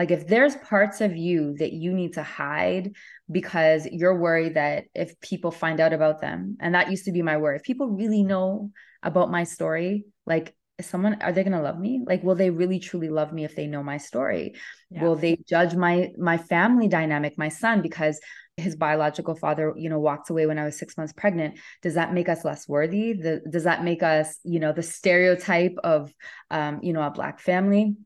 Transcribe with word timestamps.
Like 0.00 0.12
if 0.12 0.26
there's 0.26 0.56
parts 0.56 1.02
of 1.02 1.14
you 1.14 1.54
that 1.58 1.74
you 1.74 1.92
need 1.92 2.14
to 2.14 2.22
hide 2.22 2.96
because 3.30 3.84
you're 3.84 4.18
worried 4.18 4.54
that 4.54 4.84
if 4.94 5.20
people 5.20 5.50
find 5.50 5.78
out 5.78 5.92
about 5.92 6.22
them, 6.22 6.56
and 6.58 6.74
that 6.74 6.90
used 6.90 7.04
to 7.04 7.12
be 7.12 7.20
my 7.20 7.36
worry, 7.36 7.56
if 7.56 7.62
people 7.64 7.88
really 7.88 8.22
know 8.22 8.70
about 9.02 9.30
my 9.30 9.44
story, 9.44 10.06
like 10.24 10.54
someone 10.80 11.20
are 11.20 11.32
they 11.32 11.44
going 11.44 11.52
to 11.52 11.60
love 11.60 11.78
me? 11.78 12.00
Like 12.02 12.22
will 12.22 12.34
they 12.34 12.48
really 12.48 12.78
truly 12.78 13.10
love 13.10 13.30
me 13.30 13.44
if 13.44 13.54
they 13.54 13.66
know 13.66 13.82
my 13.82 13.98
story? 13.98 14.54
Yeah. 14.88 15.02
will 15.02 15.16
they 15.16 15.36
judge 15.46 15.74
my 15.74 16.12
my 16.16 16.38
family 16.38 16.88
dynamic 16.88 17.36
my 17.36 17.50
son 17.50 17.82
because 17.82 18.18
his 18.56 18.76
biological 18.76 19.34
father 19.34 19.74
you 19.76 19.90
know 19.90 20.00
walked 20.00 20.30
away 20.30 20.46
when 20.46 20.58
i 20.58 20.64
was 20.64 20.78
six 20.78 20.96
months 20.96 21.12
pregnant? 21.12 21.58
Does 21.82 21.96
that 21.96 22.14
make 22.14 22.30
us 22.30 22.42
less 22.42 22.66
worthy? 22.66 23.12
The, 23.12 23.42
does 23.50 23.64
that 23.64 23.84
make 23.84 24.02
us 24.02 24.38
you 24.44 24.60
know 24.60 24.72
the 24.72 24.82
stereotype 24.82 25.76
of 25.84 26.10
um, 26.50 26.80
you 26.82 26.94
know 26.94 27.02
a 27.02 27.10
black 27.10 27.38
family 27.38 27.96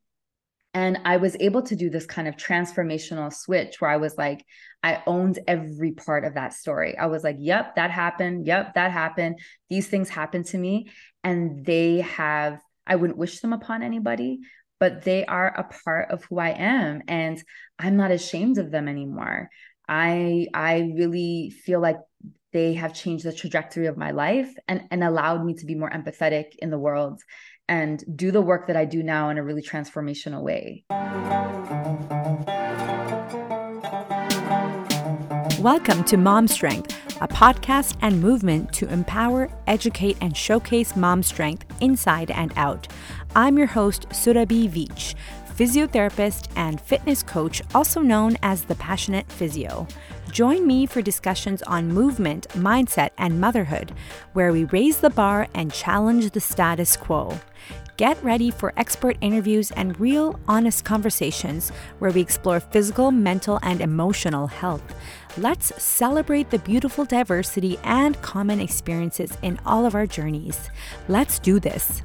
and 0.75 0.99
I 1.05 1.19
was 1.19 1.37
able 1.39 1.63
to 1.63 1.77
do 1.77 1.89
this 1.89 2.05
kind 2.05 2.27
of 2.27 2.37
transformational 2.37 3.33
switch 3.33 3.81
where 3.81 3.91
I 3.91 3.97
was 3.97 4.19
like, 4.19 4.45
I 4.83 5.03
owned 5.07 5.39
every 5.47 5.93
part 5.93 6.25
of 6.25 6.35
that 6.35 6.53
story. 6.53 6.99
I 6.99 7.07
was 7.07 7.23
like, 7.23 7.37
yep, 7.39 7.77
that 7.77 7.93
happened. 7.93 8.47
Yep, 8.47 8.75
that 8.75 8.91
happened. 8.91 9.39
These 9.71 9.87
things 9.87 10.09
happened 10.09 10.47
to 10.47 10.59
me. 10.59 10.91
And 11.23 11.65
they 11.65 12.01
have, 12.01 12.61
I 12.87 12.97
wouldn't 12.97 13.19
wish 13.19 13.39
them 13.39 13.53
upon 13.53 13.85
anybody, 13.85 14.41
but 14.81 15.05
they 15.05 15.25
are 15.25 15.47
a 15.47 15.63
part 15.85 16.11
of 16.11 16.25
who 16.25 16.41
I 16.41 16.51
am. 16.51 17.03
And 17.07 17.41
I'm 17.79 17.97
not 17.97 18.11
ashamed 18.11 18.59
of 18.59 18.73
them 18.73 18.89
anymore. 18.89 19.51
I 19.89 20.49
I 20.55 20.93
really 20.97 21.51
feel 21.51 21.79
like 21.79 21.99
they 22.53 22.75
have 22.75 22.95
changed 22.95 23.25
the 23.25 23.33
trajectory 23.33 23.87
of 23.87 23.97
my 23.99 24.13
life 24.13 24.55
and, 24.69 24.83
and 24.91 25.03
allowed 25.03 25.45
me 25.45 25.55
to 25.55 25.67
be 25.67 25.75
more 25.75 25.91
empathetic 25.91 26.55
in 26.59 26.71
the 26.71 26.79
world 26.79 27.21
and 27.69 28.05
do 28.17 28.31
the 28.31 28.43
work 28.43 28.67
that 28.67 28.77
I 28.77 28.85
do 28.85 29.03
now 29.03 29.31
in 29.31 29.39
a 29.39 29.43
really 29.43 29.63
transformational 29.63 30.43
way. 30.43 30.85
Welcome 35.61 36.05
to 36.05 36.19
Mom 36.19 36.47
Strength, 36.47 36.95
a 37.23 37.29
podcast 37.29 37.97
and 38.03 38.21
movement 38.21 38.73
to 38.75 38.89
empower, 38.93 39.49
educate, 39.67 40.19
and 40.21 40.37
showcase 40.37 40.95
mom 40.95 41.23
strength 41.23 41.65
inside 41.81 42.31
and 42.31 42.53
out. 42.57 42.87
I'm 43.35 43.57
your 43.57 43.69
host, 43.69 44.09
Surabhi 44.11 44.69
Veitch, 44.69 45.15
physiotherapist 45.57 46.49
and 46.57 46.81
fitness 46.81 47.23
coach, 47.23 47.63
also 47.75 48.01
known 48.01 48.37
as 48.43 48.65
the 48.65 48.75
Passionate 48.75 49.31
Physio. 49.33 49.87
Join 50.35 50.67
me 50.67 50.85
for 50.87 51.01
discussions 51.01 51.63
on 51.63 51.93
movement, 51.93 52.49
mindset, 52.55 53.11
and 53.17 53.41
motherhood, 53.41 53.93
where 54.33 54.53
we 54.53 54.65
raise 54.65 54.97
the 54.97 55.11
bar 55.11 55.47
and 55.55 55.73
challenge 55.73 56.33
the 56.33 56.41
status 56.41 56.97
quo. 56.97 57.39
Get 57.99 58.21
ready 58.25 58.51
for 58.51 58.73
expert 58.77 59.17
interviews 59.21 59.71
and 59.71 59.99
real, 60.01 60.41
honest 60.49 60.85
conversations 60.85 61.71
where 62.01 62.11
we 62.11 62.21
explore 62.21 62.59
physical, 62.59 63.13
mental, 63.13 63.61
and 63.63 63.81
emotional 63.81 64.49
health. 64.49 64.83
Let's 65.39 65.81
celebrate 65.81 66.51
the 66.51 66.59
beautiful 66.59 67.05
diversity 67.05 67.79
and 67.85 68.21
common 68.21 68.59
experiences 68.59 69.39
in 69.43 69.61
all 69.65 69.87
of 69.87 69.95
our 69.95 70.05
journeys. 70.05 70.69
Let's 71.07 71.39
do 71.39 71.61
this. 71.61 72.03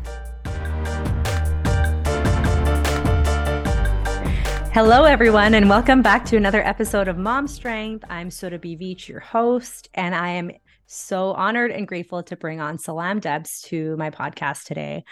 Hello, 4.71 5.03
everyone, 5.03 5.55
and 5.55 5.67
welcome 5.67 6.03
back 6.03 6.25
to 6.25 6.37
another 6.37 6.61
episode 6.61 7.07
of 7.07 7.17
Mom 7.17 7.47
Strength. 7.47 8.05
I'm 8.07 8.29
Surabhi 8.29 8.79
Veitch, 8.79 9.07
your 9.07 9.19
host, 9.19 9.89
and 9.95 10.13
I 10.13 10.29
am 10.29 10.51
so 10.85 11.31
honored 11.31 11.71
and 11.71 11.87
grateful 11.87 12.21
to 12.23 12.37
bring 12.37 12.61
on 12.61 12.77
Salam 12.77 13.19
Debs 13.19 13.61
to 13.63 13.97
my 13.97 14.11
podcast 14.11 14.65
today. 14.65 15.05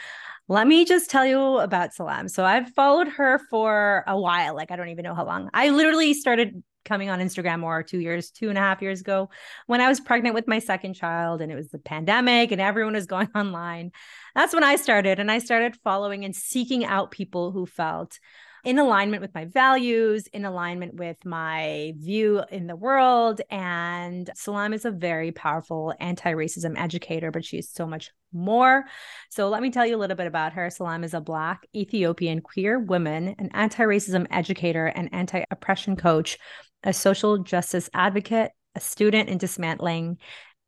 Let 0.48 0.68
me 0.68 0.86
just 0.86 1.10
tell 1.10 1.26
you 1.26 1.58
about 1.58 1.92
Salam. 1.92 2.28
So 2.28 2.46
I've 2.46 2.70
followed 2.70 3.08
her 3.08 3.40
for 3.50 4.04
a 4.08 4.18
while, 4.18 4.56
like 4.56 4.70
I 4.70 4.76
don't 4.76 4.90
even 4.90 5.04
know 5.04 5.16
how 5.16 5.26
long. 5.26 5.50
I 5.56 5.70
literally 5.70 6.14
started 6.14 6.64
coming 6.86 7.10
on 7.10 7.20
Instagram 7.20 7.60
more 7.60 7.82
two 7.82 8.00
years, 8.00 8.30
two 8.30 8.50
and 8.50 8.60
a 8.60 8.62
half 8.62 8.82
years 8.82 9.02
ago 9.02 9.30
when 9.66 9.82
I 9.82 9.90
was 9.90 10.00
pregnant 10.00 10.36
with 10.36 10.48
my 10.48 10.60
second 10.60 10.94
child 10.94 11.42
and 11.42 11.52
it 11.52 11.56
was 11.56 11.70
the 11.70 11.80
pandemic 11.80 12.52
and 12.52 12.62
everyone 12.62 12.94
was 12.94 13.06
going 13.08 13.30
online. 13.36 13.92
That's 14.36 14.54
when 14.54 14.64
I 14.64 14.76
started. 14.76 15.20
And 15.20 15.32
I 15.32 15.40
started 15.40 15.76
following 15.84 16.26
and 16.26 16.36
seeking 16.36 16.86
out 16.86 17.10
people 17.10 17.52
who 17.52 17.66
felt 17.66 18.20
in 18.68 18.80
alignment 18.80 19.22
with 19.22 19.34
my 19.34 19.46
values, 19.46 20.28
in 20.28 20.44
alignment 20.44 20.94
with 20.96 21.16
my 21.24 21.94
view 21.96 22.44
in 22.52 22.68
the 22.68 22.76
world. 22.76 23.40
And 23.50 24.30
Salam 24.36 24.74
is 24.74 24.84
a 24.84 24.92
very 24.92 25.32
powerful 25.32 25.94
anti 26.02 26.34
racism 26.34 26.78
educator, 26.78 27.32
but 27.32 27.46
she's 27.46 27.70
so 27.70 27.88
much 27.88 28.12
more. 28.34 28.84
So 29.30 29.48
let 29.48 29.62
me 29.62 29.72
tell 29.72 29.86
you 29.86 29.96
a 29.96 30.02
little 30.02 30.18
bit 30.18 30.28
about 30.28 30.52
her. 30.52 30.70
Salam 30.70 31.06
is 31.06 31.14
a 31.14 31.22
Black 31.22 31.66
Ethiopian 31.74 32.42
queer 32.42 32.78
woman, 32.78 33.36
an 33.40 33.52
anti 33.54 33.84
racism 33.84 34.28
educator, 34.32 34.88
and 34.88 35.14
anti 35.14 35.46
oppression 35.50 35.96
coach, 35.96 36.38
a 36.84 36.92
social 36.92 37.38
justice 37.38 37.90
advocate, 37.94 38.52
a 38.76 38.82
student 38.82 39.30
in 39.30 39.38
dismantling 39.38 40.18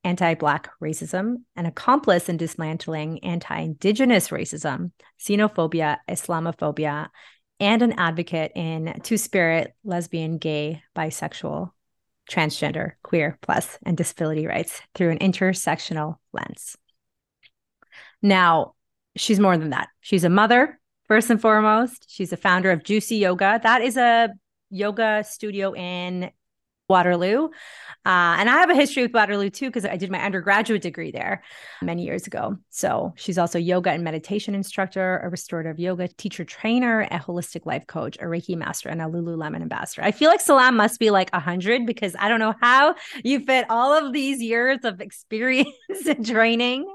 anti 0.06 0.36
Black 0.36 0.70
racism, 0.82 1.40
an 1.58 1.66
accomplice 1.66 2.30
in 2.30 2.38
dismantling 2.38 3.26
anti 3.26 3.60
Indigenous 3.60 4.30
racism, 4.30 4.92
xenophobia, 5.22 5.98
Islamophobia, 6.10 7.10
and 7.60 7.82
an 7.82 7.94
advocate 7.94 8.52
in 8.56 9.00
two 9.04 9.18
spirit, 9.18 9.74
lesbian, 9.84 10.38
gay, 10.38 10.84
bisexual, 10.96 11.72
transgender, 12.30 12.94
queer, 13.04 13.38
plus, 13.42 13.78
and 13.84 13.98
disability 13.98 14.48
rights 14.48 14.82
through 14.96 15.10
an 15.10 15.20
intersectional 15.20 16.18
lens. 16.32 16.78
Now, 18.22 18.76
she's 19.16 19.40
more 19.40 19.58
than 19.58 19.72
that. 19.72 19.90
She's 20.02 20.24
a 20.24 20.30
mother, 20.30 20.80
first 21.08 21.30
and 21.30 21.42
foremost. 21.42 22.06
She's 22.08 22.32
a 22.32 22.38
founder 22.38 22.72
of 22.72 22.84
Juicy 22.84 23.18
Yoga. 23.18 23.60
That 23.62 23.82
is 23.82 23.98
a 23.98 24.30
yoga 24.70 25.24
studio 25.28 25.74
in 25.74 26.32
Waterloo. 26.90 27.50
Uh, 28.06 28.40
and 28.40 28.50
I 28.50 28.60
have 28.60 28.70
a 28.70 28.76
history 28.76 29.04
with 29.04 29.14
Waterloo 29.14 29.50
too, 29.50 29.68
because 29.68 29.86
I 29.86 29.98
did 29.98 30.10
my 30.10 30.22
undergraduate 30.22 30.82
degree 30.82 31.12
there 31.12 31.44
many 31.82 32.06
years 32.06 32.26
ago. 32.28 32.58
So 32.70 33.14
she's 33.18 33.38
also 33.38 33.60
yoga 33.60 33.92
and 33.92 34.04
meditation 34.04 34.56
instructor, 34.56 35.18
a 35.18 35.30
restorative 35.30 35.80
yoga 35.80 36.08
teacher 36.08 36.46
trainer, 36.46 37.02
a 37.12 37.20
holistic 37.20 37.66
life 37.66 37.86
coach, 37.88 38.16
a 38.18 38.24
Reiki 38.24 38.56
master, 38.56 38.90
and 38.90 39.02
a 39.02 39.06
Lululemon 39.06 39.62
ambassador. 39.62 40.04
I 40.04 40.12
feel 40.12 40.30
like 40.30 40.42
Salam 40.42 40.78
must 40.78 41.00
be 41.00 41.12
like 41.12 41.30
a 41.34 41.40
hundred 41.40 41.86
because 41.86 42.16
I 42.18 42.30
don't 42.30 42.40
know 42.40 42.56
how 42.62 42.96
you 43.24 43.42
fit 43.42 43.66
all 43.70 43.94
of 43.94 44.14
these 44.14 44.42
years 44.42 44.80
of 44.84 45.02
experience 45.02 45.68
and 46.08 46.26
training 46.26 46.86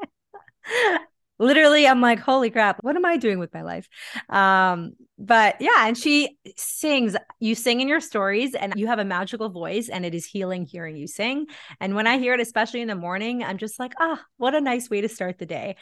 literally 1.39 1.87
i'm 1.87 2.01
like 2.01 2.19
holy 2.19 2.51
crap 2.51 2.79
what 2.83 2.97
am 2.97 3.05
i 3.05 3.17
doing 3.17 3.39
with 3.39 3.53
my 3.53 3.63
life 3.63 3.89
um 4.29 4.93
but 5.19 5.57
yeah 5.61 5.87
and 5.87 5.97
she 5.97 6.37
sings 6.57 7.15
you 7.39 7.55
sing 7.55 7.81
in 7.81 7.89
your 7.89 8.01
stories 8.01 8.55
and 8.55 8.73
you 8.77 8.87
have 8.87 8.99
a 8.99 9.05
magical 9.05 9.49
voice 9.49 9.89
and 9.89 10.05
it 10.05 10.15
is 10.15 10.27
healing 10.27 10.67
hearing 10.67 10.97
you 10.97 11.07
sing 11.07 11.47
and 11.81 11.95
when 11.95 12.07
i 12.07 12.19
hear 12.19 12.35
it 12.35 12.41
especially 12.41 12.81
in 12.81 12.89
the 12.89 12.95
morning 12.97 13.43
i'm 13.45 13.59
just 13.59 13.79
like 13.79 13.93
ah 14.01 14.19
oh, 14.19 14.25
what 14.39 14.55
a 14.55 14.61
nice 14.61 14.91
way 14.91 15.01
to 15.01 15.09
start 15.09 15.39
the 15.39 15.47
day 15.47 15.77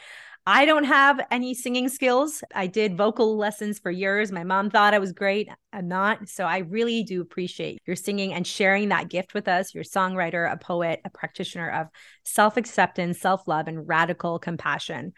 I 0.45 0.65
don't 0.65 0.83
have 0.83 1.21
any 1.31 1.53
singing 1.53 1.87
skills. 1.87 2.43
I 2.53 2.67
did 2.67 2.97
vocal 2.97 3.37
lessons 3.37 3.79
for 3.79 3.89
years. 3.89 4.29
My 4.29 4.43
mom 4.43 4.69
thought 4.69 4.93
I 4.93 4.99
was 4.99 5.13
great. 5.13 5.47
I'm 5.71 5.87
not. 5.87 6.27
So 6.27 6.43
I 6.43 6.59
really 6.59 7.03
do 7.03 7.21
appreciate 7.21 7.81
your 7.85 7.95
singing 7.95 8.33
and 8.33 8.45
sharing 8.45 8.89
that 8.89 9.07
gift 9.07 9.33
with 9.33 9.47
us. 9.47 9.73
You're 9.73 9.83
a 9.83 9.85
songwriter, 9.85 10.51
a 10.51 10.57
poet, 10.57 10.99
a 11.05 11.09
practitioner 11.09 11.69
of 11.69 11.87
self 12.25 12.57
acceptance, 12.57 13.21
self 13.21 13.47
love, 13.47 13.69
and 13.69 13.87
radical 13.87 14.37
compassion 14.37 15.13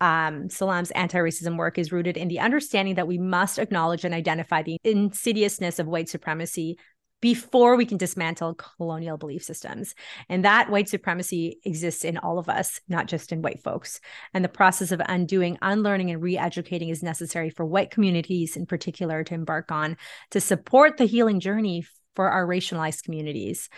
um, 0.00 0.48
Salam's 0.48 0.90
anti 0.92 1.18
racism 1.18 1.56
work 1.56 1.78
is 1.78 1.92
rooted 1.92 2.16
in 2.16 2.28
the 2.28 2.40
understanding 2.40 2.94
that 2.94 3.08
we 3.08 3.18
must 3.18 3.58
acknowledge 3.58 4.04
and 4.04 4.14
identify 4.14 4.62
the 4.62 4.78
insidiousness 4.84 5.78
of 5.78 5.86
white 5.86 6.08
supremacy 6.08 6.78
before 7.20 7.76
we 7.76 7.84
can 7.84 7.98
dismantle 7.98 8.54
colonial 8.54 9.18
belief 9.18 9.44
systems. 9.44 9.94
And 10.28 10.44
that 10.44 10.70
white 10.70 10.88
supremacy 10.88 11.58
exists 11.64 12.04
in 12.04 12.16
all 12.16 12.38
of 12.38 12.48
us, 12.48 12.80
not 12.88 13.06
just 13.06 13.30
in 13.30 13.42
white 13.42 13.62
folks. 13.62 14.00
And 14.32 14.42
the 14.44 14.48
process 14.48 14.90
of 14.90 15.02
undoing, 15.06 15.58
unlearning, 15.60 16.10
and 16.10 16.22
re 16.22 16.38
educating 16.38 16.88
is 16.88 17.02
necessary 17.02 17.50
for 17.50 17.66
white 17.66 17.90
communities 17.90 18.56
in 18.56 18.66
particular 18.66 19.22
to 19.24 19.34
embark 19.34 19.70
on 19.70 19.96
to 20.30 20.40
support 20.40 20.96
the 20.96 21.04
healing 21.04 21.40
journey 21.40 21.84
for 22.16 22.30
our 22.30 22.46
racialized 22.46 23.04
communities. 23.04 23.68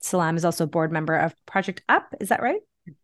Salam 0.00 0.36
is 0.36 0.44
also 0.44 0.64
a 0.64 0.68
board 0.68 0.92
member 0.92 1.16
of 1.16 1.34
Project 1.46 1.82
Up. 1.88 2.14
Is 2.20 2.30
that 2.30 2.42
right? 2.42 2.60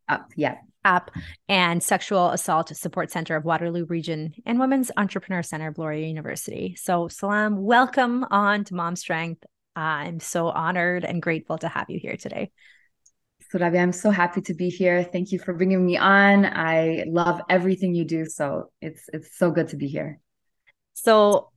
Up, 0.08 0.30
yeah. 0.36 0.56
Up 0.84 1.10
and 1.48 1.82
Sexual 1.82 2.30
Assault 2.30 2.74
Support 2.76 3.10
Center 3.10 3.36
of 3.36 3.44
Waterloo 3.44 3.84
Region 3.86 4.34
and 4.44 4.58
Women's 4.58 4.90
Entrepreneur 4.96 5.42
Center 5.42 5.68
of 5.68 5.78
Laurier 5.78 6.06
University. 6.06 6.74
So, 6.76 7.08
Salam, 7.08 7.62
welcome 7.62 8.24
on 8.30 8.64
to 8.64 8.74
Mom 8.74 8.96
Strength. 8.96 9.44
I'm 9.76 10.20
so 10.20 10.48
honored 10.48 11.04
and 11.04 11.22
grateful 11.22 11.58
to 11.58 11.68
have 11.68 11.88
you 11.88 11.98
here 11.98 12.16
today. 12.16 12.50
Surabhi, 13.52 13.80
I'm 13.80 13.92
so 13.92 14.10
happy 14.10 14.40
to 14.42 14.54
be 14.54 14.70
here. 14.70 15.04
Thank 15.04 15.30
you 15.30 15.38
for 15.38 15.52
bringing 15.52 15.84
me 15.84 15.96
on. 15.96 16.46
I 16.46 17.04
love 17.06 17.40
everything 17.48 17.94
you 17.94 18.04
do, 18.04 18.26
so 18.26 18.70
it's 18.80 19.08
it's 19.12 19.36
so 19.36 19.50
good 19.50 19.68
to 19.68 19.76
be 19.76 19.88
here. 19.88 20.20
So, 20.94 21.50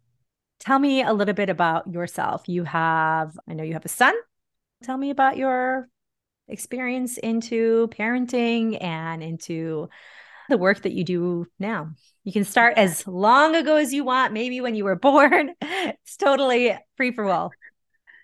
tell 0.60 0.80
me 0.80 1.04
a 1.04 1.14
little 1.14 1.34
bit 1.34 1.50
about 1.50 1.92
yourself. 1.92 2.48
You 2.48 2.64
have, 2.64 3.38
I 3.48 3.54
know 3.54 3.64
you 3.64 3.74
have 3.74 3.86
a 3.86 3.90
son. 3.90 4.14
Tell 4.84 4.98
me 4.98 5.10
about 5.10 5.38
your 5.38 5.88
experience 6.48 7.18
into 7.18 7.90
parenting 7.98 8.82
and 8.82 9.24
into 9.24 9.90
the 10.50 10.58
work 10.58 10.82
that 10.84 10.94
you 10.94 11.04
do 11.04 11.48
now. 11.60 11.92
You 12.24 12.32
can 12.32 12.44
start 12.44 12.78
as 12.78 13.08
long 13.08 13.56
ago 13.56 13.76
as 13.78 13.94
you 13.94 14.04
want, 14.04 14.34
maybe 14.34 14.62
when 14.62 14.76
you 14.76 14.84
were 14.84 14.96
born. 15.10 15.54
It's 15.62 16.18
totally 16.18 16.78
free 16.98 17.12
for 17.12 17.26
all. 17.26 17.52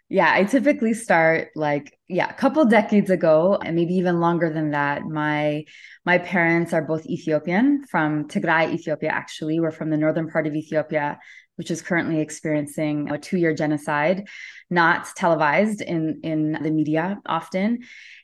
Yeah, 0.10 0.30
I 0.30 0.44
typically 0.44 0.94
start 0.94 1.52
like 1.56 1.98
yeah, 2.10 2.30
a 2.30 2.34
couple 2.34 2.66
decades 2.66 3.10
ago 3.10 3.58
and 3.64 3.78
maybe 3.78 3.94
even 3.94 4.20
longer 4.20 4.50
than 4.50 4.72
that. 4.72 5.04
My 5.04 5.64
my 6.06 6.18
parents 6.18 6.74
are 6.74 6.82
both 6.82 7.06
Ethiopian 7.06 7.86
from 7.90 8.28
Tigray, 8.28 8.74
Ethiopia 8.74 9.10
actually. 9.10 9.62
We're 9.62 9.72
from 9.72 9.90
the 9.90 9.96
northern 9.96 10.30
part 10.30 10.48
of 10.48 10.54
Ethiopia, 10.54 11.18
which 11.56 11.72
is 11.72 11.82
currently 11.82 12.20
experiencing 12.20 13.10
a 13.10 13.14
2-year 13.14 13.54
genocide, 13.54 14.28
not 14.70 15.08
televised 15.16 15.80
in 15.80 16.20
in 16.24 16.58
the 16.62 16.72
media 16.72 17.22
often. 17.26 17.80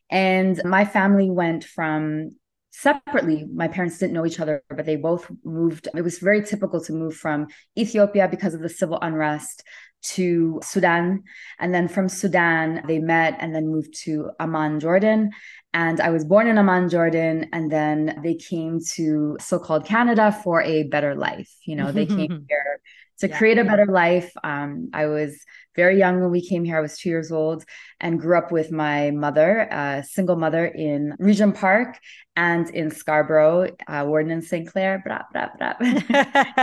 And 0.09 0.61
my 0.63 0.85
family 0.85 1.29
went 1.29 1.63
from 1.63 2.31
separately 2.77 3.43
my 3.51 3.67
parents 3.67 3.97
didn't 3.97 4.13
know 4.13 4.25
each 4.25 4.39
other 4.39 4.63
but 4.69 4.85
they 4.85 4.95
both 4.95 5.31
moved 5.43 5.87
it 5.95 6.03
was 6.03 6.19
very 6.19 6.43
typical 6.43 6.79
to 6.79 6.93
move 6.93 7.15
from 7.15 7.47
ethiopia 7.75 8.27
because 8.27 8.53
of 8.53 8.61
the 8.61 8.69
civil 8.69 8.99
unrest 9.01 9.63
to 10.03 10.59
sudan 10.63 11.23
and 11.57 11.73
then 11.73 11.87
from 11.87 12.07
sudan 12.07 12.83
they 12.87 12.99
met 12.99 13.35
and 13.39 13.55
then 13.55 13.67
moved 13.67 13.95
to 14.03 14.29
amman 14.39 14.79
jordan 14.79 15.31
and 15.73 15.99
i 15.99 16.11
was 16.11 16.23
born 16.23 16.45
in 16.45 16.59
amman 16.59 16.87
jordan 16.87 17.49
and 17.51 17.71
then 17.71 18.19
they 18.23 18.35
came 18.35 18.79
to 18.79 19.35
so-called 19.39 19.83
canada 19.83 20.31
for 20.43 20.61
a 20.61 20.83
better 20.83 21.15
life 21.15 21.51
you 21.65 21.75
know 21.75 21.91
they 21.91 22.05
came 22.05 22.45
here 22.47 22.79
to 23.19 23.27
yeah. 23.27 23.37
create 23.37 23.57
a 23.57 23.63
better 23.63 23.85
life. 23.85 24.31
Um, 24.43 24.89
I 24.93 25.07
was 25.07 25.43
very 25.77 25.97
young 25.97 26.19
when 26.19 26.31
we 26.31 26.45
came 26.45 26.65
here. 26.65 26.77
I 26.77 26.81
was 26.81 26.97
two 26.97 27.07
years 27.07 27.31
old 27.31 27.63
and 28.01 28.19
grew 28.19 28.37
up 28.37 28.51
with 28.51 28.71
my 28.71 29.11
mother, 29.11 29.69
a 29.71 30.03
single 30.03 30.35
mother 30.35 30.65
in 30.65 31.15
Regent 31.19 31.55
Park 31.55 31.97
and 32.35 32.69
in 32.71 32.91
Scarborough, 32.91 33.69
uh, 33.87 34.03
Warden 34.05 34.31
and 34.31 34.43
St. 34.43 34.67
Clair, 34.67 35.01
blah, 35.05 35.21
blah, 35.31 35.49
blah, 35.57 35.73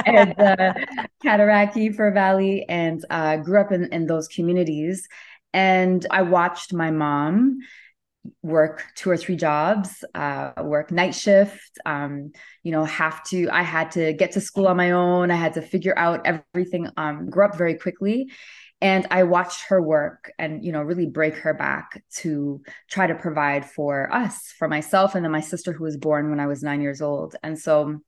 and 0.04 0.34
uh, 0.38 0.74
Fir 1.96 2.10
Valley, 2.12 2.66
and 2.68 3.02
uh, 3.08 3.36
grew 3.38 3.60
up 3.60 3.72
in, 3.72 3.86
in 3.92 4.06
those 4.06 4.28
communities. 4.28 5.08
And 5.54 6.04
I 6.10 6.22
watched 6.22 6.74
my 6.74 6.90
mom 6.90 7.60
work 8.42 8.82
two 8.94 9.10
or 9.10 9.16
three 9.16 9.36
jobs, 9.36 10.04
uh, 10.14 10.52
work 10.62 10.90
night 10.90 11.14
shift, 11.14 11.78
um, 11.84 12.32
you 12.62 12.72
know, 12.72 12.84
have 12.84 13.22
to, 13.24 13.48
I 13.50 13.62
had 13.62 13.92
to 13.92 14.12
get 14.12 14.32
to 14.32 14.40
school 14.40 14.66
on 14.66 14.76
my 14.76 14.92
own. 14.92 15.30
I 15.30 15.36
had 15.36 15.54
to 15.54 15.62
figure 15.62 15.96
out 15.96 16.26
everything, 16.26 16.88
um, 16.96 17.28
grew 17.28 17.44
up 17.44 17.56
very 17.56 17.74
quickly. 17.74 18.30
And 18.84 19.06
I 19.10 19.22
watched 19.22 19.68
her 19.68 19.80
work 19.80 20.30
and, 20.38 20.62
you 20.62 20.70
know, 20.70 20.82
really 20.82 21.06
break 21.06 21.36
her 21.36 21.54
back 21.54 22.04
to 22.16 22.60
try 22.90 23.06
to 23.06 23.14
provide 23.14 23.64
for 23.64 24.12
us, 24.12 24.52
for 24.58 24.68
myself, 24.68 25.14
and 25.14 25.24
then 25.24 25.32
my 25.32 25.40
sister 25.40 25.72
who 25.72 25.84
was 25.84 25.96
born 25.96 26.28
when 26.28 26.38
I 26.38 26.46
was 26.46 26.62
nine 26.62 26.82
years 26.82 27.00
old. 27.00 27.34
And 27.42 27.58
so 27.58 28.00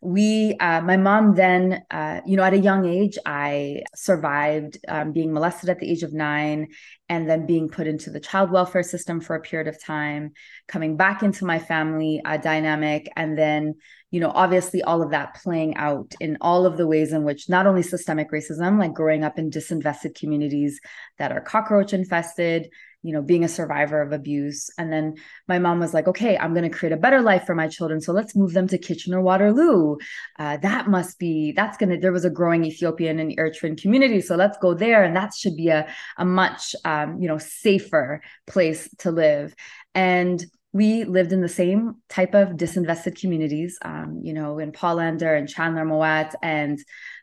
we 0.00 0.56
uh, 0.60 0.80
my 0.80 0.96
mom 0.96 1.34
then 1.34 1.82
uh, 1.90 2.20
you 2.24 2.36
know 2.36 2.42
at 2.42 2.54
a 2.54 2.58
young 2.58 2.86
age 2.86 3.18
i 3.26 3.82
survived 3.94 4.78
um, 4.88 5.12
being 5.12 5.32
molested 5.32 5.68
at 5.68 5.78
the 5.78 5.90
age 5.90 6.02
of 6.02 6.14
nine 6.14 6.68
and 7.10 7.28
then 7.28 7.44
being 7.44 7.68
put 7.68 7.86
into 7.86 8.08
the 8.08 8.20
child 8.20 8.50
welfare 8.50 8.82
system 8.82 9.20
for 9.20 9.36
a 9.36 9.40
period 9.40 9.68
of 9.68 9.82
time 9.82 10.32
coming 10.68 10.96
back 10.96 11.22
into 11.22 11.44
my 11.44 11.58
family 11.58 12.22
uh, 12.24 12.38
dynamic 12.38 13.10
and 13.14 13.36
then 13.36 13.74
you 14.10 14.20
know 14.20 14.30
obviously 14.34 14.82
all 14.82 15.02
of 15.02 15.10
that 15.10 15.34
playing 15.42 15.76
out 15.76 16.14
in 16.20 16.36
all 16.40 16.66
of 16.66 16.76
the 16.76 16.86
ways 16.86 17.12
in 17.12 17.24
which 17.24 17.48
not 17.48 17.66
only 17.66 17.82
systemic 17.82 18.30
racism 18.30 18.78
like 18.78 18.94
growing 18.94 19.24
up 19.24 19.38
in 19.38 19.50
disinvested 19.50 20.14
communities 20.14 20.80
that 21.18 21.32
are 21.32 21.40
cockroach 21.40 21.92
infested 21.92 22.68
you 23.02 23.12
know 23.12 23.22
being 23.22 23.44
a 23.44 23.48
survivor 23.48 24.02
of 24.02 24.12
abuse. 24.12 24.70
And 24.76 24.92
then 24.92 25.14
my 25.48 25.58
mom 25.58 25.80
was 25.80 25.94
like 25.94 26.08
okay 26.08 26.36
i'm 26.36 26.54
going 26.54 26.70
to 26.70 26.76
create 26.76 26.92
a 26.92 26.98
better 26.98 27.22
life 27.22 27.44
for 27.44 27.54
my 27.54 27.68
children 27.68 28.00
so 28.00 28.12
let's 28.12 28.36
move 28.36 28.52
them 28.52 28.68
to 28.68 28.78
kitchener 28.78 29.20
waterloo. 29.20 29.96
Uh, 30.38 30.56
that 30.58 30.88
must 30.88 31.18
be 31.18 31.52
that's 31.52 31.76
going 31.76 31.90
to 31.90 31.96
there 31.98 32.12
was 32.12 32.24
a 32.24 32.30
growing 32.30 32.64
ethiopian 32.64 33.18
and 33.18 33.36
eritrean 33.36 33.80
community 33.80 34.20
so 34.20 34.36
let's 34.36 34.58
go 34.58 34.74
there 34.74 35.02
and 35.02 35.16
that 35.16 35.34
should 35.34 35.56
be 35.56 35.68
a, 35.68 35.88
a 36.18 36.24
much 36.24 36.74
um, 36.84 37.20
you 37.20 37.28
know 37.28 37.38
safer 37.38 38.20
place 38.46 38.88
to 38.98 39.10
live. 39.10 39.54
And 39.94 40.44
we 40.72 41.04
lived 41.04 41.32
in 41.32 41.40
the 41.40 41.48
same 41.48 41.96
type 42.08 42.34
of 42.34 42.50
disinvested 42.50 43.18
communities 43.18 43.78
um, 43.82 44.20
you 44.22 44.32
know 44.32 44.58
in 44.58 44.72
paulander 44.72 45.34
and 45.34 45.48
chandler 45.48 45.84
mowat 45.84 46.34
and 46.42 46.78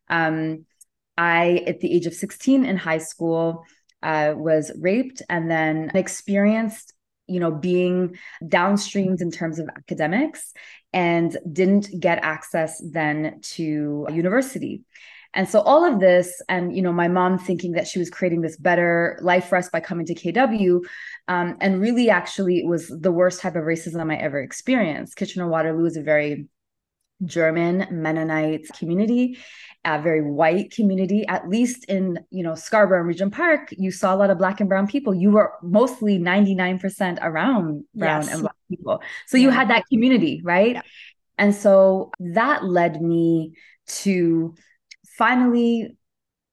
um, 0.09 0.65
i 1.17 1.63
at 1.67 1.79
the 1.79 1.93
age 1.93 2.05
of 2.05 2.13
16 2.13 2.65
in 2.65 2.77
high 2.77 2.97
school 2.97 3.65
uh, 4.03 4.33
was 4.35 4.71
raped 4.79 5.21
and 5.29 5.49
then 5.49 5.91
experienced 5.95 6.93
you 7.27 7.39
know 7.39 7.51
being 7.51 8.17
downstreamed 8.43 9.21
in 9.21 9.31
terms 9.31 9.59
of 9.59 9.69
academics 9.69 10.53
and 10.93 11.37
didn't 11.51 11.89
get 11.99 12.19
access 12.23 12.81
then 12.91 13.39
to 13.41 14.07
university 14.11 14.83
and 15.37 15.47
so 15.47 15.61
all 15.61 15.85
of 15.85 16.01
this 16.01 16.41
and 16.49 16.75
you 16.75 16.81
know 16.81 16.91
my 16.91 17.07
mom 17.07 17.37
thinking 17.37 17.71
that 17.73 17.87
she 17.87 17.99
was 17.99 18.09
creating 18.09 18.41
this 18.41 18.57
better 18.57 19.17
life 19.21 19.47
for 19.47 19.57
us 19.57 19.69
by 19.69 19.79
coming 19.79 20.05
to 20.05 20.15
kw 20.15 20.81
um, 21.29 21.55
and 21.61 21.79
really 21.79 22.09
actually 22.09 22.57
it 22.57 22.65
was 22.65 22.87
the 22.89 23.11
worst 23.11 23.39
type 23.39 23.55
of 23.55 23.63
racism 23.63 24.11
i 24.11 24.15
ever 24.17 24.41
experienced 24.41 25.15
kitchener 25.15 25.47
waterloo 25.47 25.85
is 25.85 25.95
a 25.95 26.01
very 26.01 26.47
German 27.25 27.87
Mennonite 27.89 28.67
community, 28.77 29.39
a 29.83 29.99
very 29.99 30.21
white 30.21 30.71
community. 30.71 31.25
At 31.27 31.49
least 31.49 31.85
in 31.85 32.19
you 32.29 32.43
know 32.43 32.53
Scarborough 32.53 32.99
and 32.99 33.07
Regent 33.07 33.33
Park, 33.33 33.69
you 33.71 33.91
saw 33.91 34.13
a 34.13 34.17
lot 34.17 34.29
of 34.29 34.37
Black 34.37 34.59
and 34.59 34.69
Brown 34.69 34.87
people. 34.87 35.15
You 35.15 35.31
were 35.31 35.53
mostly 35.63 36.19
ninety 36.19 36.53
nine 36.53 36.77
percent 36.77 37.19
around 37.21 37.85
Brown 37.95 38.21
yes. 38.21 38.31
and 38.31 38.41
Black 38.41 38.55
people, 38.69 39.01
so 39.25 39.37
yeah. 39.37 39.43
you 39.43 39.49
had 39.49 39.69
that 39.69 39.85
community, 39.91 40.41
right? 40.43 40.75
Yeah. 40.75 40.81
And 41.39 41.55
so 41.55 42.11
that 42.19 42.63
led 42.63 43.01
me 43.01 43.53
to 43.87 44.55
finally, 45.17 45.97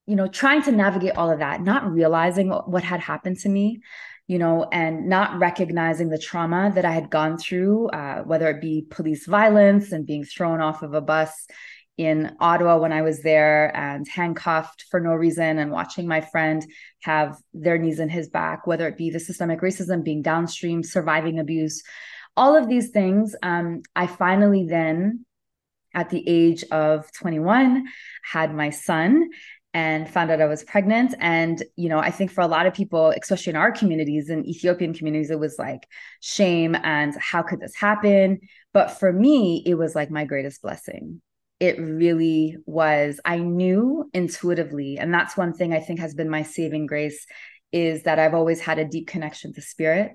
you 0.07 0.17
know, 0.17 0.27
trying 0.27 0.63
to 0.63 0.73
navigate 0.73 1.17
all 1.17 1.31
of 1.31 1.39
that, 1.39 1.63
not 1.63 1.91
realizing 1.91 2.51
what 2.51 2.83
had 2.83 3.01
happened 3.01 3.39
to 3.41 3.49
me 3.49 3.81
you 4.27 4.39
know, 4.39 4.67
and 4.73 5.07
not 5.07 5.39
recognizing 5.39 6.09
the 6.09 6.19
trauma 6.19 6.73
that 6.75 6.85
I 6.85 6.93
had 6.93 7.11
gone 7.11 7.37
through, 7.37 7.89
uh, 7.89 8.23
whether 8.23 8.49
it 8.49 8.61
be 8.61 8.87
police 8.89 9.27
violence 9.27 9.93
and 9.93 10.07
being 10.07 10.25
thrown 10.25 10.63
off 10.63 10.83
of 10.83 10.95
a 10.95 11.03
bus 11.03 11.47
in 11.97 12.35
Ottawa 12.41 12.79
when 12.79 12.93
I 12.93 13.03
was 13.03 13.23
there 13.23 13.75
and 13.77 14.09
handcuffed 14.09 14.87
for 14.91 14.99
no 14.99 15.13
reason, 15.13 15.59
and 15.59 15.71
watching 15.71 16.09
my 16.09 16.23
friend 16.23 16.65
have 17.03 17.37
their 17.53 17.79
knees 17.79 18.01
in 18.01 18.09
his 18.09 18.29
back, 18.29 18.67
whether 18.67 18.89
it 18.89 18.97
be 18.97 19.11
the 19.11 19.21
systemic 19.21 19.61
racism, 19.61 20.03
being 20.03 20.23
downstream, 20.23 20.83
surviving 20.83 21.39
abuse, 21.39 21.83
all 22.37 22.57
of 22.57 22.69
these 22.69 22.91
things. 22.91 23.37
Um, 23.43 23.83
I 23.95 24.07
finally 24.07 24.67
then, 24.67 25.27
at 25.94 26.11
the 26.11 26.23
age 26.29 26.64
of 26.70 27.11
21, 27.12 27.85
had 28.23 28.55
my 28.55 28.70
son 28.70 29.31
and 29.75 30.08
found 30.08 30.31
out 30.31 30.41
I 30.41 30.46
was 30.46 30.62
pregnant. 30.62 31.14
And, 31.19 31.62
you 31.76 31.88
know, 31.88 31.99
I 31.99 32.11
think 32.11 32.31
for 32.31 32.43
a 32.43 32.46
lot 32.46 32.67
of 32.67 32.74
people, 32.74 33.13
especially 33.20 33.51
in 33.51 33.56
our 33.56 33.72
communities, 33.72 34.31
in 34.31 34.46
Ethiopian 34.46 34.94
communities, 34.94 35.31
it 35.31 35.39
was 35.39 35.58
like 35.58 35.86
shame 36.20 36.77
and 36.77 37.15
how 37.19 37.43
could 37.43 37.60
this 37.60 37.74
happen? 37.74 38.39
But 38.72 38.93
for 38.93 39.13
me, 39.13 39.63
it 39.67 39.74
was 39.74 39.94
like 39.94 40.10
my 40.10 40.24
greatest 40.24 40.63
blessing. 40.63 41.20
It 41.58 41.79
really 41.81 42.56
was. 42.67 43.20
I 43.24 43.39
knew 43.39 44.08
intuitively. 44.15 44.98
And 44.98 45.13
that's 45.13 45.36
one 45.36 45.53
thing 45.53 45.72
I 45.72 45.81
think 45.81 45.98
has 45.98 46.15
been 46.15 46.31
my 46.31 46.43
saving 46.43 46.86
grace 46.86 47.27
is 47.72 48.05
that 48.05 48.20
I've 48.20 48.34
always 48.34 48.60
had 48.60 48.79
a 48.79 48.84
deep 48.84 49.08
connection 49.08 49.53
to 49.55 49.60
spirit. 49.60 50.13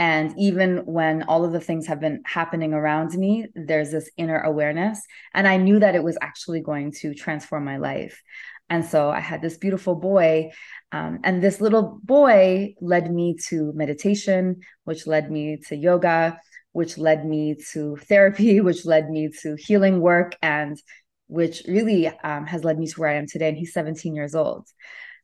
And 0.00 0.32
even 0.38 0.78
when 0.86 1.24
all 1.24 1.44
of 1.44 1.52
the 1.52 1.60
things 1.60 1.86
have 1.86 2.00
been 2.00 2.22
happening 2.24 2.72
around 2.72 3.12
me, 3.12 3.48
there's 3.54 3.90
this 3.90 4.10
inner 4.16 4.40
awareness. 4.40 4.98
And 5.34 5.46
I 5.46 5.58
knew 5.58 5.78
that 5.78 5.94
it 5.94 6.02
was 6.02 6.16
actually 6.22 6.62
going 6.62 6.92
to 7.00 7.12
transform 7.12 7.66
my 7.66 7.76
life. 7.76 8.22
And 8.70 8.82
so 8.82 9.10
I 9.10 9.20
had 9.20 9.42
this 9.42 9.58
beautiful 9.58 9.94
boy. 9.94 10.52
Um, 10.90 11.18
and 11.22 11.42
this 11.42 11.60
little 11.60 12.00
boy 12.02 12.76
led 12.80 13.12
me 13.12 13.36
to 13.48 13.74
meditation, 13.74 14.62
which 14.84 15.06
led 15.06 15.30
me 15.30 15.58
to 15.68 15.76
yoga, 15.76 16.40
which 16.72 16.96
led 16.96 17.26
me 17.26 17.56
to 17.72 17.96
therapy, 17.96 18.60
which 18.62 18.86
led 18.86 19.10
me 19.10 19.28
to 19.42 19.54
healing 19.56 20.00
work, 20.00 20.34
and 20.40 20.80
which 21.26 21.62
really 21.68 22.08
um, 22.08 22.46
has 22.46 22.64
led 22.64 22.78
me 22.78 22.86
to 22.86 22.94
where 22.98 23.10
I 23.10 23.16
am 23.16 23.26
today. 23.26 23.50
And 23.50 23.58
he's 23.58 23.74
17 23.74 24.14
years 24.14 24.34
old. 24.34 24.66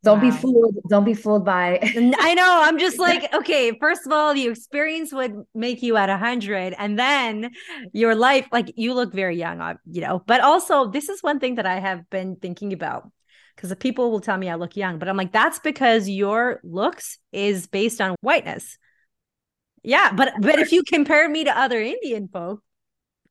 Don't 0.06 0.22
wow. 0.22 0.30
be 0.30 0.36
fooled. 0.36 0.76
Don't 0.88 1.04
be 1.04 1.14
fooled 1.14 1.44
by. 1.44 1.80
I 1.82 2.34
know. 2.34 2.60
I'm 2.62 2.78
just 2.78 3.00
like, 3.00 3.34
okay, 3.34 3.76
first 3.80 4.06
of 4.06 4.12
all, 4.12 4.34
the 4.34 4.46
experience 4.46 5.12
would 5.12 5.34
make 5.52 5.82
you 5.82 5.96
at 5.96 6.08
100. 6.08 6.76
And 6.78 6.96
then 6.96 7.50
your 7.92 8.14
life, 8.14 8.46
like 8.52 8.72
you 8.76 8.94
look 8.94 9.12
very 9.12 9.36
young, 9.36 9.76
you 9.90 10.02
know, 10.02 10.22
but 10.24 10.40
also 10.42 10.88
this 10.88 11.08
is 11.08 11.24
one 11.24 11.40
thing 11.40 11.56
that 11.56 11.66
I 11.66 11.80
have 11.80 12.08
been 12.08 12.36
thinking 12.36 12.72
about 12.72 13.10
because 13.56 13.68
the 13.68 13.74
people 13.74 14.12
will 14.12 14.20
tell 14.20 14.36
me 14.36 14.48
I 14.48 14.54
look 14.54 14.76
young, 14.76 15.00
but 15.00 15.08
I'm 15.08 15.16
like, 15.16 15.32
that's 15.32 15.58
because 15.58 16.08
your 16.08 16.60
looks 16.62 17.18
is 17.32 17.66
based 17.66 18.00
on 18.00 18.14
whiteness. 18.20 18.78
Yeah, 19.82 20.12
but 20.12 20.34
but 20.40 20.60
if 20.60 20.70
you 20.70 20.84
compare 20.84 21.28
me 21.28 21.42
to 21.44 21.58
other 21.58 21.80
Indian 21.80 22.28
folk, 22.28 22.62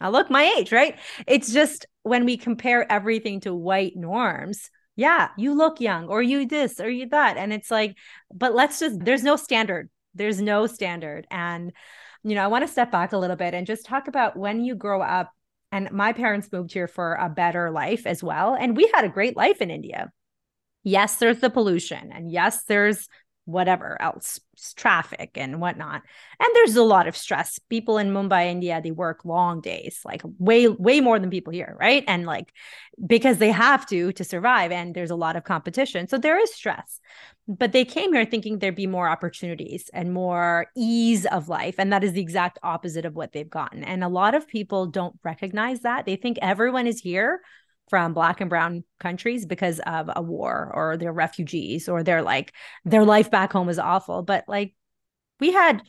I 0.02 0.10
look 0.10 0.30
my 0.30 0.44
age, 0.58 0.74
right? 0.74 1.00
It's 1.26 1.54
just 1.54 1.86
when 2.04 2.26
we 2.26 2.36
compare 2.36 2.92
everything 2.92 3.40
to 3.42 3.56
white 3.56 3.96
norms, 3.96 4.70
yeah, 4.96 5.30
you 5.38 5.54
look 5.54 5.82
young 5.82 6.08
or 6.08 6.22
you 6.22 6.46
this 6.46 6.80
or 6.80 6.90
you 6.90 7.10
that. 7.10 7.38
And 7.38 7.52
it's 7.52 7.70
like, 7.70 7.98
but 8.34 8.56
let's 8.56 8.80
just 8.80 9.00
there's 9.00 9.24
no 9.24 9.36
standard. 9.36 9.90
There's 10.14 10.42
no 10.42 10.68
standard. 10.68 11.28
And 11.30 11.74
you 12.24 12.34
know, 12.34 12.44
I 12.44 12.48
want 12.48 12.66
to 12.66 12.72
step 12.72 12.92
back 12.92 13.14
a 13.14 13.18
little 13.18 13.36
bit 13.36 13.54
and 13.54 13.68
just 13.68 13.86
talk 13.86 14.08
about 14.08 14.36
when 14.38 14.64
you 14.64 14.76
grow 14.76 15.02
up. 15.02 15.32
And 15.72 15.92
my 15.92 16.14
parents 16.14 16.52
moved 16.52 16.72
here 16.72 16.88
for 16.88 17.16
a 17.16 17.30
better 17.30 17.70
life 17.70 18.08
as 18.08 18.24
well. 18.24 18.56
And 18.56 18.78
we 18.78 18.90
had 18.94 19.06
a 19.06 19.10
great 19.10 19.36
life 19.36 19.62
in 19.62 19.70
India. 19.70 20.10
Yes, 20.84 21.18
there's 21.18 21.40
the 21.40 21.50
pollution. 21.50 22.12
And 22.14 22.32
yes, 22.32 22.64
there's 22.64 23.10
whatever 23.46 24.02
else 24.02 24.40
traffic 24.76 25.32
and 25.36 25.62
whatnot. 25.62 26.02
And 26.40 26.50
there's 26.54 26.76
a 26.76 26.84
lot 26.84 27.08
of 27.08 27.16
stress. 27.16 27.60
People 27.70 27.98
in 27.98 28.12
mumbai 28.12 28.48
india 28.48 28.82
they 28.84 28.92
work 28.92 29.24
long 29.24 29.62
days 29.62 30.02
like 30.04 30.22
way 30.40 30.68
way 30.68 31.00
more 31.00 31.20
than 31.20 31.30
people 31.30 31.54
here 31.54 31.76
right? 31.80 32.04
And 32.08 32.26
like 32.26 32.52
because 33.06 33.38
they 33.38 33.52
have 33.52 33.86
to 33.88 34.12
to 34.14 34.24
survive 34.24 34.72
and 34.72 34.96
there's 34.96 35.12
a 35.12 35.16
lot 35.16 35.36
of 35.36 35.44
competition. 35.44 36.08
So 36.08 36.18
there 36.18 36.40
is 36.40 36.54
stress. 36.54 37.00
But 37.48 37.74
they 37.74 37.86
came 37.86 38.12
here 38.12 38.26
thinking 38.26 38.58
there'd 38.58 38.76
be 38.76 38.88
more 38.88 39.08
opportunities 39.08 39.92
and 39.94 40.12
more 40.12 40.68
ease 40.76 41.28
of 41.28 41.48
life 41.48 41.76
and 41.78 41.94
that 41.94 42.04
is 42.04 42.14
the 42.14 42.22
exact 42.22 42.58
opposite 42.64 43.06
of 43.06 43.16
what 43.16 43.34
they've 43.34 43.50
gotten. 43.50 43.84
And 43.84 44.04
a 44.04 44.10
lot 44.10 44.34
of 44.34 44.48
people 44.48 44.88
don't 44.88 45.20
recognize 45.24 45.82
that. 45.82 46.06
They 46.06 46.16
think 46.16 46.40
everyone 46.42 46.88
is 46.88 47.00
here 47.00 47.42
from 47.90 48.14
black 48.14 48.42
and 48.42 48.50
brown 48.50 48.84
countries 49.00 49.46
because 49.46 49.80
of 49.82 50.10
a 50.16 50.22
war 50.22 50.72
or 50.74 50.98
they're 50.98 51.14
refugees 51.14 51.88
or 51.88 52.04
they're 52.04 52.24
like 52.24 52.54
their 52.84 53.06
life 53.06 53.30
back 53.30 53.54
home 53.54 53.70
is 53.70 53.80
awful. 53.80 54.24
But 54.24 54.46
like 54.48 54.74
we 55.40 55.52
had 55.52 55.82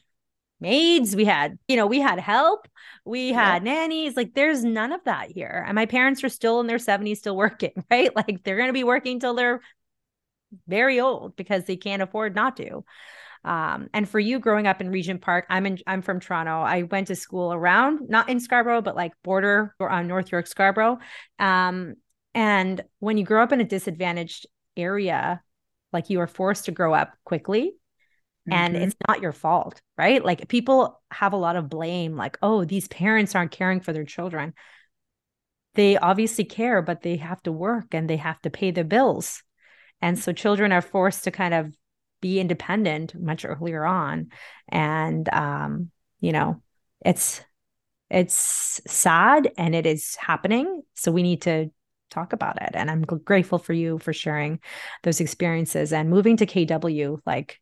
maids 0.58 1.14
we 1.14 1.26
had 1.26 1.58
you 1.68 1.76
know 1.76 1.86
we 1.86 2.00
had 2.00 2.18
help 2.18 2.66
we 3.06 3.32
had 3.32 3.64
yeah. 3.64 3.72
nannies. 3.72 4.16
Like 4.16 4.34
there's 4.34 4.64
none 4.64 4.92
of 4.92 5.02
that 5.04 5.30
here. 5.30 5.64
And 5.66 5.76
my 5.76 5.86
parents 5.86 6.24
are 6.24 6.28
still 6.28 6.60
in 6.60 6.66
their 6.66 6.78
70s 6.78 7.18
still 7.18 7.36
working 7.36 7.72
right? 7.90 8.14
Like 8.14 8.42
they're 8.42 8.56
going 8.56 8.68
to 8.68 8.74
be 8.74 8.84
working 8.84 9.20
till 9.20 9.34
they're 9.34 9.60
very 10.66 11.00
old 11.00 11.36
because 11.36 11.64
they 11.64 11.76
can't 11.76 12.02
afford 12.02 12.34
not 12.34 12.56
to 12.56 12.84
um, 13.46 13.88
and 13.94 14.08
for 14.08 14.18
you 14.18 14.40
growing 14.40 14.66
up 14.66 14.80
in 14.80 14.90
Regent 14.90 15.20
Park, 15.22 15.46
I'm 15.48 15.66
in 15.66 15.78
I'm 15.86 16.02
from 16.02 16.18
Toronto. 16.18 16.62
I 16.62 16.82
went 16.82 17.06
to 17.06 17.16
school 17.16 17.52
around, 17.52 18.08
not 18.08 18.28
in 18.28 18.40
Scarborough, 18.40 18.82
but 18.82 18.96
like 18.96 19.12
border 19.22 19.74
or 19.78 19.88
on 19.88 20.08
North 20.08 20.32
York 20.32 20.48
Scarborough. 20.48 20.98
Um, 21.38 21.94
and 22.34 22.82
when 22.98 23.16
you 23.16 23.24
grow 23.24 23.44
up 23.44 23.52
in 23.52 23.60
a 23.60 23.64
disadvantaged 23.64 24.48
area, 24.76 25.40
like 25.92 26.10
you 26.10 26.20
are 26.20 26.26
forced 26.26 26.64
to 26.64 26.72
grow 26.72 26.92
up 26.92 27.12
quickly. 27.24 27.76
Mm-hmm. 28.48 28.52
And 28.52 28.76
it's 28.76 28.96
not 29.06 29.22
your 29.22 29.32
fault, 29.32 29.80
right? 29.96 30.24
Like 30.24 30.48
people 30.48 31.00
have 31.12 31.32
a 31.32 31.38
lot 31.38 31.54
of 31.54 31.70
blame, 31.70 32.16
like, 32.16 32.38
oh, 32.42 32.64
these 32.64 32.88
parents 32.88 33.36
aren't 33.36 33.52
caring 33.52 33.80
for 33.80 33.92
their 33.92 34.04
children. 34.04 34.54
They 35.74 35.96
obviously 35.96 36.44
care, 36.44 36.82
but 36.82 37.02
they 37.02 37.16
have 37.16 37.42
to 37.44 37.52
work 37.52 37.94
and 37.94 38.10
they 38.10 38.16
have 38.16 38.40
to 38.42 38.50
pay 38.50 38.72
their 38.72 38.84
bills. 38.84 39.44
And 40.00 40.18
so 40.18 40.32
children 40.32 40.72
are 40.72 40.82
forced 40.82 41.24
to 41.24 41.30
kind 41.30 41.54
of 41.54 41.74
be 42.20 42.40
independent 42.40 43.14
much 43.14 43.44
earlier 43.44 43.84
on. 43.84 44.30
And 44.68 45.28
um 45.32 45.90
you 46.20 46.32
know 46.32 46.62
it's 47.04 47.42
it's 48.10 48.80
sad 48.86 49.50
and 49.58 49.74
it 49.74 49.86
is 49.86 50.16
happening. 50.16 50.82
So 50.94 51.10
we 51.10 51.22
need 51.22 51.42
to 51.42 51.70
talk 52.10 52.32
about 52.32 52.62
it. 52.62 52.70
And 52.74 52.90
i'm 52.90 53.02
grateful 53.02 53.58
for 53.58 53.72
you 53.72 53.98
for 53.98 54.12
sharing 54.12 54.60
those 55.02 55.20
experiences 55.20 55.92
and 55.92 56.08
moving 56.08 56.36
to 56.38 56.46
kw 56.46 57.18
like 57.26 57.58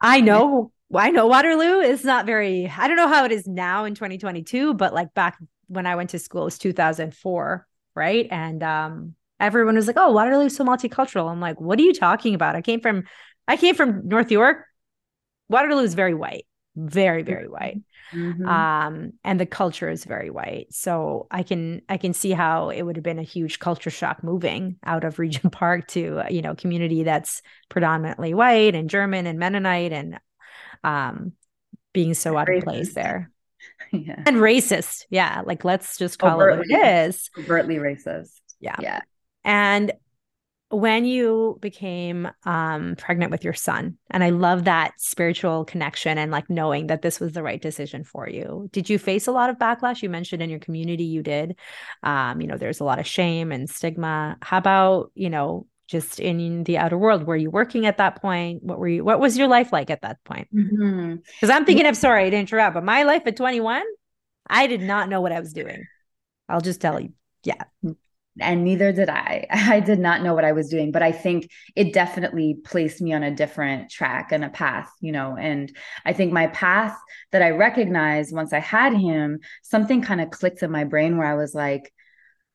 i 0.00 0.20
know 0.20 0.72
i 0.94 1.10
know 1.10 1.26
waterloo 1.26 1.80
is 1.80 2.04
not 2.04 2.26
very 2.26 2.70
i 2.78 2.86
don't 2.86 2.96
know 2.96 3.08
how 3.08 3.24
it 3.24 3.32
is 3.32 3.46
now 3.46 3.84
in 3.86 3.94
2022 3.94 4.74
but 4.74 4.92
like 4.92 5.14
back 5.14 5.38
when 5.68 5.86
i 5.86 5.96
went 5.96 6.10
to 6.10 6.18
school 6.18 6.42
it 6.42 6.44
was 6.44 6.58
2004 6.58 7.66
right? 7.94 8.26
And 8.30 8.62
um 8.62 9.14
everyone 9.42 9.74
was 9.74 9.86
like, 9.86 9.96
"Oh, 9.98 10.12
Waterloo's 10.12 10.56
so 10.56 10.64
multicultural." 10.64 11.30
I'm 11.30 11.40
like, 11.40 11.60
"What 11.60 11.78
are 11.78 11.82
you 11.82 11.92
talking 11.92 12.34
about?" 12.34 12.56
I 12.56 12.62
came 12.62 12.80
from 12.80 13.04
I 13.46 13.56
came 13.56 13.74
from 13.74 14.08
North 14.08 14.30
York. 14.30 14.64
Waterloo 15.48 15.82
is 15.82 15.94
very 15.94 16.14
white, 16.14 16.46
very 16.76 17.22
very 17.22 17.48
white. 17.48 17.82
Mm-hmm. 18.12 18.46
Um, 18.46 19.12
and 19.24 19.40
the 19.40 19.46
culture 19.46 19.88
is 19.88 20.04
very 20.04 20.30
white. 20.30 20.66
So 20.70 21.26
I 21.30 21.42
can 21.42 21.82
I 21.88 21.96
can 21.96 22.12
see 22.12 22.32
how 22.32 22.70
it 22.70 22.82
would 22.82 22.96
have 22.96 23.02
been 23.02 23.18
a 23.18 23.24
huge 23.24 23.58
culture 23.58 23.90
shock 23.90 24.22
moving 24.22 24.76
out 24.84 25.04
of 25.04 25.18
Regent 25.18 25.52
Park 25.52 25.88
to 25.88 26.22
you 26.30 26.42
know 26.42 26.54
community 26.54 27.02
that's 27.02 27.42
predominantly 27.68 28.34
white 28.34 28.74
and 28.74 28.88
German 28.88 29.26
and 29.26 29.38
Mennonite 29.38 29.92
and 29.92 30.20
um, 30.84 31.32
being 31.92 32.14
so 32.14 32.36
out 32.36 32.48
of 32.48 32.62
place 32.62 32.94
there. 32.94 33.30
Yeah. 33.92 34.22
And 34.26 34.38
racist. 34.38 35.04
Yeah. 35.10 35.42
Like 35.44 35.64
let's 35.64 35.98
just 35.98 36.18
call 36.18 36.40
overtly, 36.40 36.66
it 36.70 36.78
what 36.78 36.82
it 36.82 37.08
is. 37.08 37.30
Overtly 37.38 37.76
racist. 37.76 38.30
Yeah. 38.58 38.76
Yeah. 38.80 39.00
And 39.44 39.92
when 40.68 41.04
you 41.04 41.58
became 41.60 42.30
um, 42.44 42.96
pregnant 42.96 43.30
with 43.30 43.44
your 43.44 43.52
son, 43.52 43.98
and 44.10 44.24
I 44.24 44.30
love 44.30 44.64
that 44.64 44.92
spiritual 44.96 45.66
connection 45.66 46.16
and 46.16 46.32
like 46.32 46.48
knowing 46.48 46.86
that 46.86 47.02
this 47.02 47.20
was 47.20 47.32
the 47.32 47.42
right 47.42 47.60
decision 47.60 48.04
for 48.04 48.26
you. 48.26 48.70
Did 48.72 48.88
you 48.88 48.98
face 48.98 49.26
a 49.26 49.32
lot 49.32 49.50
of 49.50 49.58
backlash? 49.58 50.02
You 50.02 50.08
mentioned 50.08 50.42
in 50.42 50.48
your 50.48 50.60
community 50.60 51.04
you 51.04 51.22
did. 51.22 51.56
Um, 52.02 52.40
you 52.40 52.46
know, 52.46 52.56
there's 52.56 52.80
a 52.80 52.84
lot 52.84 52.98
of 52.98 53.06
shame 53.06 53.52
and 53.52 53.68
stigma. 53.68 54.38
How 54.40 54.56
about, 54.56 55.12
you 55.14 55.28
know, 55.28 55.66
just 55.88 56.20
in 56.20 56.64
the 56.64 56.78
outer 56.78 56.96
world 56.96 57.24
were 57.24 57.36
you 57.36 57.50
working 57.50 57.84
at 57.84 57.98
that 57.98 58.22
point 58.22 58.62
what 58.62 58.78
were 58.78 58.88
you 58.88 59.04
what 59.04 59.20
was 59.20 59.36
your 59.36 59.46
life 59.46 59.72
like 59.72 59.90
at 59.90 60.00
that 60.00 60.22
point 60.24 60.48
because 60.50 60.72
mm-hmm. 60.80 61.50
i'm 61.50 61.66
thinking 61.66 61.84
of 61.84 61.94
sorry 61.96 62.30
to 62.30 62.36
interrupt 62.36 62.72
but 62.72 62.82
my 62.82 63.02
life 63.02 63.22
at 63.26 63.36
21 63.36 63.82
i 64.48 64.66
did 64.66 64.80
not 64.80 65.10
know 65.10 65.20
what 65.20 65.32
i 65.32 65.40
was 65.40 65.52
doing 65.52 65.86
i'll 66.48 66.62
just 66.62 66.80
tell 66.80 66.98
you 66.98 67.12
yeah 67.44 67.62
and 68.40 68.64
neither 68.64 68.92
did 68.92 69.08
I. 69.08 69.46
I 69.50 69.80
did 69.80 69.98
not 69.98 70.22
know 70.22 70.34
what 70.34 70.44
I 70.44 70.52
was 70.52 70.68
doing, 70.68 70.92
but 70.92 71.02
I 71.02 71.12
think 71.12 71.50
it 71.76 71.92
definitely 71.92 72.56
placed 72.64 73.00
me 73.00 73.12
on 73.12 73.22
a 73.22 73.34
different 73.34 73.90
track 73.90 74.32
and 74.32 74.44
a 74.44 74.48
path, 74.48 74.90
you 75.00 75.12
know. 75.12 75.36
And 75.36 75.74
I 76.04 76.12
think 76.12 76.32
my 76.32 76.46
path 76.48 76.96
that 77.32 77.42
I 77.42 77.50
recognized 77.50 78.34
once 78.34 78.52
I 78.52 78.60
had 78.60 78.94
him, 78.94 79.40
something 79.62 80.02
kind 80.02 80.20
of 80.20 80.30
clicked 80.30 80.62
in 80.62 80.70
my 80.70 80.84
brain 80.84 81.16
where 81.18 81.26
I 81.26 81.34
was 81.34 81.54
like, 81.54 81.92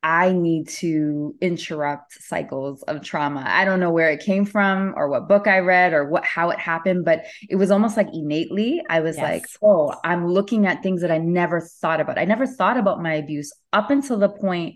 I 0.03 0.31
need 0.31 0.69
to 0.69 1.35
interrupt 1.41 2.13
cycles 2.13 2.83
of 2.83 3.03
trauma. 3.03 3.43
I 3.45 3.65
don't 3.65 3.79
know 3.79 3.89
where 3.89 4.11
it 4.11 4.19
came 4.19 4.45
from 4.45 4.93
or 4.95 5.09
what 5.09 5.27
book 5.27 5.47
I 5.47 5.59
read 5.59 5.91
or 5.91 6.07
what 6.07 6.23
how 6.23 6.51
it 6.51 6.59
happened, 6.59 7.03
but 7.03 7.25
it 7.49 7.55
was 7.55 7.71
almost 7.71 7.97
like 7.97 8.07
innately. 8.13 8.81
I 8.89 8.99
was 8.99 9.17
yes. 9.17 9.23
like, 9.23 9.45
"Oh, 9.61 9.95
I'm 10.03 10.27
looking 10.27 10.67
at 10.67 10.83
things 10.83 11.01
that 11.01 11.11
I 11.11 11.17
never 11.17 11.61
thought 11.61 11.99
about. 11.99 12.19
I 12.19 12.25
never 12.25 12.45
thought 12.45 12.77
about 12.77 13.01
my 13.01 13.15
abuse 13.15 13.51
up 13.73 13.89
until 13.89 14.19
the 14.19 14.29
point 14.29 14.75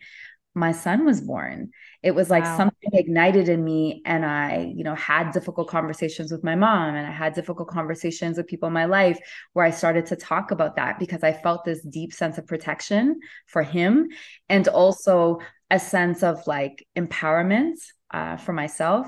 my 0.54 0.72
son 0.72 1.06
was 1.06 1.22
born 1.22 1.72
it 2.04 2.12
was 2.12 2.30
like 2.30 2.44
wow. 2.44 2.58
something 2.58 2.90
ignited 2.94 3.48
in 3.48 3.64
me 3.64 4.02
and 4.06 4.26
i 4.26 4.72
you 4.76 4.84
know 4.84 4.96
had 4.96 5.32
difficult 5.32 5.68
conversations 5.70 6.32
with 6.32 6.44
my 6.44 6.56
mom 6.56 6.96
and 6.96 7.08
i 7.08 7.12
had 7.12 7.34
difficult 7.34 7.70
conversations 7.70 8.38
with 8.38 8.48
people 8.48 8.68
in 8.68 8.74
my 8.74 8.86
life 8.86 9.18
where 9.54 9.66
i 9.66 9.70
started 9.70 10.06
to 10.06 10.16
talk 10.16 10.52
about 10.52 10.76
that 10.76 11.00
because 11.00 11.24
i 11.24 11.32
felt 11.32 11.64
this 11.64 11.82
deep 11.84 12.12
sense 12.14 12.38
of 12.38 12.46
protection 12.48 13.20
for 13.48 13.64
him 13.64 14.10
and 14.50 14.68
also 14.68 15.40
a 15.70 15.80
sense 15.80 16.22
of 16.22 16.46
like 16.48 16.86
empowerment 16.98 17.76
uh, 18.12 18.36
for 18.36 18.52
myself 18.52 19.08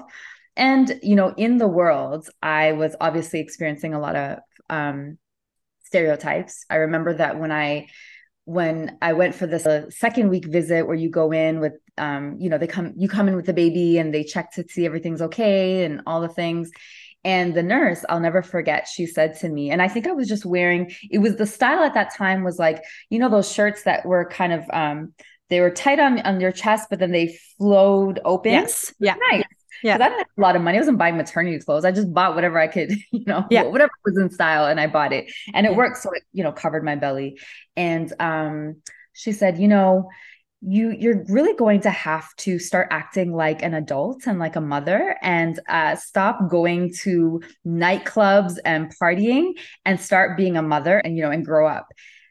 and 0.56 0.98
you 1.04 1.16
know 1.16 1.34
in 1.36 1.58
the 1.58 1.68
world 1.68 2.30
i 2.42 2.72
was 2.72 2.96
obviously 3.02 3.42
experiencing 3.42 3.94
a 3.94 4.00
lot 4.00 4.16
of 4.16 4.40
um, 4.70 5.18
stereotypes 5.84 6.66
i 6.70 6.76
remember 6.76 7.14
that 7.14 7.38
when 7.38 7.52
i 7.52 7.86
when 8.46 8.98
I 9.02 9.14
went 9.14 9.36
for 9.36 9.48
this 9.48 9.66
uh, 9.66 9.90
second 9.90 10.30
week 10.30 10.46
visit 10.46 10.86
where 10.86 10.96
you 10.96 11.10
go 11.10 11.32
in 11.32 11.60
with 11.60 11.74
um 11.98 12.36
you 12.40 12.50
know 12.50 12.58
they 12.58 12.68
come 12.68 12.94
you 12.98 13.08
come 13.08 13.28
in 13.28 13.36
with 13.36 13.46
the 13.46 13.54
baby 13.54 13.98
and 13.98 14.14
they 14.14 14.24
check 14.24 14.52
to 14.54 14.68
see 14.68 14.86
everything's 14.86 15.22
okay 15.22 15.84
and 15.86 16.02
all 16.06 16.22
the 16.22 16.30
things. 16.30 16.72
And 17.26 17.54
the 17.54 17.64
nurse 17.64 18.04
I'll 18.10 18.20
never 18.20 18.42
forget 18.42 18.88
she 18.88 19.06
said 19.06 19.40
to 19.40 19.50
me 19.50 19.72
and 19.72 19.82
I 19.82 19.88
think 19.88 20.08
I 20.08 20.12
was 20.12 20.28
just 20.28 20.46
wearing 20.46 20.92
it 21.10 21.20
was 21.20 21.38
the 21.38 21.46
style 21.46 21.84
at 21.84 21.94
that 21.94 22.14
time 22.14 22.44
was 22.44 22.60
like 22.60 22.84
you 23.10 23.20
know 23.20 23.30
those 23.30 23.52
shirts 23.52 23.84
that 23.84 24.06
were 24.06 24.26
kind 24.26 24.52
of 24.52 24.66
um 24.74 25.14
they 25.50 25.62
were 25.62 25.70
tight 25.70 26.00
on 26.00 26.20
on 26.22 26.42
your 26.42 26.52
chest 26.52 26.88
but 26.90 27.00
then 27.00 27.12
they 27.12 27.38
flowed 27.58 28.20
open? 28.26 28.52
Yes. 28.52 28.94
Yeah. 29.00 29.16
Nice 29.32 29.44
yeah. 29.84 29.96
I 29.96 29.98
didn't 29.98 30.18
have 30.20 30.28
a 30.38 30.42
lot 30.42 30.56
of 30.56 30.62
money. 30.62 30.78
I 30.78 30.82
wasn't 30.82 30.98
buying 30.98 31.18
maternity 31.18 31.60
clothes. 31.60 31.86
I 31.86 31.92
just 31.92 32.14
bought 32.14 32.36
whatever 32.36 32.60
I 32.60 32.68
could, 32.68 32.92
you 33.12 33.26
know, 33.26 33.46
yeah. 33.50 33.64
whatever 33.64 33.92
was 34.06 34.18
in 34.18 34.30
style 34.30 34.66
and 34.66 34.80
I 34.80 34.88
bought 34.88 35.14
it. 35.14 35.32
And 35.54 35.66
it 35.66 35.72
yeah. 35.72 35.78
worked. 35.78 35.98
So 35.98 36.12
it, 36.14 36.24
you 36.32 36.44
know, 36.44 36.52
covered 36.52 36.84
my 36.84 36.96
belly. 36.96 37.40
And 37.76 38.12
um, 38.20 38.82
she 39.14 39.32
said, 39.32 39.58
you 39.60 39.68
know, 39.68 40.10
you 40.66 40.92
you're 40.92 41.26
really 41.28 41.54
going 41.56 41.82
to 41.82 41.90
have 41.90 42.34
to 42.38 42.58
start 42.58 42.88
acting 42.90 43.34
like 43.34 43.62
an 43.62 43.74
adult 43.74 44.26
and 44.28 44.40
like 44.40 44.56
a 44.56 44.62
mother 44.62 45.18
and 45.22 45.60
uh, 45.68 45.96
stop 45.96 46.50
going 46.50 46.94
to 47.02 47.42
nightclubs 47.68 48.58
and 48.64 48.94
partying 49.02 49.52
and 49.86 50.00
start 50.00 50.38
being 50.38 50.56
a 50.56 50.62
mother 50.62 50.98
and 50.98 51.18
you 51.18 51.24
know 51.24 51.32
and 51.32 51.46
grow 51.46 51.68
up 51.68 51.88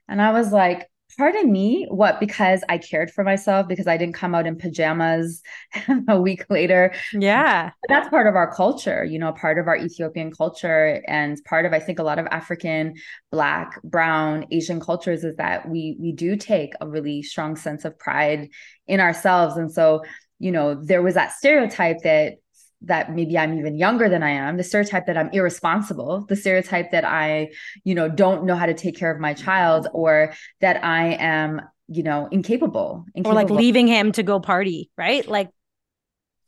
and 0.09 0.23
i 0.23 0.33
was 0.33 0.51
like 0.51 0.89
pardon 1.17 1.51
me? 1.51 1.87
What 1.91 2.21
because 2.21 2.63
i 2.69 2.79
cared 2.79 3.11
for 3.11 3.25
myself 3.25 3.69
because 3.69 3.87
i 3.87 3.97
didn't 3.97 4.15
come 4.15 4.35
out 4.35 4.47
in 4.47 4.57
pajamas 4.57 5.43
a 6.09 6.21
week 6.21 6.45
later? 6.51 6.93
Yeah. 7.13 7.71
That's 7.89 8.09
part 8.09 8.27
of 8.27 8.37
our 8.37 8.55
culture 8.55 9.05
you 9.05 9.19
know 9.19 9.33
part 9.33 9.59
of 9.59 9.67
our 9.69 9.77
ethiopian 9.77 10.33
culture 10.33 11.03
and 11.07 11.39
part 11.45 11.67
of 11.67 11.73
i 11.73 11.79
think 11.79 11.99
a 11.99 12.03
lot 12.03 12.19
of 12.19 12.27
african 12.31 12.95
black 13.31 13.83
brown 13.83 14.47
asian 14.51 14.81
cultures 14.81 15.25
is 15.25 15.37
that 15.37 15.69
we 15.69 15.97
we 16.01 16.13
do 16.13 16.37
take 16.37 16.73
a 16.81 16.89
really 16.89 17.23
strong 17.23 17.57
sense 17.57 17.85
of 17.85 17.99
pride 17.99 18.49
in 18.87 19.01
ourselves. 19.01 19.57
And 19.57 19.73
so 19.73 20.03
you 20.39 20.51
know 20.51 20.75
there 20.75 21.03
was 21.03 21.15
that 21.15 21.33
stereotype 21.33 21.99
that 22.03 22.35
that 22.85 23.13
maybe 23.13 23.39
I'm 23.39 23.59
even 23.59 23.77
younger 23.77 24.09
than 24.09 24.23
I 24.23 24.31
am, 24.31 24.57
the 24.57 24.65
stereotype 24.65 25.07
that 25.07 25.17
I'm 25.17 25.31
irresponsible, 25.31 26.27
the 26.29 26.37
stereotype 26.37 26.91
that 26.93 27.05
I, 27.05 27.51
you 27.85 27.95
know, 27.95 28.09
don't 28.09 28.45
know 28.45 28.57
how 28.57 28.67
to 28.67 28.75
take 28.75 28.97
care 28.97 29.11
of 29.11 29.21
my 29.21 29.35
child 29.35 29.89
or 29.93 30.35
that 30.61 30.85
I 30.85 31.15
am, 31.15 31.63
you 31.89 32.03
know, 32.03 32.29
incapable, 32.31 33.05
incapable. 33.15 33.39
or 33.39 33.43
like 33.43 33.51
leaving 33.51 33.87
him 33.87 34.13
to 34.13 34.23
go 34.23 34.41
party, 34.41 34.91
right? 34.97 35.27
Like 35.27 35.51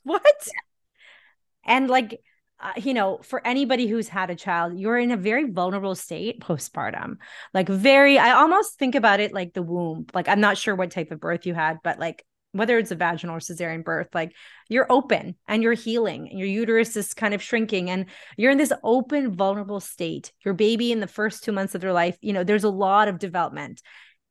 what? 0.02 0.22
Yeah. 0.46 0.52
And 1.66 1.88
like 1.88 2.20
uh, 2.64 2.72
you 2.76 2.94
know, 2.94 3.18
for 3.22 3.46
anybody 3.46 3.86
who's 3.86 4.08
had 4.08 4.30
a 4.30 4.34
child, 4.34 4.78
you're 4.78 4.96
in 4.96 5.10
a 5.10 5.18
very 5.18 5.50
vulnerable 5.50 5.94
state 5.94 6.40
postpartum. 6.40 7.16
Like, 7.52 7.68
very, 7.68 8.18
I 8.18 8.30
almost 8.30 8.78
think 8.78 8.94
about 8.94 9.20
it 9.20 9.34
like 9.34 9.52
the 9.52 9.62
womb. 9.62 10.06
Like, 10.14 10.28
I'm 10.30 10.40
not 10.40 10.56
sure 10.56 10.74
what 10.74 10.90
type 10.90 11.10
of 11.10 11.20
birth 11.20 11.44
you 11.44 11.52
had, 11.52 11.80
but 11.84 11.98
like, 11.98 12.24
whether 12.54 12.78
it's 12.78 12.92
a 12.92 12.96
vaginal 12.96 13.36
or 13.36 13.40
cesarean 13.40 13.84
birth, 13.84 14.08
like 14.14 14.32
you're 14.68 14.90
open 14.90 15.34
and 15.48 15.62
you're 15.62 15.72
healing, 15.72 16.28
and 16.28 16.38
your 16.38 16.48
uterus 16.48 16.96
is 16.96 17.12
kind 17.12 17.34
of 17.34 17.42
shrinking, 17.42 17.90
and 17.90 18.06
you're 18.36 18.52
in 18.52 18.58
this 18.58 18.72
open, 18.84 19.34
vulnerable 19.34 19.80
state. 19.80 20.32
Your 20.44 20.54
baby 20.54 20.92
in 20.92 21.00
the 21.00 21.08
first 21.08 21.42
two 21.42 21.52
months 21.52 21.74
of 21.74 21.80
their 21.80 21.92
life, 21.92 22.16
you 22.20 22.32
know, 22.32 22.44
there's 22.44 22.64
a 22.64 22.70
lot 22.70 23.08
of 23.08 23.18
development. 23.18 23.82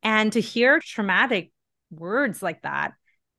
And 0.02 0.32
to 0.32 0.40
hear 0.40 0.80
traumatic 0.80 1.52
words 1.90 2.42
like 2.42 2.62
that 2.62 2.92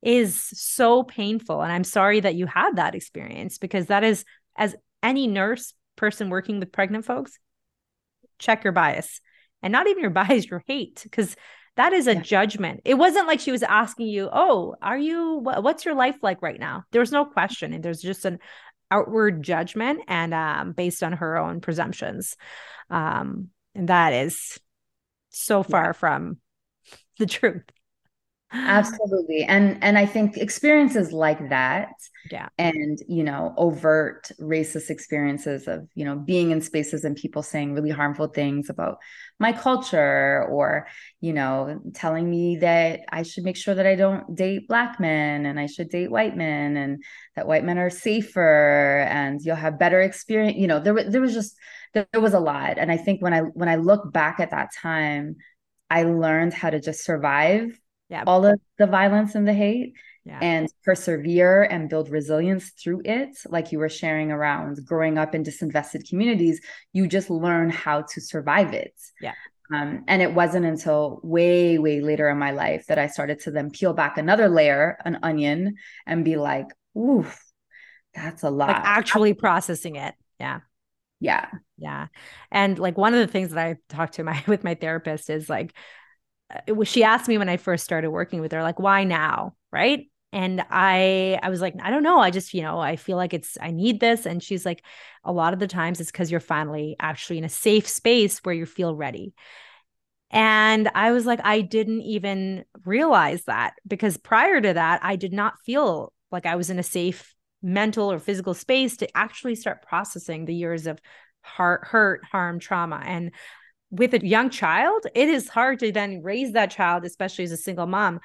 is 0.04 0.36
so 0.36 1.01
painful. 1.01 1.62
And 1.62 1.72
I'm 1.72 1.84
sorry 1.84 2.20
that 2.20 2.36
you 2.36 2.46
had 2.46 2.75
that 2.75 2.94
experience 2.94 3.58
because 3.58 3.88
that 3.88 4.04
is 4.04 4.24
as 4.56 4.75
any 5.01 5.25
nurse 5.25 5.74
person 5.96 6.30
working 6.30 6.60
with 6.60 6.72
pregnant 6.72 7.06
folks, 7.06 7.39
check 8.38 8.63
your 8.63 8.74
bias 8.74 9.20
and 9.63 9.72
not 9.72 9.88
even 9.88 10.01
your 10.01 10.10
bias, 10.12 10.48
your 10.48 10.63
hate, 10.68 11.01
because 11.04 11.36
that 11.77 11.94
is 11.94 12.08
a 12.08 12.15
yeah. 12.15 12.22
judgment. 12.22 12.82
It 12.86 12.96
wasn't 12.96 13.27
like 13.27 13.39
she 13.39 13.51
was 13.51 13.63
asking 13.63 14.08
you, 14.08 14.29
"Oh, 14.32 14.75
are 14.82 14.98
you? 14.98 15.39
What's 15.41 15.86
your 15.86 15.96
life 15.96 16.17
like 16.22 16.41
right 16.41 16.60
now?" 16.60 16.84
There 16.91 17.01
was 17.01 17.12
no 17.12 17.25
question, 17.25 17.74
and 17.74 17.84
there's 17.84 18.01
just 18.01 18.25
an 18.25 18.39
outward 18.91 19.44
judgment 19.44 20.01
and 20.08 20.34
um, 20.34 20.72
based 20.72 21.03
on 21.03 21.13
her 21.13 21.38
own 21.38 21.62
presumptions, 21.62 22.38
um, 22.89 23.50
and 23.74 23.89
that 23.89 24.13
is 24.13 24.60
so 25.29 25.63
far 25.63 25.88
yeah. 25.88 25.91
from 25.91 26.38
the 27.20 27.25
truth. 27.25 27.63
Absolutely. 28.52 29.44
And 29.44 29.84
and 29.84 29.98
I 29.98 30.06
think 30.06 30.38
experiences 30.38 31.12
like 31.12 31.50
that 31.50 31.90
yeah 32.32 32.48
and 32.58 32.98
you 33.08 33.24
know 33.24 33.54
overt 33.56 34.32
racist 34.42 34.90
experiences 34.90 35.68
of 35.68 35.88
you 35.94 36.04
know 36.04 36.16
being 36.16 36.50
in 36.50 36.60
spaces 36.60 37.04
and 37.04 37.16
people 37.16 37.44
saying 37.44 37.74
really 37.74 37.92
harmful 37.92 38.28
things 38.28 38.68
about 38.70 38.98
my 39.40 39.52
culture 39.52 40.44
or 40.50 40.88
you 41.22 41.34
know 41.34 41.80
telling 41.94 42.28
me 42.30 42.58
that 42.58 43.02
I 43.12 43.24
should 43.24 43.44
make 43.44 43.58
sure 43.58 43.75
that 43.75 43.86
I 43.86 43.96
don't 43.96 44.36
date 44.36 44.68
black 44.68 45.00
men 45.00 45.46
and 45.46 45.60
I 45.60 45.68
should 45.68 45.90
date 45.90 46.10
white 46.10 46.36
men 46.36 46.78
and 46.78 47.04
that 47.36 47.48
white 47.48 47.64
men 47.64 47.78
are 47.78 47.92
safer 47.92 49.06
and 49.10 49.40
you'll 49.42 49.56
have 49.56 49.78
better 49.78 50.02
experience 50.02 50.58
you 50.58 50.68
know 50.68 50.80
there 50.80 51.10
there 51.10 51.22
was 51.22 51.34
just 51.34 51.56
there 51.94 52.08
was 52.16 52.34
a 52.34 52.40
lot 52.40 52.78
and 52.78 52.92
I 52.92 52.98
think 52.98 53.22
when 53.22 53.34
I 53.34 53.42
when 53.42 53.70
I 53.70 53.75
look 53.75 54.12
back 54.12 54.40
at 54.40 54.52
that 54.52 54.70
time 54.74 55.36
I 55.90 56.04
learned 56.04 56.54
how 56.54 56.70
to 56.72 56.80
just 56.80 57.04
survive 57.04 57.80
yeah. 58.10 58.24
all 58.28 58.46
of 58.46 58.60
the 58.78 58.88
violence 58.88 59.36
and 59.36 59.48
the 59.48 59.54
hate 59.54 59.94
yeah. 60.26 60.40
and 60.42 60.70
persevere 60.84 61.64
and 61.64 61.90
build 61.90 62.10
resilience 62.10 62.72
through 62.72 63.02
it 63.06 63.38
like 63.48 63.72
you 63.72 63.80
were 63.80 63.90
sharing 63.90 64.32
around 64.32 64.80
growing 64.86 65.18
up 65.18 65.36
in 65.36 65.44
disinvested 65.44 66.08
communities 66.10 66.62
you 66.94 67.08
just 67.08 67.30
learn 67.30 67.70
how 67.70 68.02
to 68.02 68.22
survive 68.22 68.74
it. 68.74 68.94
Yeah. 69.22 69.34
Um, 69.74 70.04
and 70.08 70.22
it 70.22 70.34
wasn't 70.34 70.66
until 70.66 71.20
way 71.24 71.80
way 71.80 72.00
later 72.00 72.30
in 72.30 72.38
my 72.38 72.52
life 72.52 72.86
that 72.86 73.00
i 73.00 73.08
started 73.08 73.40
to 73.42 73.52
then 73.52 73.72
peel 73.72 73.94
back 73.94 74.20
another 74.20 74.48
layer 74.48 74.96
an 75.06 75.18
onion 75.24 75.78
and 76.06 76.24
be 76.24 76.36
like 76.36 76.68
ooh 76.96 77.26
that's 78.16 78.44
a 78.44 78.50
lot. 78.50 78.70
like 78.70 78.82
actually 78.84 79.34
processing 79.34 79.98
it. 79.98 80.16
Yeah. 80.40 80.62
Yeah. 81.20 81.48
Yeah. 81.78 82.08
And 82.52 82.80
like 82.80 82.98
one 82.98 83.14
of 83.14 83.20
the 83.20 83.32
things 83.32 83.52
that 83.52 83.60
i 83.60 83.76
talked 83.90 84.16
to 84.16 84.24
my 84.24 84.42
with 84.48 84.64
my 84.64 84.76
therapist 84.76 85.30
is 85.30 85.50
like 85.50 85.76
Uh, 86.54 86.75
was 86.75 86.88
she 86.88 87.04
asked 87.04 87.28
me 87.28 87.38
when 87.38 87.50
I 87.50 87.58
first 87.58 87.84
started 87.84 88.12
working 88.12 88.42
with 88.42 88.52
her, 88.52 88.64
like, 88.64 88.80
why 88.80 89.04
now? 89.04 89.56
Right. 89.72 90.10
And 90.32 90.64
I 90.70 91.40
I 91.42 91.50
was 91.50 91.62
like, 91.62 91.75
I 91.82 91.90
don't 91.90 92.04
know. 92.04 92.20
I 92.20 92.30
just, 92.30 92.54
you 92.54 92.62
know, 92.62 92.80
I 92.80 92.98
feel 92.98 93.18
like 93.18 93.34
it's 93.34 93.58
I 93.62 93.72
need 93.72 94.00
this. 94.00 94.25
And 94.25 94.44
she's 94.44 94.66
like, 94.66 94.84
a 95.24 95.32
lot 95.32 95.54
of 95.54 95.60
the 95.60 95.68
times 95.68 96.00
it's 96.00 96.12
because 96.12 96.30
you're 96.30 96.40
finally 96.40 96.96
actually 97.00 97.38
in 97.38 97.46
a 97.46 97.50
safe 97.50 97.88
space 97.88 98.39
where 98.39 98.56
you 98.56 98.65
feel 98.65 98.96
ready. 98.96 99.34
And 100.32 100.89
I 100.93 101.12
was 101.12 101.26
like, 101.26 101.39
I 101.43 101.62
didn't 101.62 102.02
even 102.02 102.65
realize 102.84 103.43
that 103.46 103.76
because 103.88 104.17
prior 104.17 104.60
to 104.60 104.74
that, 104.74 105.00
I 105.04 105.15
did 105.15 105.32
not 105.32 105.60
feel 105.65 106.12
like 106.32 106.46
I 106.46 106.56
was 106.56 106.69
in 106.69 106.80
a 106.80 106.84
safe 106.84 107.34
mental 107.62 108.12
or 108.12 108.19
physical 108.19 108.54
space 108.54 108.98
to 108.98 109.17
actually 109.17 109.56
start 109.56 109.86
processing 109.88 110.46
the 110.46 110.54
years 110.56 110.88
of 110.88 111.00
heart, 111.41 111.86
hurt, 111.86 112.26
harm, 112.26 112.60
trauma. 112.60 113.02
And 113.06 113.32
with 113.91 114.13
a 114.13 114.26
young 114.26 114.50
child, 114.50 115.06
it 115.15 115.30
is 115.30 115.48
hard 115.50 115.80
to 115.80 115.91
then 115.91 116.21
raise 116.24 116.54
that 116.54 116.71
child, 116.71 117.06
especially 117.06 117.45
as 117.45 117.52
a 117.52 117.58
single 117.58 117.86
mom, 117.86 118.19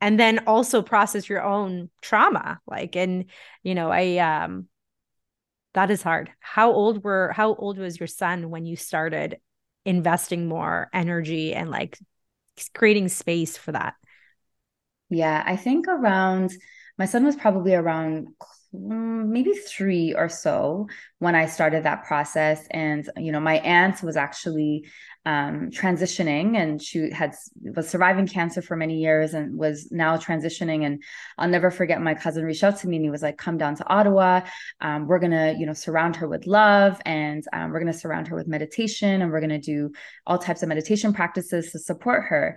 and 0.00 0.18
then 0.20 0.40
also 0.46 0.82
process 0.82 1.28
your 1.28 1.42
own 1.42 1.90
trauma. 2.02 2.60
Like, 2.66 2.96
and 2.96 3.26
you 3.62 3.74
know, 3.74 3.90
I 3.90 4.18
um 4.18 4.68
that 5.74 5.90
is 5.90 6.02
hard. 6.02 6.30
How 6.40 6.72
old 6.72 7.04
were 7.04 7.32
how 7.32 7.54
old 7.54 7.78
was 7.78 8.00
your 8.00 8.06
son 8.06 8.50
when 8.50 8.66
you 8.66 8.76
started 8.76 9.38
investing 9.84 10.48
more 10.48 10.88
energy 10.92 11.54
and 11.54 11.70
like 11.70 11.98
creating 12.74 13.08
space 13.08 13.56
for 13.56 13.72
that? 13.72 13.94
Yeah, 15.08 15.42
I 15.46 15.56
think 15.56 15.86
around 15.88 16.52
my 16.98 17.06
son 17.06 17.24
was 17.24 17.36
probably 17.36 17.74
around 17.74 18.28
maybe 18.78 19.52
three 19.52 20.14
or 20.14 20.28
so 20.28 20.88
when 21.18 21.34
I 21.34 21.46
started 21.46 21.84
that 21.84 22.04
process. 22.04 22.66
And, 22.70 23.08
you 23.16 23.32
know, 23.32 23.40
my 23.40 23.58
aunt 23.58 24.02
was 24.02 24.16
actually 24.16 24.86
um, 25.24 25.70
transitioning 25.70 26.56
and 26.56 26.80
she 26.80 27.10
had 27.10 27.34
was 27.74 27.88
surviving 27.88 28.28
cancer 28.28 28.62
for 28.62 28.76
many 28.76 28.98
years 28.98 29.34
and 29.34 29.58
was 29.58 29.90
now 29.90 30.16
transitioning. 30.16 30.86
And 30.86 31.02
I'll 31.36 31.48
never 31.48 31.70
forget 31.70 32.00
my 32.00 32.14
cousin 32.14 32.44
reached 32.44 32.62
out 32.62 32.78
to 32.78 32.88
me 32.88 32.96
and 32.96 33.04
he 33.04 33.10
was 33.10 33.22
like, 33.22 33.36
come 33.36 33.58
down 33.58 33.74
to 33.76 33.88
Ottawa. 33.88 34.42
Um, 34.80 35.06
we're 35.06 35.18
going 35.18 35.32
to, 35.32 35.54
you 35.58 35.66
know, 35.66 35.72
surround 35.72 36.16
her 36.16 36.28
with 36.28 36.46
love 36.46 37.00
and 37.04 37.44
um, 37.52 37.70
we're 37.70 37.80
going 37.80 37.92
to 37.92 37.98
surround 37.98 38.28
her 38.28 38.36
with 38.36 38.46
meditation 38.46 39.20
and 39.20 39.32
we're 39.32 39.40
going 39.40 39.50
to 39.50 39.58
do 39.58 39.92
all 40.26 40.38
types 40.38 40.62
of 40.62 40.68
meditation 40.68 41.12
practices 41.12 41.72
to 41.72 41.78
support 41.78 42.24
her 42.26 42.56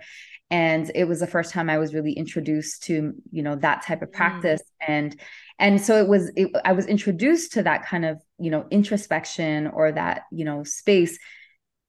and 0.50 0.90
it 0.94 1.04
was 1.04 1.20
the 1.20 1.26
first 1.26 1.52
time 1.52 1.70
i 1.70 1.78
was 1.78 1.94
really 1.94 2.12
introduced 2.12 2.82
to 2.82 3.14
you 3.30 3.42
know 3.42 3.56
that 3.56 3.82
type 3.82 4.02
of 4.02 4.08
mm. 4.10 4.14
practice 4.14 4.60
mm. 4.60 4.88
and 4.88 5.20
and 5.60 5.80
so 5.80 5.96
it 5.96 6.08
was 6.08 6.32
it, 6.34 6.50
i 6.64 6.72
was 6.72 6.86
introduced 6.86 7.52
to 7.52 7.62
that 7.62 7.86
kind 7.86 8.04
of 8.04 8.20
you 8.38 8.50
know 8.50 8.66
introspection 8.70 9.68
or 9.68 9.92
that 9.92 10.22
you 10.32 10.44
know 10.44 10.64
space 10.64 11.18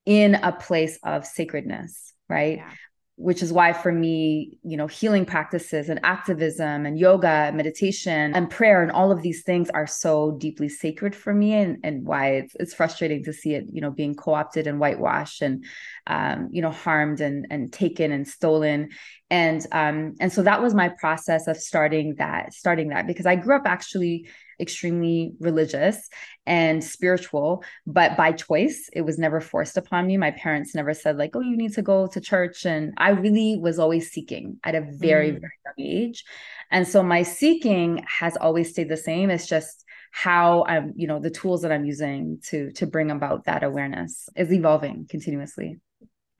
in 0.05 0.35
a 0.35 0.51
place 0.51 0.99
of 1.03 1.25
sacredness 1.25 2.11
right? 2.31 2.57
Yeah. 2.57 2.71
Which 3.17 3.43
is 3.43 3.53
why 3.53 3.73
for 3.73 3.91
me 3.91 4.57
you 4.63 4.77
know 4.77 4.87
healing 4.87 5.25
practices 5.25 5.89
and 5.89 5.99
activism 6.03 6.87
and 6.87 6.97
yoga 6.97 7.51
meditation 7.53 8.33
and 8.33 8.49
prayer 8.49 8.81
and 8.81 8.91
all 8.91 9.11
of 9.11 9.21
these 9.21 9.43
things 9.43 9.69
are 9.69 9.85
so 9.85 10.31
deeply 10.39 10.69
sacred 10.69 11.15
for 11.15 11.31
me 11.31 11.53
and, 11.53 11.77
and 11.83 12.03
why 12.03 12.29
it's, 12.37 12.55
it's 12.55 12.73
frustrating 12.73 13.23
to 13.25 13.33
see 13.33 13.53
it 13.53 13.65
you 13.71 13.79
know 13.79 13.91
being 13.91 14.15
co-opted 14.15 14.65
and 14.65 14.79
whitewashed 14.79 15.43
and 15.43 15.65
um, 16.07 16.49
you 16.51 16.61
know 16.61 16.71
harmed 16.71 17.21
and 17.21 17.47
and 17.49 17.71
taken 17.71 18.11
and 18.11 18.27
stolen 18.27 18.89
and 19.29 19.65
um 19.71 20.15
and 20.19 20.31
so 20.31 20.43
that 20.43 20.61
was 20.61 20.73
my 20.73 20.89
process 20.89 21.47
of 21.47 21.57
starting 21.57 22.15
that 22.15 22.53
starting 22.53 22.89
that 22.89 23.07
because 23.07 23.25
i 23.25 23.35
grew 23.35 23.55
up 23.55 23.63
actually 23.65 24.27
extremely 24.61 25.33
religious 25.39 26.07
and 26.45 26.83
spiritual, 26.83 27.63
but 27.87 28.15
by 28.15 28.31
choice. 28.31 28.89
It 28.93 29.01
was 29.01 29.17
never 29.17 29.41
forced 29.41 29.75
upon 29.75 30.07
me. 30.07 30.17
My 30.17 30.31
parents 30.31 30.75
never 30.75 30.93
said, 30.93 31.17
like, 31.17 31.35
oh, 31.35 31.41
you 31.41 31.57
need 31.57 31.73
to 31.73 31.81
go 31.81 32.07
to 32.07 32.21
church. 32.21 32.65
And 32.65 32.93
I 32.97 33.09
really 33.09 33.57
was 33.57 33.79
always 33.79 34.11
seeking 34.11 34.59
at 34.63 34.75
a 34.75 34.81
very, 34.81 35.31
mm. 35.31 35.41
very 35.41 35.59
young 35.65 35.87
age. 35.87 36.23
And 36.69 36.87
so 36.87 37.03
my 37.03 37.23
seeking 37.23 38.05
has 38.07 38.37
always 38.37 38.69
stayed 38.69 38.89
the 38.89 38.97
same. 38.97 39.29
It's 39.29 39.47
just 39.47 39.83
how 40.11 40.65
I'm, 40.67 40.93
you 40.95 41.07
know, 41.07 41.19
the 41.19 41.29
tools 41.29 41.61
that 41.63 41.71
I'm 41.71 41.85
using 41.85 42.39
to 42.49 42.71
to 42.73 42.85
bring 42.85 43.11
about 43.11 43.45
that 43.45 43.63
awareness 43.63 44.29
is 44.35 44.51
evolving 44.51 45.07
continuously 45.09 45.79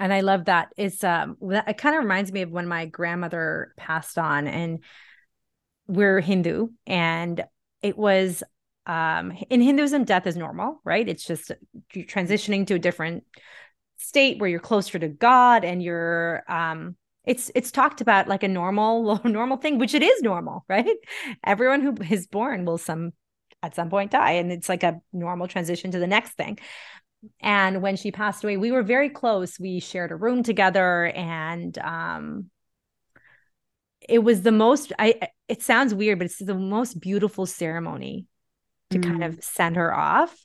and 0.02 0.12
I 0.12 0.22
love 0.22 0.46
that. 0.46 0.70
It's 0.78 1.04
um 1.04 1.38
it 1.42 1.78
kind 1.78 1.96
of 1.96 2.02
reminds 2.02 2.32
me 2.32 2.42
of 2.42 2.50
when 2.50 2.68
my 2.68 2.88
grandmother 2.88 3.74
passed 3.78 4.18
on 4.18 4.48
and 4.48 4.80
we're 5.88 6.20
Hindu 6.22 6.70
and 6.88 7.44
it 7.84 7.96
was 7.96 8.42
um 8.88 9.32
in 9.52 9.62
Hinduism 9.62 10.06
death 10.06 10.26
is 10.26 10.36
normal, 10.36 10.82
right? 10.84 11.08
It's 11.08 11.24
just 11.24 11.52
transitioning 11.94 12.66
to 12.68 12.74
a 12.74 12.80
different 12.80 13.26
state 13.98 14.40
where 14.40 14.50
you're 14.50 14.60
closer 14.60 14.98
to 14.98 15.08
God 15.08 15.64
and 15.64 15.84
you're 15.84 16.44
um 16.52 16.96
it's 17.24 17.52
it's 17.54 17.70
talked 17.70 18.02
about 18.02 18.28
like 18.28 18.42
a 18.42 18.48
normal 18.48 19.22
normal 19.24 19.58
thing 19.58 19.78
which 19.78 19.94
it 19.94 20.02
is 20.02 20.24
normal 20.24 20.66
right 20.68 20.88
everyone 21.44 21.82
who 21.82 21.96
is 22.10 22.26
born 22.26 22.66
will 22.66 22.80
some 22.80 23.14
at 23.64 23.76
some 23.76 23.90
point 23.90 24.12
die 24.12 24.32
and 24.32 24.52
it's 24.52 24.70
like 24.70 24.84
a 24.84 25.02
normal 25.14 25.48
transition 25.48 25.92
to 25.92 26.00
the 26.00 26.08
next 26.08 26.34
thing 26.34 26.58
and 27.40 27.82
when 27.82 27.96
she 27.96 28.12
passed 28.12 28.44
away 28.44 28.58
we 28.58 28.72
were 28.72 28.84
very 28.84 29.10
close 29.10 29.60
we 29.60 29.80
shared 29.80 30.12
a 30.12 30.16
room 30.16 30.44
together 30.44 31.06
and 31.08 31.78
um 31.80 32.50
it 34.08 34.20
was 34.20 34.42
the 34.42 34.52
most 34.52 34.92
i 34.98 35.30
it 35.48 35.62
sounds 35.62 35.94
weird 35.94 36.18
but 36.18 36.26
it's 36.26 36.40
the 36.40 36.56
most 36.56 37.00
beautiful 37.00 37.46
ceremony 37.46 38.26
to 38.92 39.00
mm. 39.00 39.04
kind 39.04 39.24
of 39.24 39.44
send 39.44 39.76
her 39.76 39.94
off. 39.94 40.36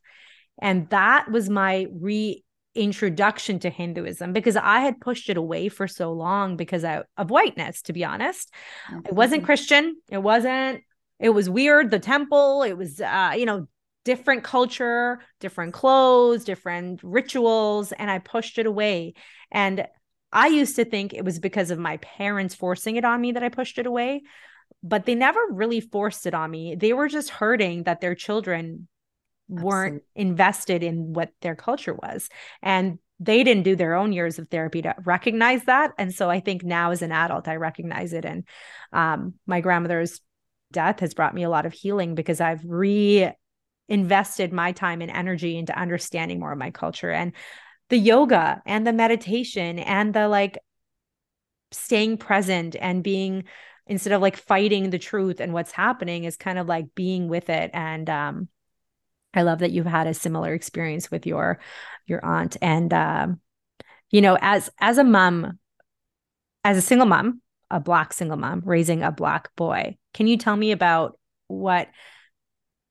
And 0.61 0.89
that 0.89 1.31
was 1.31 1.51
my 1.51 1.87
reintroduction 1.93 3.59
to 3.61 3.71
Hinduism 3.71 4.33
because 4.33 4.57
I 4.57 4.81
had 4.81 5.01
pushed 5.01 5.29
it 5.29 5.37
away 5.37 5.69
for 5.69 5.87
so 5.87 6.13
long 6.13 6.57
because 6.57 6.83
I, 6.85 7.03
of 7.19 7.31
whiteness, 7.31 7.83
to 7.83 7.93
be 7.93 8.05
honest. 8.05 8.51
Mm-hmm. 8.91 9.07
It 9.07 9.13
wasn't 9.13 9.45
Christian. 9.45 9.97
It 10.11 10.23
wasn't, 10.23 10.83
it 11.19 11.31
was 11.31 11.49
weird. 11.49 11.91
The 11.91 11.99
temple, 11.99 12.63
it 12.63 12.77
was, 12.77 13.01
uh, 13.01 13.35
you 13.37 13.47
know, 13.47 13.67
different 14.05 14.45
culture, 14.45 15.21
different 15.41 15.73
clothes, 15.73 16.45
different 16.45 17.01
rituals. 17.03 17.93
And 17.93 18.11
I 18.11 18.19
pushed 18.19 18.59
it 18.59 18.67
away. 18.67 19.15
And 19.51 19.87
I 20.33 20.49
used 20.49 20.77
to 20.77 20.85
think 20.85 21.13
it 21.15 21.25
was 21.25 21.39
because 21.39 21.71
of 21.71 21.79
my 21.79 21.97
parents 21.99 22.55
forcing 22.55 22.97
it 22.97 23.05
on 23.05 23.21
me 23.21 23.33
that 23.33 23.43
I 23.43 23.49
pushed 23.49 23.79
it 23.79 23.87
away, 23.87 24.23
but 24.83 25.07
they 25.07 25.15
never 25.15 25.41
really 25.51 25.81
forced 25.81 26.27
it 26.27 26.35
on 26.35 26.51
me. 26.51 26.75
They 26.75 26.93
were 26.93 27.09
just 27.09 27.31
hurting 27.31 27.85
that 27.85 28.01
their 28.01 28.15
children 28.15 28.89
weren't 29.49 30.03
invested 30.15 30.83
in 30.83 31.13
what 31.13 31.31
their 31.41 31.55
culture 31.55 31.95
was. 31.95 32.29
And 32.63 32.99
they 33.19 33.45
didn't 33.45 33.63
do 33.63 33.77
their 33.77 33.95
own 33.95 34.13
years 34.13 34.39
of 34.39 34.49
therapy 34.49 34.83
to 34.83 34.95
recognize 35.05 35.65
that. 35.65 35.93
And 35.97 36.15
so 36.15 36.29
I 36.29 36.41
think 36.41 36.63
now 36.63 36.91
as 36.91 37.03
an 37.03 37.13
adult, 37.13 37.49
I 37.49 37.57
recognize 37.57 38.13
it. 38.13 38.25
And 38.25 38.45
um, 38.93 39.35
my 39.47 39.61
grandmother's 39.61 40.21
death 40.73 41.01
has 41.01 41.15
brought 41.15 41.35
me 41.35 41.43
a 41.43 41.51
lot 41.51 41.67
of 41.67 41.73
healing 41.73 42.15
because 42.15 42.41
I've 42.41 42.65
re 42.65 43.31
invested 43.89 44.53
my 44.53 44.73
time 44.73 45.01
and 45.01 45.11
energy 45.11 45.57
into 45.57 45.79
understanding 45.79 46.41
more 46.41 46.53
of 46.53 46.59
my 46.59 46.71
culture. 46.71 47.11
And 47.11 47.33
the 47.89 47.99
yoga 47.99 48.63
and 48.67 48.87
the 48.87 48.93
meditation 48.93 49.79
and 49.79 50.13
the 50.13 50.29
like 50.29 50.59
staying 51.73 52.19
present 52.19 52.77
and 52.81 53.03
being 53.03 53.45
instead 53.87 54.13
of 54.13 54.23
like 54.23 54.37
fighting 54.37 54.91
the 54.91 54.99
truth 54.99 55.41
and 55.41 55.53
what's 55.53 55.73
happening 55.73 56.25
is 56.25 56.37
kind 56.37 56.59
of 56.59 56.67
like 56.67 56.95
being 56.95 57.29
with 57.29 57.49
it 57.51 57.71
and 57.75 58.09
um 58.09 58.49
i 59.35 59.43
love 59.43 59.61
that 59.61 59.73
you've 59.73 59.87
had 59.87 60.07
a 60.07 60.15
similar 60.15 60.55
experience 60.55 61.11
with 61.11 61.27
your 61.27 61.59
your 62.07 62.25
aunt 62.25 62.57
and 62.63 62.93
um 62.93 63.41
you 64.11 64.21
know 64.21 64.39
as 64.41 64.71
as 64.81 64.99
a 64.99 65.05
mom 65.05 65.59
as 66.65 66.77
a 66.77 66.83
single 66.83 67.07
mom 67.07 67.41
a 67.71 67.81
black 67.81 68.13
single 68.13 68.37
mom 68.37 68.63
raising 68.65 69.03
a 69.03 69.13
black 69.13 69.55
boy 69.57 69.97
can 70.17 70.27
you 70.27 70.37
tell 70.37 70.57
me 70.57 70.73
about 70.73 71.19
what 71.49 71.89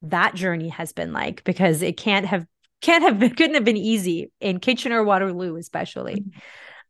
that 0.03 0.35
journey 0.35 0.69
has 0.69 0.93
been 0.93 1.11
like 1.11 1.43
because 1.43 1.81
it 1.81 1.97
can't 1.97 2.25
have 2.25 2.45
can't 2.81 3.03
have 3.03 3.19
been, 3.19 3.35
couldn't 3.35 3.55
have 3.55 3.65
been 3.65 3.77
easy 3.77 4.31
in 4.39 4.59
Kitchener 4.59 5.03
Waterloo, 5.03 5.55
especially. 5.57 6.15
Mm-hmm. 6.15 6.39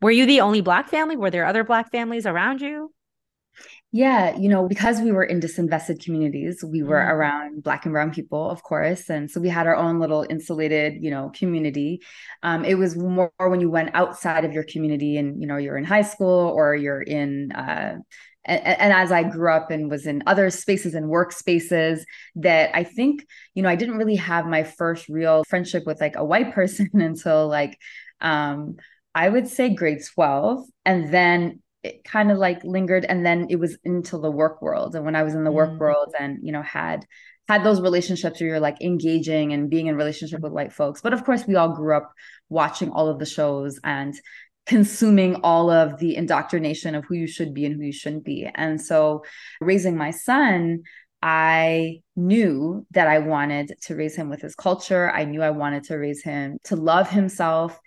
Were 0.02 0.12
you 0.12 0.26
the 0.26 0.42
only 0.42 0.62
black 0.62 0.90
family? 0.90 1.16
Were 1.16 1.32
there 1.32 1.46
other 1.46 1.64
black 1.64 1.90
families 1.92 2.26
around 2.26 2.62
you? 2.62 2.92
Yeah, 3.94 4.36
you 4.36 4.50
know, 4.50 4.68
because 4.68 5.00
we 5.00 5.14
were 5.14 5.24
in 5.24 5.40
disinvested 5.40 6.04
communities, 6.04 6.62
we 6.70 6.84
were 6.84 7.00
mm. 7.00 7.10
around 7.12 7.64
Black 7.64 7.86
and 7.86 7.94
Brown 7.94 8.12
people, 8.12 8.50
of 8.50 8.62
course. 8.62 9.10
And 9.10 9.32
so 9.32 9.40
we 9.40 9.48
had 9.48 9.68
our 9.68 9.76
own 9.78 10.02
little 10.02 10.26
insulated, 10.30 11.02
you 11.02 11.10
know, 11.10 11.32
community. 11.34 12.02
Um, 12.44 12.66
it 12.66 12.76
was 12.76 12.98
more 12.98 13.32
when 13.38 13.62
you 13.62 13.70
went 13.70 13.92
outside 13.94 14.44
of 14.44 14.52
your 14.52 14.66
community 14.66 15.16
and, 15.16 15.40
you 15.40 15.48
know, 15.48 15.56
you're 15.56 15.78
in 15.78 15.86
high 15.86 16.02
school 16.02 16.52
or 16.54 16.76
you're 16.76 17.02
in, 17.02 17.54
uh, 17.54 18.00
and, 18.46 18.62
and, 18.66 18.94
as 18.94 19.12
I 19.12 19.24
grew 19.24 19.52
up 19.52 19.72
and 19.72 19.90
was 19.90 20.06
in 20.06 20.24
other 20.28 20.50
spaces 20.50 20.94
and 20.94 21.08
workspaces, 21.08 22.02
that 22.36 22.72
I 22.74 22.84
think, 22.84 23.26
you 23.54 23.64
know, 23.64 23.70
I 23.70 23.76
didn't 23.76 23.98
really 23.98 24.16
have 24.16 24.46
my 24.46 24.64
first 24.64 25.10
real 25.10 25.44
friendship 25.46 25.86
with 25.86 26.00
like 26.00 26.16
a 26.16 26.26
white 26.26 26.54
person 26.56 26.90
until 26.94 27.48
like, 27.48 27.78
um, 28.22 28.78
I 29.14 29.30
would 29.30 29.48
say 29.48 29.74
grade 29.74 30.02
12. 30.14 30.66
And 30.86 31.14
then 31.14 31.62
it 31.84 32.04
kind 32.04 32.32
of 32.32 32.38
like 32.38 32.64
lingered. 32.64 33.06
And 33.06 33.26
then 33.26 33.48
it 33.50 33.58
was 33.58 33.78
into 33.84 34.18
the 34.18 34.32
work 34.32 34.62
world. 34.62 34.96
And 34.96 35.06
when 35.06 35.16
I 35.16 35.24
was 35.24 35.36
in 35.36 35.44
the 35.44 35.52
work 35.52 35.72
mm. 35.72 35.80
world 35.80 36.14
and, 36.20 36.40
you 36.42 36.52
know, 36.52 36.62
had 36.62 37.06
had 37.48 37.64
those 37.64 37.82
relationships 37.82 38.40
where 38.40 38.50
you're 38.50 38.60
like 38.60 38.82
engaging 38.82 39.54
and 39.54 39.70
being 39.70 39.88
in 39.88 39.96
relationship 39.96 40.42
with 40.42 40.52
white 40.52 40.74
folks. 40.74 41.02
But 41.02 41.14
of 41.14 41.24
course, 41.24 41.46
we 41.46 41.56
all 41.56 41.76
grew 41.76 41.96
up 41.96 42.12
watching 42.50 42.90
all 42.90 43.08
of 43.08 43.20
the 43.20 43.26
shows 43.26 43.80
and 43.84 44.16
consuming 44.66 45.36
all 45.44 45.70
of 45.70 46.00
the 46.00 46.16
indoctrination 46.16 46.96
of 46.96 47.06
who 47.06 47.16
you 47.16 47.28
should 47.28 47.54
be 47.54 47.66
and 47.66 47.76
who 47.76 47.84
you 47.84 47.94
shouldn't 47.94 48.26
be. 48.26 48.50
And 48.56 48.82
so, 48.82 49.24
raising 49.62 49.98
my 49.98 50.12
son, 50.12 50.84
I 51.22 52.02
knew 52.16 52.86
that 52.92 53.08
I 53.08 53.20
wanted 53.20 53.74
to 53.84 53.96
raise 53.96 54.16
him 54.16 54.30
with 54.30 54.42
his 54.42 54.56
culture. 54.56 55.12
I 55.12 55.26
knew 55.26 55.42
I 55.42 55.50
wanted 55.50 55.86
to 55.86 55.96
raise 55.96 56.24
him 56.24 56.60
to 56.66 56.76
love 56.76 57.10
himself. 57.10 57.80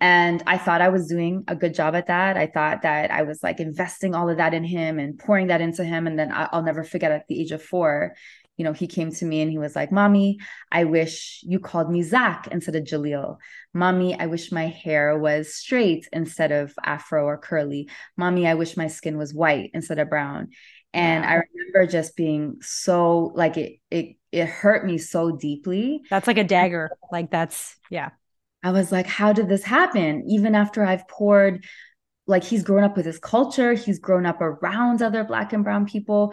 And 0.00 0.42
I 0.46 0.58
thought 0.58 0.80
I 0.80 0.90
was 0.90 1.08
doing 1.08 1.44
a 1.48 1.56
good 1.56 1.74
job 1.74 1.94
at 1.94 2.08
that. 2.08 2.36
I 2.36 2.46
thought 2.46 2.82
that 2.82 3.10
I 3.10 3.22
was 3.22 3.42
like 3.42 3.58
investing 3.58 4.14
all 4.14 4.28
of 4.28 4.36
that 4.36 4.54
in 4.54 4.62
him 4.62 4.98
and 4.98 5.18
pouring 5.18 5.46
that 5.48 5.60
into 5.60 5.82
him. 5.82 6.06
And 6.06 6.18
then 6.18 6.30
I'll 6.32 6.62
never 6.62 6.84
forget 6.84 7.10
at 7.10 7.26
the 7.28 7.40
age 7.40 7.52
of 7.52 7.62
four, 7.62 8.14
you 8.56 8.64
know, 8.64 8.72
he 8.72 8.86
came 8.86 9.10
to 9.10 9.24
me 9.24 9.40
and 9.40 9.50
he 9.50 9.58
was 9.58 9.74
like, 9.74 9.90
Mommy, 9.90 10.38
I 10.70 10.84
wish 10.84 11.40
you 11.42 11.58
called 11.58 11.90
me 11.90 12.02
Zach 12.02 12.48
instead 12.52 12.76
of 12.76 12.84
Jaleel. 12.84 13.38
Mommy, 13.72 14.18
I 14.18 14.26
wish 14.26 14.52
my 14.52 14.66
hair 14.66 15.18
was 15.18 15.54
straight 15.54 16.08
instead 16.12 16.52
of 16.52 16.72
afro 16.84 17.24
or 17.24 17.36
curly. 17.36 17.88
Mommy, 18.16 18.46
I 18.46 18.54
wish 18.54 18.76
my 18.76 18.86
skin 18.86 19.18
was 19.18 19.34
white 19.34 19.70
instead 19.74 19.98
of 19.98 20.08
brown. 20.08 20.48
And 20.92 21.24
I 21.24 21.42
remember 21.52 21.90
just 21.90 22.14
being 22.16 22.58
so 22.60 23.32
like 23.34 23.56
it 23.56 23.80
it 23.90 24.14
it 24.30 24.46
hurt 24.48 24.86
me 24.86 24.98
so 24.98 25.32
deeply. 25.32 26.02
That's 26.08 26.28
like 26.28 26.38
a 26.38 26.44
dagger. 26.44 26.90
Like 27.10 27.32
that's 27.32 27.76
yeah. 27.90 28.10
I 28.62 28.70
was 28.70 28.92
like, 28.92 29.06
how 29.06 29.32
did 29.32 29.48
this 29.48 29.64
happen? 29.64 30.24
Even 30.28 30.54
after 30.54 30.84
I've 30.84 31.08
poured 31.08 31.64
like 32.28 32.44
he's 32.44 32.62
grown 32.62 32.84
up 32.84 32.96
with 32.96 33.06
his 33.06 33.18
culture, 33.18 33.74
he's 33.74 33.98
grown 33.98 34.24
up 34.24 34.40
around 34.40 35.02
other 35.02 35.24
black 35.24 35.52
and 35.52 35.64
brown 35.64 35.84
people 35.84 36.32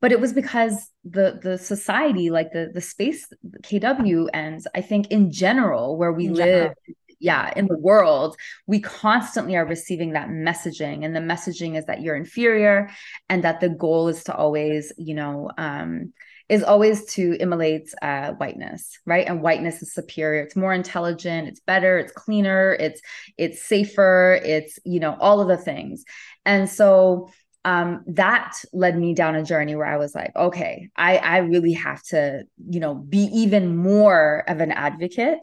but 0.00 0.12
it 0.12 0.20
was 0.20 0.32
because 0.32 0.90
the 1.04 1.38
the 1.42 1.58
society 1.58 2.30
like 2.30 2.52
the 2.52 2.70
the 2.72 2.80
space 2.80 3.26
kw 3.62 4.28
and 4.32 4.64
i 4.74 4.80
think 4.80 5.08
in 5.08 5.30
general 5.30 5.96
where 5.96 6.12
we 6.12 6.26
in 6.26 6.34
live 6.34 6.46
general. 6.46 6.74
yeah 7.18 7.52
in 7.56 7.66
the 7.66 7.78
world 7.78 8.36
we 8.66 8.80
constantly 8.80 9.56
are 9.56 9.66
receiving 9.66 10.12
that 10.12 10.28
messaging 10.28 11.04
and 11.04 11.14
the 11.14 11.20
messaging 11.20 11.76
is 11.76 11.86
that 11.86 12.00
you're 12.00 12.16
inferior 12.16 12.90
and 13.28 13.44
that 13.44 13.60
the 13.60 13.68
goal 13.68 14.08
is 14.08 14.24
to 14.24 14.34
always 14.34 14.92
you 14.98 15.14
know 15.14 15.50
um 15.58 16.12
is 16.50 16.64
always 16.64 17.04
to 17.04 17.36
immolate 17.40 17.94
uh, 18.02 18.32
whiteness, 18.32 18.98
right? 19.06 19.24
And 19.24 19.40
whiteness 19.40 19.82
is 19.82 19.94
superior. 19.94 20.42
It's 20.42 20.56
more 20.56 20.74
intelligent. 20.74 21.46
It's 21.46 21.60
better. 21.60 21.96
It's 21.96 22.10
cleaner. 22.10 22.72
It's 22.72 23.00
it's 23.38 23.62
safer. 23.62 24.40
It's 24.44 24.76
you 24.84 24.98
know 24.98 25.16
all 25.20 25.40
of 25.40 25.46
the 25.46 25.56
things. 25.56 26.04
And 26.44 26.68
so 26.68 27.30
um, 27.64 28.02
that 28.06 28.54
led 28.72 28.98
me 28.98 29.14
down 29.14 29.34
a 29.34 29.44
journey 29.44 29.76
where 29.76 29.86
I 29.86 29.98
was 29.98 30.14
like, 30.14 30.32
okay, 30.34 30.88
I, 30.96 31.18
I 31.18 31.38
really 31.38 31.74
have 31.74 32.02
to, 32.04 32.44
you 32.68 32.80
know, 32.80 32.94
be 32.94 33.28
even 33.34 33.76
more 33.76 34.44
of 34.48 34.60
an 34.60 34.72
advocate. 34.72 35.40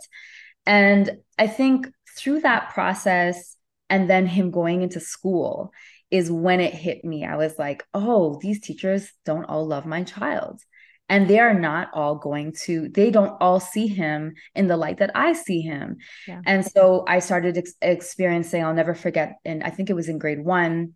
And 0.66 1.18
I 1.38 1.48
think 1.48 1.88
through 2.18 2.42
that 2.42 2.74
process 2.74 3.56
and 3.90 4.10
then 4.10 4.26
him 4.26 4.52
going 4.52 4.82
into 4.82 5.00
school 5.00 5.72
is 6.10 6.32
when 6.32 6.60
it 6.60 6.74
hit 6.74 7.06
me. 7.06 7.26
I 7.26 7.36
was 7.36 7.58
like, 7.60 7.86
oh, 7.94 8.40
these 8.42 8.62
teachers 8.62 9.12
don't 9.26 9.46
all 9.46 9.68
love 9.68 9.86
my 9.86 10.04
child. 10.04 10.62
And 11.10 11.30
they 11.30 11.40
are 11.40 11.54
not 11.54 11.90
all 11.94 12.16
going 12.16 12.54
to, 12.64 12.90
they 12.90 13.12
don't 13.12 13.38
all 13.40 13.62
see 13.62 13.88
him 13.88 14.34
in 14.56 14.68
the 14.68 14.76
light 14.76 14.98
that 14.98 15.12
I 15.16 15.34
see 15.34 15.62
him. 15.62 15.98
Yeah. 16.28 16.42
And 16.46 16.66
so 16.66 17.06
I 17.08 17.20
started 17.20 17.58
ex- 17.58 17.76
experiencing, 17.82 18.62
I'll 18.62 18.74
never 18.74 18.94
forget, 18.94 19.38
and 19.46 19.64
I 19.64 19.70
think 19.70 19.90
it 19.90 19.96
was 19.96 20.10
in 20.10 20.18
grade 20.18 20.44
one, 20.44 20.96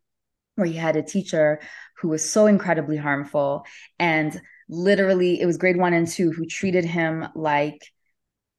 where 0.62 0.70
he 0.70 0.78
had 0.78 0.96
a 0.96 1.04
teacher 1.04 1.60
who 1.98 2.08
was 2.08 2.30
so 2.30 2.46
incredibly 2.46 2.98
harmful 2.98 3.66
and 4.00 4.40
literally 4.70 5.42
it 5.42 5.46
was 5.46 5.58
grade 5.58 5.78
1 5.78 5.94
and 5.94 6.08
2 6.08 6.32
who 6.32 6.46
treated 6.46 6.86
him 6.86 7.28
like 7.36 7.82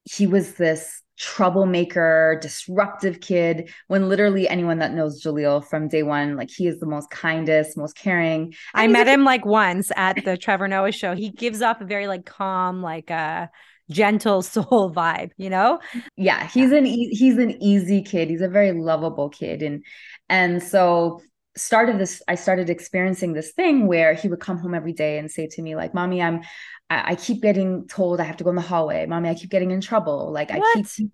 he 0.04 0.26
was 0.26 0.54
this 0.54 1.02
troublemaker, 1.18 2.38
disruptive 2.42 3.20
kid. 3.20 3.70
When 3.86 4.08
literally 4.08 4.48
anyone 4.48 4.78
that 4.78 4.92
knows 4.92 5.22
Jaleel 5.22 5.64
from 5.64 5.88
day 5.88 6.02
one, 6.02 6.36
like 6.36 6.50
he 6.50 6.66
is 6.66 6.80
the 6.80 6.86
most 6.86 7.10
kindest, 7.10 7.76
most 7.76 7.96
caring. 7.96 8.54
I 8.74 8.88
met 8.88 9.06
him 9.06 9.24
like 9.24 9.46
once 9.46 9.92
at 9.96 10.24
the 10.24 10.36
Trevor 10.36 10.68
Noah 10.68 10.92
show. 10.92 11.14
He 11.14 11.30
gives 11.30 11.62
off 11.62 11.80
a 11.80 11.84
very 11.84 12.08
like 12.08 12.26
calm, 12.26 12.82
like 12.82 13.10
uh 13.10 13.46
gentle 13.90 14.42
soul 14.42 14.92
vibe, 14.92 15.30
you 15.36 15.50
know? 15.50 15.78
Yeah, 16.16 16.48
he's 16.48 16.72
an 16.72 16.86
e- 16.86 17.14
he's 17.14 17.38
an 17.38 17.62
easy 17.62 18.02
kid. 18.02 18.28
He's 18.28 18.40
a 18.40 18.48
very 18.48 18.72
lovable 18.72 19.28
kid, 19.28 19.62
and 19.62 19.84
and 20.28 20.62
so 20.62 21.20
started 21.56 21.98
this 21.98 22.22
i 22.28 22.34
started 22.34 22.70
experiencing 22.70 23.32
this 23.32 23.52
thing 23.52 23.86
where 23.86 24.14
he 24.14 24.28
would 24.28 24.40
come 24.40 24.58
home 24.58 24.74
every 24.74 24.92
day 24.92 25.18
and 25.18 25.30
say 25.30 25.46
to 25.46 25.60
me 25.60 25.76
like 25.76 25.92
mommy 25.92 26.22
i'm 26.22 26.40
i, 26.88 27.12
I 27.12 27.14
keep 27.14 27.42
getting 27.42 27.86
told 27.88 28.20
i 28.20 28.24
have 28.24 28.38
to 28.38 28.44
go 28.44 28.50
in 28.50 28.56
the 28.56 28.62
hallway. 28.62 29.06
Mommy 29.06 29.28
i 29.28 29.34
keep 29.34 29.50
getting 29.50 29.70
in 29.70 29.80
trouble. 29.80 30.32
Like 30.32 30.50
what? 30.50 30.78
i 30.78 30.82
keep 30.82 31.10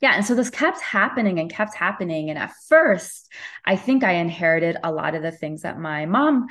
yeah 0.00 0.12
and 0.14 0.24
so 0.24 0.34
this 0.34 0.50
kept 0.50 0.80
happening 0.80 1.38
and 1.38 1.50
kept 1.50 1.74
happening. 1.74 2.30
And 2.30 2.38
at 2.38 2.52
first 2.68 3.30
i 3.64 3.76
think 3.76 4.04
i 4.04 4.12
inherited 4.12 4.76
a 4.82 4.92
lot 4.92 5.14
of 5.14 5.22
the 5.22 5.32
things 5.32 5.62
that 5.62 5.78
my 5.78 6.06
mom 6.06 6.46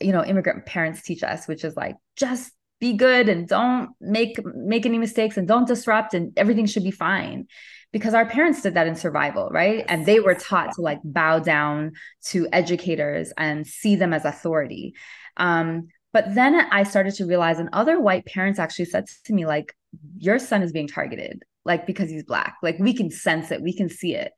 you 0.00 0.12
know 0.12 0.24
immigrant 0.24 0.66
parents 0.66 1.02
teach 1.02 1.22
us 1.22 1.46
which 1.46 1.64
is 1.64 1.76
like 1.76 1.96
just 2.16 2.52
be 2.80 2.94
good 2.94 3.28
and 3.28 3.46
don't 3.46 3.90
make 4.00 4.40
make 4.44 4.86
any 4.86 4.98
mistakes 4.98 5.36
and 5.36 5.46
don't 5.46 5.68
disrupt 5.68 6.14
and 6.14 6.32
everything 6.38 6.66
should 6.66 6.82
be 6.82 6.90
fine 6.90 7.46
because 7.92 8.14
our 8.14 8.26
parents 8.26 8.62
did 8.62 8.74
that 8.74 8.86
in 8.86 8.94
survival, 8.94 9.48
right? 9.50 9.84
And 9.88 10.06
they 10.06 10.20
were 10.20 10.34
taught 10.34 10.74
to 10.74 10.82
like 10.82 11.00
bow 11.02 11.40
down 11.40 11.92
to 12.26 12.48
educators 12.52 13.32
and 13.36 13.66
see 13.66 13.96
them 13.96 14.12
as 14.12 14.24
authority. 14.24 14.94
Um, 15.36 15.88
but 16.12 16.34
then 16.34 16.54
I 16.54 16.82
started 16.84 17.14
to 17.14 17.26
realize, 17.26 17.58
and 17.58 17.68
other 17.72 18.00
white 18.00 18.26
parents 18.26 18.58
actually 18.58 18.86
said 18.86 19.06
to 19.26 19.32
me, 19.32 19.46
like, 19.46 19.74
your 20.18 20.38
son 20.38 20.62
is 20.62 20.72
being 20.72 20.88
targeted, 20.88 21.42
like 21.64 21.86
because 21.86 22.10
he's 22.10 22.24
black. 22.24 22.56
Like 22.62 22.78
we 22.78 22.92
can 22.94 23.10
sense 23.10 23.50
it, 23.50 23.62
we 23.62 23.72
can 23.72 23.88
see 23.88 24.14
it. 24.14 24.32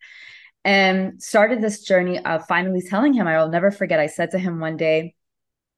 And 0.65 1.23
started 1.23 1.61
this 1.61 1.83
journey 1.83 2.25
of 2.25 2.47
finally 2.47 2.83
telling 2.83 3.13
him, 3.13 3.27
I 3.27 3.39
will 3.39 3.51
never 3.51 3.71
forget. 3.71 4.01
I 4.01 4.07
said 4.07 4.31
to 4.31 4.39
him 4.39 4.61
one 4.61 4.77
day, 4.77 5.15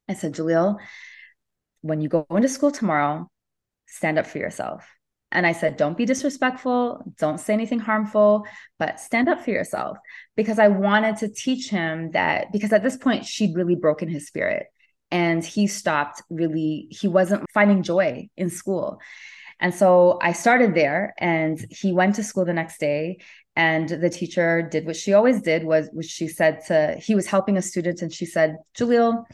I 0.09 0.15
said, 0.15 0.35
Jaleel, 0.35 0.79
when 1.81 2.01
you 2.01 2.09
go 2.09 2.27
into 2.31 2.49
school 2.49 2.71
tomorrow, 2.71 3.31
stand 3.87 4.19
up 4.19 4.27
for 4.27 4.39
yourself. 4.39 4.87
And 5.35 5.47
I 5.47 5.53
said, 5.53 5.77
don't 5.77 5.99
be 5.99 6.07
disrespectful, 6.07 7.03
don't 7.19 7.41
say 7.41 7.53
anything 7.53 7.81
harmful, 7.81 8.47
but 8.79 9.01
stand 9.01 9.29
up 9.29 9.45
for 9.45 9.51
yourself. 9.51 9.99
Because 10.37 10.61
I 10.61 10.69
wanted 10.69 11.17
to 11.19 11.29
teach 11.29 11.69
him 11.69 12.13
that, 12.13 12.53
because 12.53 12.73
at 12.73 12.85
this 12.85 12.97
point, 12.97 13.27
she'd 13.27 13.57
really 13.57 13.75
broken 13.75 14.09
his 14.09 14.29
spirit 14.29 14.67
and 15.11 15.45
he 15.45 15.67
stopped 15.67 16.23
really, 16.31 16.87
he 16.91 17.09
wasn't 17.09 17.45
finding 17.53 17.83
joy 17.83 18.29
in 18.37 18.49
school. 18.49 19.01
And 19.61 19.75
so 19.75 20.19
I 20.23 20.33
started 20.33 20.75
there 20.75 21.15
and 21.19 21.65
he 21.71 21.93
went 21.93 22.15
to 22.17 22.25
school 22.25 22.45
the 22.45 22.53
next 22.53 22.79
day 22.79 23.19
and 23.57 23.89
the 23.89 24.11
teacher 24.11 24.63
did 24.63 24.87
what 24.87 24.97
she 24.97 25.13
always 25.13 25.41
did 25.41 25.65
was 25.65 25.89
which 25.93 26.07
she 26.07 26.27
said 26.27 26.65
to 26.67 26.97
he 27.01 27.15
was 27.15 27.27
helping 27.27 27.57
a 27.57 27.63
student 27.63 28.03
and 28.03 28.13
she 28.13 28.27
said, 28.27 28.57
Jaleel, 28.77 29.25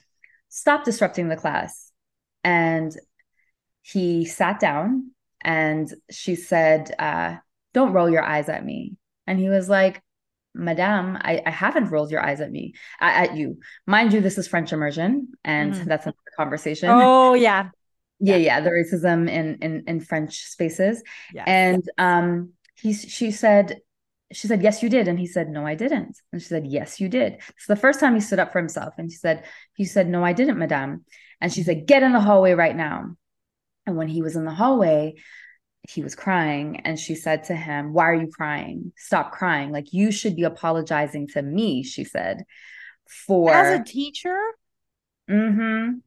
stop 0.48 0.84
disrupting 0.84 1.28
the 1.28 1.36
class. 1.36 1.90
And 2.44 2.94
he 3.82 4.24
sat 4.26 4.60
down 4.60 5.12
and 5.42 5.92
she 6.10 6.34
said, 6.34 6.94
uh, 6.98 7.36
don't 7.72 7.92
roll 7.92 8.10
your 8.10 8.22
eyes 8.22 8.48
at 8.48 8.64
me. 8.64 8.96
And 9.26 9.38
he 9.38 9.48
was 9.48 9.68
like, 9.68 10.02
Madame, 10.54 11.16
I, 11.20 11.42
I 11.46 11.50
haven't 11.50 11.90
rolled 11.90 12.10
your 12.10 12.24
eyes 12.24 12.40
at 12.40 12.50
me, 12.50 12.74
at, 13.00 13.30
at 13.30 13.36
you. 13.36 13.60
Mind 13.86 14.12
you, 14.12 14.20
this 14.20 14.36
is 14.36 14.48
French 14.48 14.72
immersion, 14.72 15.28
and 15.44 15.72
mm-hmm. 15.72 15.88
that's 15.88 16.06
another 16.06 16.16
conversation. 16.36 16.88
Oh, 16.90 17.34
yeah. 17.48 17.70
Yeah, 18.18 18.36
yeah, 18.36 18.60
the 18.60 18.70
racism 18.70 19.30
in 19.30 19.56
in, 19.62 19.84
in 19.86 20.00
French 20.00 20.44
spaces. 20.44 21.02
Yes. 21.32 21.44
And 21.46 21.82
um 21.96 22.52
he 22.74 22.92
she 22.92 23.30
said, 23.30 23.78
she 24.32 24.46
said, 24.46 24.62
Yes, 24.62 24.82
you 24.82 24.88
did. 24.88 25.08
And 25.08 25.18
he 25.18 25.26
said, 25.26 25.48
No, 25.48 25.66
I 25.66 25.74
didn't. 25.74 26.18
And 26.32 26.40
she 26.40 26.48
said, 26.48 26.66
Yes, 26.66 27.00
you 27.00 27.08
did. 27.08 27.40
So 27.58 27.72
the 27.72 27.80
first 27.80 27.98
time 27.98 28.14
he 28.14 28.20
stood 28.20 28.38
up 28.38 28.52
for 28.52 28.58
himself 28.58 28.94
and 28.98 29.10
she 29.10 29.16
said, 29.16 29.44
he 29.74 29.84
said, 29.84 30.08
No, 30.08 30.24
I 30.24 30.32
didn't, 30.32 30.58
Madame. 30.58 31.04
And 31.40 31.52
she 31.52 31.62
said, 31.62 31.86
Get 31.86 32.02
in 32.02 32.12
the 32.12 32.20
hallway 32.20 32.52
right 32.52 32.76
now. 32.76 33.16
And 33.90 33.98
when 33.98 34.08
he 34.08 34.22
was 34.22 34.36
in 34.36 34.44
the 34.44 34.54
hallway, 34.54 35.16
he 35.88 36.02
was 36.02 36.14
crying. 36.14 36.80
And 36.84 36.98
she 36.98 37.14
said 37.14 37.44
to 37.44 37.54
him 37.54 37.92
why 37.92 38.04
are 38.06 38.14
you 38.14 38.28
crying? 38.28 38.92
Stop 38.96 39.32
crying. 39.32 39.70
Like 39.70 39.92
you 39.92 40.10
should 40.10 40.36
be 40.36 40.44
apologizing 40.44 41.28
to 41.28 41.42
me 41.42 41.82
she 41.82 42.04
said 42.04 42.44
for 43.26 43.52
as 43.52 43.80
a 43.80 43.84
teacher? 43.84 44.38
Mm-hmm. 45.28 45.98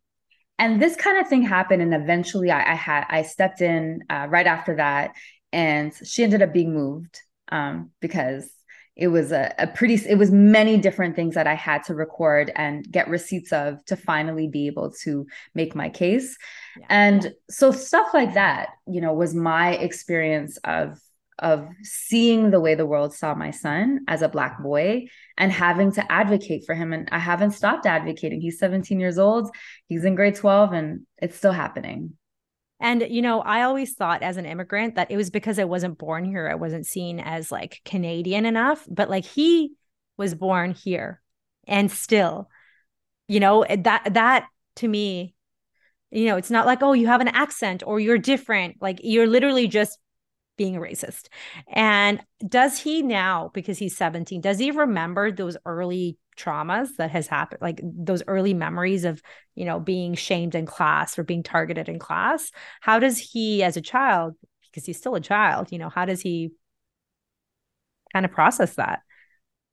And 0.60 0.82
this 0.82 0.96
kind 0.96 1.18
of 1.18 1.28
thing 1.28 1.44
happened 1.44 1.82
and 1.82 1.94
eventually 1.94 2.52
i, 2.52 2.72
I 2.72 2.76
had 2.76 3.06
i 3.10 3.24
stepped 3.24 3.60
in 3.62 4.04
uh, 4.10 4.28
right 4.30 4.48
after 4.48 4.78
that 4.78 5.12
and 5.52 5.94
she 6.04 6.24
ended 6.24 6.42
up 6.42 6.54
being 6.54 6.74
moved 6.74 7.20
um, 7.50 7.92
because 8.00 8.50
it 8.96 9.08
was 9.08 9.32
a, 9.32 9.54
a 9.58 9.68
pretty 9.68 9.96
it 10.08 10.18
was 10.18 10.32
many 10.32 10.78
different 10.78 11.16
things 11.16 11.36
that 11.36 11.48
i 11.48 11.54
had 11.54 11.84
to 11.84 11.94
record 11.94 12.52
and 12.56 12.90
get 12.92 13.10
receipts 13.10 13.52
of 13.52 13.84
to 13.86 13.96
finally 13.96 14.48
be 14.48 14.68
able 14.68 14.92
to 14.92 15.26
make 15.56 15.76
my 15.76 15.90
case. 15.90 16.38
Yeah. 16.80 16.86
and 16.90 17.34
so 17.50 17.72
stuff 17.72 18.14
like 18.14 18.34
that 18.36 18.70
you 18.88 19.02
know 19.02 19.14
was 19.14 19.34
my 19.34 19.74
experience 19.74 20.58
of 20.64 21.00
of 21.40 21.68
seeing 21.82 22.52
the 22.52 22.60
way 22.60 22.76
the 22.76 22.86
world 22.86 23.14
saw 23.14 23.34
my 23.34 23.52
son 23.52 24.02
as 24.08 24.22
a 24.22 24.30
black 24.30 24.62
boy 24.62 25.08
and 25.38 25.52
having 25.52 25.92
to 25.92 26.12
advocate 26.12 26.64
for 26.66 26.76
him. 26.76 26.94
And 26.94 27.10
i 27.12 27.18
haven't 27.18 27.52
stopped 27.52 27.88
advocating. 27.88 28.40
He's 28.40 28.60
17 28.60 29.00
years 29.00 29.18
old. 29.18 29.50
He's 29.88 30.06
in 30.06 30.14
grade 30.14 30.36
12 30.36 30.74
and 30.74 31.08
it's 31.18 31.36
still 31.36 31.52
happening 31.52 32.14
and, 32.84 33.08
you 33.10 33.22
know, 33.22 33.40
I 33.40 33.62
always 33.62 33.94
thought 33.94 34.24
as 34.24 34.36
an 34.36 34.46
immigrant 34.46 34.96
that 34.96 35.10
it 35.10 35.16
was 35.16 35.30
because 35.30 35.58
I 35.58 35.64
wasn't 35.64 35.98
born 35.98 36.26
here. 36.26 36.50
I 36.50 36.56
wasn't 36.56 36.86
seen 36.86 37.22
as 37.22 37.50
like 37.50 37.80
Canadian 37.86 38.46
enough, 38.46 38.86
but 38.92 39.10
like 39.10 39.24
he 39.24 39.72
was 40.18 40.36
born 40.36 40.72
here 40.72 41.22
and 41.66 41.90
still, 41.90 42.50
you 43.30 43.40
know, 43.40 43.62
eh, 43.62 43.78
that, 43.84 44.14
that 44.16 44.48
to 44.76 44.88
me, 44.90 45.34
you 46.12 46.26
know, 46.26 46.36
it's 46.36 46.52
not 46.52 46.66
like, 46.66 46.84
oh, 46.84 46.92
you 46.92 47.08
have 47.08 47.22
an 47.22 47.30
accent 47.30 47.84
or 47.88 48.02
you're 48.02 48.18
different. 48.18 48.82
Like 48.82 49.00
you're 49.02 49.28
literally 49.28 49.70
just 49.70 49.98
being 50.58 50.76
a 50.76 50.82
racist. 50.82 51.30
And 51.72 52.22
does 52.46 52.78
he 52.78 53.02
now, 53.02 53.50
because 53.54 53.78
he's 53.78 53.96
17, 53.96 54.42
does 54.42 54.60
he 54.60 54.72
remember 54.72 55.32
those 55.32 55.56
early 55.66 56.18
traumas 56.38 56.96
that 56.98 57.12
has 57.12 57.28
happened 57.28 57.62
like 57.62 57.80
those 57.84 58.24
early 58.28 58.54
memories 58.54 59.06
of 59.06 59.22
you 59.56 59.66
know 59.66 59.80
being 59.80 60.14
shamed 60.16 60.56
in 60.56 60.66
class 60.66 61.18
or 61.18 61.24
being 61.24 61.44
targeted 61.44 61.90
in 61.90 62.00
class 62.00 62.52
how 62.82 63.00
does 63.00 63.18
he 63.18 63.64
as 63.64 63.78
a 63.78 63.82
child 63.82 64.34
because 64.70 64.86
he's 64.86 64.98
still 64.98 65.16
a 65.16 65.22
child 65.22 65.72
you 65.72 65.78
know 65.78 65.90
how 65.90 66.06
does 66.06 66.22
he 66.22 66.52
kind 68.14 68.26
of 68.26 68.32
process 68.32 68.76
that? 68.76 69.02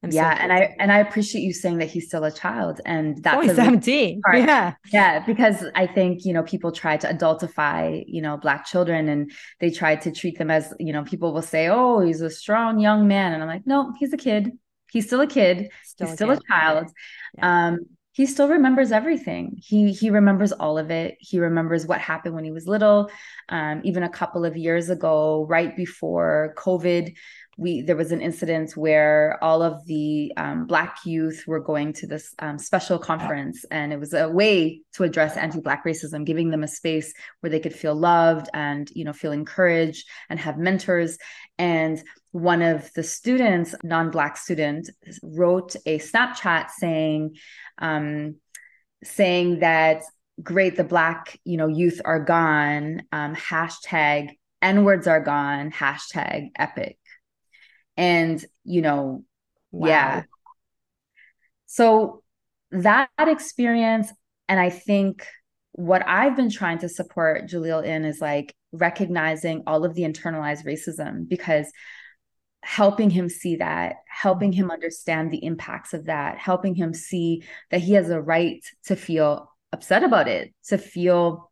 I'm 0.03 0.11
yeah, 0.11 0.35
so 0.35 0.43
and 0.43 0.53
I 0.53 0.75
and 0.79 0.91
I 0.91 1.01
appreciate 1.01 1.43
you 1.43 1.53
saying 1.53 1.77
that 1.79 1.91
he's 1.91 2.07
still 2.07 2.25
a 2.25 2.31
child, 2.31 2.81
and 2.87 3.23
that's 3.23 3.37
only 3.37 3.55
seventeen. 3.55 4.23
Yeah, 4.33 4.75
yeah, 4.91 5.23
because 5.27 5.63
I 5.75 5.87
think 5.87 6.25
you 6.25 6.33
know 6.33 6.43
people 6.43 6.73
try 6.73 6.97
to 6.97 7.07
adultify 7.07 8.03
you 8.07 8.23
know 8.23 8.39
black 8.39 8.65
children, 8.65 9.11
and 9.11 9.31
they 9.61 9.69
try 9.69 9.97
to 9.97 10.11
treat 10.11 10.39
them 10.39 10.51
as 10.51 10.73
you 10.79 10.95
know 10.95 11.05
people 11.05 11.35
will 11.35 11.43
say, 11.43 11.69
oh, 11.69 12.01
he's 12.01 12.23
a 12.23 12.31
strong 12.31 12.81
young 12.81 13.09
man, 13.09 13.35
and 13.35 13.43
I'm 13.43 13.49
like, 13.49 13.67
no, 13.67 13.93
he's 13.99 14.15
a 14.15 14.17
kid 14.17 14.53
he's 14.93 15.07
still 15.07 15.21
a 15.21 15.27
kid. 15.27 15.71
Still 15.83 16.07
he's 16.07 16.15
a 16.15 16.17
still 16.17 16.29
kid. 16.29 16.39
a 16.39 16.53
child. 16.53 16.91
Yeah. 17.35 17.67
um 17.69 17.79
he 18.13 18.27
still 18.27 18.49
remembers 18.49 18.93
everything. 18.93 19.61
He 19.63 19.93
he 19.93 20.11
remembers 20.11 20.53
all 20.53 20.79
of 20.79 20.91
it. 20.91 21.17
He 21.21 21.39
remembers 21.39 21.87
what 21.87 22.01
happened 22.01 22.35
when 22.35 22.45
he 22.45 22.51
was 22.51 22.67
little. 22.67 23.11
Um, 23.49 23.81
even 23.85 24.03
a 24.03 24.09
couple 24.09 24.45
of 24.45 24.57
years 24.57 24.91
ago 24.91 25.47
right 25.49 25.77
before 25.77 26.55
covid 26.57 27.15
we 27.61 27.83
there 27.83 27.95
was 27.95 28.11
an 28.11 28.23
incident 28.23 28.75
where 28.75 29.39
all 29.45 29.63
of 29.63 29.85
the 29.85 30.33
um, 30.39 30.67
black 30.67 30.97
youth 31.05 31.45
were 31.47 31.61
going 31.61 31.93
to 31.93 32.07
this 32.07 32.35
um, 32.39 32.59
special 32.59 32.99
conference 32.99 33.67
and 33.71 33.93
it 33.93 34.01
was 34.01 34.15
a 34.15 34.31
way 34.31 34.81
to 34.95 35.05
address 35.05 35.37
anti-black 35.37 35.85
racism 35.85 36.25
giving 36.25 36.51
them 36.51 36.63
a 36.63 36.69
space 36.69 37.13
where 37.41 37.51
they 37.51 37.61
could 37.61 37.75
feel 37.75 37.95
loved 37.95 38.49
and 38.55 38.91
you 38.95 39.05
know 39.05 39.13
feel 39.13 39.33
encouraged 39.33 40.09
and 40.31 40.41
have 40.41 40.57
mentors. 40.57 41.19
And 41.59 42.03
one 42.33 42.63
of 42.63 42.91
the 42.95 43.03
students 43.03 43.75
non-black 43.85 44.39
student 44.39 44.89
wrote 45.23 45.77
a 45.85 45.99
snapchat 45.99 46.71
saying 46.71 47.37
um, 47.77 48.37
saying 49.05 49.59
that 49.59 50.03
great 50.43 50.77
the 50.79 50.85
black 50.85 51.39
you 51.45 51.59
know 51.59 51.67
youth 51.67 52.01
are 52.07 52.25
gone 52.25 53.03
um, 53.13 53.35
hashtag 53.35 54.31
n 54.63 54.85
words 54.85 55.07
are 55.07 55.21
gone 55.21 55.71
hashtag 55.71 56.49
epic 56.57 56.97
and, 58.01 58.43
you 58.65 58.81
know, 58.81 59.25
wow. 59.73 59.89
yeah. 59.89 60.23
So 61.67 62.23
that 62.71 63.11
experience, 63.19 64.11
and 64.49 64.59
I 64.59 64.71
think 64.71 65.27
what 65.73 66.03
I've 66.09 66.35
been 66.35 66.51
trying 66.51 66.79
to 66.79 66.89
support 66.89 67.47
Jaleel 67.47 67.85
in 67.85 68.07
is 68.07 68.19
like 68.19 68.55
recognizing 68.73 69.65
all 69.67 69.85
of 69.85 69.95
the 69.95 70.03
internalized 70.03 70.65
racism 70.65 71.29
because 71.29 71.71
helping 72.63 73.11
him 73.11 73.29
see 73.29 73.57
that, 73.57 73.97
helping 74.09 74.53
him 74.53 74.71
understand 74.71 75.31
the 75.31 75.45
impacts 75.45 75.93
of 75.93 76.07
that, 76.07 76.39
helping 76.39 76.75
him 76.75 76.95
see 76.95 77.45
that 77.71 77.83
he 77.83 77.93
has 77.93 78.09
a 78.09 78.21
right 78.21 78.65
to 78.87 78.97
feel 78.97 79.53
upset 79.75 80.03
about 80.03 80.27
it, 80.27 80.55
to 80.69 80.79
feel 80.79 81.50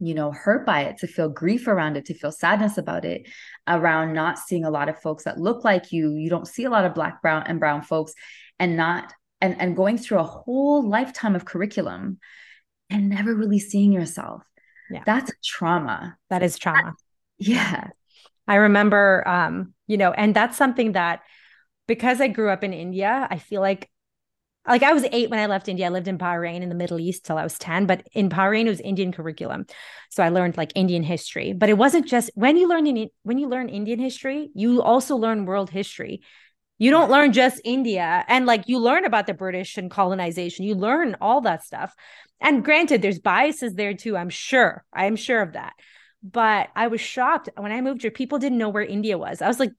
you 0.00 0.14
know 0.14 0.32
hurt 0.32 0.66
by 0.66 0.82
it 0.82 0.98
to 0.98 1.06
feel 1.06 1.28
grief 1.28 1.68
around 1.68 1.96
it 1.96 2.06
to 2.06 2.14
feel 2.14 2.32
sadness 2.32 2.78
about 2.78 3.04
it 3.04 3.28
around 3.68 4.12
not 4.12 4.38
seeing 4.38 4.64
a 4.64 4.70
lot 4.70 4.88
of 4.88 5.00
folks 5.00 5.24
that 5.24 5.38
look 5.38 5.62
like 5.62 5.92
you. 5.92 6.14
You 6.14 6.30
don't 6.30 6.48
see 6.48 6.64
a 6.64 6.70
lot 6.70 6.84
of 6.84 6.94
black 6.94 7.22
brown 7.22 7.44
and 7.46 7.60
brown 7.60 7.82
folks 7.82 8.14
and 8.58 8.76
not 8.76 9.12
and 9.40 9.60
and 9.60 9.76
going 9.76 9.98
through 9.98 10.18
a 10.18 10.24
whole 10.24 10.88
lifetime 10.88 11.36
of 11.36 11.44
curriculum 11.44 12.18
and 12.88 13.08
never 13.08 13.34
really 13.34 13.60
seeing 13.60 13.92
yourself. 13.92 14.42
Yeah. 14.90 15.02
That's 15.06 15.30
trauma. 15.44 16.16
That 16.30 16.42
is 16.42 16.58
trauma. 16.58 16.94
Yeah. 17.38 17.88
I 18.48 18.56
remember 18.56 19.26
um 19.28 19.74
you 19.86 19.96
know 19.96 20.12
and 20.12 20.34
that's 20.34 20.56
something 20.56 20.92
that 20.92 21.20
because 21.88 22.20
i 22.20 22.28
grew 22.28 22.48
up 22.48 22.62
in 22.62 22.72
india 22.72 23.26
i 23.28 23.38
feel 23.38 23.60
like 23.60 23.90
like 24.66 24.82
I 24.82 24.92
was 24.92 25.04
eight 25.10 25.30
when 25.30 25.40
I 25.40 25.46
left 25.46 25.68
India. 25.68 25.86
I 25.86 25.90
lived 25.90 26.08
in 26.08 26.18
Bahrain 26.18 26.62
in 26.62 26.68
the 26.68 26.74
Middle 26.74 27.00
East 27.00 27.24
till 27.24 27.38
I 27.38 27.42
was 27.42 27.58
10, 27.58 27.86
but 27.86 28.06
in 28.12 28.28
Bahrain, 28.28 28.66
it 28.66 28.70
was 28.70 28.80
Indian 28.80 29.10
curriculum. 29.10 29.66
So 30.10 30.22
I 30.22 30.28
learned 30.28 30.56
like 30.56 30.72
Indian 30.74 31.02
history, 31.02 31.52
but 31.52 31.68
it 31.68 31.78
wasn't 31.78 32.06
just 32.06 32.30
when 32.34 32.56
you 32.56 32.68
learn 32.68 32.86
in, 32.86 33.08
when 33.22 33.38
you 33.38 33.48
learn 33.48 33.68
Indian 33.68 33.98
history, 33.98 34.50
you 34.54 34.82
also 34.82 35.16
learn 35.16 35.46
world 35.46 35.70
history. 35.70 36.22
You 36.78 36.90
don't 36.90 37.10
learn 37.10 37.32
just 37.32 37.60
India 37.64 38.24
and 38.26 38.46
like 38.46 38.66
you 38.66 38.78
learn 38.78 39.04
about 39.04 39.26
the 39.26 39.34
British 39.34 39.76
and 39.76 39.90
colonization. 39.90 40.64
You 40.64 40.74
learn 40.74 41.16
all 41.20 41.42
that 41.42 41.64
stuff. 41.64 41.94
And 42.40 42.64
granted, 42.64 43.02
there's 43.02 43.18
biases 43.18 43.74
there 43.74 43.92
too. 43.94 44.16
I'm 44.16 44.30
sure. 44.30 44.84
I'm 44.92 45.16
sure 45.16 45.42
of 45.42 45.52
that. 45.52 45.74
But 46.22 46.68
I 46.74 46.86
was 46.86 47.00
shocked 47.00 47.50
when 47.56 47.72
I 47.72 47.80
moved 47.80 48.02
here. 48.02 48.10
People 48.10 48.38
didn't 48.38 48.58
know 48.58 48.68
where 48.68 48.84
India 48.84 49.18
was. 49.18 49.42
I 49.42 49.48
was 49.48 49.60
like, 49.60 49.72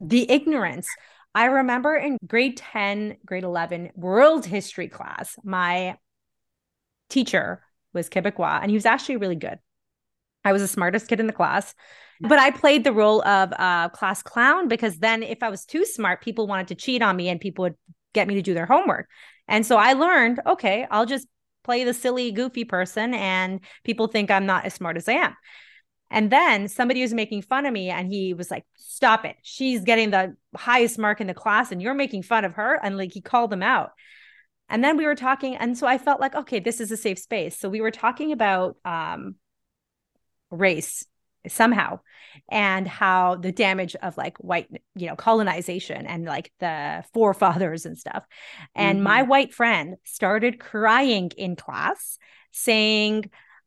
the 0.00 0.30
ignorance 0.30 0.88
I 1.34 1.46
remember 1.46 1.94
in 1.94 2.18
grade 2.26 2.56
10, 2.56 3.18
grade 3.24 3.44
11, 3.44 3.90
world 3.94 4.44
history 4.44 4.88
class, 4.88 5.36
my 5.44 5.96
teacher 7.08 7.62
was 7.92 8.08
Quebecois 8.08 8.60
and 8.62 8.70
he 8.70 8.76
was 8.76 8.86
actually 8.86 9.16
really 9.16 9.36
good. 9.36 9.58
I 10.44 10.52
was 10.52 10.62
the 10.62 10.68
smartest 10.68 11.08
kid 11.08 11.20
in 11.20 11.26
the 11.26 11.32
class. 11.32 11.74
But 12.22 12.38
I 12.38 12.50
played 12.50 12.84
the 12.84 12.92
role 12.92 13.24
of 13.26 13.92
class 13.92 14.22
clown 14.22 14.68
because 14.68 14.98
then 14.98 15.22
if 15.22 15.42
I 15.42 15.48
was 15.48 15.64
too 15.64 15.86
smart, 15.86 16.22
people 16.22 16.46
wanted 16.46 16.68
to 16.68 16.74
cheat 16.74 17.00
on 17.00 17.16
me 17.16 17.28
and 17.28 17.40
people 17.40 17.62
would 17.62 17.76
get 18.12 18.28
me 18.28 18.34
to 18.34 18.42
do 18.42 18.52
their 18.52 18.66
homework. 18.66 19.08
And 19.48 19.64
so 19.64 19.76
I 19.76 19.94
learned, 19.94 20.40
okay, 20.46 20.86
I'll 20.90 21.06
just 21.06 21.26
play 21.64 21.84
the 21.84 21.94
silly, 21.94 22.30
goofy 22.32 22.64
person 22.64 23.14
and 23.14 23.60
people 23.84 24.06
think 24.06 24.30
I'm 24.30 24.46
not 24.46 24.66
as 24.66 24.74
smart 24.74 24.96
as 24.96 25.08
I 25.08 25.14
am. 25.14 25.34
And 26.10 26.30
then 26.30 26.68
somebody 26.68 27.02
was 27.02 27.14
making 27.14 27.42
fun 27.42 27.66
of 27.66 27.72
me 27.72 27.88
and 27.90 28.12
he 28.12 28.34
was 28.34 28.50
like, 28.50 28.64
Stop 28.74 29.24
it. 29.24 29.36
She's 29.42 29.82
getting 29.82 30.10
the 30.10 30.36
highest 30.56 30.98
mark 30.98 31.20
in 31.20 31.26
the 31.26 31.34
class 31.34 31.72
and 31.72 31.80
you're 31.80 31.94
making 31.94 32.22
fun 32.22 32.44
of 32.44 32.54
her. 32.54 32.78
And 32.82 32.96
like 32.98 33.12
he 33.12 33.20
called 33.20 33.50
them 33.50 33.62
out. 33.62 33.92
And 34.68 34.84
then 34.84 34.96
we 34.96 35.06
were 35.06 35.14
talking. 35.14 35.56
And 35.56 35.76
so 35.76 35.86
I 35.86 35.98
felt 35.98 36.20
like, 36.20 36.34
okay, 36.34 36.60
this 36.60 36.80
is 36.80 36.92
a 36.92 36.96
safe 36.96 37.18
space. 37.18 37.58
So 37.58 37.68
we 37.68 37.80
were 37.80 37.90
talking 37.90 38.32
about 38.32 38.76
um, 38.84 39.36
race 40.50 41.06
somehow 41.48 42.00
and 42.50 42.86
how 42.86 43.36
the 43.36 43.52
damage 43.52 43.96
of 43.96 44.16
like 44.18 44.36
white 44.38 44.68
you 44.94 45.06
know 45.06 45.16
colonization 45.16 46.06
and 46.06 46.26
like 46.26 46.52
the 46.60 47.02
forefathers 47.14 47.86
and 47.86 47.96
stuff 47.96 48.24
and 48.74 48.96
mm-hmm. 48.96 49.04
my 49.04 49.22
white 49.22 49.54
friend 49.54 49.96
started 50.04 50.60
crying 50.60 51.30
in 51.38 51.56
class 51.56 52.18
saying 52.52 53.24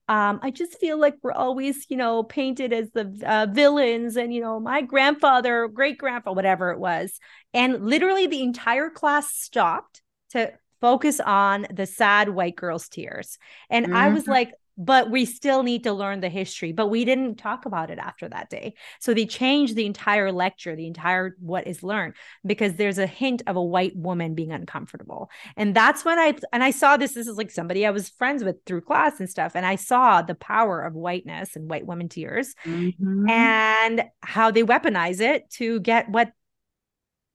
um, 0.10 0.40
I 0.44 0.52
just 0.52 0.80
feel 0.80 1.00
like 1.00 1.16
we're 1.22 1.32
always, 1.32 1.86
you 1.90 1.96
know, 1.96 2.24
painted 2.24 2.74
as 2.74 2.92
the 2.92 3.22
uh, 3.26 3.48
villains, 3.50 4.18
and 4.18 4.34
you 4.34 4.42
know, 4.42 4.60
my 4.60 4.82
grandfather, 4.82 5.68
great 5.68 5.98
grandfather, 5.98 6.36
whatever 6.36 6.72
it 6.72 6.80
was, 6.80 7.20
and 7.54 7.86
literally 7.86 8.28
the 8.28 8.42
entire 8.42 8.90
class 8.90 9.34
stopped 9.34 10.02
to 10.32 10.52
focus 10.82 11.22
on 11.22 11.66
the 11.72 11.86
sad 11.86 12.30
white 12.30 12.56
girl's 12.56 12.90
tears, 12.90 13.38
and 13.70 13.86
mm-hmm. 13.86 13.96
I 13.96 14.10
was 14.10 14.24
mm-hmm. 14.24 14.32
like, 14.32 14.52
but 14.78 15.10
we 15.10 15.26
still 15.26 15.64
need 15.64 15.84
to 15.84 15.94
learn 15.94 16.20
the 16.20 16.30
history 16.30 16.72
but 16.72 16.88
we 16.88 17.06
didn't 17.06 17.36
talk 17.36 17.66
about 17.66 17.90
it 17.90 18.00
after 18.00 18.28
that 18.30 18.50
day. 18.50 18.74
So 19.00 19.14
they 19.14 19.26
changed 19.26 19.76
the 19.76 19.86
entire 19.86 20.32
lecture 20.32 20.76
the 20.76 20.88
entire 20.88 21.36
what 21.40 21.68
is 21.68 21.84
learned 21.84 22.14
because 22.46 22.76
there's 22.76 22.98
a 22.98 23.08
hint 23.08 23.44
of 23.48 23.56
a 23.56 23.64
white 23.64 23.96
woman 23.96 24.36
being 24.36 24.52
uncomfortable. 24.52 25.30
And 25.58 25.76
that's 25.76 26.06
when 26.06 26.20
i 26.20 26.36
and 26.52 26.64
i 26.64 26.72
saw 26.72 26.98
this 26.98 27.14
this 27.14 27.28
is 27.28 27.38
like 27.38 27.52
somebody 27.52 27.86
i 27.86 27.92
was 27.92 28.10
friends 28.10 28.44
with 28.44 28.58
through 28.66 28.82
class 28.82 29.20
and 29.20 29.30
stuff 29.30 29.54
and 29.56 29.66
i 29.66 29.76
saw 29.76 30.22
the 30.22 30.36
power 30.36 30.82
of 30.82 30.94
whiteness 30.94 31.56
and 31.56 31.70
white 31.70 31.86
women 31.86 32.10
tears 32.10 32.56
mm-hmm. 32.66 33.30
and 33.30 34.04
how 34.22 34.52
they 34.52 34.64
weaponize 34.64 35.20
it 35.22 35.50
to 35.52 35.80
get 35.80 36.10
what 36.10 36.32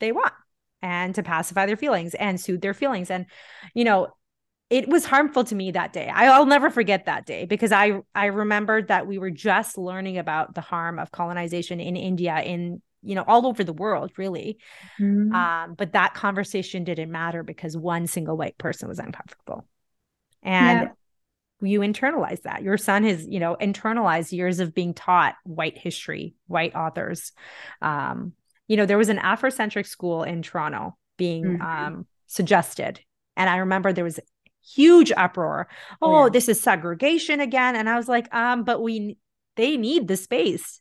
they 0.00 0.12
want 0.12 0.32
and 0.82 1.14
to 1.14 1.22
pacify 1.22 1.66
their 1.66 1.76
feelings 1.76 2.14
and 2.14 2.40
soothe 2.40 2.60
their 2.60 2.74
feelings. 2.74 3.10
And 3.10 3.26
you 3.74 3.84
know 3.84 4.08
it 4.70 4.88
was 4.88 5.04
harmful 5.04 5.44
to 5.44 5.54
me 5.54 5.70
that 5.70 5.92
day. 5.92 6.10
I'll 6.12 6.46
never 6.46 6.68
forget 6.68 7.06
that 7.06 7.24
day 7.24 7.46
because 7.46 7.72
I 7.72 8.00
I 8.14 8.26
remembered 8.26 8.88
that 8.88 9.06
we 9.06 9.18
were 9.18 9.30
just 9.30 9.78
learning 9.78 10.18
about 10.18 10.54
the 10.54 10.60
harm 10.60 10.98
of 10.98 11.10
colonization 11.10 11.80
in 11.80 11.96
India 11.96 12.38
in 12.40 12.82
you 13.02 13.14
know 13.14 13.24
all 13.26 13.46
over 13.46 13.64
the 13.64 13.72
world 13.72 14.12
really. 14.18 14.58
Mm-hmm. 15.00 15.34
Um, 15.34 15.74
but 15.74 15.92
that 15.92 16.14
conversation 16.14 16.84
didn't 16.84 17.10
matter 17.10 17.42
because 17.42 17.76
one 17.76 18.06
single 18.06 18.36
white 18.36 18.58
person 18.58 18.88
was 18.88 18.98
uncomfortable. 18.98 19.66
And 20.42 20.90
yeah. 21.62 21.68
you 21.68 21.80
internalize 21.80 22.42
that. 22.42 22.62
Your 22.62 22.76
son 22.76 23.04
has, 23.04 23.26
you 23.26 23.40
know, 23.40 23.56
internalized 23.60 24.32
years 24.32 24.60
of 24.60 24.74
being 24.74 24.92
taught 24.92 25.34
white 25.44 25.78
history, 25.78 26.34
white 26.46 26.74
authors. 26.74 27.32
Um, 27.80 28.34
you 28.68 28.76
know, 28.76 28.86
there 28.86 28.98
was 28.98 29.08
an 29.08 29.18
Afrocentric 29.18 29.86
school 29.86 30.24
in 30.24 30.42
Toronto 30.42 30.96
being 31.16 31.44
mm-hmm. 31.44 31.62
um, 31.62 32.06
suggested 32.26 33.00
and 33.38 33.48
I 33.48 33.58
remember 33.58 33.92
there 33.92 34.04
was 34.04 34.18
huge 34.74 35.12
uproar. 35.16 35.68
Oh, 36.00 36.14
oh 36.14 36.24
yeah. 36.24 36.30
this 36.30 36.48
is 36.48 36.60
segregation 36.60 37.40
again. 37.40 37.76
And 37.76 37.88
I 37.88 37.96
was 37.96 38.08
like, 38.08 38.32
um, 38.34 38.64
but 38.64 38.82
we 38.82 39.16
they 39.56 39.76
need 39.76 40.08
the 40.08 40.16
space. 40.16 40.80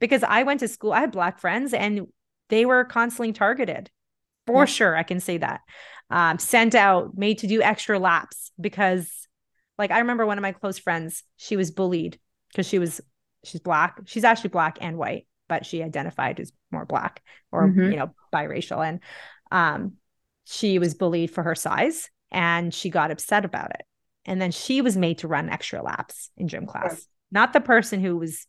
Because 0.00 0.22
I 0.22 0.44
went 0.44 0.60
to 0.60 0.68
school, 0.68 0.92
I 0.92 1.00
had 1.00 1.10
black 1.10 1.40
friends 1.40 1.74
and 1.74 2.06
they 2.50 2.64
were 2.64 2.84
constantly 2.84 3.32
targeted. 3.32 3.90
For 4.46 4.62
yeah. 4.62 4.66
sure, 4.66 4.96
I 4.96 5.02
can 5.02 5.20
say 5.20 5.38
that. 5.38 5.60
Um, 6.10 6.38
sent 6.38 6.74
out, 6.74 7.18
made 7.18 7.38
to 7.38 7.46
do 7.46 7.60
extra 7.60 7.98
laps 7.98 8.50
because 8.58 9.10
like 9.76 9.90
I 9.90 9.98
remember 9.98 10.24
one 10.24 10.38
of 10.38 10.42
my 10.42 10.52
close 10.52 10.78
friends, 10.78 11.22
she 11.36 11.56
was 11.56 11.70
bullied 11.70 12.18
because 12.50 12.66
she 12.66 12.78
was 12.78 13.00
she's 13.44 13.60
black. 13.60 14.00
She's 14.06 14.24
actually 14.24 14.50
black 14.50 14.78
and 14.80 14.96
white, 14.96 15.26
but 15.48 15.66
she 15.66 15.82
identified 15.82 16.40
as 16.40 16.52
more 16.70 16.86
black 16.86 17.22
or 17.52 17.68
mm-hmm. 17.68 17.90
you 17.92 17.96
know, 17.96 18.14
biracial. 18.32 18.86
And 18.86 19.00
um 19.50 19.94
she 20.44 20.78
was 20.78 20.94
bullied 20.94 21.30
for 21.30 21.42
her 21.42 21.54
size 21.54 22.08
and 22.30 22.72
she 22.72 22.90
got 22.90 23.10
upset 23.10 23.44
about 23.44 23.70
it. 23.70 23.82
And 24.24 24.40
then 24.40 24.50
she 24.50 24.82
was 24.82 24.96
made 24.96 25.18
to 25.18 25.28
run 25.28 25.48
extra 25.48 25.82
laps 25.82 26.30
in 26.36 26.48
gym 26.48 26.66
class, 26.66 26.92
right. 26.92 27.02
not 27.30 27.52
the 27.52 27.60
person 27.60 28.00
who 28.00 28.16
was 28.16 28.46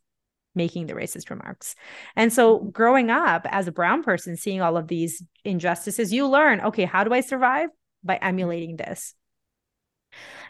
making 0.55 0.87
the 0.87 0.93
racist 0.93 1.29
remarks. 1.29 1.75
And 2.15 2.33
so 2.33 2.59
growing 2.59 3.09
up 3.09 3.45
as 3.49 3.67
a 3.67 3.71
brown 3.71 4.03
person, 4.03 4.35
seeing 4.35 4.61
all 4.61 4.77
of 4.77 4.87
these 4.87 5.23
injustices, 5.45 6.11
you 6.11 6.27
learn, 6.27 6.61
okay, 6.61 6.85
how 6.85 7.03
do 7.03 7.13
I 7.13 7.21
survive? 7.21 7.69
By 8.03 8.17
emulating 8.17 8.75
this. 8.75 9.13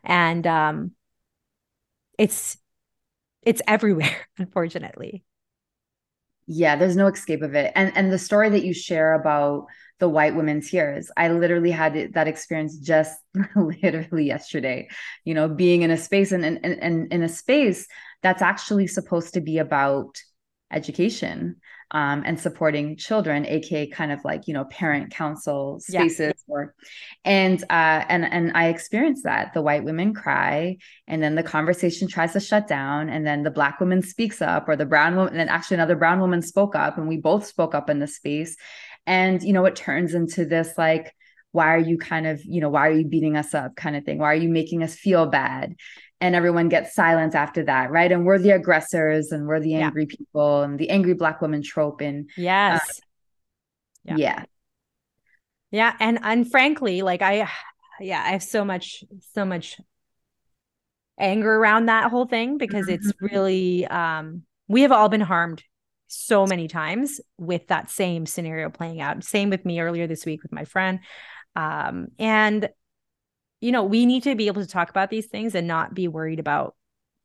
And 0.04 0.46
um 0.48 0.92
it's 2.18 2.58
it's 3.44 3.62
everywhere, 3.68 4.28
unfortunately. 4.38 5.24
Yeah, 6.48 6.76
there's 6.76 6.96
no 6.96 7.08
escape 7.08 7.42
of 7.42 7.54
it. 7.56 7.72
And 7.76 7.96
and 7.96 8.12
the 8.12 8.18
story 8.18 8.50
that 8.50 8.64
you 8.64 8.74
share 8.74 9.14
about 9.14 9.68
the 10.00 10.10
white 10.10 10.36
women's 10.36 10.70
tears. 10.70 11.12
I 11.16 11.30
literally 11.30 11.72
had 11.72 12.14
that 12.14 12.28
experience 12.28 12.78
just 12.78 13.18
literally 13.56 14.26
yesterday, 14.26 14.90
you 15.26 15.34
know, 15.34 15.48
being 15.48 15.82
in 15.82 15.92
a 15.92 15.98
space 15.98 16.32
and, 16.32 16.44
and, 16.46 16.66
and 16.66 17.14
in 17.14 17.24
a 17.24 17.30
space 17.30 17.88
that's 18.22 18.42
actually 18.42 18.88
supposed 18.88 19.34
to 19.34 19.42
be 19.42 19.58
about 19.58 20.18
education 20.72 21.58
um, 21.92 22.22
and 22.26 22.40
supporting 22.40 22.98
children, 22.98 23.46
aka 23.48 23.88
kind 23.88 24.12
of 24.12 24.24
like 24.24 24.48
you 24.48 24.54
know 24.54 24.66
parent 24.66 25.12
council 25.12 25.80
spaces, 25.80 26.34
yeah. 26.48 26.54
or 26.54 26.76
and 27.26 27.64
uh, 27.64 28.06
and 28.08 28.26
and 28.26 28.52
I 28.54 28.68
experienced 28.68 29.24
that. 29.24 29.54
The 29.54 29.62
white 29.62 29.84
women 29.84 30.14
cry, 30.14 30.78
and 31.08 31.24
then 31.24 31.34
the 31.34 31.44
conversation 31.44 32.08
tries 32.08 32.34
to 32.34 32.40
shut 32.40 32.68
down, 32.68 33.10
and 33.10 33.26
then 33.26 33.42
the 33.42 33.50
black 33.50 33.80
woman 33.80 34.04
speaks 34.04 34.40
up, 34.42 34.70
or 34.70 34.76
the 34.76 34.86
brown 34.86 35.16
woman, 35.16 35.34
and 35.34 35.40
then 35.40 35.50
actually 35.50 35.76
another 35.76 35.96
brown 35.96 36.20
woman 36.20 36.44
spoke 36.44 36.76
up, 36.76 36.98
and 36.98 37.08
we 37.08 37.18
both 37.18 37.48
spoke 37.48 37.74
up 37.74 37.90
in 37.90 37.98
the 37.98 38.08
space, 38.08 38.56
and 39.06 39.42
you 39.44 39.54
know 39.54 39.66
it 39.66 39.76
turns 39.76 40.14
into 40.14 40.46
this 40.46 40.78
like 40.78 41.14
why 41.52 41.74
are 41.74 41.80
you 41.80 41.98
kind 41.98 42.28
of 42.28 42.44
you 42.46 42.62
know 42.62 42.70
why 42.70 42.88
are 42.88 42.94
you 42.94 43.06
beating 43.06 43.36
us 43.36 43.54
up 43.54 43.76
kind 43.76 43.96
of 43.96 44.04
thing 44.04 44.18
why 44.20 44.28
are 44.28 44.36
you 44.36 44.50
making 44.50 44.84
us 44.84 44.96
feel 44.96 45.26
bad 45.26 45.76
and 46.22 46.36
everyone 46.36 46.70
gets 46.70 46.94
silent 46.94 47.36
after 47.36 47.64
that 47.64 47.92
right 47.92 48.12
and 48.12 48.26
we're 48.26 48.40
the 48.40 48.52
aggressors 48.52 49.32
and 49.32 49.48
we're 49.48 49.60
the 49.60 49.76
angry 49.76 50.08
yeah. 50.10 50.16
people 50.18 50.62
and 50.62 50.80
the 50.80 50.90
angry 50.90 51.14
black 51.14 51.42
woman 51.42 51.64
trope 51.64 52.02
and 52.02 52.30
yes 52.38 52.82
uh, 54.10 54.16
yeah. 54.16 54.18
yeah 54.18 54.44
yeah 55.72 55.96
and 56.00 56.20
and 56.22 56.50
frankly 56.52 57.02
like 57.02 57.22
i 57.22 57.50
yeah 58.00 58.24
i 58.24 58.30
have 58.30 58.44
so 58.44 58.64
much 58.64 59.04
so 59.34 59.46
much 59.46 59.80
anger 61.20 61.54
around 61.54 61.88
that 61.88 62.10
whole 62.10 62.26
thing 62.26 62.58
because 62.58 62.86
mm-hmm. 62.86 62.96
it's 62.96 63.14
really 63.20 63.86
um 63.88 64.44
we 64.68 64.84
have 64.84 64.92
all 64.92 65.10
been 65.10 65.22
harmed 65.22 65.64
so 66.10 66.46
many 66.46 66.68
times 66.68 67.22
with 67.38 67.68
that 67.68 67.90
same 67.90 68.26
scenario 68.26 68.70
playing 68.70 69.00
out. 69.00 69.24
Same 69.24 69.50
with 69.50 69.64
me 69.64 69.80
earlier 69.80 70.08
this 70.08 70.26
week 70.26 70.44
with 70.44 70.52
my 70.52 70.66
friend. 70.66 71.00
Um, 71.56 72.08
and, 72.18 72.70
you 73.62 73.72
know, 73.72 73.84
we 73.84 74.06
need 74.06 74.24
to 74.24 74.36
be 74.36 74.48
able 74.48 74.64
to 74.64 74.68
talk 74.68 74.90
about 74.90 75.10
these 75.10 75.28
things 75.28 75.56
and 75.56 75.68
not 75.68 75.94
be 75.94 76.08
worried 76.08 76.40
about 76.40 76.76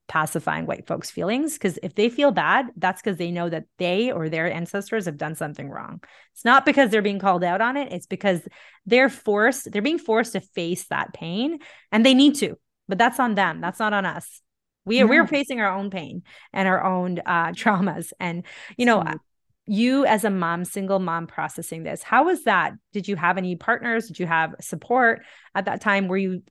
pacifying 0.06 0.66
white 0.66 0.86
folks' 0.86 1.10
feelings. 1.10 1.54
Because 1.54 1.78
if 1.82 1.94
they 1.94 2.10
feel 2.10 2.30
bad, 2.30 2.66
that's 2.76 3.00
because 3.00 3.16
they 3.16 3.30
know 3.30 3.48
that 3.48 3.64
they 3.78 4.12
or 4.12 4.28
their 4.28 4.52
ancestors 4.52 5.06
have 5.06 5.16
done 5.16 5.34
something 5.34 5.70
wrong. 5.70 6.02
It's 6.34 6.44
not 6.44 6.66
because 6.66 6.90
they're 6.90 7.00
being 7.00 7.18
called 7.18 7.42
out 7.42 7.62
on 7.62 7.76
it, 7.76 7.90
it's 7.90 8.06
because 8.06 8.40
they're 8.84 9.08
forced, 9.08 9.72
they're 9.72 9.80
being 9.80 9.98
forced 9.98 10.32
to 10.32 10.40
face 10.40 10.84
that 10.88 11.14
pain 11.14 11.58
and 11.90 12.04
they 12.04 12.14
need 12.14 12.34
to. 12.36 12.58
But 12.86 12.98
that's 12.98 13.18
on 13.18 13.34
them. 13.34 13.62
That's 13.62 13.78
not 13.78 13.94
on 13.94 14.04
us 14.04 14.42
we 14.84 14.98
yeah. 14.98 15.04
we're 15.04 15.26
facing 15.26 15.60
our 15.60 15.72
own 15.72 15.90
pain 15.90 16.22
and 16.52 16.68
our 16.68 16.84
own 16.84 17.20
uh, 17.24 17.46
traumas. 17.52 18.12
And 18.20 18.44
you 18.76 18.86
know 18.86 19.00
mm-hmm. 19.00 19.16
you 19.66 20.06
as 20.06 20.24
a 20.24 20.30
mom 20.30 20.64
single 20.64 20.98
mom 20.98 21.26
processing 21.26 21.82
this 21.82 22.02
how 22.02 22.24
was 22.24 22.44
that? 22.44 22.72
Did 22.92 23.08
you 23.08 23.16
have 23.16 23.38
any 23.38 23.56
partners? 23.56 24.08
Did 24.08 24.18
you 24.18 24.26
have 24.26 24.54
support 24.60 25.22
at 25.54 25.66
that 25.66 25.80
time? 25.80 26.08
Were 26.08 26.16
you 26.16 26.42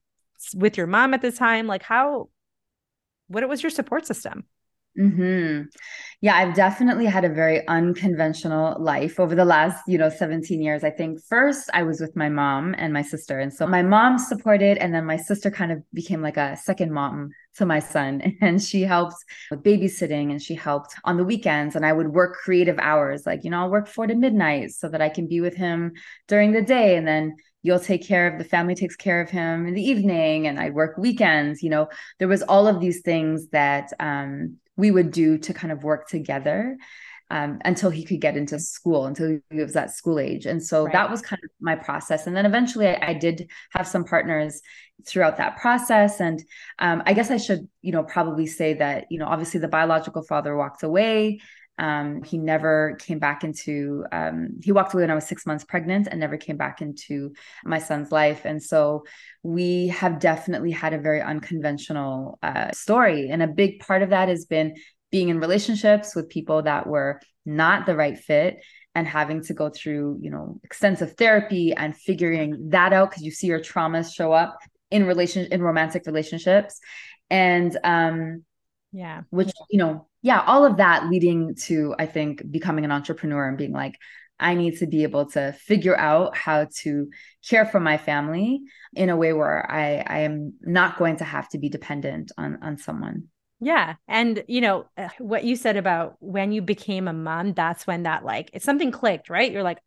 with 0.56 0.78
your 0.78 0.88
mom 0.88 1.14
at 1.14 1.22
this 1.22 1.38
time? 1.38 1.68
Like 1.68 1.84
how 1.84 2.30
what 3.28 3.48
was 3.48 3.64
your 3.64 3.70
support 3.70 4.06
system 4.06 4.46
hmm 4.96 5.62
Yeah, 6.22 6.36
I've 6.36 6.54
definitely 6.56 7.06
had 7.08 7.26
a 7.26 7.30
very 7.30 7.68
unconventional 7.68 8.76
life 8.80 9.20
over 9.20 9.34
the 9.36 9.46
last, 9.46 9.84
you 9.88 9.98
know, 9.98 10.10
17 10.10 10.62
years. 10.62 10.84
I 10.84 10.92
think 10.92 11.20
first 11.28 11.70
I 11.74 11.84
was 11.84 12.00
with 12.00 12.16
my 12.16 12.30
mom 12.30 12.76
and 12.78 12.94
my 12.94 13.02
sister. 13.02 13.40
And 13.40 13.52
so 13.52 13.66
my 13.68 13.82
mom 13.82 14.20
supported, 14.20 14.78
and 14.78 14.94
then 14.94 15.06
my 15.06 15.18
sister 15.18 15.50
kind 15.50 15.72
of 15.72 15.82
became 15.94 16.22
like 16.22 16.38
a 16.38 16.56
second 16.58 16.92
mom 16.94 17.32
to 17.56 17.66
my 17.66 17.80
son. 17.80 18.38
And 18.42 18.62
she 18.62 18.82
helped 18.84 19.16
with 19.50 19.64
babysitting 19.64 20.30
and 20.32 20.42
she 20.42 20.54
helped 20.56 20.96
on 21.06 21.18
the 21.18 21.24
weekends. 21.24 21.76
And 21.76 21.86
I 21.86 21.94
would 21.94 22.10
work 22.10 22.36
creative 22.36 22.78
hours, 22.80 23.26
like, 23.26 23.44
you 23.44 23.50
know, 23.50 23.62
I'll 23.62 23.72
work 23.72 23.88
four 23.88 24.06
to 24.08 24.16
midnight 24.16 24.72
so 24.72 24.90
that 24.90 25.02
I 25.02 25.10
can 25.10 25.28
be 25.28 25.42
with 25.42 25.56
him 25.56 25.94
during 26.28 26.52
the 26.52 26.62
day. 26.62 26.98
And 26.98 27.08
then 27.08 27.36
you'll 27.64 27.80
take 27.80 28.06
care 28.06 28.28
of 28.28 28.38
the 28.38 28.44
family 28.44 28.76
takes 28.76 28.96
care 28.96 29.22
of 29.22 29.30
him 29.30 29.66
in 29.66 29.74
the 29.74 29.82
evening 29.82 30.48
and 30.48 30.60
i 30.60 30.70
work 30.70 30.98
weekends 30.98 31.64
you 31.64 31.70
know 31.70 31.88
there 32.20 32.28
was 32.28 32.42
all 32.44 32.68
of 32.68 32.82
these 32.82 33.02
things 33.04 33.48
that 33.52 33.94
um, 34.02 34.58
we 34.76 34.92
would 34.92 35.12
do 35.12 35.38
to 35.38 35.54
kind 35.54 35.72
of 35.72 35.84
work 35.84 36.08
together 36.08 36.78
um, 37.30 37.60
until 37.66 37.90
he 37.90 38.04
could 38.04 38.22
get 38.22 38.38
into 38.38 38.60
school, 38.60 39.06
until 39.06 39.40
he 39.50 39.58
was 39.58 39.76
at 39.76 39.92
school 39.92 40.20
age. 40.20 40.46
And 40.46 40.64
so 40.64 40.84
right. 40.84 40.94
that 40.94 41.10
was 41.10 41.22
kind 41.22 41.40
of 41.44 41.50
my 41.60 41.76
process. 41.76 42.28
And 42.28 42.36
then 42.36 42.46
eventually 42.46 42.88
I, 42.88 43.00
I 43.10 43.14
did 43.14 43.50
have 43.72 43.88
some 43.88 44.04
partners 44.04 44.62
throughout 45.08 45.38
that 45.38 45.58
process. 45.58 46.20
And 46.20 46.44
um, 46.80 47.02
I 47.06 47.14
guess 47.14 47.32
I 47.32 47.38
should, 47.38 47.68
you 47.82 47.92
know, 47.92 48.04
probably 48.04 48.46
say 48.46 48.76
that, 48.76 49.06
you 49.10 49.20
know, 49.20 49.26
obviously 49.26 49.60
the 49.60 49.68
biological 49.68 50.24
father 50.24 50.56
walked 50.56 50.84
away. 50.84 51.40
Um, 51.80 52.24
he 52.24 52.38
never 52.38 52.98
came 53.00 53.20
back 53.20 53.44
into, 53.44 54.06
um, 54.12 54.60
he 54.64 54.72
walked 54.72 54.94
away 54.94 55.04
when 55.04 55.12
I 55.12 55.16
was 55.16 55.28
six 55.28 55.46
months 55.46 55.64
pregnant 55.64 56.08
and 56.10 56.20
never 56.20 56.38
came 56.38 56.58
back 56.58 56.82
into 56.82 57.34
my 57.66 57.80
son's 57.80 58.12
life. 58.12 58.46
And 58.46 58.62
so 58.62 59.06
we 59.42 59.88
have 59.88 60.20
definitely 60.20 60.72
had 60.72 60.94
a 60.94 61.00
very 61.00 61.22
unconventional 61.22 62.38
uh, 62.44 62.72
story. 62.72 63.30
And 63.30 63.42
a 63.42 63.48
big 63.48 63.80
part 63.80 64.04
of 64.04 64.12
that 64.12 64.30
has 64.30 64.46
been 64.46 64.76
being 65.12 65.30
in 65.30 65.40
relationships 65.40 66.16
with 66.16 66.30
people 66.30 66.64
that 66.64 66.88
were 66.88 67.20
not 67.46 67.86
the 67.86 67.96
right 67.96 68.18
fit 68.18 68.64
and 68.96 69.08
having 69.08 69.42
to 69.44 69.54
go 69.54 69.70
through 69.70 70.18
you 70.22 70.30
know 70.30 70.60
extensive 70.64 71.14
therapy 71.14 71.74
and 71.74 71.96
figuring 71.96 72.70
that 72.70 72.94
out 72.94 73.10
because 73.10 73.24
you 73.24 73.32
see 73.32 73.48
your 73.48 73.60
traumas 73.60 74.14
show 74.14 74.32
up 74.32 74.58
in 74.92 75.06
relation 75.06 75.48
in 75.52 75.62
romantic 75.62 76.04
relationships 76.06 76.80
and 77.30 77.78
um 77.84 78.44
yeah 78.94 79.22
which 79.32 79.52
you 79.70 79.78
know 79.78 80.08
yeah 80.22 80.42
all 80.48 80.66
of 80.66 80.78
that 80.78 81.10
leading 81.10 81.56
to 81.56 81.94
i 82.00 82.06
think 82.06 82.42
becoming 82.50 82.86
an 82.86 82.92
entrepreneur 82.92 83.48
and 83.48 83.58
being 83.58 83.74
like 83.74 83.98
i 84.40 84.54
need 84.54 84.78
to 84.78 84.88
be 84.88 85.04
able 85.04 85.26
to 85.26 85.52
figure 85.54 85.98
out 85.98 86.38
how 86.38 86.68
to 86.76 87.10
care 87.48 87.66
for 87.66 87.80
my 87.80 87.98
family 87.98 88.62
in 88.94 89.10
a 89.10 89.18
way 89.18 89.34
where 89.34 89.70
i 89.70 90.04
i 90.08 90.20
am 90.20 90.54
not 90.62 90.98
going 90.98 91.18
to 91.18 91.24
have 91.24 91.50
to 91.50 91.58
be 91.58 91.70
dependent 91.70 92.32
on 92.38 92.60
on 92.62 92.78
someone 92.78 93.24
yeah. 93.64 93.96
And, 94.10 94.44
you 94.48 94.60
know, 94.60 94.86
what 95.20 95.46
you 95.46 95.56
said 95.56 95.78
about 95.78 96.18
when 96.20 96.52
you 96.52 96.62
became 96.62 97.08
a 97.08 97.14
mom, 97.14 97.54
that's 97.54 97.88
when 97.88 98.04
that 98.04 98.26
like, 98.26 98.50
it's 98.54 98.66
something 98.66 98.92
clicked, 98.92 99.30
right? 99.30 99.52
You're 99.52 99.64
like, 99.64 99.80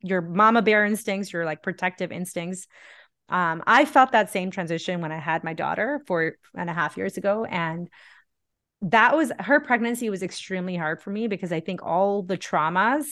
your 0.00 0.20
mama 0.20 0.62
bear 0.62 0.84
instincts, 0.84 1.32
your 1.32 1.44
like 1.44 1.62
protective 1.62 2.12
instincts. 2.12 2.68
Um, 3.28 3.62
I 3.66 3.84
felt 3.84 4.12
that 4.12 4.30
same 4.30 4.50
transition 4.50 5.00
when 5.00 5.12
I 5.12 5.18
had 5.18 5.44
my 5.44 5.52
daughter 5.52 6.00
four 6.06 6.36
and 6.54 6.70
a 6.70 6.72
half 6.72 6.96
years 6.96 7.16
ago. 7.16 7.44
And 7.44 7.88
that 8.82 9.16
was 9.16 9.32
her 9.38 9.60
pregnancy 9.60 10.10
was 10.10 10.22
extremely 10.22 10.76
hard 10.76 11.02
for 11.02 11.10
me 11.10 11.26
because 11.26 11.52
I 11.52 11.60
think 11.60 11.82
all 11.82 12.22
the 12.22 12.38
traumas 12.38 13.04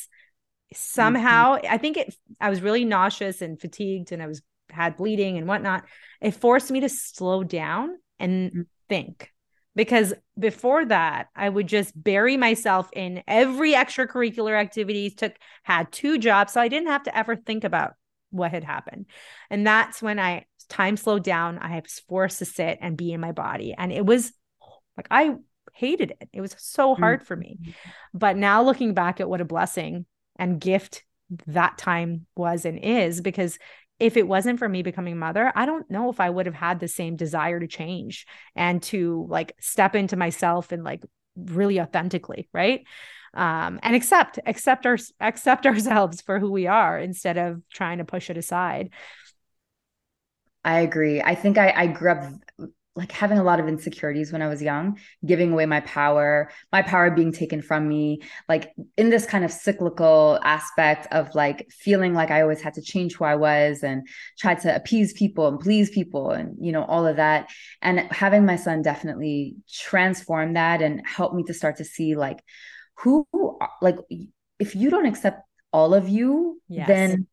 somehow, 0.72 1.56
mm-hmm. 1.56 1.72
I 1.72 1.78
think 1.78 1.96
it, 1.96 2.14
I 2.40 2.50
was 2.50 2.62
really 2.62 2.84
nauseous 2.84 3.42
and 3.42 3.60
fatigued 3.60 4.12
and 4.12 4.22
I 4.22 4.26
was 4.26 4.42
had 4.70 4.96
bleeding 4.96 5.38
and 5.38 5.46
whatnot. 5.46 5.84
It 6.20 6.32
forced 6.32 6.70
me 6.70 6.80
to 6.80 6.88
slow 6.88 7.44
down 7.44 7.96
and 8.18 8.50
mm-hmm. 8.50 8.62
think 8.88 9.32
because 9.76 10.14
before 10.38 10.84
that 10.86 11.28
i 11.36 11.48
would 11.48 11.68
just 11.68 11.92
bury 12.02 12.36
myself 12.36 12.88
in 12.94 13.22
every 13.28 13.74
extracurricular 13.74 14.58
activities 14.58 15.14
took 15.14 15.34
had 15.62 15.92
two 15.92 16.18
jobs 16.18 16.52
so 16.52 16.60
i 16.60 16.68
didn't 16.68 16.88
have 16.88 17.04
to 17.04 17.16
ever 17.16 17.36
think 17.36 17.62
about 17.62 17.92
what 18.30 18.50
had 18.50 18.64
happened 18.64 19.06
and 19.50 19.66
that's 19.66 20.02
when 20.02 20.18
i 20.18 20.44
time 20.68 20.96
slowed 20.96 21.22
down 21.22 21.58
i 21.58 21.78
was 21.78 22.00
forced 22.08 22.40
to 22.40 22.44
sit 22.44 22.78
and 22.80 22.96
be 22.96 23.12
in 23.12 23.20
my 23.20 23.32
body 23.32 23.74
and 23.76 23.92
it 23.92 24.04
was 24.04 24.32
like 24.96 25.06
i 25.10 25.34
hated 25.74 26.12
it 26.20 26.28
it 26.32 26.40
was 26.40 26.54
so 26.58 26.94
hard 26.94 27.20
mm-hmm. 27.20 27.26
for 27.26 27.36
me 27.36 27.58
but 28.14 28.36
now 28.36 28.62
looking 28.62 28.94
back 28.94 29.20
at 29.20 29.28
what 29.28 29.40
a 29.40 29.44
blessing 29.44 30.06
and 30.36 30.60
gift 30.60 31.04
that 31.46 31.76
time 31.78 32.26
was 32.36 32.64
and 32.64 32.78
is 32.78 33.20
because 33.20 33.58
if 33.98 34.16
it 34.16 34.28
wasn't 34.28 34.58
for 34.58 34.68
me 34.68 34.82
becoming 34.82 35.14
a 35.14 35.16
mother, 35.16 35.50
I 35.54 35.64
don't 35.64 35.90
know 35.90 36.10
if 36.10 36.20
I 36.20 36.28
would 36.28 36.46
have 36.46 36.54
had 36.54 36.80
the 36.80 36.88
same 36.88 37.16
desire 37.16 37.58
to 37.58 37.66
change 37.66 38.26
and 38.54 38.82
to 38.84 39.26
like 39.30 39.54
step 39.58 39.94
into 39.94 40.16
myself 40.16 40.70
and 40.70 40.84
like 40.84 41.02
really 41.34 41.80
authentically, 41.80 42.48
right? 42.52 42.84
Um, 43.32 43.80
and 43.82 43.94
accept 43.94 44.38
accept 44.46 44.86
our 44.86 44.98
accept 45.20 45.66
ourselves 45.66 46.20
for 46.20 46.38
who 46.38 46.50
we 46.50 46.66
are 46.66 46.98
instead 46.98 47.38
of 47.38 47.62
trying 47.72 47.98
to 47.98 48.04
push 48.04 48.28
it 48.28 48.36
aside. 48.36 48.90
I 50.64 50.80
agree. 50.80 51.22
I 51.22 51.34
think 51.34 51.58
I, 51.58 51.72
I 51.74 51.86
grew 51.86 52.10
up 52.10 52.24
like 52.96 53.12
having 53.12 53.38
a 53.38 53.44
lot 53.44 53.60
of 53.60 53.68
insecurities 53.68 54.32
when 54.32 54.40
I 54.40 54.48
was 54.48 54.62
young, 54.62 54.98
giving 55.24 55.52
away 55.52 55.66
my 55.66 55.80
power, 55.80 56.50
my 56.72 56.80
power 56.80 57.10
being 57.10 57.30
taken 57.30 57.60
from 57.60 57.86
me, 57.86 58.22
like 58.48 58.72
in 58.96 59.10
this 59.10 59.26
kind 59.26 59.44
of 59.44 59.52
cyclical 59.52 60.40
aspect 60.42 61.06
of 61.12 61.34
like 61.34 61.70
feeling 61.70 62.14
like 62.14 62.30
I 62.30 62.40
always 62.40 62.62
had 62.62 62.74
to 62.74 62.82
change 62.82 63.14
who 63.14 63.26
I 63.26 63.36
was 63.36 63.82
and 63.82 64.08
try 64.38 64.54
to 64.54 64.74
appease 64.74 65.12
people 65.12 65.46
and 65.46 65.60
please 65.60 65.90
people 65.90 66.30
and, 66.30 66.56
you 66.58 66.72
know, 66.72 66.84
all 66.84 67.06
of 67.06 67.16
that. 67.16 67.50
And 67.82 68.00
having 68.10 68.46
my 68.46 68.56
son 68.56 68.80
definitely 68.80 69.56
transform 69.70 70.54
that 70.54 70.80
and 70.80 71.02
help 71.06 71.34
me 71.34 71.42
to 71.44 71.54
start 71.54 71.76
to 71.76 71.84
see 71.84 72.16
like 72.16 72.42
who, 72.94 73.26
like, 73.82 73.98
if 74.58 74.74
you 74.74 74.88
don't 74.88 75.04
accept 75.04 75.42
all 75.70 75.92
of 75.92 76.08
you, 76.08 76.62
yes. 76.66 76.88
then 76.88 77.26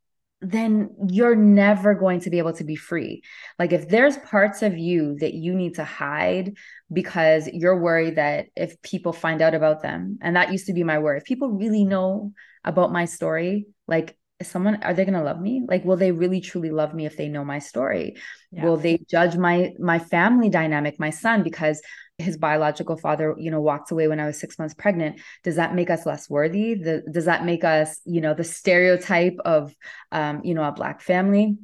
then 0.43 0.89
you're 1.07 1.35
never 1.35 1.95
going 1.95 2.19
to 2.21 2.29
be 2.29 2.37
able 2.37 2.53
to 2.53 2.63
be 2.63 2.75
free. 2.75 3.23
Like 3.57 3.71
if 3.71 3.87
there's 3.87 4.17
parts 4.17 4.61
of 4.61 4.77
you 4.77 5.17
that 5.19 5.33
you 5.33 5.55
need 5.55 5.75
to 5.75 5.83
hide 5.83 6.57
because 6.91 7.47
you're 7.47 7.79
worried 7.79 8.17
that 8.17 8.47
if 8.55 8.81
people 8.81 9.13
find 9.13 9.41
out 9.41 9.55
about 9.55 9.81
them, 9.81 10.19
and 10.21 10.35
that 10.35 10.51
used 10.51 10.67
to 10.67 10.73
be 10.73 10.83
my 10.83 10.99
worry, 10.99 11.17
if 11.17 11.23
people 11.23 11.49
really 11.49 11.85
know 11.85 12.33
about 12.63 12.91
my 12.91 13.05
story, 13.05 13.67
like 13.87 14.17
is 14.39 14.47
someone 14.47 14.81
are 14.83 14.93
they 14.93 15.05
going 15.05 15.17
to 15.17 15.23
love 15.23 15.39
me 15.39 15.63
like 15.67 15.85
will 15.85 15.95
they 15.95 16.11
really 16.11 16.41
truly 16.41 16.71
love 16.71 16.93
me 16.93 17.05
if 17.05 17.15
they 17.17 17.27
know 17.27 17.45
my 17.45 17.59
story 17.59 18.15
yeah. 18.51 18.63
will 18.63 18.77
they 18.77 18.97
judge 19.09 19.35
my 19.37 19.71
my 19.79 19.99
family 19.99 20.49
dynamic 20.49 20.99
my 20.99 21.11
son 21.11 21.43
because 21.43 21.81
his 22.19 22.37
biological 22.37 22.95
father 22.95 23.35
you 23.39 23.49
know 23.49 23.59
walked 23.59 23.89
away 23.89 24.07
when 24.07 24.19
i 24.19 24.25
was 24.25 24.39
six 24.39 24.59
months 24.59 24.75
pregnant 24.75 25.19
does 25.43 25.55
that 25.55 25.75
make 25.75 25.89
us 25.89 26.05
less 26.05 26.29
worthy? 26.29 26.75
The, 26.75 27.03
does 27.11 27.25
that 27.25 27.45
make 27.45 27.63
us 27.63 27.99
you 28.05 28.21
know 28.21 28.33
the 28.33 28.43
stereotype 28.43 29.37
of 29.45 29.73
um, 30.11 30.41
you 30.43 30.53
know 30.53 30.63
a 30.63 30.71
black 30.71 31.01
family? 31.01 31.57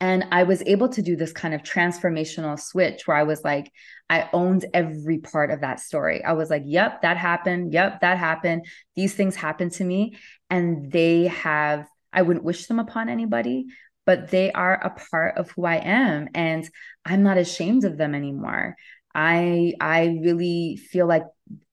And 0.00 0.26
i 0.32 0.42
was 0.42 0.62
able 0.66 0.88
to 0.90 1.02
do 1.02 1.16
this 1.16 1.32
kind 1.32 1.54
of 1.54 1.62
transformational 1.62 2.58
switch 2.58 3.06
where 3.06 3.16
i 3.16 3.22
was 3.22 3.42
like 3.44 3.70
i 4.10 4.28
owned 4.32 4.64
every 4.74 5.18
part 5.18 5.50
of 5.50 5.60
that 5.60 5.80
story. 5.80 6.22
I 6.24 6.32
was 6.32 6.50
like 6.50 6.62
yep 6.66 7.02
that 7.02 7.16
happened. 7.16 7.72
Yep 7.72 8.00
that 8.00 8.18
happened. 8.18 8.66
These 8.94 9.14
things 9.14 9.36
happened 9.36 9.72
to 9.72 9.84
me. 9.84 10.16
And 10.50 10.90
they 10.90 11.26
have 11.28 11.86
i 12.12 12.22
wouldn't 12.22 12.44
wish 12.44 12.66
them 12.66 12.78
upon 12.78 13.08
anybody 13.08 13.66
but 14.04 14.30
they 14.30 14.50
are 14.50 14.74
a 14.74 14.90
part 15.10 15.38
of 15.38 15.50
who 15.52 15.64
i 15.64 15.76
am. 15.76 16.28
And 16.34 16.68
i'm 17.04 17.22
not 17.22 17.38
ashamed 17.38 17.84
of 17.84 17.96
them 17.96 18.14
anymore 18.14 18.76
I 19.14 19.74
I 19.80 20.18
really 20.22 20.76
feel 20.76 21.06
like 21.06 21.24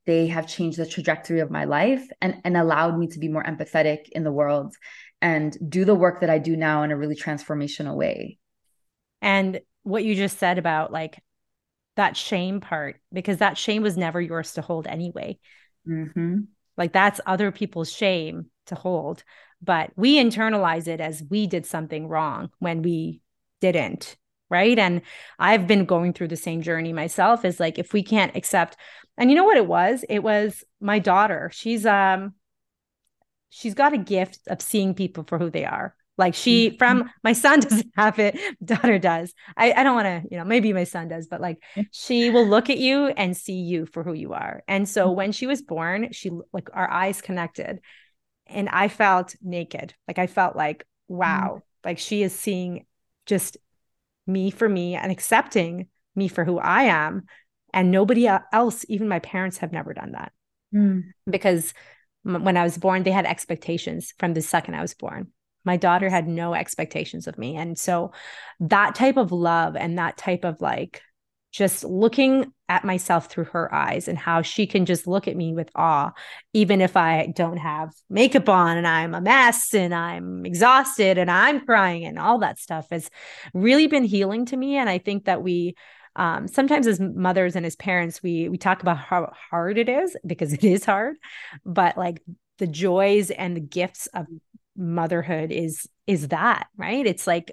they 0.06 0.28
have 0.28 0.48
changed 0.48 0.78
the 0.78 0.86
trajectory 0.86 1.40
of 1.40 1.52
my 1.52 1.66
life 1.66 2.08
and 2.22 2.42
and 2.44 2.58
allowed 2.58 2.98
me 2.98 3.08
to 3.08 3.20
be 3.20 3.30
more 3.30 3.44
empathetic 3.44 4.10
in 4.12 4.24
the 4.24 4.32
world 4.32 4.76
and 5.22 5.58
do 5.70 5.86
the 5.86 5.96
work 5.96 6.22
that 6.22 6.30
I 6.30 6.40
do 6.40 6.56
now 6.56 6.84
in 6.84 6.92
a 6.92 6.98
really 6.98 7.16
transformational 7.16 7.96
way. 7.96 8.38
And 9.22 9.62
what 9.84 10.04
you 10.04 10.16
just 10.16 10.38
said 10.38 10.58
about 10.58 10.92
like 10.92 11.22
that 11.96 12.16
shame 12.16 12.62
part, 12.62 13.02
because 13.12 13.38
that 13.38 13.58
shame 13.58 13.82
was 13.82 13.98
never 13.98 14.22
yours 14.22 14.54
to 14.54 14.62
hold 14.62 14.88
anyway. 14.88 15.38
Mm-hmm. 15.88 16.40
Like 16.78 16.94
that's 16.94 17.20
other 17.26 17.52
people's 17.52 17.92
shame 17.92 18.48
to 18.68 18.76
hold. 18.76 19.24
But 19.62 19.92
we 19.98 20.16
internalize 20.16 20.88
it 20.88 21.02
as 21.02 21.22
we 21.30 21.48
did 21.48 21.66
something 21.66 22.08
wrong 22.08 22.50
when 22.60 22.82
we 22.82 23.22
didn't 23.60 24.16
right? 24.50 24.80
And 24.80 25.02
i've 25.38 25.68
been 25.68 25.86
going 25.86 26.14
through 26.14 26.30
the 26.30 26.36
same 26.36 26.62
journey 26.62 26.94
myself 26.94 27.46
is 27.46 27.60
like 27.60 27.80
if 27.80 27.94
we 27.94 28.04
can't 28.04 28.36
accept 28.36 28.78
and 29.20 29.30
you 29.30 29.36
know 29.36 29.44
what 29.44 29.58
it 29.58 29.68
was? 29.68 30.06
It 30.08 30.20
was 30.20 30.64
my 30.80 30.98
daughter. 30.98 31.52
She's 31.54 31.86
um 31.86 32.34
she's 33.50 33.74
got 33.74 33.94
a 33.94 33.98
gift 33.98 34.40
of 34.48 34.62
seeing 34.62 34.94
people 34.96 35.26
for 35.28 35.38
who 35.38 35.50
they 35.50 35.66
are. 35.66 35.94
Like 36.18 36.36
she 36.36 36.70
mm-hmm. 36.70 36.78
from 36.78 37.10
my 37.22 37.34
son 37.34 37.60
doesn't 37.70 37.92
have 37.98 38.18
it 38.18 38.40
daughter 38.64 38.98
does. 38.98 39.34
I, 39.58 39.74
I 39.74 39.84
don't 39.84 39.96
want 39.96 40.06
to 40.06 40.24
you 40.32 40.38
know 40.38 40.46
maybe 40.46 40.72
my 40.72 40.86
son 40.86 41.10
does 41.10 41.28
but 41.28 41.42
like 41.42 41.62
she 41.92 42.30
will 42.30 42.48
look 42.48 42.70
at 42.70 42.78
you 42.78 43.08
and 43.08 43.36
see 43.36 43.60
you 43.60 43.86
for 43.86 44.04
who 44.04 44.14
you 44.14 44.32
are. 44.32 44.64
And 44.70 44.88
so 44.88 45.08
mm-hmm. 45.08 45.18
when 45.18 45.32
she 45.34 45.48
was 45.48 45.62
born 45.62 46.14
she 46.14 46.32
like 46.54 46.70
our 46.74 46.90
eyes 46.90 47.22
connected 47.22 47.82
and 48.48 48.70
i 48.70 48.88
felt 48.88 49.36
naked. 49.42 49.94
Like 50.08 50.18
i 50.18 50.28
felt 50.28 50.56
like 50.56 50.86
wow 51.10 51.62
like 51.84 52.00
she 52.00 52.24
is 52.24 52.34
seeing 52.34 52.86
just 53.26 53.58
me 54.30 54.52
for 54.52 54.70
me 54.70 54.96
and 54.96 55.12
accepting 55.12 55.88
me 56.16 56.28
for 56.28 56.46
who 56.46 56.60
I 56.60 56.84
am. 56.84 57.24
And 57.74 57.92
nobody 57.92 58.28
else, 58.28 58.86
even 58.88 59.08
my 59.08 59.20
parents, 59.20 59.58
have 59.58 59.72
never 59.72 59.94
done 59.94 60.14
that. 60.14 60.32
Mm. 60.74 61.04
Because 61.30 61.74
when 62.24 62.58
I 62.58 62.64
was 62.64 62.78
born, 62.78 63.04
they 63.04 63.12
had 63.12 63.26
expectations 63.26 64.14
from 64.18 64.34
the 64.34 64.42
second 64.42 64.76
I 64.76 64.82
was 64.82 64.94
born. 64.94 65.28
My 65.66 65.78
daughter 65.78 66.10
had 66.10 66.28
no 66.28 66.54
expectations 66.54 67.28
of 67.28 67.38
me. 67.38 67.56
And 67.58 67.78
so 67.78 68.12
that 68.60 68.96
type 68.96 69.18
of 69.18 69.32
love 69.32 69.76
and 69.76 69.98
that 69.98 70.18
type 70.18 70.46
of 70.46 70.62
like 70.62 71.02
just 71.52 71.84
looking 71.84 72.54
at 72.68 72.86
myself 72.86 73.28
through 73.28 73.46
her 73.46 73.74
eyes 73.74 74.08
and 74.08 74.18
how 74.18 74.42
she 74.42 74.68
can 74.68 74.86
just 74.86 75.08
look 75.08 75.28
at 75.28 75.36
me 75.36 75.54
with 75.54 75.70
awe, 75.76 76.12
even 76.54 76.82
if 76.82 76.96
I 76.96 77.34
don't 77.36 77.58
have 77.58 77.92
makeup 78.10 78.48
on 78.48 78.78
and 78.78 78.88
I'm 78.88 79.16
a 79.16 79.22
mess 79.22 79.74
and 79.74 79.94
I'm 79.94 80.46
exhausted 80.46 81.18
and 81.18 81.32
I'm 81.32 81.66
crying 81.66 82.06
and 82.06 82.20
all 82.20 82.40
that 82.40 82.60
stuff 82.60 82.88
has 82.92 83.10
really 83.54 83.88
been 83.88 84.04
healing 84.04 84.46
to 84.48 84.58
me. 84.58 84.78
And 84.78 84.88
I 84.88 85.00
think 85.00 85.26
that 85.26 85.42
we, 85.42 85.76
um, 86.16 86.48
sometimes 86.48 86.86
as 86.86 87.00
mothers 87.00 87.56
and 87.56 87.66
as 87.66 87.76
parents, 87.76 88.22
we 88.22 88.50
we 88.50 88.58
talk 88.58 88.82
about 88.82 88.98
how 88.98 89.32
hard 89.50 89.78
it 89.78 89.90
is 89.90 90.16
because 90.26 90.54
it 90.54 90.64
is 90.64 90.86
hard, 90.86 91.16
but 91.66 91.98
like 91.98 92.22
the 92.60 92.68
joys 92.68 93.32
and 93.32 93.56
the 93.56 93.62
gifts 93.62 94.08
of 94.08 94.28
motherhood 94.76 95.52
is 95.52 95.88
is 96.08 96.30
that 96.30 96.68
right? 96.78 97.06
It's 97.06 97.28
like 97.28 97.52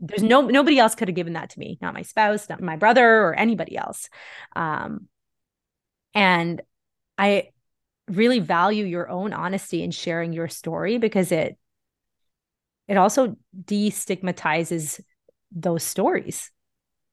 there's 0.00 0.22
no 0.22 0.42
nobody 0.42 0.78
else 0.78 0.94
could 0.94 1.08
have 1.08 1.14
given 1.14 1.34
that 1.34 1.50
to 1.50 1.58
me, 1.58 1.78
not 1.80 1.94
my 1.94 2.02
spouse, 2.02 2.48
not 2.48 2.60
my 2.60 2.76
brother, 2.76 3.06
or 3.22 3.34
anybody 3.34 3.76
else. 3.76 4.08
Um, 4.56 5.08
and 6.14 6.62
I 7.18 7.50
really 8.08 8.38
value 8.38 8.84
your 8.84 9.08
own 9.08 9.32
honesty 9.32 9.82
in 9.82 9.90
sharing 9.90 10.32
your 10.32 10.48
story 10.48 10.98
because 10.98 11.32
it 11.32 11.56
it 12.86 12.96
also 12.96 13.36
destigmatizes 13.64 15.00
those 15.50 15.82
stories. 15.82 16.50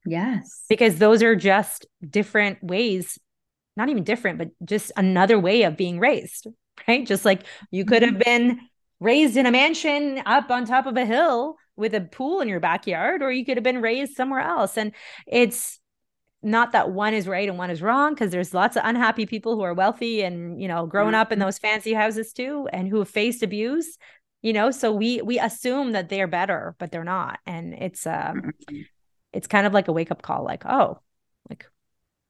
Yes. 0.05 0.65
Because 0.67 0.97
those 0.97 1.23
are 1.23 1.35
just 1.35 1.85
different 2.07 2.61
ways, 2.63 3.19
not 3.77 3.89
even 3.89 4.03
different, 4.03 4.39
but 4.39 4.49
just 4.65 4.91
another 4.97 5.39
way 5.39 5.63
of 5.63 5.77
being 5.77 5.99
raised, 5.99 6.47
right? 6.87 7.05
Just 7.05 7.23
like 7.23 7.43
you 7.69 7.85
could 7.85 8.01
have 8.01 8.15
mm-hmm. 8.15 8.47
been 8.47 8.59
raised 8.99 9.37
in 9.37 9.45
a 9.45 9.51
mansion 9.51 10.21
up 10.25 10.49
on 10.51 10.65
top 10.65 10.87
of 10.87 10.97
a 10.97 11.05
hill 11.05 11.55
with 11.81 11.93
a 11.93 11.99
pool 11.99 12.39
in 12.39 12.47
your 12.47 12.61
backyard, 12.61 13.21
or 13.21 13.31
you 13.31 13.43
could 13.43 13.57
have 13.57 13.63
been 13.63 13.81
raised 13.81 14.15
somewhere 14.15 14.39
else. 14.39 14.77
And 14.77 14.93
it's 15.27 15.81
not 16.43 16.71
that 16.71 16.91
one 16.91 17.13
is 17.13 17.27
right 17.27 17.47
and 17.47 17.57
one 17.57 17.69
is 17.69 17.81
wrong 17.81 18.13
because 18.13 18.31
there's 18.31 18.53
lots 18.53 18.75
of 18.75 18.83
unhappy 18.85 19.25
people 19.25 19.55
who 19.55 19.61
are 19.61 19.73
wealthy 19.73 20.23
and 20.23 20.59
you 20.61 20.67
know 20.67 20.85
growing 20.85 21.13
up 21.13 21.31
in 21.31 21.37
mm-hmm. 21.37 21.45
those 21.45 21.59
fancy 21.59 21.93
houses 21.93 22.33
too 22.33 22.67
and 22.73 22.87
who 22.87 22.99
have 22.99 23.09
faced 23.09 23.43
abuse 23.43 23.97
you 24.41 24.53
know 24.53 24.71
so 24.71 24.91
we 24.91 25.21
we 25.21 25.39
assume 25.39 25.91
that 25.91 26.09
they're 26.09 26.27
better 26.27 26.75
but 26.79 26.91
they're 26.91 27.03
not 27.03 27.39
and 27.45 27.73
it's 27.75 28.07
um 28.07 28.41
mm-hmm. 28.41 28.81
it's 29.33 29.47
kind 29.47 29.67
of 29.67 29.73
like 29.73 29.87
a 29.87 29.91
wake 29.91 30.09
up 30.11 30.21
call 30.21 30.43
like 30.43 30.65
oh 30.65 30.99
like 31.49 31.65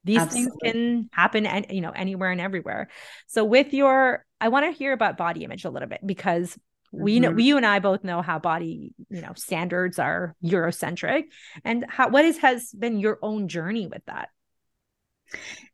these 0.04 0.20
Absolutely. 0.20 0.52
things 0.62 0.74
can 0.74 1.10
happen 1.14 1.46
and 1.46 1.68
you 1.70 1.82
know 1.82 1.92
anywhere 1.92 2.32
and 2.32 2.42
everywhere 2.42 2.90
so 3.28 3.46
with 3.46 3.74
your 3.74 4.26
i 4.42 4.50
want 4.50 4.66
to 4.66 4.78
hear 4.78 4.92
about 4.92 5.18
body 5.18 5.46
image 5.46 5.64
a 5.64 5.70
little 5.70 5.88
bit 5.88 6.06
because 6.06 6.58
we 6.92 7.20
know 7.20 7.30
mm-hmm. 7.30 7.40
you 7.40 7.58
and 7.58 7.66
I 7.66 7.80
both 7.80 8.04
know 8.04 8.22
how 8.22 8.40
body 8.40 8.94
you 9.10 9.22
know 9.22 9.34
standards 9.36 10.00
are 10.00 10.36
Eurocentric, 10.44 11.24
and 11.64 11.86
how 11.90 12.10
what 12.10 12.26
is 12.26 12.38
has 12.40 12.72
been 12.72 13.00
your 13.00 13.20
own 13.22 13.48
journey 13.48 13.88
with 13.88 14.04
that? 14.06 14.30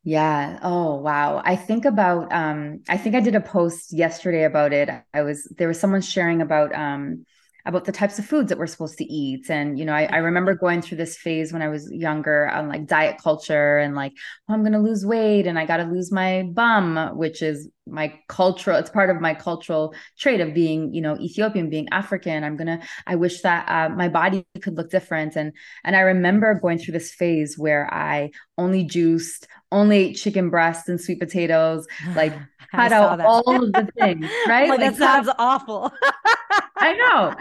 Yeah. 0.04 0.60
Oh, 0.62 0.96
wow. 0.96 1.42
I 1.44 1.56
think 1.56 1.86
about 1.86 2.32
um 2.32 2.82
I 2.88 2.98
think 2.98 3.16
I 3.16 3.20
did 3.20 3.36
a 3.36 3.42
post 3.42 3.92
yesterday 3.92 4.44
about 4.44 4.74
it. 4.74 4.90
I 5.14 5.22
was 5.22 5.44
there 5.58 5.68
was 5.68 5.80
someone 5.80 6.02
sharing 6.02 6.42
about 6.42 6.74
um 6.74 7.26
about 7.68 7.84
the 7.84 7.92
types 7.92 8.18
of 8.18 8.26
foods 8.26 8.48
that 8.48 8.58
we're 8.58 8.66
supposed 8.66 8.98
to 8.98 9.04
eat. 9.04 9.50
And, 9.50 9.78
you 9.78 9.84
know, 9.84 9.92
I, 9.94 10.06
I 10.06 10.18
remember 10.18 10.56
going 10.56 10.82
through 10.82 11.00
this 11.00 11.18
phase 11.18 11.52
when 11.52 11.62
I 11.62 11.68
was 11.68 11.92
younger 11.92 12.50
on 12.50 12.70
like 12.70 12.88
diet 12.88 13.18
culture 13.22 13.78
and 13.78 13.94
like, 13.94 14.14
oh, 14.48 14.54
I'm 14.54 14.62
going 14.62 14.72
to 14.72 14.80
lose 14.80 15.06
weight 15.06 15.48
and 15.48 15.60
I 15.60 15.66
got 15.66 15.78
to 15.78 15.84
lose 15.84 16.10
my 16.10 16.44
bum, 16.44 17.18
which 17.18 17.42
is 17.42 17.70
my 17.86 18.18
cultural, 18.30 18.78
it's 18.78 18.90
part 18.90 19.10
of 19.10 19.20
my 19.20 19.34
cultural 19.34 19.94
trait 20.18 20.40
of 20.40 20.54
being, 20.54 20.94
you 20.94 21.02
know, 21.02 21.18
Ethiopian, 21.18 21.70
being 21.70 21.90
African. 21.92 22.46
I'm 22.46 22.56
going 22.56 22.68
to, 22.68 22.80
I 23.06 23.16
wish 23.16 23.42
that 23.42 23.68
uh, 23.68 23.94
my 23.94 24.08
body 24.08 24.46
could 24.62 24.78
look 24.78 24.90
different. 24.90 25.36
And, 25.36 25.52
and 25.84 25.94
I 25.94 26.02
remember 26.02 26.54
going 26.54 26.80
through 26.80 26.94
this 26.94 27.14
phase 27.14 27.58
where 27.58 27.94
I 27.94 28.32
only 28.58 28.86
juiced, 28.86 29.46
only 29.74 29.98
ate 29.98 30.14
chicken 30.16 30.50
breast 30.50 30.88
and 30.88 31.02
sweet 31.02 31.20
potatoes, 31.20 31.86
like 32.16 32.34
cut 32.72 32.94
out 32.94 33.20
all 33.20 33.64
of 33.64 33.74
the 33.74 33.90
things, 34.00 34.26
right? 34.48 34.70
like, 34.70 34.80
like, 34.80 34.96
that 34.96 34.96
sounds 34.96 35.30
awful. 35.38 35.92
I 36.80 36.94
know. 36.94 37.36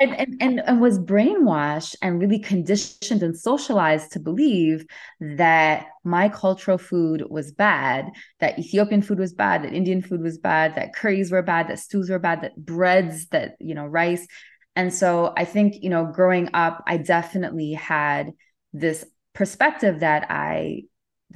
And, 0.00 0.14
and, 0.14 0.36
and 0.40 0.60
and 0.60 0.80
was 0.80 0.98
brainwashed 0.98 1.96
and 2.02 2.20
really 2.20 2.38
conditioned 2.38 3.22
and 3.22 3.36
socialized 3.36 4.12
to 4.12 4.20
believe 4.20 4.84
that 5.20 5.86
my 6.04 6.28
cultural 6.28 6.76
food 6.78 7.24
was 7.28 7.52
bad, 7.52 8.10
that 8.40 8.58
Ethiopian 8.58 9.02
food 9.02 9.18
was 9.18 9.32
bad, 9.32 9.62
that 9.62 9.72
Indian 9.72 10.02
food 10.02 10.20
was 10.22 10.38
bad, 10.38 10.74
that 10.74 10.94
curries 10.94 11.30
were 11.32 11.42
bad, 11.42 11.68
that 11.68 11.78
stews 11.78 12.10
were 12.10 12.18
bad, 12.18 12.42
that 12.42 12.56
breads, 12.56 13.26
that 13.28 13.56
you 13.60 13.74
know, 13.74 13.86
rice. 13.86 14.26
And 14.74 14.92
so 14.92 15.32
I 15.36 15.44
think, 15.44 15.82
you 15.82 15.88
know, 15.88 16.06
growing 16.12 16.50
up, 16.52 16.82
I 16.86 16.98
definitely 16.98 17.72
had 17.72 18.32
this 18.72 19.04
perspective 19.34 20.00
that 20.00 20.26
I 20.30 20.82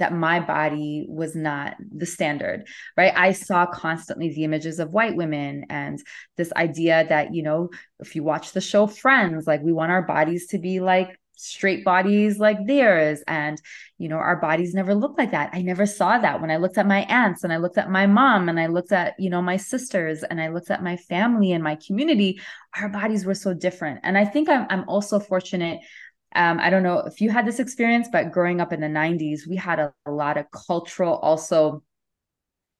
that 0.01 0.13
my 0.13 0.39
body 0.39 1.05
was 1.07 1.35
not 1.35 1.75
the 1.95 2.05
standard, 2.05 2.67
right? 2.97 3.13
I 3.15 3.31
saw 3.31 3.65
constantly 3.65 4.33
the 4.33 4.43
images 4.43 4.79
of 4.79 4.91
white 4.91 5.15
women 5.15 5.65
and 5.69 6.01
this 6.37 6.51
idea 6.53 7.05
that, 7.07 7.33
you 7.33 7.43
know, 7.43 7.69
if 7.99 8.15
you 8.15 8.23
watch 8.23 8.51
the 8.51 8.61
show 8.61 8.87
Friends, 8.87 9.47
like 9.47 9.61
we 9.61 9.71
want 9.71 9.91
our 9.91 10.01
bodies 10.01 10.47
to 10.47 10.57
be 10.57 10.79
like 10.79 11.17
straight 11.41 11.83
bodies 11.83 12.37
like 12.39 12.67
theirs. 12.67 13.23
And, 13.27 13.59
you 13.97 14.09
know, 14.09 14.17
our 14.17 14.35
bodies 14.35 14.73
never 14.73 14.93
look 14.93 15.17
like 15.17 15.31
that. 15.31 15.49
I 15.53 15.61
never 15.61 15.85
saw 15.85 16.17
that 16.19 16.39
when 16.39 16.51
I 16.51 16.57
looked 16.57 16.77
at 16.77 16.85
my 16.85 17.01
aunts 17.03 17.43
and 17.43 17.51
I 17.51 17.57
looked 17.57 17.77
at 17.79 17.89
my 17.89 18.05
mom 18.05 18.47
and 18.47 18.59
I 18.59 18.67
looked 18.67 18.91
at, 18.91 19.15
you 19.19 19.29
know, 19.29 19.41
my 19.41 19.57
sisters 19.57 20.23
and 20.23 20.39
I 20.39 20.49
looked 20.49 20.69
at 20.69 20.83
my 20.83 20.97
family 20.97 21.51
and 21.51 21.63
my 21.63 21.75
community, 21.75 22.39
our 22.79 22.89
bodies 22.89 23.25
were 23.25 23.33
so 23.33 23.53
different. 23.53 24.01
And 24.03 24.17
I 24.17 24.25
think 24.25 24.49
I'm, 24.49 24.67
I'm 24.69 24.87
also 24.87 25.19
fortunate 25.19 25.79
um, 26.35 26.59
I 26.59 26.69
don't 26.69 26.83
know 26.83 26.99
if 26.99 27.21
you 27.21 27.29
had 27.29 27.45
this 27.45 27.59
experience, 27.59 28.07
but 28.11 28.31
growing 28.31 28.61
up 28.61 28.71
in 28.73 28.81
the 28.81 28.87
90s, 28.87 29.47
we 29.47 29.55
had 29.55 29.79
a, 29.79 29.93
a 30.05 30.11
lot 30.11 30.37
of 30.37 30.45
cultural 30.51 31.15
also 31.15 31.83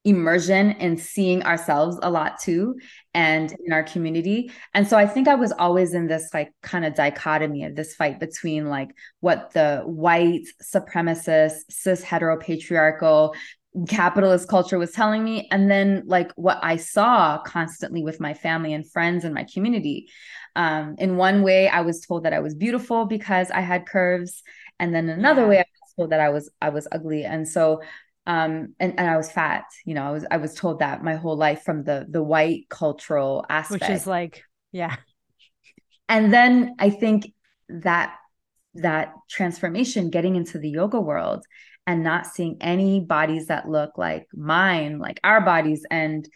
immersion 0.03 0.71
and 0.71 0.99
seeing 0.99 1.43
ourselves 1.43 1.99
a 2.01 2.09
lot 2.09 2.39
too 2.39 2.75
and 3.13 3.55
in 3.63 3.71
our 3.71 3.83
community. 3.83 4.51
And 4.73 4.87
so 4.87 4.97
i 4.97 5.05
think 5.05 5.27
i 5.27 5.35
was 5.35 5.51
always 5.51 5.93
in 5.93 6.07
this 6.07 6.33
like 6.33 6.51
kind 6.63 6.85
of 6.85 6.95
dichotomy 6.95 7.65
of 7.65 7.75
this 7.75 7.93
fight 7.93 8.19
between 8.19 8.67
like 8.67 8.89
what 9.19 9.51
the 9.53 9.83
white 9.85 10.47
supremacist 10.63 11.69
cis 11.69 12.03
heteropatriarchal 12.03 13.35
capitalist 13.87 14.49
culture 14.49 14.77
was 14.77 14.91
telling 14.91 15.23
me. 15.23 15.47
And 15.51 15.71
then 15.71 16.03
like 16.05 16.31
what 16.35 16.59
i 16.61 16.75
saw 16.75 17.41
constantly 17.43 18.03
with 18.03 18.19
my 18.19 18.33
family 18.33 18.73
and 18.73 18.89
friends 18.89 19.23
and 19.23 19.33
my 19.33 19.45
community 19.45 20.09
um, 20.55 20.95
in 20.97 21.17
one 21.17 21.43
way, 21.43 21.69
I 21.69 21.81
was 21.81 22.01
told 22.01 22.23
that 22.23 22.33
I 22.33 22.39
was 22.39 22.55
beautiful 22.55 23.05
because 23.05 23.51
I 23.51 23.61
had 23.61 23.85
curves, 23.85 24.43
and 24.79 24.93
then 24.93 25.09
another 25.09 25.43
yeah. 25.43 25.47
way, 25.47 25.59
I 25.59 25.65
was 25.81 25.93
told 25.95 26.11
that 26.11 26.19
I 26.19 26.29
was 26.29 26.49
I 26.61 26.69
was 26.69 26.87
ugly, 26.91 27.23
and 27.25 27.47
so 27.47 27.81
um 28.27 28.75
and, 28.79 28.99
and 28.99 29.09
i 29.09 29.17
was 29.17 29.31
fat 29.31 29.63
you 29.83 29.95
know 29.95 30.03
i 30.03 30.11
was 30.11 30.23
i 30.29 30.37
was 30.37 30.53
told 30.53 30.77
that 30.77 31.03
my 31.03 31.15
whole 31.15 31.35
life 31.35 31.63
from 31.63 31.83
the 31.83 32.05
the 32.07 32.21
white 32.21 32.69
cultural 32.69 33.43
aspect 33.49 33.81
which 33.81 33.89
is 33.89 34.05
like 34.05 34.43
yeah. 34.71 34.95
And 36.07 36.31
then 36.31 36.75
i 36.77 36.91
think 36.91 37.33
that 37.67 38.15
that 38.75 39.13
transformation 39.29 40.09
getting 40.09 40.35
into 40.35 40.57
the 40.57 40.69
yoga 40.69 40.99
world 40.99 41.45
and 41.87 42.03
not 42.03 42.27
seeing 42.27 42.57
any 42.61 42.99
bodies 42.99 43.47
that 43.47 43.67
look 43.67 43.97
like 43.97 44.27
mine 44.33 44.99
like 44.99 45.19
our 45.23 45.41
bodies 45.41 45.85
and 45.89 46.27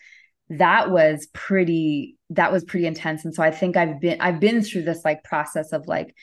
that 0.50 0.92
was 0.92 1.28
pretty 1.34 2.18
that 2.30 2.52
was 2.52 2.64
pretty 2.64 2.86
intense 2.86 3.26
and 3.26 3.34
so 3.34 3.42
i 3.42 3.52
think 3.52 3.78
i've 3.78 4.00
been 4.00 4.20
i've 4.22 4.40
been 4.40 4.62
through 4.62 4.84
this 4.84 5.04
like 5.06 5.24
process 5.24 5.72
of 5.72 5.88
like 5.88 6.16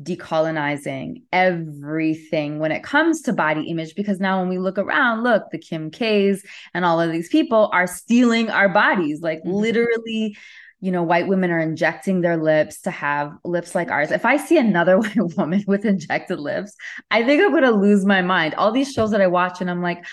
decolonizing 0.00 1.22
everything 1.32 2.60
when 2.60 2.70
it 2.70 2.84
comes 2.84 3.22
to 3.22 3.32
body 3.32 3.62
image 3.68 3.96
because 3.96 4.20
now 4.20 4.38
when 4.38 4.48
we 4.48 4.58
look 4.58 4.78
around 4.78 5.24
look 5.24 5.44
the 5.50 5.58
kim 5.58 5.90
k's 5.90 6.44
and 6.72 6.84
all 6.84 7.00
of 7.00 7.10
these 7.10 7.28
people 7.28 7.68
are 7.72 7.86
stealing 7.86 8.48
our 8.48 8.68
bodies 8.68 9.20
like 9.20 9.40
mm-hmm. 9.40 9.50
literally 9.50 10.36
you 10.80 10.92
know 10.92 11.02
white 11.02 11.26
women 11.26 11.50
are 11.50 11.58
injecting 11.58 12.20
their 12.20 12.36
lips 12.36 12.82
to 12.82 12.90
have 12.90 13.32
lips 13.44 13.74
like 13.74 13.90
ours 13.90 14.10
if 14.10 14.24
i 14.24 14.36
see 14.36 14.56
another 14.56 14.98
white 14.98 15.36
woman 15.36 15.64
with 15.66 15.84
injected 15.84 16.38
lips 16.38 16.74
i 17.10 17.22
think 17.22 17.42
i'm 17.42 17.50
going 17.50 17.62
to 17.62 17.70
lose 17.70 18.04
my 18.04 18.22
mind 18.22 18.54
all 18.54 18.72
these 18.72 18.92
shows 18.92 19.10
that 19.10 19.20
i 19.20 19.26
watch 19.26 19.60
and 19.60 19.70
i'm 19.70 19.82
like 19.82 20.04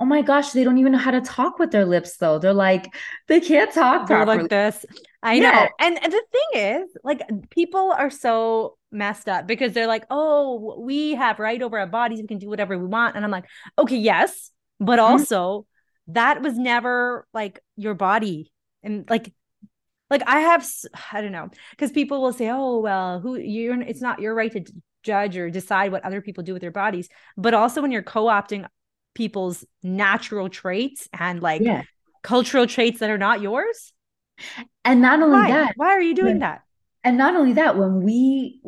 oh 0.00 0.06
my 0.06 0.22
gosh, 0.22 0.52
they 0.52 0.64
don't 0.64 0.78
even 0.78 0.92
know 0.92 0.98
how 0.98 1.10
to 1.10 1.20
talk 1.20 1.58
with 1.58 1.70
their 1.70 1.84
lips 1.84 2.16
though. 2.16 2.38
They're 2.38 2.54
like, 2.54 2.94
they 3.28 3.38
can't 3.38 3.70
talk 3.70 4.08
They're 4.08 4.24
like 4.24 4.48
this. 4.48 4.86
I 5.22 5.34
yeah. 5.34 5.50
know. 5.50 5.68
And 5.78 5.96
the 5.96 6.22
thing 6.32 6.48
is, 6.54 6.96
like, 7.04 7.20
people 7.50 7.92
are 7.92 8.08
so 8.08 8.78
messed 8.90 9.28
up 9.28 9.46
because 9.46 9.74
they're 9.74 9.86
like, 9.86 10.06
oh, 10.08 10.80
we 10.80 11.16
have 11.16 11.38
right 11.38 11.60
over 11.60 11.78
our 11.78 11.86
bodies. 11.86 12.22
We 12.22 12.28
can 12.28 12.38
do 12.38 12.48
whatever 12.48 12.78
we 12.78 12.86
want. 12.86 13.14
And 13.14 13.24
I'm 13.26 13.30
like, 13.30 13.44
okay, 13.78 13.98
yes. 13.98 14.50
But 14.78 14.98
mm-hmm. 14.98 15.12
also, 15.12 15.60
mm-hmm. 15.60 16.12
that 16.14 16.40
was 16.40 16.56
never 16.56 17.26
like 17.34 17.60
your 17.76 17.92
body. 17.92 18.50
And 18.82 19.04
like, 19.10 19.30
like 20.10 20.22
I 20.26 20.40
have, 20.40 20.68
I 21.12 21.20
don't 21.20 21.32
know, 21.32 21.48
because 21.70 21.92
people 21.92 22.20
will 22.20 22.32
say, 22.32 22.50
oh, 22.50 22.80
well, 22.80 23.20
who 23.20 23.36
you're, 23.36 23.80
it's 23.80 24.02
not 24.02 24.20
your 24.20 24.34
right 24.34 24.52
to 24.52 24.64
judge 25.02 25.36
or 25.36 25.48
decide 25.50 25.92
what 25.92 26.04
other 26.04 26.20
people 26.20 26.44
do 26.44 26.52
with 26.52 26.60
their 26.60 26.70
bodies. 26.70 27.08
But 27.36 27.54
also, 27.54 27.80
when 27.80 27.92
you're 27.92 28.02
co 28.02 28.24
opting 28.24 28.66
people's 29.14 29.64
natural 29.82 30.48
traits 30.48 31.08
and 31.12 31.42
like 31.42 31.62
yeah. 31.62 31.82
cultural 32.22 32.66
traits 32.66 33.00
that 33.00 33.10
are 33.10 33.18
not 33.18 33.40
yours. 33.40 33.92
And 34.84 35.02
not 35.02 35.20
only 35.20 35.38
Why? 35.38 35.50
that, 35.50 35.72
why 35.76 35.88
are 35.88 36.00
you 36.00 36.14
doing 36.14 36.38
that? 36.38 36.62
And 37.02 37.16
not 37.16 37.34
only 37.34 37.54
that 37.54 37.78
when 37.78 38.02
we 38.02 38.60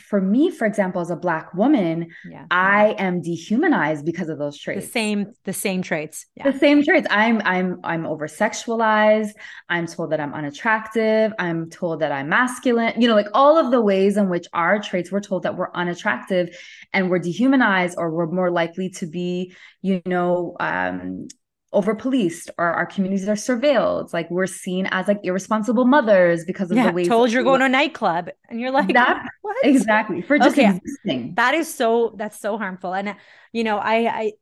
for 0.00 0.20
me 0.20 0.50
for 0.50 0.66
example 0.66 1.00
as 1.00 1.10
a 1.10 1.16
black 1.16 1.52
woman 1.52 2.08
yeah. 2.30 2.46
i 2.50 2.94
am 2.98 3.20
dehumanized 3.20 4.04
because 4.04 4.28
of 4.28 4.38
those 4.38 4.58
traits. 4.58 4.86
the 4.86 4.92
same 4.92 5.32
the 5.44 5.52
same 5.52 5.82
traits. 5.82 6.26
Yeah. 6.36 6.50
the 6.50 6.58
same 6.58 6.82
traits. 6.82 7.06
I'm 7.10 7.42
i'm 7.44 7.80
i'm 7.84 8.06
over 8.06 8.26
sexualized 8.26 9.30
i'm 9.68 9.86
told 9.86 10.10
that 10.12 10.20
i'm 10.20 10.32
unattractive. 10.32 11.32
I'm 11.38 11.68
told 11.70 12.00
that 12.00 12.12
i'm 12.12 12.28
masculine. 12.28 13.00
You 13.00 13.08
know 13.08 13.14
like 13.14 13.28
all 13.34 13.58
of 13.58 13.70
the 13.70 13.80
ways 13.80 14.16
in 14.16 14.28
which 14.28 14.46
our 14.52 14.80
traits 14.80 15.12
we're 15.12 15.20
told 15.20 15.42
that 15.42 15.56
we're 15.56 15.72
unattractive 15.74 16.56
and 16.92 17.10
we're 17.10 17.18
dehumanized 17.18 17.96
or 17.98 18.10
we're 18.10 18.26
more 18.26 18.50
likely 18.50 18.88
to 18.90 19.06
be 19.06 19.54
you 19.82 20.02
know 20.06 20.56
um 20.60 21.28
over 21.76 21.94
policed 21.94 22.50
or 22.56 22.64
our 22.66 22.86
communities 22.86 23.28
are 23.28 23.34
surveilled. 23.34 24.10
like 24.14 24.30
we're 24.30 24.46
seen 24.46 24.88
as 24.90 25.06
like 25.06 25.20
irresponsible 25.22 25.84
mothers 25.84 26.44
because 26.46 26.70
of 26.70 26.76
yeah, 26.78 26.86
the 26.86 26.92
way 26.92 27.04
told 27.04 27.30
you're 27.30 27.42
going 27.42 27.60
to 27.60 27.66
a 27.66 27.68
nightclub 27.68 28.30
and 28.48 28.58
you're 28.58 28.70
like 28.70 28.92
that 28.94 29.28
what? 29.42 29.56
exactly 29.62 30.22
for 30.22 30.38
just 30.38 30.58
okay. 30.58 30.74
existing. 30.74 31.34
That 31.36 31.54
is 31.54 31.72
so 31.72 32.14
that's 32.16 32.40
so 32.40 32.56
harmful. 32.56 32.94
And 32.94 33.14
you 33.52 33.62
know, 33.62 33.76
I 33.76 33.96
I 34.08 34.32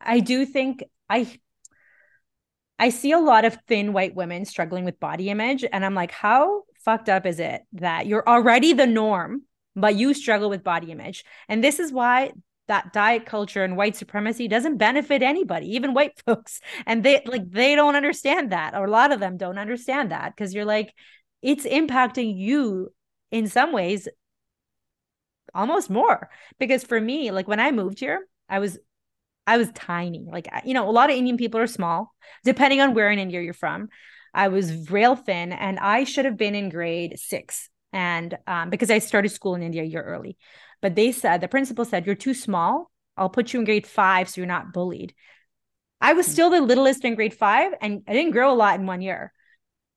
I 0.00 0.20
do 0.20 0.46
think 0.46 0.82
I 1.10 1.38
I 2.78 2.88
see 2.88 3.12
a 3.12 3.18
lot 3.18 3.44
of 3.44 3.58
thin 3.68 3.92
white 3.92 4.14
women 4.14 4.46
struggling 4.46 4.86
with 4.86 4.98
body 4.98 5.28
image 5.28 5.66
and 5.70 5.84
I'm 5.84 5.94
like 5.94 6.12
how 6.12 6.62
fucked 6.82 7.10
up 7.10 7.26
is 7.26 7.40
it 7.40 7.62
that 7.74 8.06
you're 8.06 8.26
already 8.26 8.72
the 8.72 8.86
norm 8.86 9.42
but 9.76 9.96
you 9.96 10.14
struggle 10.14 10.48
with 10.48 10.62
body 10.62 10.92
image. 10.92 11.24
And 11.48 11.62
this 11.62 11.78
is 11.78 11.92
why 11.92 12.32
that 12.66 12.92
diet 12.92 13.26
culture 13.26 13.62
and 13.62 13.76
white 13.76 13.96
supremacy 13.96 14.48
doesn't 14.48 14.78
benefit 14.78 15.22
anybody 15.22 15.74
even 15.74 15.94
white 15.94 16.18
folks. 16.26 16.60
And 16.86 17.02
they 17.02 17.22
like 17.26 17.50
they 17.50 17.74
don't 17.74 17.96
understand 17.96 18.52
that 18.52 18.74
or 18.74 18.84
a 18.84 18.90
lot 18.90 19.12
of 19.12 19.20
them 19.20 19.36
don't 19.36 19.58
understand 19.58 20.10
that 20.10 20.34
because 20.34 20.54
you're 20.54 20.64
like 20.64 20.94
it's 21.42 21.66
impacting 21.66 22.36
you 22.36 22.92
in 23.30 23.48
some 23.48 23.72
ways 23.72 24.08
almost 25.54 25.90
more. 25.90 26.30
Because 26.58 26.84
for 26.84 27.00
me 27.00 27.30
like 27.30 27.48
when 27.48 27.60
i 27.60 27.70
moved 27.70 28.00
here 28.00 28.26
i 28.48 28.58
was 28.58 28.78
i 29.46 29.58
was 29.58 29.70
tiny. 29.72 30.26
Like 30.30 30.48
you 30.64 30.74
know 30.74 30.88
a 30.88 30.92
lot 30.92 31.10
of 31.10 31.16
indian 31.16 31.36
people 31.36 31.60
are 31.60 31.66
small. 31.66 32.14
Depending 32.44 32.80
on 32.80 32.94
where 32.94 33.10
in 33.10 33.18
india 33.18 33.42
you're 33.42 33.52
from 33.52 33.88
i 34.32 34.48
was 34.48 34.90
rail 34.90 35.16
thin 35.16 35.52
and 35.52 35.78
i 35.78 36.04
should 36.04 36.24
have 36.24 36.36
been 36.36 36.54
in 36.54 36.70
grade 36.70 37.18
six. 37.18 37.68
And 37.92 38.36
um, 38.48 38.70
because 38.70 38.90
i 38.90 38.98
started 38.98 39.28
school 39.28 39.54
in 39.54 39.62
india 39.62 39.82
a 39.82 39.86
year 39.86 40.02
early 40.02 40.36
but 40.84 40.96
they 40.96 41.12
said, 41.12 41.40
the 41.40 41.48
principal 41.48 41.86
said, 41.86 42.04
You're 42.04 42.14
too 42.14 42.34
small. 42.34 42.90
I'll 43.16 43.30
put 43.30 43.54
you 43.54 43.58
in 43.58 43.64
grade 43.64 43.86
five 43.86 44.28
so 44.28 44.42
you're 44.42 44.46
not 44.46 44.74
bullied. 44.74 45.14
I 45.98 46.12
was 46.12 46.26
hmm. 46.26 46.32
still 46.32 46.50
the 46.50 46.60
littlest 46.60 47.06
in 47.06 47.14
grade 47.14 47.32
five 47.32 47.72
and 47.80 48.02
I 48.06 48.12
didn't 48.12 48.32
grow 48.32 48.52
a 48.52 48.54
lot 48.54 48.78
in 48.78 48.84
one 48.84 49.00
year, 49.00 49.32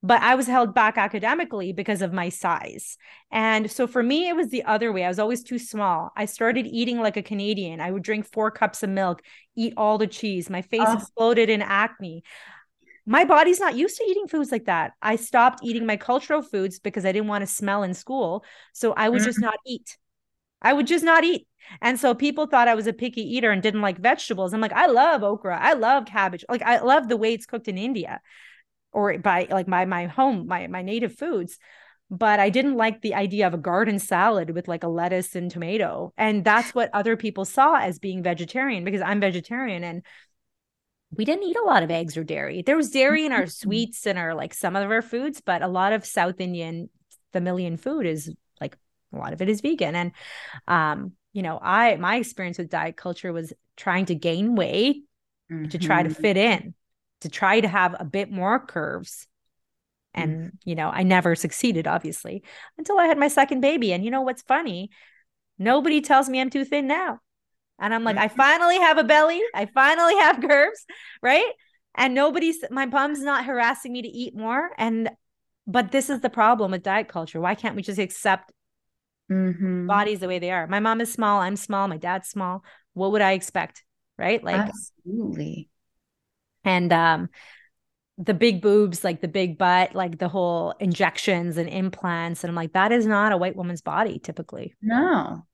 but 0.02 0.22
I 0.22 0.34
was 0.34 0.46
held 0.46 0.74
back 0.74 0.96
academically 0.96 1.74
because 1.74 2.00
of 2.00 2.14
my 2.14 2.30
size. 2.30 2.96
And 3.30 3.70
so 3.70 3.86
for 3.86 4.02
me, 4.02 4.30
it 4.30 4.34
was 4.34 4.48
the 4.48 4.64
other 4.64 4.90
way. 4.90 5.04
I 5.04 5.08
was 5.08 5.18
always 5.18 5.42
too 5.42 5.58
small. 5.58 6.10
I 6.16 6.24
started 6.24 6.66
eating 6.66 7.02
like 7.02 7.18
a 7.18 7.22
Canadian. 7.22 7.82
I 7.82 7.90
would 7.90 8.02
drink 8.02 8.24
four 8.24 8.50
cups 8.50 8.82
of 8.82 8.88
milk, 8.88 9.20
eat 9.58 9.74
all 9.76 9.98
the 9.98 10.06
cheese. 10.06 10.48
My 10.48 10.62
face 10.62 10.86
oh. 10.86 10.96
exploded 10.96 11.50
in 11.50 11.60
acne. 11.60 12.22
My 13.04 13.26
body's 13.26 13.60
not 13.60 13.76
used 13.76 13.98
to 13.98 14.04
eating 14.04 14.26
foods 14.26 14.50
like 14.50 14.64
that. 14.64 14.92
I 15.02 15.16
stopped 15.16 15.60
eating 15.62 15.84
my 15.84 15.98
cultural 15.98 16.40
foods 16.40 16.78
because 16.78 17.04
I 17.04 17.12
didn't 17.12 17.28
want 17.28 17.42
to 17.42 17.46
smell 17.46 17.82
in 17.82 17.92
school. 17.92 18.42
So 18.72 18.94
I 18.94 19.10
would 19.10 19.18
mm-hmm. 19.18 19.26
just 19.26 19.40
not 19.42 19.56
eat. 19.66 19.98
I 20.60 20.72
would 20.72 20.86
just 20.86 21.04
not 21.04 21.24
eat. 21.24 21.46
And 21.80 21.98
so 22.00 22.14
people 22.14 22.46
thought 22.46 22.68
I 22.68 22.74
was 22.74 22.86
a 22.86 22.92
picky 22.92 23.22
eater 23.22 23.50
and 23.50 23.62
didn't 23.62 23.82
like 23.82 23.98
vegetables. 23.98 24.52
I'm 24.52 24.60
like, 24.60 24.72
I 24.72 24.86
love 24.86 25.22
okra. 25.22 25.58
I 25.60 25.74
love 25.74 26.06
cabbage. 26.06 26.44
Like 26.48 26.62
I 26.62 26.78
love 26.80 27.08
the 27.08 27.16
way 27.16 27.34
it's 27.34 27.46
cooked 27.46 27.68
in 27.68 27.78
India 27.78 28.20
or 28.92 29.18
by 29.18 29.46
like 29.50 29.68
my 29.68 29.84
my 29.84 30.06
home, 30.06 30.46
my 30.46 30.66
my 30.66 30.82
native 30.82 31.14
foods. 31.14 31.58
But 32.10 32.40
I 32.40 32.48
didn't 32.48 32.76
like 32.76 33.02
the 33.02 33.14
idea 33.14 33.46
of 33.46 33.52
a 33.52 33.58
garden 33.58 33.98
salad 33.98 34.50
with 34.50 34.66
like 34.66 34.82
a 34.82 34.88
lettuce 34.88 35.36
and 35.36 35.50
tomato. 35.50 36.14
And 36.16 36.42
that's 36.42 36.74
what 36.74 36.90
other 36.94 37.18
people 37.18 37.44
saw 37.44 37.76
as 37.76 37.98
being 37.98 38.22
vegetarian 38.22 38.82
because 38.82 39.02
I'm 39.02 39.20
vegetarian 39.20 39.84
and 39.84 40.02
we 41.10 41.26
didn't 41.26 41.44
eat 41.44 41.56
a 41.56 41.64
lot 41.64 41.82
of 41.82 41.90
eggs 41.90 42.16
or 42.16 42.24
dairy. 42.24 42.62
There 42.62 42.76
was 42.76 42.90
dairy 42.90 43.26
in 43.26 43.32
our 43.32 43.42
mm-hmm. 43.42 43.48
sweets 43.48 44.06
and 44.06 44.18
our 44.18 44.34
like 44.34 44.54
some 44.54 44.74
of 44.74 44.90
our 44.90 45.02
foods, 45.02 45.42
but 45.44 45.62
a 45.62 45.68
lot 45.68 45.92
of 45.92 46.06
South 46.06 46.40
Indian 46.40 46.88
familial 47.32 47.76
food 47.76 48.06
is 48.06 48.34
a 49.12 49.16
lot 49.16 49.32
of 49.32 49.42
it 49.42 49.48
is 49.48 49.60
vegan 49.60 49.94
and 49.94 50.12
um 50.66 51.12
you 51.32 51.42
know 51.42 51.58
i 51.62 51.96
my 51.96 52.16
experience 52.16 52.58
with 52.58 52.70
diet 52.70 52.96
culture 52.96 53.32
was 53.32 53.52
trying 53.76 54.06
to 54.06 54.14
gain 54.14 54.54
weight 54.54 55.04
mm-hmm. 55.50 55.68
to 55.68 55.78
try 55.78 56.02
to 56.02 56.08
mm-hmm. 56.08 56.22
fit 56.22 56.36
in 56.36 56.74
to 57.20 57.28
try 57.28 57.60
to 57.60 57.68
have 57.68 57.96
a 57.98 58.04
bit 58.04 58.30
more 58.30 58.58
curves 58.64 59.26
and 60.14 60.36
mm-hmm. 60.36 60.48
you 60.64 60.74
know 60.74 60.88
i 60.88 61.02
never 61.02 61.34
succeeded 61.34 61.86
obviously 61.86 62.42
until 62.76 62.98
i 62.98 63.06
had 63.06 63.18
my 63.18 63.28
second 63.28 63.60
baby 63.60 63.92
and 63.92 64.04
you 64.04 64.10
know 64.10 64.22
what's 64.22 64.42
funny 64.42 64.90
nobody 65.58 66.00
tells 66.00 66.28
me 66.28 66.40
i'm 66.40 66.50
too 66.50 66.64
thin 66.64 66.86
now 66.86 67.18
and 67.78 67.94
i'm 67.94 68.04
like 68.04 68.16
mm-hmm. 68.16 68.24
i 68.24 68.28
finally 68.28 68.78
have 68.78 68.98
a 68.98 69.04
belly 69.04 69.40
i 69.54 69.66
finally 69.66 70.16
have 70.16 70.40
curves 70.40 70.84
right 71.22 71.52
and 71.94 72.14
nobody's 72.14 72.58
my 72.70 72.86
mom's 72.86 73.20
not 73.20 73.44
harassing 73.44 73.92
me 73.92 74.02
to 74.02 74.08
eat 74.08 74.36
more 74.36 74.70
and 74.78 75.10
but 75.66 75.92
this 75.92 76.08
is 76.08 76.20
the 76.20 76.30
problem 76.30 76.70
with 76.70 76.82
diet 76.82 77.08
culture 77.08 77.40
why 77.40 77.54
can't 77.54 77.76
we 77.76 77.82
just 77.82 77.98
accept 77.98 78.52
mm-hmm. 79.30 79.86
bodies 79.86 80.20
the 80.20 80.28
way 80.28 80.38
they 80.38 80.50
are. 80.50 80.66
My 80.66 80.80
mom 80.80 81.00
is 81.00 81.12
small. 81.12 81.40
I'm 81.40 81.56
small. 81.56 81.88
My 81.88 81.96
dad's 81.96 82.28
small. 82.28 82.64
What 82.94 83.12
would 83.12 83.22
I 83.22 83.32
expect? 83.32 83.84
Right. 84.16 84.42
Like, 84.42 84.72
absolutely. 85.06 85.68
And, 86.64 86.92
um, 86.92 87.28
the 88.18 88.34
big 88.34 88.60
boobs, 88.60 89.04
like 89.04 89.20
the 89.20 89.28
big 89.28 89.58
butt, 89.58 89.94
like 89.94 90.18
the 90.18 90.28
whole 90.28 90.74
injections 90.80 91.56
and 91.56 91.68
implants. 91.68 92.42
And 92.42 92.50
I'm 92.50 92.56
like, 92.56 92.72
that 92.72 92.90
is 92.90 93.06
not 93.06 93.32
a 93.32 93.36
white 93.36 93.54
woman's 93.54 93.80
body 93.80 94.18
typically. 94.18 94.74
No. 94.82 95.46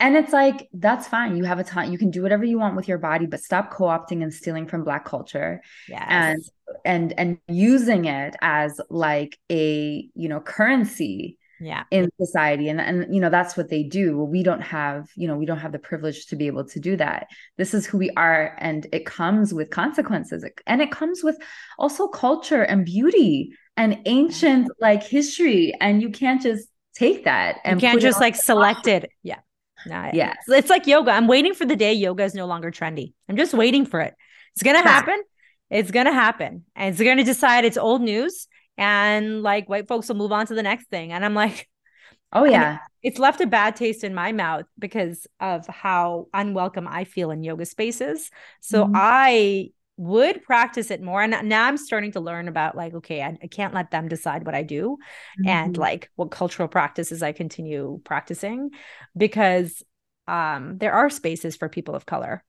And 0.00 0.16
it's 0.16 0.32
like, 0.32 0.68
that's 0.72 1.08
fine. 1.08 1.36
You 1.36 1.42
have 1.42 1.58
a 1.58 1.64
ton, 1.64 1.90
you 1.90 1.98
can 1.98 2.10
do 2.10 2.22
whatever 2.22 2.44
you 2.44 2.56
want 2.56 2.76
with 2.76 2.86
your 2.86 2.98
body, 2.98 3.26
but 3.26 3.40
stop 3.40 3.72
co-opting 3.72 4.22
and 4.22 4.32
stealing 4.32 4.68
from 4.68 4.84
black 4.84 5.04
culture. 5.04 5.60
Yes. 5.88 6.06
And 6.08 6.42
and 6.84 7.14
and 7.18 7.38
using 7.48 8.04
it 8.04 8.36
as 8.40 8.80
like 8.90 9.38
a 9.50 10.08
you 10.14 10.28
know 10.28 10.38
currency 10.38 11.37
yeah. 11.60 11.84
in 11.90 12.10
society 12.20 12.68
and 12.68 12.80
and 12.80 13.14
you 13.14 13.20
know 13.20 13.30
that's 13.30 13.56
what 13.56 13.68
they 13.68 13.82
do. 13.82 14.22
We 14.22 14.42
don't 14.42 14.60
have 14.60 15.08
you 15.16 15.26
know 15.28 15.36
we 15.36 15.46
don't 15.46 15.58
have 15.58 15.72
the 15.72 15.78
privilege 15.78 16.26
to 16.26 16.36
be 16.36 16.46
able 16.46 16.64
to 16.66 16.80
do 16.80 16.96
that. 16.96 17.28
This 17.56 17.74
is 17.74 17.86
who 17.86 17.98
we 17.98 18.10
are 18.10 18.56
and 18.58 18.86
it 18.92 19.06
comes 19.06 19.52
with 19.52 19.70
consequences. 19.70 20.44
And 20.66 20.82
it 20.82 20.90
comes 20.90 21.22
with 21.22 21.36
also 21.78 22.08
culture 22.08 22.62
and 22.62 22.84
beauty 22.84 23.52
and 23.76 23.98
ancient 24.06 24.70
like 24.80 25.02
history 25.02 25.72
and 25.80 26.02
you 26.02 26.10
can't 26.10 26.42
just 26.42 26.68
take 26.94 27.24
that 27.24 27.56
and 27.64 27.80
you 27.80 27.88
can't 27.88 28.00
just 28.00 28.20
like 28.20 28.36
select 28.36 28.86
it. 28.86 29.10
Yeah. 29.22 29.38
No, 29.86 30.10
yeah 30.12 30.34
it's 30.48 30.70
like 30.70 30.86
yoga. 30.86 31.12
I'm 31.12 31.28
waiting 31.28 31.54
for 31.54 31.64
the 31.64 31.76
day 31.76 31.92
yoga 31.92 32.24
is 32.24 32.34
no 32.34 32.46
longer 32.46 32.70
trendy. 32.70 33.14
I'm 33.28 33.36
just 33.36 33.54
waiting 33.54 33.86
for 33.86 34.00
it. 34.00 34.14
It's 34.54 34.62
gonna 34.62 34.82
happen. 34.82 35.22
It's 35.70 35.90
gonna 35.90 36.12
happen. 36.12 36.64
And 36.74 36.92
it's 36.92 37.02
gonna 37.02 37.24
decide 37.24 37.64
it's 37.64 37.76
old 37.76 38.02
news 38.02 38.48
and 38.78 39.42
like 39.42 39.68
white 39.68 39.88
folks 39.88 40.08
will 40.08 40.16
move 40.16 40.32
on 40.32 40.46
to 40.46 40.54
the 40.54 40.62
next 40.62 40.88
thing. 40.88 41.12
And 41.12 41.24
i'm 41.24 41.34
like 41.34 41.68
oh 42.32 42.44
yeah. 42.44 42.78
it's 43.02 43.18
left 43.18 43.40
a 43.40 43.46
bad 43.46 43.76
taste 43.76 44.04
in 44.04 44.14
my 44.14 44.32
mouth 44.32 44.64
because 44.78 45.26
of 45.40 45.66
how 45.66 46.28
unwelcome 46.32 46.88
i 46.88 47.04
feel 47.04 47.30
in 47.30 47.42
yoga 47.42 47.66
spaces. 47.66 48.30
So 48.60 48.84
mm-hmm. 48.84 48.94
i 48.96 49.70
would 50.00 50.44
practice 50.44 50.92
it 50.92 51.02
more. 51.02 51.20
And 51.20 51.48
now 51.48 51.66
i'm 51.66 51.76
starting 51.76 52.12
to 52.12 52.20
learn 52.20 52.48
about 52.48 52.76
like 52.76 52.94
okay 52.94 53.20
i, 53.22 53.36
I 53.42 53.46
can't 53.48 53.74
let 53.74 53.90
them 53.90 54.08
decide 54.08 54.46
what 54.46 54.54
i 54.54 54.62
do 54.62 54.96
mm-hmm. 55.40 55.48
and 55.48 55.76
like 55.76 56.10
what 56.14 56.30
cultural 56.30 56.68
practices 56.68 57.22
i 57.22 57.32
continue 57.32 58.00
practicing 58.04 58.70
because 59.16 59.82
um 60.28 60.78
there 60.78 60.92
are 60.92 61.10
spaces 61.10 61.56
for 61.56 61.68
people 61.68 61.94
of 61.96 62.06
color 62.06 62.44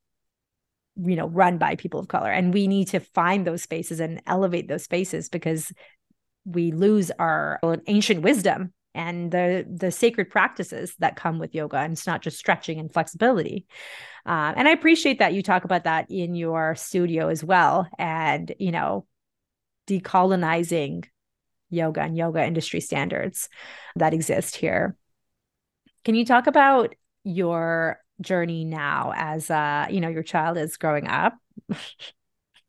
you 1.05 1.15
know 1.15 1.27
run 1.27 1.57
by 1.57 1.75
people 1.75 1.99
of 1.99 2.07
color. 2.07 2.31
And 2.31 2.53
we 2.53 2.67
need 2.67 2.89
to 2.89 2.99
find 2.99 3.45
those 3.45 3.63
spaces 3.63 3.99
and 3.99 4.21
elevate 4.25 4.67
those 4.67 4.83
spaces 4.83 5.29
because 5.29 5.71
we 6.45 6.71
lose 6.71 7.11
our 7.19 7.59
ancient 7.87 8.21
wisdom 8.21 8.73
and 8.95 9.31
the 9.31 9.65
the 9.69 9.91
sacred 9.91 10.29
practices 10.29 10.95
that 10.99 11.15
come 11.15 11.39
with 11.39 11.53
yoga 11.53 11.77
and 11.77 11.93
it's 11.93 12.07
not 12.07 12.21
just 12.21 12.37
stretching 12.37 12.79
and 12.79 12.91
flexibility. 12.91 13.65
Uh, 14.25 14.53
and 14.55 14.67
i 14.67 14.71
appreciate 14.71 15.19
that 15.19 15.33
you 15.33 15.41
talk 15.41 15.63
about 15.63 15.85
that 15.85 16.09
in 16.09 16.35
your 16.35 16.75
studio 16.75 17.29
as 17.29 17.43
well 17.43 17.87
and 17.97 18.53
you 18.59 18.71
know 18.71 19.05
decolonizing 19.87 21.05
yoga 21.69 22.01
and 22.01 22.17
yoga 22.17 22.43
industry 22.43 22.81
standards 22.81 23.49
that 23.95 24.13
exist 24.13 24.55
here. 24.55 24.95
Can 26.03 26.15
you 26.15 26.25
talk 26.25 26.47
about 26.47 26.95
your 27.23 27.99
journey 28.21 28.65
now 28.65 29.13
as 29.15 29.49
uh 29.49 29.87
you 29.89 30.01
know 30.01 30.09
your 30.09 30.23
child 30.23 30.57
is 30.57 30.77
growing 30.77 31.07
up? 31.07 31.37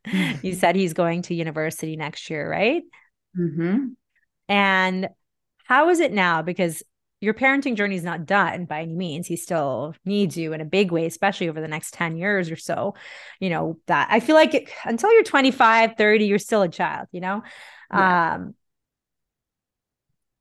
You 0.43 0.55
said 0.55 0.77
he's 0.77 0.95
going 0.95 1.23
to 1.23 1.35
university 1.35 1.97
next 1.97 2.31
year 2.31 2.49
right 2.49 2.83
Mm-hmm. 3.39 3.87
And 4.49 5.09
how 5.65 5.89
is 5.89 6.01
it 6.01 6.13
now? 6.13 6.43
Because 6.43 6.83
your 7.21 7.35
parenting 7.35 7.77
journey 7.77 7.97
is 7.97 8.03
not 8.03 8.27
done 8.27 8.65
by 8.65 8.81
any 8.81 8.95
means. 8.95 9.27
He 9.27 9.37
still 9.37 9.95
needs 10.05 10.37
you 10.37 10.53
in 10.53 10.61
a 10.61 10.65
big 10.65 10.91
way, 10.91 11.07
especially 11.07 11.49
over 11.49 11.61
the 11.61 11.69
next 11.69 11.93
10 11.95 12.17
years 12.17 12.51
or 12.51 12.57
so. 12.57 12.95
You 13.39 13.51
know, 13.51 13.79
that 13.87 14.09
I 14.11 14.21
feel 14.21 14.35
like 14.35 14.55
it, 14.55 14.71
until 14.85 15.13
you're 15.13 15.23
25, 15.23 15.97
30, 15.97 16.25
you're 16.25 16.39
still 16.39 16.63
a 16.63 16.69
child, 16.69 17.09
you 17.13 17.21
know? 17.21 17.43
Yeah. 17.93 18.35
Um, 18.35 18.55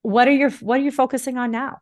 what 0.02 0.28
are 0.28 0.34
your 0.34 0.50
what 0.52 0.80
are 0.80 0.84
you 0.84 0.92
focusing 0.92 1.38
on 1.38 1.52
now? 1.52 1.80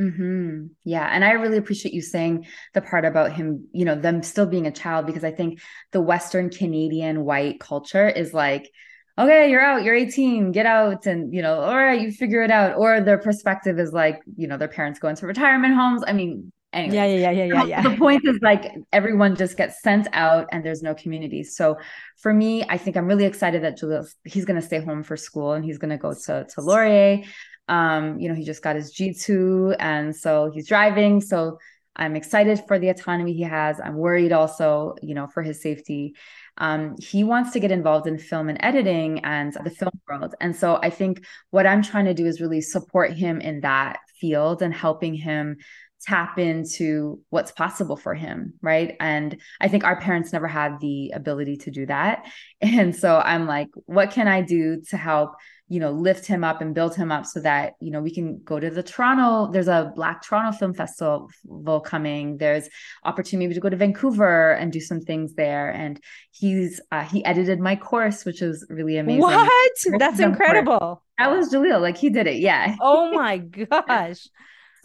Mm-hmm. 0.00 0.66
Yeah. 0.84 1.08
And 1.10 1.24
I 1.24 1.32
really 1.32 1.56
appreciate 1.58 1.94
you 1.94 2.02
saying 2.02 2.46
the 2.74 2.82
part 2.82 3.04
about 3.04 3.32
him, 3.32 3.68
you 3.72 3.84
know, 3.84 3.94
them 3.94 4.22
still 4.22 4.46
being 4.46 4.66
a 4.66 4.72
child, 4.72 5.06
because 5.06 5.24
I 5.24 5.30
think 5.30 5.60
the 5.92 6.00
Western 6.00 6.50
Canadian 6.50 7.24
white 7.24 7.60
culture 7.60 8.08
is 8.08 8.34
like, 8.34 8.70
okay, 9.18 9.50
you're 9.50 9.60
out, 9.60 9.82
you're 9.82 9.94
18, 9.94 10.52
get 10.52 10.66
out. 10.66 11.06
And, 11.06 11.32
you 11.34 11.42
know, 11.42 11.60
all 11.60 11.76
right, 11.76 12.00
you 12.00 12.10
figure 12.10 12.42
it 12.42 12.50
out. 12.50 12.76
Or 12.76 13.00
their 13.00 13.18
perspective 13.18 13.78
is 13.78 13.92
like, 13.92 14.20
you 14.36 14.46
know, 14.46 14.56
their 14.56 14.68
parents 14.68 14.98
go 14.98 15.08
into 15.08 15.26
retirement 15.26 15.74
homes. 15.74 16.02
I 16.06 16.12
mean, 16.12 16.52
anyway. 16.72 16.94
Yeah, 16.94 17.06
yeah, 17.06 17.30
yeah, 17.30 17.44
yeah, 17.44 17.64
yeah. 17.64 17.82
The 17.82 17.96
point 17.96 18.22
is 18.24 18.38
like 18.42 18.72
everyone 18.92 19.34
just 19.34 19.56
gets 19.56 19.80
sent 19.82 20.06
out 20.12 20.48
and 20.52 20.64
there's 20.64 20.82
no 20.82 20.94
community. 20.94 21.42
So 21.44 21.78
for 22.18 22.32
me, 22.32 22.64
I 22.68 22.76
think 22.76 22.96
I'm 22.96 23.06
really 23.06 23.24
excited 23.24 23.62
that 23.64 23.78
Julius, 23.78 24.14
he's 24.24 24.44
going 24.44 24.60
to 24.60 24.66
stay 24.66 24.80
home 24.80 25.02
for 25.02 25.16
school 25.16 25.52
and 25.52 25.64
he's 25.64 25.78
going 25.78 25.90
to 25.90 25.98
go 25.98 26.14
to, 26.26 26.46
to 26.54 26.60
Laurier. 26.60 27.22
Um, 27.68 28.20
you 28.20 28.28
know, 28.28 28.34
he 28.34 28.44
just 28.44 28.62
got 28.62 28.76
his 28.76 28.94
G2 28.94 29.76
and 29.80 30.14
so 30.14 30.50
he's 30.52 30.68
driving. 30.68 31.20
So 31.20 31.58
I'm 31.96 32.14
excited 32.14 32.60
for 32.68 32.78
the 32.78 32.90
autonomy 32.90 33.32
he 33.32 33.42
has. 33.42 33.80
I'm 33.80 33.96
worried 33.96 34.32
also, 34.32 34.94
you 35.02 35.14
know, 35.14 35.26
for 35.26 35.42
his 35.42 35.62
safety. 35.62 36.14
Um, 36.58 36.96
he 36.98 37.24
wants 37.24 37.52
to 37.52 37.60
get 37.60 37.70
involved 37.70 38.06
in 38.06 38.18
film 38.18 38.48
and 38.48 38.58
editing 38.62 39.20
and 39.24 39.52
the 39.64 39.70
film 39.70 39.92
world. 40.08 40.34
And 40.40 40.54
so 40.54 40.76
I 40.82 40.90
think 40.90 41.24
what 41.50 41.66
I'm 41.66 41.82
trying 41.82 42.06
to 42.06 42.14
do 42.14 42.26
is 42.26 42.40
really 42.40 42.60
support 42.60 43.12
him 43.12 43.40
in 43.40 43.60
that 43.60 43.98
field 44.20 44.62
and 44.62 44.72
helping 44.72 45.14
him 45.14 45.58
tap 46.06 46.38
into 46.38 47.20
what's 47.30 47.52
possible 47.52 47.96
for 47.96 48.14
him 48.14 48.54
right? 48.62 48.96
And 49.00 49.40
i 49.60 49.68
think 49.68 49.84
our 49.84 50.00
parents 50.00 50.32
never 50.32 50.48
had 50.48 50.80
the 50.80 51.10
ability 51.14 51.56
to 51.58 51.70
do 51.70 51.86
that. 51.86 52.26
And 52.62 52.96
so 52.96 53.20
i'm 53.24 53.46
like 53.46 53.68
what 53.84 54.10
can 54.10 54.28
i 54.28 54.40
do 54.40 54.80
to 54.88 54.96
help 54.96 55.34
you 55.68 55.80
know 55.80 55.90
lift 55.90 56.26
him 56.26 56.44
up 56.44 56.60
and 56.60 56.74
build 56.74 56.94
him 56.94 57.10
up 57.10 57.26
so 57.26 57.40
that 57.40 57.74
you 57.80 57.90
know 57.90 58.00
we 58.00 58.14
can 58.14 58.40
go 58.44 58.58
to 58.60 58.70
the 58.70 58.82
toronto 58.82 59.50
there's 59.52 59.68
a 59.68 59.92
black 59.94 60.22
toronto 60.22 60.56
film 60.56 60.74
festival 60.74 61.80
coming. 61.84 62.38
There's 62.38 62.68
opportunity 63.04 63.54
to 63.54 63.60
go 63.60 63.68
to 63.68 63.76
vancouver 63.76 64.52
and 64.52 64.72
do 64.72 64.80
some 64.80 65.00
things 65.00 65.34
there. 65.34 65.70
And 65.70 66.00
he's 66.30 66.80
uh, 66.92 67.04
he 67.04 67.24
edited 67.24 67.60
my 67.60 67.76
course 67.76 68.24
which 68.24 68.42
is 68.42 68.66
really 68.68 68.96
amazing. 68.96 69.22
What? 69.22 69.50
That's 69.98 70.20
incredible. 70.20 71.02
That 71.18 71.30
was 71.30 71.52
jaleel. 71.52 71.80
Like 71.80 71.96
he 71.96 72.10
did 72.10 72.26
it. 72.26 72.36
Yeah. 72.36 72.76
Oh 72.80 73.12
my 73.22 73.38
gosh 73.38 74.28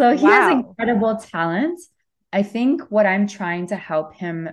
so 0.02 0.16
he 0.16 0.26
wow. 0.26 0.32
has 0.32 0.52
incredible 0.52 1.16
talent 1.18 1.80
i 2.34 2.42
think 2.44 2.82
what 2.90 3.06
i'm 3.06 3.28
trying 3.28 3.68
to 3.68 3.76
help 3.76 4.16
him 4.16 4.50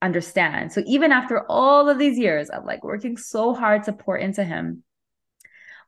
understand 0.00 0.72
so 0.72 0.82
even 0.86 1.12
after 1.12 1.44
all 1.48 1.88
of 1.88 1.98
these 1.98 2.18
years 2.18 2.48
of 2.50 2.64
like 2.64 2.82
working 2.82 3.16
so 3.16 3.54
hard 3.54 3.84
to 3.84 3.92
pour 3.92 4.16
into 4.16 4.42
him 4.42 4.82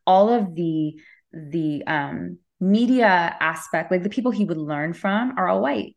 all 0.06 0.28
of 0.28 0.54
the 0.54 0.94
the 1.32 1.82
um, 1.86 2.38
media 2.60 3.36
aspect, 3.40 3.90
like 3.90 4.02
the 4.02 4.08
people 4.08 4.30
he 4.30 4.44
would 4.44 4.56
learn 4.56 4.92
from, 4.92 5.34
are 5.36 5.48
all 5.48 5.60
white. 5.60 5.96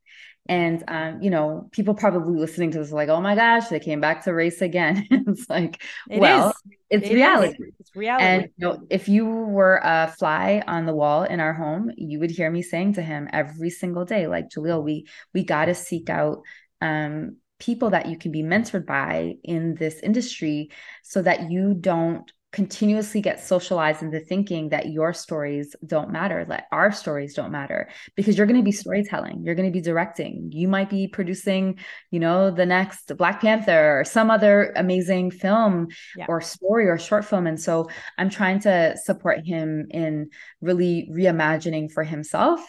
And 0.49 0.83
um, 0.87 1.21
you 1.21 1.29
know, 1.29 1.69
people 1.71 1.93
probably 1.93 2.39
listening 2.39 2.71
to 2.71 2.79
this 2.79 2.91
like, 2.91 3.09
oh 3.09 3.21
my 3.21 3.35
gosh, 3.35 3.67
they 3.67 3.79
came 3.79 4.01
back 4.01 4.23
to 4.23 4.33
race 4.33 4.61
again. 4.61 5.05
it's 5.11 5.49
like, 5.49 5.81
it 6.09 6.19
well, 6.19 6.49
is. 6.49 6.55
it's 6.89 7.09
it 7.09 7.13
reality. 7.13 7.57
Is. 7.59 7.73
It's 7.79 7.95
reality. 7.95 8.25
And 8.25 8.43
you 8.43 8.67
know, 8.67 8.87
if 8.89 9.09
you 9.09 9.25
were 9.25 9.79
a 9.83 10.13
fly 10.17 10.63
on 10.67 10.85
the 10.85 10.93
wall 10.93 11.23
in 11.23 11.39
our 11.39 11.53
home, 11.53 11.91
you 11.97 12.19
would 12.19 12.31
hear 12.31 12.49
me 12.49 12.61
saying 12.61 12.93
to 12.93 13.01
him 13.01 13.27
every 13.31 13.69
single 13.69 14.05
day, 14.05 14.27
like, 14.27 14.49
Jaleel, 14.49 14.83
we 14.83 15.07
we 15.33 15.43
gotta 15.43 15.75
seek 15.75 16.09
out 16.09 16.41
um 16.81 17.37
people 17.59 17.89
that 17.89 18.07
you 18.07 18.17
can 18.17 18.31
be 18.31 18.43
mentored 18.43 18.85
by 18.85 19.33
in 19.43 19.75
this 19.75 19.99
industry 20.01 20.69
so 21.03 21.21
that 21.21 21.49
you 21.49 21.73
don't 21.73 22.31
continuously 22.53 23.21
get 23.21 23.41
socialized 23.41 24.01
into 24.01 24.19
thinking 24.19 24.69
that 24.69 24.89
your 24.89 25.13
stories 25.13 25.75
don't 25.85 26.11
matter, 26.11 26.45
that 26.45 26.65
our 26.71 26.91
stories 26.91 27.33
don't 27.33 27.51
matter, 27.51 27.89
because 28.15 28.37
you're 28.37 28.47
going 28.47 28.59
to 28.59 28.63
be 28.63 28.71
storytelling, 28.71 29.43
you're 29.43 29.53
going 29.55 29.67
to 29.67 29.77
be 29.77 29.81
directing, 29.81 30.49
you 30.53 30.67
might 30.67 30.89
be 30.89 31.07
producing, 31.07 31.77
you 32.09 32.19
know, 32.19 32.49
the 32.49 32.65
next 32.65 33.15
Black 33.17 33.41
Panther 33.41 33.99
or 33.99 34.05
some 34.05 34.31
other 34.31 34.71
amazing 34.77 35.29
film 35.29 35.87
yeah. 36.15 36.25
or 36.29 36.39
story 36.39 36.87
or 36.87 36.97
short 36.97 37.25
film. 37.25 37.47
And 37.47 37.59
so 37.59 37.89
I'm 38.17 38.29
trying 38.29 38.59
to 38.61 38.95
support 39.03 39.45
him 39.45 39.87
in 39.91 40.29
really 40.61 41.09
reimagining 41.11 41.91
for 41.91 42.03
himself. 42.03 42.61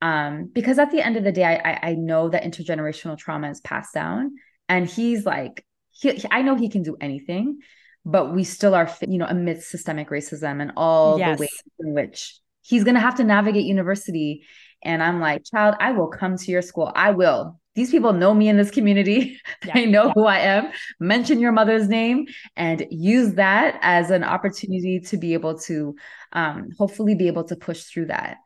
Um, 0.00 0.50
because 0.52 0.80
at 0.80 0.90
the 0.90 1.00
end 1.00 1.16
of 1.16 1.22
the 1.22 1.30
day, 1.30 1.44
I, 1.44 1.90
I 1.90 1.94
know 1.94 2.28
that 2.28 2.42
intergenerational 2.42 3.16
trauma 3.16 3.50
is 3.50 3.60
passed 3.60 3.94
down, 3.94 4.34
and 4.68 4.84
he's 4.84 5.24
like, 5.24 5.64
he, 5.90 6.24
I 6.28 6.42
know 6.42 6.56
he 6.56 6.68
can 6.68 6.82
do 6.82 6.96
anything 7.00 7.60
but 8.04 8.32
we 8.32 8.44
still 8.44 8.74
are, 8.74 8.90
you 9.06 9.18
know, 9.18 9.26
amidst 9.26 9.70
systemic 9.70 10.10
racism 10.10 10.60
and 10.60 10.72
all 10.76 11.18
yes. 11.18 11.36
the 11.36 11.42
ways 11.42 11.62
in 11.80 11.94
which 11.94 12.40
he's 12.62 12.84
going 12.84 12.94
to 12.94 13.00
have 13.00 13.16
to 13.16 13.24
navigate 13.24 13.64
university. 13.64 14.44
And 14.82 15.02
I'm 15.02 15.20
like, 15.20 15.44
child, 15.44 15.76
I 15.78 15.92
will 15.92 16.08
come 16.08 16.36
to 16.36 16.50
your 16.50 16.62
school. 16.62 16.90
I 16.94 17.10
will. 17.10 17.58
These 17.74 17.90
people 17.90 18.12
know 18.12 18.34
me 18.34 18.48
in 18.48 18.56
this 18.56 18.70
community. 18.70 19.38
Yeah. 19.64 19.74
they 19.74 19.86
know 19.86 20.06
yeah. 20.06 20.12
who 20.16 20.26
I 20.26 20.38
am. 20.38 20.72
Mention 20.98 21.38
your 21.38 21.52
mother's 21.52 21.88
name 21.88 22.26
and 22.56 22.84
use 22.90 23.34
that 23.34 23.78
as 23.80 24.10
an 24.10 24.24
opportunity 24.24 24.98
to 24.98 25.16
be 25.16 25.34
able 25.34 25.56
to 25.60 25.94
um, 26.32 26.70
hopefully 26.76 27.14
be 27.14 27.28
able 27.28 27.44
to 27.44 27.54
push 27.54 27.84
through 27.84 28.06
that. 28.06 28.38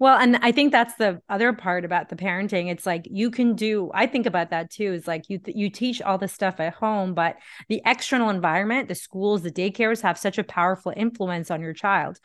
Well, 0.00 0.16
and 0.16 0.36
I 0.42 0.52
think 0.52 0.70
that's 0.70 0.94
the 0.94 1.20
other 1.28 1.52
part 1.52 1.84
about 1.84 2.08
the 2.08 2.14
parenting. 2.16 2.70
It's 2.70 2.86
like 2.86 3.08
you 3.10 3.30
can 3.32 3.56
do. 3.56 3.90
I 3.92 4.06
think 4.06 4.26
about 4.26 4.50
that 4.50 4.70
too. 4.70 4.92
Is 4.92 5.08
like 5.08 5.28
you 5.28 5.40
you 5.46 5.70
teach 5.70 6.00
all 6.00 6.18
this 6.18 6.32
stuff 6.32 6.60
at 6.60 6.74
home, 6.74 7.14
but 7.14 7.36
the 7.68 7.82
external 7.84 8.30
environment, 8.30 8.88
the 8.88 8.94
schools, 8.94 9.42
the 9.42 9.50
daycares 9.50 10.02
have 10.02 10.16
such 10.16 10.38
a 10.38 10.44
powerful 10.44 10.92
influence 10.96 11.50
on 11.50 11.60
your 11.60 11.72
child. 11.72 12.20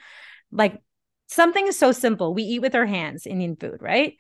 Like 0.52 0.82
something 1.28 1.66
is 1.68 1.78
so 1.80 1.92
simple. 1.92 2.36
We 2.36 2.44
eat 2.44 2.62
with 2.62 2.76
our 2.76 2.86
hands, 2.86 3.26
Indian 3.26 3.56
food, 3.56 3.78
right? 3.82 4.16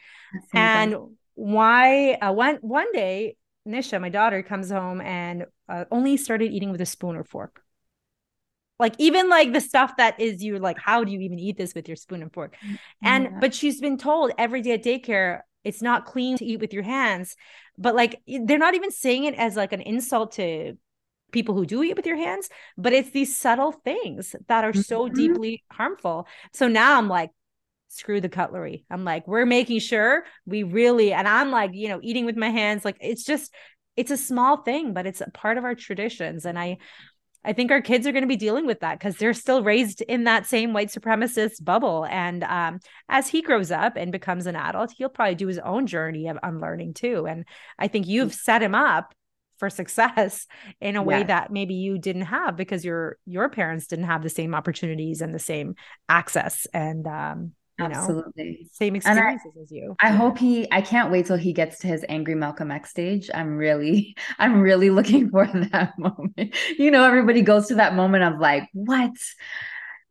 And 0.53 0.95
why? 1.35 2.13
Uh, 2.13 2.33
one 2.33 2.57
one 2.61 2.91
day, 2.91 3.37
Nisha, 3.67 4.01
my 4.01 4.09
daughter, 4.09 4.41
comes 4.41 4.71
home 4.71 4.99
and 4.99 5.45
uh, 5.69 5.85
only 5.91 6.17
started 6.17 6.51
eating 6.51 6.71
with 6.71 6.81
a 6.81 6.85
spoon 6.85 7.15
or 7.15 7.23
fork 7.23 7.61
like 8.83 8.95
even 8.97 9.29
like 9.29 9.53
the 9.53 9.61
stuff 9.61 9.95
that 9.95 10.19
is 10.19 10.43
you 10.43 10.59
like 10.59 10.77
how 10.77 11.05
do 11.05 11.11
you 11.13 11.21
even 11.21 11.39
eat 11.39 11.57
this 11.57 11.73
with 11.73 11.87
your 11.87 11.95
spoon 11.95 12.21
and 12.21 12.33
fork? 12.33 12.57
And 13.01 13.23
yeah. 13.23 13.39
but 13.39 13.55
she's 13.55 13.79
been 13.79 13.97
told 13.97 14.31
every 14.37 14.61
day 14.61 14.73
at 14.73 14.83
daycare 14.83 15.39
it's 15.63 15.81
not 15.81 16.05
clean 16.05 16.37
to 16.37 16.45
eat 16.45 16.59
with 16.59 16.73
your 16.73 16.83
hands. 16.83 17.37
But 17.77 17.95
like 17.95 18.21
they're 18.27 18.57
not 18.57 18.75
even 18.75 18.91
saying 18.91 19.23
it 19.23 19.35
as 19.35 19.55
like 19.55 19.71
an 19.71 19.79
insult 19.79 20.33
to 20.33 20.73
people 21.31 21.55
who 21.55 21.65
do 21.65 21.81
eat 21.81 21.95
with 21.95 22.05
your 22.05 22.17
hands 22.17 22.47
but 22.77 22.93
it's 22.93 23.09
these 23.09 23.35
subtle 23.35 23.71
things 23.71 24.35
that 24.47 24.63
are 24.63 24.73
so 24.73 25.05
mm-hmm. 25.05 25.15
deeply 25.15 25.63
harmful. 25.71 26.27
So 26.51 26.67
now 26.67 26.97
i'm 26.97 27.07
like 27.07 27.31
screw 27.87 28.19
the 28.19 28.27
cutlery. 28.27 28.85
I'm 28.91 29.05
like 29.05 29.27
we're 29.27 29.45
making 29.45 29.79
sure 29.79 30.25
we 30.45 30.63
really 30.63 31.13
and 31.13 31.25
i'm 31.27 31.51
like 31.51 31.71
you 31.73 31.87
know 31.87 32.01
eating 32.03 32.25
with 32.25 32.35
my 32.35 32.49
hands. 32.49 32.83
Like 32.83 32.97
it's 32.99 33.23
just 33.23 33.53
it's 33.95 34.11
a 34.11 34.17
small 34.17 34.57
thing 34.57 34.93
but 34.93 35.05
it's 35.05 35.21
a 35.21 35.31
part 35.31 35.57
of 35.57 35.63
our 35.63 35.73
traditions. 35.73 36.45
And 36.45 36.59
i 36.59 36.77
I 37.45 37.53
think 37.53 37.71
our 37.71 37.81
kids 37.81 38.07
are 38.07 38.11
going 38.11 38.23
to 38.23 38.27
be 38.27 38.35
dealing 38.35 38.65
with 38.65 38.79
that 38.79 38.99
because 38.99 39.17
they're 39.17 39.33
still 39.33 39.63
raised 39.63 40.01
in 40.01 40.23
that 40.25 40.45
same 40.45 40.73
white 40.73 40.89
supremacist 40.89 41.63
bubble. 41.63 42.05
And 42.09 42.43
um, 42.43 42.79
as 43.09 43.27
he 43.27 43.41
grows 43.41 43.71
up 43.71 43.97
and 43.97 44.11
becomes 44.11 44.45
an 44.45 44.55
adult, 44.55 44.93
he'll 44.97 45.09
probably 45.09 45.35
do 45.35 45.47
his 45.47 45.59
own 45.59 45.87
journey 45.87 46.27
of 46.27 46.37
unlearning 46.41 46.93
too. 46.93 47.25
And 47.27 47.45
I 47.77 47.87
think 47.87 48.07
you've 48.07 48.33
set 48.33 48.63
him 48.63 48.75
up 48.75 49.13
for 49.59 49.69
success 49.69 50.47
in 50.81 50.95
a 50.95 51.03
way 51.03 51.19
yes. 51.19 51.27
that 51.27 51.51
maybe 51.51 51.75
you 51.75 51.97
didn't 51.97 52.23
have 52.23 52.55
because 52.55 52.83
your 52.83 53.17
your 53.25 53.49
parents 53.49 53.87
didn't 53.87 54.05
have 54.05 54.23
the 54.23 54.29
same 54.29 54.55
opportunities 54.55 55.21
and 55.21 55.33
the 55.33 55.39
same 55.39 55.75
access 56.09 56.67
and 56.73 57.07
um, 57.07 57.53
you 57.79 57.85
Absolutely. 57.85 58.59
Know, 58.61 58.67
same 58.71 58.95
experiences 58.95 59.51
I, 59.57 59.61
as 59.61 59.71
you. 59.71 59.95
I 59.99 60.09
hope 60.09 60.37
he 60.37 60.71
I 60.71 60.81
can't 60.81 61.11
wait 61.11 61.25
till 61.25 61.37
he 61.37 61.53
gets 61.53 61.79
to 61.79 61.87
his 61.87 62.05
angry 62.07 62.35
Malcolm 62.35 62.69
X 62.69 62.91
stage. 62.91 63.31
I'm 63.33 63.57
really, 63.57 64.15
I'm 64.39 64.61
really 64.61 64.91
looking 64.91 65.29
for 65.31 65.47
that 65.47 65.93
moment. 65.97 66.55
You 66.77 66.91
know, 66.91 67.03
everybody 67.03 67.41
goes 67.41 67.67
to 67.67 67.75
that 67.75 67.95
moment 67.95 68.23
of 68.23 68.39
like, 68.39 68.69
what? 68.73 69.11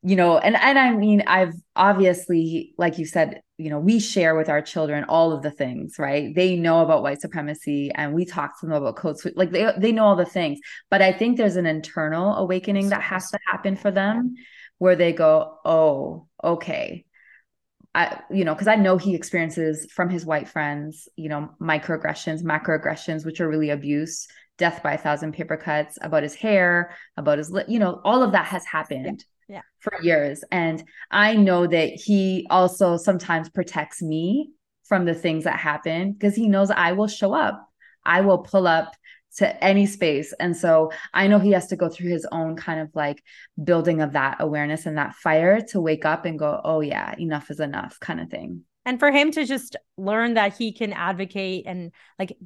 You 0.03 0.17
know, 0.17 0.39
and 0.39 0.57
and 0.57 0.77
I 0.77 0.91
mean, 0.91 1.23
I've 1.29 1.55
obviously, 1.77 2.75
like 2.77 2.99
you 2.99 3.07
said, 3.07 3.41
you 3.59 3.71
know, 3.71 3.79
we 3.79 4.01
share 4.01 4.35
with 4.35 4.49
our 4.49 4.61
children 4.61 5.05
all 5.05 5.31
of 5.31 5.43
the 5.43 5.53
things, 5.53 6.01
right? 6.01 6.35
They 6.35 6.57
know 6.57 6.83
about 6.83 7.05
white 7.05 7.21
supremacy 7.21 7.93
and 7.95 8.13
we 8.13 8.25
talk 8.25 8.59
to 8.59 8.67
them 8.67 8.75
about 8.75 8.97
code 8.97 9.21
switch. 9.21 9.35
Like 9.37 9.53
they 9.53 9.73
they 9.79 9.93
know 9.93 10.07
all 10.07 10.17
the 10.17 10.25
things. 10.25 10.59
But 10.91 11.03
I 11.03 11.13
think 11.13 11.37
there's 11.37 11.55
an 11.55 11.67
internal 11.67 12.35
awakening 12.35 12.89
that 12.89 13.03
has 13.03 13.31
to 13.31 13.39
happen 13.47 13.77
for 13.77 13.93
them 13.93 14.35
where 14.79 14.97
they 14.97 15.13
go, 15.13 15.59
oh, 15.65 16.27
okay 16.43 17.05
I, 17.95 18.20
you 18.30 18.45
know, 18.45 18.55
because 18.55 18.68
I 18.68 18.76
know 18.76 18.97
he 18.97 19.14
experiences 19.14 19.86
from 19.93 20.09
his 20.09 20.24
white 20.24 20.49
friends, 20.49 21.09
you 21.16 21.28
know, 21.28 21.51
microaggressions, 21.61 22.43
macroaggressions, 22.43 23.26
which 23.26 23.40
are 23.40 23.49
really 23.49 23.70
abuse, 23.70 24.26
death 24.57 24.82
by 24.82 24.95
a 24.95 24.99
thousand 24.99 25.32
paper 25.32 25.57
cuts, 25.57 25.99
about 26.01 26.22
his 26.22 26.34
hair, 26.34 26.97
about 27.16 27.38
his, 27.38 27.53
you 27.68 27.78
know, 27.78 28.01
all 28.05 28.22
of 28.22 28.32
that 28.32 28.47
has 28.47 28.64
happened 28.64 29.24
yeah. 29.47 29.57
Yeah. 29.57 29.62
for 29.80 30.03
years. 30.03 30.43
And 30.51 30.82
I 31.11 31.36
know 31.36 31.66
that 31.66 31.90
he 31.90 32.47
also 32.49 32.97
sometimes 32.97 33.51
protects 33.51 34.01
me 34.01 34.51
from 34.84 35.05
the 35.05 35.14
things 35.14 35.45
that 35.45 35.59
happen 35.59 36.12
because 36.12 36.34
he 36.34 36.49
knows 36.49 36.70
I 36.70 36.93
will 36.93 37.09
show 37.09 37.34
up. 37.34 37.68
I 38.05 38.22
will 38.22 38.38
pull 38.38 38.66
up 38.66 38.95
to 39.37 39.64
any 39.64 39.87
space. 39.87 40.33
And 40.39 40.57
so 40.57 40.93
I 41.14 41.26
know 41.26 41.39
he 41.39 41.53
has 41.53 41.68
to 41.68 41.76
go 41.76 41.89
through 41.89 42.11
his 42.11 42.26
own 42.30 42.57
kind 42.57 42.80
of 42.80 42.91
like 42.95 43.22
building 43.62 44.01
of 44.01 44.12
that 44.12 44.37
awareness 44.41 44.87
and 44.87 44.99
that 44.99 45.14
fire 45.14 45.61
to 45.68 45.80
wake 45.80 46.05
up 46.05 46.24
and 46.24 46.39
go, 46.39 46.61
oh, 46.64 46.80
yeah, 46.80 47.14
enough 47.18 47.51
is 47.51 47.61
enough 47.61 47.99
kind 48.01 48.20
of 48.20 48.28
thing. 48.28 48.62
And 48.85 48.99
for 48.99 49.11
him 49.11 49.30
to 49.33 49.45
just 49.45 49.76
learn 49.97 50.35
that 50.35 50.57
he 50.57 50.72
can 50.72 50.93
advocate 50.93 51.64
and 51.66 51.93
like 52.18 52.37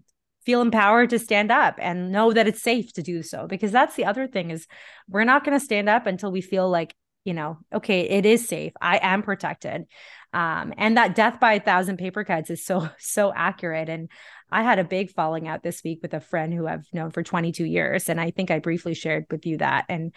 feel 0.47 0.62
empowered 0.62 1.11
to 1.11 1.18
stand 1.18 1.51
up 1.51 1.74
and 1.78 2.12
know 2.12 2.32
that 2.32 2.47
it's 2.47 2.62
safe 2.62 2.93
to 2.93 3.03
do 3.03 3.22
so 3.22 3.47
because 3.49 3.72
that's 3.72 3.97
the 3.97 4.05
other 4.05 4.28
thing 4.28 4.51
is 4.51 4.66
we're 5.09 5.24
not 5.24 5.45
going 5.45 5.59
to 5.59 5.64
stand 5.64 5.89
up 5.89 6.07
until 6.07 6.30
we 6.30 6.41
feel 6.41 6.70
like 6.70 6.95
you 7.24 7.34
know 7.34 7.59
okay 7.74 8.03
it 8.03 8.24
is 8.24 8.47
safe 8.47 8.72
i 8.80 8.99
am 9.03 9.22
protected 9.22 9.87
um, 10.32 10.72
and 10.76 10.97
that 10.97 11.14
death 11.14 11.41
by 11.41 11.55
a 11.55 11.61
thousand 11.61 11.97
paper 11.97 12.22
cuts 12.22 12.51
is 12.51 12.64
so 12.64 12.89
so 12.99 13.32
accurate 13.34 13.89
and 13.89 14.09
i 14.51 14.62
had 14.62 14.78
a 14.78 14.84
big 14.84 15.11
falling 15.11 15.49
out 15.49 15.62
this 15.62 15.82
week 15.84 16.01
with 16.03 16.14
a 16.14 16.20
friend 16.20 16.53
who 16.53 16.66
i've 16.66 16.86
known 16.92 17.11
for 17.11 17.22
22 17.22 17.64
years 17.64 18.09
and 18.09 18.20
i 18.20 18.30
think 18.30 18.51
i 18.51 18.59
briefly 18.59 18.94
shared 18.94 19.26
with 19.30 19.47
you 19.47 19.59
that 19.59 19.84
and 19.88 20.12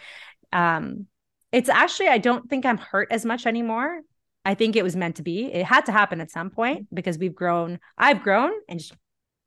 um, 0.52 1.06
it's 1.52 1.70
actually 1.70 2.08
i 2.08 2.18
don't 2.18 2.50
think 2.50 2.66
i'm 2.66 2.78
hurt 2.78 3.08
as 3.12 3.26
much 3.26 3.46
anymore. 3.46 4.02
I 4.46 4.56
think 4.56 4.76
it 4.76 4.84
was 4.84 4.96
meant 4.96 5.18
to 5.18 5.22
be. 5.22 5.52
It 5.52 5.66
had 5.66 5.86
to 5.88 5.92
happen 5.92 6.22
at 6.22 6.32
some 6.32 6.50
point 6.50 6.88
because 6.94 7.18
we've 7.18 7.36
grown 7.36 7.80
i've 7.98 8.24
grown 8.24 8.52
and 8.68 8.82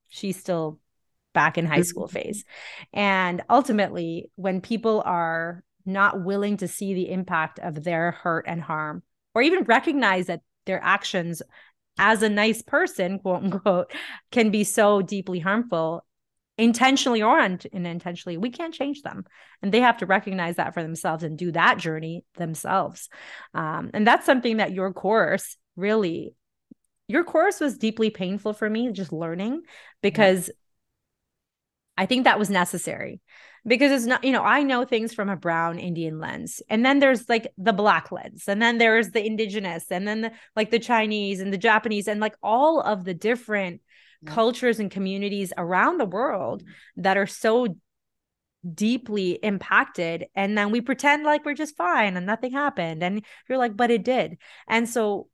she's 0.08 0.38
still 0.38 0.78
back 1.32 1.58
in 1.58 1.66
high 1.66 1.82
school 1.82 2.06
mm-hmm. 2.06 2.18
phase. 2.18 2.44
And 2.92 3.42
ultimately 3.48 4.30
when 4.36 4.60
people 4.60 5.02
are 5.04 5.64
not 5.84 6.22
willing 6.22 6.58
to 6.58 6.68
see 6.68 6.94
the 6.94 7.10
impact 7.10 7.58
of 7.58 7.82
their 7.82 8.12
hurt 8.12 8.44
and 8.46 8.60
harm 8.60 9.02
or 9.34 9.42
even 9.42 9.64
recognize 9.64 10.26
that 10.26 10.42
their 10.66 10.80
actions 10.82 11.42
as 11.98 12.22
a 12.22 12.28
nice 12.28 12.62
person, 12.62 13.18
quote 13.18 13.42
unquote, 13.44 13.92
can 14.30 14.50
be 14.50 14.64
so 14.64 15.02
deeply 15.02 15.38
harmful 15.38 16.04
intentionally 16.58 17.22
or 17.22 17.40
unintentionally 17.40 18.36
we 18.36 18.50
can't 18.50 18.74
change 18.74 19.02
them. 19.02 19.24
And 19.62 19.72
they 19.72 19.80
have 19.80 19.98
to 19.98 20.06
recognize 20.06 20.56
that 20.56 20.74
for 20.74 20.82
themselves 20.82 21.24
and 21.24 21.36
do 21.38 21.50
that 21.52 21.78
journey 21.78 22.24
themselves. 22.36 23.08
Um, 23.54 23.90
and 23.94 24.06
that's 24.06 24.26
something 24.26 24.58
that 24.58 24.72
your 24.72 24.92
course 24.92 25.56
really 25.76 26.34
your 27.08 27.24
course 27.24 27.60
was 27.60 27.78
deeply 27.78 28.10
painful 28.10 28.52
for 28.52 28.68
me 28.68 28.90
just 28.92 29.12
learning 29.12 29.62
because 30.02 30.48
yeah. 30.48 30.54
i 32.02 32.06
think 32.06 32.24
that 32.24 32.38
was 32.38 32.50
necessary 32.50 33.20
because 33.66 33.92
it's 33.92 34.06
not 34.06 34.24
you 34.24 34.32
know 34.32 34.42
i 34.42 34.62
know 34.62 34.84
things 34.84 35.14
from 35.14 35.28
a 35.28 35.36
brown 35.36 35.78
indian 35.78 36.18
lens. 36.18 36.62
And 36.68 36.84
then 36.84 36.98
there's 36.98 37.28
like 37.28 37.52
the 37.58 37.72
black 37.72 38.10
lens 38.12 38.44
and 38.48 38.60
then 38.60 38.78
there's 38.78 39.10
the 39.10 39.24
indigenous 39.24 39.84
and 39.90 40.06
then 40.06 40.22
the, 40.22 40.32
like 40.56 40.70
the 40.70 40.78
chinese 40.78 41.40
and 41.40 41.52
the 41.52 41.58
japanese 41.58 42.08
and 42.08 42.20
like 42.20 42.36
all 42.42 42.80
of 42.80 43.04
the 43.04 43.14
different 43.14 43.80
cultures 44.26 44.78
and 44.78 44.90
communities 44.90 45.52
around 45.56 45.98
the 45.98 46.06
world 46.06 46.62
mm-hmm. 46.62 47.02
that 47.02 47.16
are 47.16 47.26
so 47.26 47.76
deeply 48.74 49.32
impacted. 49.42 50.26
And 50.34 50.56
then 50.56 50.70
we 50.70 50.80
pretend 50.80 51.24
like 51.24 51.44
we're 51.44 51.54
just 51.54 51.76
fine 51.76 52.16
and 52.16 52.26
nothing 52.26 52.52
happened 52.52 53.02
and 53.02 53.24
you're 53.48 53.58
like 53.58 53.76
but 53.76 53.90
it 53.90 54.04
did. 54.04 54.38
And 54.68 54.88
so 54.88 55.28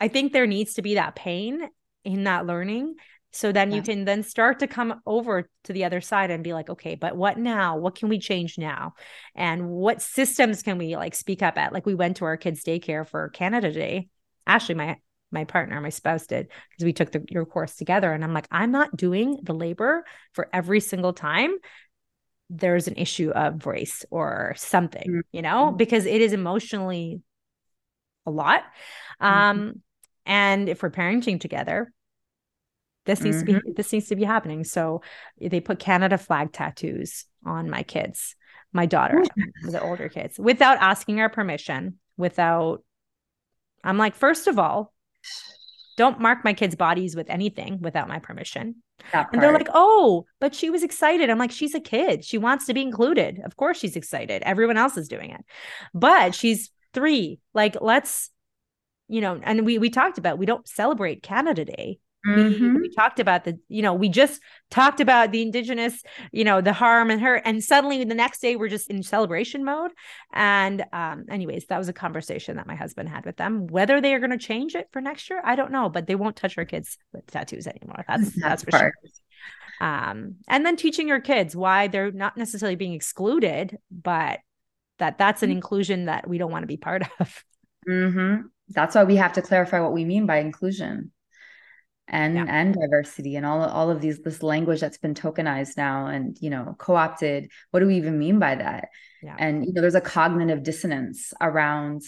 i 0.00 0.08
think 0.08 0.32
there 0.32 0.46
needs 0.46 0.74
to 0.74 0.82
be 0.82 0.94
that 0.94 1.14
pain 1.14 1.68
in 2.04 2.24
that 2.24 2.46
learning 2.46 2.94
so 3.32 3.50
then 3.50 3.70
yeah. 3.70 3.76
you 3.76 3.82
can 3.82 4.04
then 4.04 4.22
start 4.22 4.58
to 4.58 4.66
come 4.66 5.00
over 5.06 5.48
to 5.64 5.72
the 5.72 5.84
other 5.84 6.00
side 6.00 6.30
and 6.30 6.44
be 6.44 6.52
like 6.52 6.68
okay 6.68 6.94
but 6.94 7.16
what 7.16 7.38
now? 7.38 7.78
What 7.78 7.94
can 7.94 8.08
we 8.08 8.18
change 8.18 8.58
now? 8.58 8.94
And 9.34 9.68
what 9.68 10.02
systems 10.02 10.62
can 10.62 10.78
we 10.78 10.96
like 10.96 11.14
speak 11.14 11.42
up 11.42 11.56
at? 11.56 11.72
Like 11.72 11.86
we 11.86 11.94
went 11.94 12.18
to 12.18 12.26
our 12.26 12.36
kids 12.36 12.62
daycare 12.62 13.08
for 13.08 13.30
canada 13.30 13.72
day. 13.72 14.08
Ashley 14.46 14.74
my 14.74 14.98
my 15.30 15.44
partner 15.44 15.80
my 15.80 15.88
spouse 15.88 16.26
did 16.26 16.48
because 16.70 16.84
we 16.84 16.92
took 16.92 17.10
the, 17.10 17.24
your 17.28 17.46
course 17.46 17.74
together. 17.76 18.12
And 18.12 18.22
i'm 18.22 18.34
like 18.34 18.48
i'm 18.50 18.70
not 18.70 18.96
doing 18.96 19.38
the 19.42 19.54
labor 19.54 20.04
for 20.34 20.48
every 20.52 20.80
single 20.80 21.14
time 21.14 21.52
there's 22.50 22.86
an 22.86 22.96
issue 22.96 23.30
of 23.30 23.66
race 23.66 24.04
or 24.10 24.52
something 24.56 25.08
mm-hmm. 25.08 25.20
you 25.32 25.40
know? 25.40 25.72
Because 25.72 26.04
it 26.04 26.20
is 26.20 26.34
emotionally 26.34 27.22
a 28.26 28.30
lot. 28.30 28.62
Mm-hmm. 29.20 29.26
um 29.26 29.82
and 30.26 30.68
if 30.68 30.82
we're 30.82 30.90
parenting 30.90 31.40
together 31.40 31.92
this 33.04 33.20
needs 33.20 33.38
mm-hmm. 33.38 33.46
to 33.46 33.52
be 33.52 33.58
mm-hmm. 33.58 33.72
this 33.76 33.92
needs 33.92 34.08
to 34.08 34.16
be 34.16 34.24
happening. 34.24 34.64
So 34.64 35.02
they 35.40 35.60
put 35.60 35.78
canada 35.78 36.18
flag 36.18 36.52
tattoos 36.52 37.24
on 37.44 37.68
my 37.68 37.82
kids 37.82 38.36
my 38.72 38.86
daughter 38.86 39.22
the 39.64 39.82
older 39.82 40.08
kids 40.08 40.38
without 40.38 40.78
asking 40.80 41.20
our 41.20 41.28
permission 41.28 41.98
without 42.16 42.82
i'm 43.84 43.98
like 43.98 44.14
first 44.14 44.46
of 44.46 44.58
all 44.58 44.94
don't 45.96 46.20
mark 46.20 46.44
my 46.44 46.54
kids 46.54 46.74
bodies 46.74 47.14
with 47.14 47.28
anything 47.28 47.78
without 47.80 48.08
my 48.08 48.18
permission. 48.18 48.76
And 49.12 49.42
they're 49.42 49.52
like 49.52 49.68
oh 49.74 50.24
but 50.40 50.54
she 50.54 50.70
was 50.70 50.82
excited. 50.82 51.28
I'm 51.28 51.38
like 51.38 51.50
she's 51.50 51.74
a 51.74 51.80
kid. 51.80 52.24
She 52.24 52.38
wants 52.38 52.66
to 52.66 52.74
be 52.74 52.82
included. 52.82 53.40
Of 53.44 53.56
course 53.56 53.78
she's 53.78 53.96
excited. 53.96 54.42
Everyone 54.42 54.78
else 54.78 54.96
is 54.96 55.08
doing 55.08 55.30
it. 55.30 55.44
But 55.92 56.34
she's 56.34 56.70
three. 56.94 57.40
Like 57.52 57.76
let's 57.80 58.30
you 59.08 59.20
know 59.20 59.40
and 59.42 59.66
we 59.66 59.78
we 59.78 59.90
talked 59.90 60.18
about 60.18 60.38
we 60.38 60.46
don't 60.46 60.66
celebrate 60.66 61.22
canada 61.22 61.64
day 61.64 61.98
Mm-hmm. 62.26 62.74
We, 62.74 62.82
we, 62.82 62.94
talked 62.94 63.18
about 63.18 63.44
the, 63.44 63.58
you 63.68 63.82
know, 63.82 63.94
we 63.94 64.08
just 64.08 64.40
talked 64.70 65.00
about 65.00 65.32
the 65.32 65.42
indigenous, 65.42 66.02
you 66.30 66.44
know, 66.44 66.60
the 66.60 66.72
harm 66.72 67.10
and 67.10 67.20
her, 67.20 67.36
and 67.36 67.62
suddenly 67.62 68.04
the 68.04 68.14
next 68.14 68.40
day 68.40 68.54
we're 68.54 68.68
just 68.68 68.88
in 68.90 69.02
celebration 69.02 69.64
mode. 69.64 69.90
And, 70.32 70.84
um, 70.92 71.24
anyways, 71.28 71.66
that 71.66 71.78
was 71.78 71.88
a 71.88 71.92
conversation 71.92 72.56
that 72.56 72.66
my 72.66 72.76
husband 72.76 73.08
had 73.08 73.26
with 73.26 73.36
them. 73.36 73.66
Whether 73.66 74.00
they 74.00 74.14
are 74.14 74.20
going 74.20 74.30
to 74.30 74.38
change 74.38 74.76
it 74.76 74.88
for 74.92 75.00
next 75.00 75.28
year, 75.30 75.42
I 75.44 75.56
don't 75.56 75.72
know, 75.72 75.88
but 75.88 76.06
they 76.06 76.14
won't 76.14 76.36
touch 76.36 76.56
our 76.58 76.64
kids 76.64 76.96
with 77.12 77.26
tattoos 77.26 77.66
anymore. 77.66 78.04
That's 78.06 78.24
that's, 78.36 78.40
that's 78.40 78.64
for 78.64 78.70
part. 78.70 78.94
sure. 79.02 79.88
Um, 79.88 80.36
and 80.46 80.64
then 80.64 80.76
teaching 80.76 81.08
your 81.08 81.20
kids 81.20 81.56
why 81.56 81.88
they're 81.88 82.12
not 82.12 82.36
necessarily 82.36 82.76
being 82.76 82.92
excluded, 82.92 83.78
but 83.90 84.38
that 84.98 85.18
that's 85.18 85.42
an 85.42 85.48
mm-hmm. 85.48 85.56
inclusion 85.56 86.04
that 86.04 86.28
we 86.28 86.38
don't 86.38 86.52
want 86.52 86.62
to 86.62 86.68
be 86.68 86.76
part 86.76 87.02
of. 87.18 87.44
Mm-hmm. 87.88 88.46
That's 88.68 88.94
why 88.94 89.02
we 89.02 89.16
have 89.16 89.32
to 89.32 89.42
clarify 89.42 89.80
what 89.80 89.92
we 89.92 90.04
mean 90.04 90.24
by 90.24 90.38
inclusion 90.38 91.10
and 92.08 92.34
yeah. 92.34 92.44
and 92.48 92.74
diversity 92.74 93.36
and 93.36 93.46
all 93.46 93.62
all 93.62 93.90
of 93.90 94.00
these 94.00 94.18
this 94.20 94.42
language 94.42 94.80
that's 94.80 94.98
been 94.98 95.14
tokenized 95.14 95.76
now 95.76 96.06
and 96.06 96.36
you 96.40 96.50
know 96.50 96.74
co-opted 96.78 97.50
what 97.70 97.80
do 97.80 97.86
we 97.86 97.96
even 97.96 98.18
mean 98.18 98.38
by 98.38 98.54
that 98.54 98.88
yeah. 99.22 99.36
and 99.38 99.64
you 99.64 99.72
know 99.72 99.80
there's 99.80 99.94
a 99.94 100.00
cognitive 100.00 100.62
dissonance 100.62 101.32
around 101.40 102.02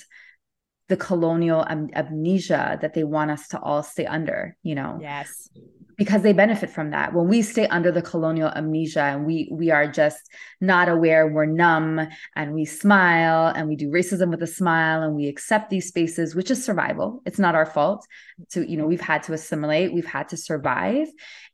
the 0.89 0.97
colonial 0.97 1.65
am- 1.69 1.89
amnesia 1.95 2.79
that 2.83 2.95
they 2.95 3.05
want 3.05 3.31
us 3.31 3.49
to 3.49 3.61
all 3.61 3.83
stay 3.83 4.07
under 4.07 4.57
you 4.63 4.75
know? 4.75 4.99
Yes. 5.01 5.49
Because 5.97 6.23
they 6.23 6.33
benefit 6.33 6.71
from 6.71 6.91
that. 6.91 7.15
When 7.15 7.29
we 7.29 7.41
stay 7.43 7.69
under 7.69 7.93
the 7.93 8.03
colonial 8.03 8.51
amnesia 8.51 9.03
and 9.03 9.25
we 9.25 9.49
we 9.53 9.71
are 9.71 9.87
just 9.87 10.19
not 10.61 10.89
aware 10.89 11.29
we're 11.29 11.47
numb 11.47 12.01
and 12.35 12.53
we 12.53 12.65
smile 12.65 13.53
and 13.55 13.69
we 13.69 13.77
do 13.77 13.91
racism 13.91 14.31
with 14.31 14.43
a 14.43 14.47
smile 14.47 15.03
and 15.03 15.15
we 15.15 15.29
accept 15.29 15.71
these 15.71 15.87
spaces 15.87 16.35
which 16.35 16.51
is 16.51 16.65
survival. 16.65 17.23
It's 17.25 17.39
not 17.39 17.55
our 17.55 17.67
fault 17.67 18.07
so 18.49 18.61
you 18.61 18.77
know 18.77 18.87
we've 18.87 19.01
had 19.01 19.23
to 19.25 19.33
assimilate 19.33 19.95
we've 19.95 20.05
had 20.05 20.31
to 20.31 20.37
survive. 20.37 21.07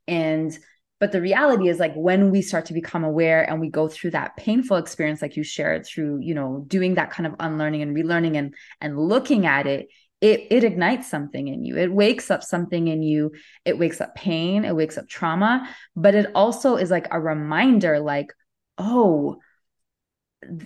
And 0.08 0.58
but 1.00 1.12
the 1.12 1.20
reality 1.20 1.68
is 1.68 1.78
like 1.78 1.94
when 1.94 2.30
we 2.30 2.42
start 2.42 2.66
to 2.66 2.74
become 2.74 3.02
aware 3.02 3.48
and 3.48 3.60
we 3.60 3.68
go 3.68 3.88
through 3.88 4.10
that 4.10 4.36
painful 4.36 4.76
experience 4.76 5.20
like 5.20 5.36
you 5.36 5.42
shared 5.42 5.84
through 5.84 6.20
you 6.20 6.34
know 6.34 6.64
doing 6.68 6.94
that 6.94 7.10
kind 7.10 7.26
of 7.26 7.34
unlearning 7.40 7.82
and 7.82 7.96
relearning 7.96 8.36
and 8.36 8.54
and 8.80 8.98
looking 8.98 9.46
at 9.46 9.66
it 9.66 9.88
it 10.20 10.46
it 10.50 10.64
ignites 10.64 11.08
something 11.08 11.48
in 11.48 11.64
you. 11.64 11.78
It 11.78 11.92
wakes 11.92 12.30
up 12.30 12.42
something 12.42 12.88
in 12.88 13.02
you. 13.02 13.32
It 13.64 13.78
wakes 13.78 14.00
up 14.00 14.14
pain. 14.14 14.64
It 14.64 14.76
wakes 14.76 14.98
up 14.98 15.08
trauma. 15.08 15.68
But 15.96 16.14
it 16.14 16.30
also 16.34 16.76
is 16.76 16.90
like 16.90 17.08
a 17.10 17.20
reminder 17.20 18.00
like 18.00 18.32
oh 18.76 19.38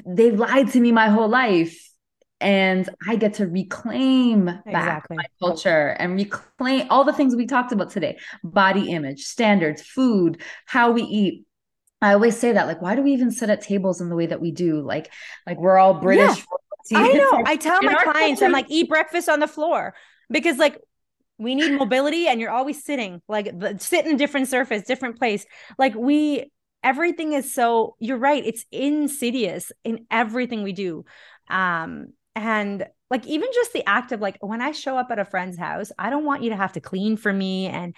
they've 0.07 0.39
lied 0.39 0.71
to 0.71 0.81
me 0.81 0.93
my 0.93 1.09
whole 1.09 1.29
life 1.29 1.91
and 2.45 2.91
I 3.09 3.17
get 3.17 3.35
to 3.35 3.47
reclaim 3.47 4.49
exactly. 4.49 4.73
back 4.73 5.07
my 5.09 5.25
culture 5.41 5.97
and 5.99 6.15
reclaim 6.15 6.87
all 6.91 7.03
the 7.03 7.13
things 7.15 7.35
we 7.35 7.47
talked 7.47 7.73
about 7.73 7.91
today 7.91 8.19
body 8.45 8.91
image, 8.91 9.25
standards, 9.25 9.81
food, 9.81 10.43
how 10.67 10.91
we 10.91 11.03
eat. 11.05 11.47
I 12.03 12.13
always 12.13 12.39
say 12.39 12.53
that, 12.53 12.67
like, 12.67 12.83
why 12.83 12.97
do 12.97 13.03
we 13.03 13.13
even 13.13 13.31
sit 13.31 13.49
at 13.49 13.63
tables 13.63 14.03
in 14.03 14.11
the 14.11 14.15
way 14.15 14.27
that 14.27 14.43
we 14.43 14.53
do? 14.53 14.83
Like, 14.83 15.11
like 15.47 15.59
we're 15.59 15.79
all 15.79 15.95
British. 15.95 16.45
Yeah. 16.91 16.99
I 16.99 17.13
know. 17.13 17.43
I 17.47 17.57
tell 17.57 17.83
my 17.83 17.95
clients, 17.95 18.43
I'm 18.43 18.53
like, 18.53 18.67
eat 18.69 18.91
breakfast 18.91 19.31
on 19.31 19.41
the 19.41 19.49
floor 19.49 19.95
because, 20.29 20.59
like, 20.59 20.79
we 21.39 21.55
need 21.55 21.79
mobility 21.79 22.27
and 22.27 22.43
you're 22.43 22.51
always 22.51 22.85
sitting, 22.85 23.23
like, 23.27 23.59
the, 23.59 23.79
sit 23.79 24.05
in 24.05 24.19
different 24.19 24.49
surface, 24.49 24.83
different 24.83 25.19
place. 25.19 25.47
Like, 25.79 25.95
we, 25.95 26.53
everything 26.83 27.33
is 27.33 27.55
so, 27.55 27.97
you're 28.01 28.19
right. 28.19 28.45
It's 28.45 28.67
insidious 28.71 29.73
in 29.83 30.05
everything 30.11 30.63
we 30.63 30.73
do. 30.75 31.07
Um, 31.49 32.13
and 32.35 32.87
like 33.11 33.27
even 33.27 33.49
just 33.55 33.73
the 33.73 33.89
act 33.89 34.11
of 34.11 34.21
like 34.21 34.37
when 34.41 34.61
I 34.61 34.73
show 34.73 34.97
up 34.97 35.11
at 35.11 35.21
a 35.21 35.25
friend's 35.25 35.57
house, 35.57 35.93
I 35.99 36.11
don't 36.11 36.25
want 36.25 36.43
you 36.43 36.51
to 36.51 36.57
have 36.57 36.73
to 36.73 36.81
clean 36.81 37.17
for 37.17 37.33
me 37.33 37.67
and 37.67 37.95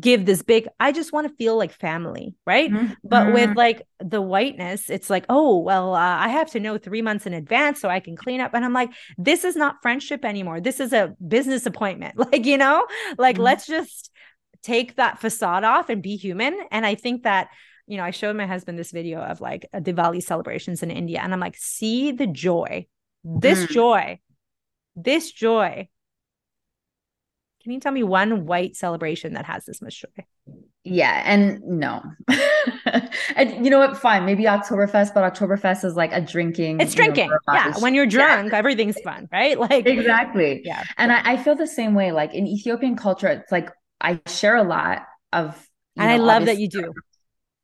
give 0.00 0.26
this 0.26 0.42
big, 0.42 0.68
I 0.78 0.92
just 0.92 1.12
want 1.12 1.26
to 1.28 1.34
feel 1.34 1.56
like 1.56 1.72
family, 1.72 2.36
right? 2.46 2.70
Mm-hmm. 2.70 2.92
But 3.02 3.32
with 3.32 3.56
like 3.56 3.82
the 3.98 4.22
whiteness, 4.22 4.88
it's 4.88 5.10
like, 5.10 5.24
oh, 5.28 5.58
well, 5.58 5.94
uh, 5.94 5.98
I 5.98 6.28
have 6.28 6.52
to 6.52 6.60
know 6.60 6.78
three 6.78 7.02
months 7.02 7.26
in 7.26 7.34
advance 7.34 7.80
so 7.80 7.88
I 7.88 7.98
can 7.98 8.14
clean 8.16 8.40
up. 8.40 8.54
And 8.54 8.64
I'm 8.64 8.72
like, 8.72 8.90
this 9.18 9.44
is 9.44 9.56
not 9.56 9.82
friendship 9.82 10.24
anymore. 10.24 10.60
This 10.60 10.78
is 10.78 10.92
a 10.92 11.14
business 11.26 11.66
appointment. 11.66 12.14
Like, 12.30 12.44
you 12.44 12.58
know, 12.58 12.86
like 13.18 13.36
mm-hmm. 13.36 13.44
let's 13.44 13.66
just 13.66 14.10
take 14.62 14.96
that 14.96 15.20
facade 15.20 15.64
off 15.64 15.88
and 15.88 16.00
be 16.02 16.16
human. 16.16 16.56
And 16.70 16.86
I 16.86 16.94
think 16.94 17.22
that 17.24 17.48
you 17.86 17.96
know, 17.96 18.04
I 18.04 18.12
showed 18.12 18.36
my 18.36 18.46
husband 18.46 18.78
this 18.78 18.92
video 18.92 19.20
of 19.20 19.40
like 19.40 19.68
a 19.72 19.80
Diwali 19.80 20.22
celebrations 20.22 20.84
in 20.84 20.92
India, 20.92 21.20
and 21.20 21.32
I'm 21.32 21.40
like, 21.40 21.56
see 21.56 22.12
the 22.12 22.28
joy, 22.28 22.86
this 23.24 23.66
mm. 23.66 23.68
joy, 23.68 24.20
this 24.96 25.30
joy. 25.30 25.88
Can 27.62 27.72
you 27.72 27.80
tell 27.80 27.92
me 27.92 28.02
one 28.02 28.46
white 28.46 28.74
celebration 28.74 29.34
that 29.34 29.44
has 29.44 29.66
this 29.66 29.82
much 29.82 30.00
joy? 30.00 30.24
Yeah, 30.82 31.22
and 31.26 31.60
no. 31.62 32.02
and 33.36 33.64
you 33.64 33.70
know 33.70 33.78
what? 33.78 33.98
Fine, 33.98 34.24
maybe 34.24 34.44
Oktoberfest, 34.44 35.12
but 35.12 35.34
Oktoberfest 35.34 35.84
is 35.84 35.94
like 35.94 36.10
a 36.12 36.22
drinking. 36.22 36.80
It's 36.80 36.94
drinking. 36.94 37.26
You 37.26 37.38
know, 37.48 37.54
yeah. 37.54 37.74
When 37.80 37.94
you're 37.94 38.06
drunk, 38.06 38.52
yeah. 38.52 38.58
everything's 38.58 38.98
fun, 39.02 39.28
right? 39.30 39.58
Like 39.70 39.86
exactly. 39.86 40.62
Yeah. 40.64 40.82
And 40.96 41.12
I, 41.12 41.32
I, 41.32 41.36
feel 41.36 41.54
the 41.54 41.66
same 41.66 41.94
way. 41.94 42.12
Like 42.12 42.32
in 42.32 42.46
Ethiopian 42.46 42.96
culture, 42.96 43.28
it's 43.28 43.52
like 43.52 43.68
I 44.00 44.20
share 44.26 44.56
a 44.56 44.62
lot 44.62 45.02
of 45.34 45.54
And 45.96 46.08
know, 46.08 46.14
I 46.14 46.16
love 46.16 46.46
that 46.46 46.58
you 46.58 46.68
do. 46.68 46.94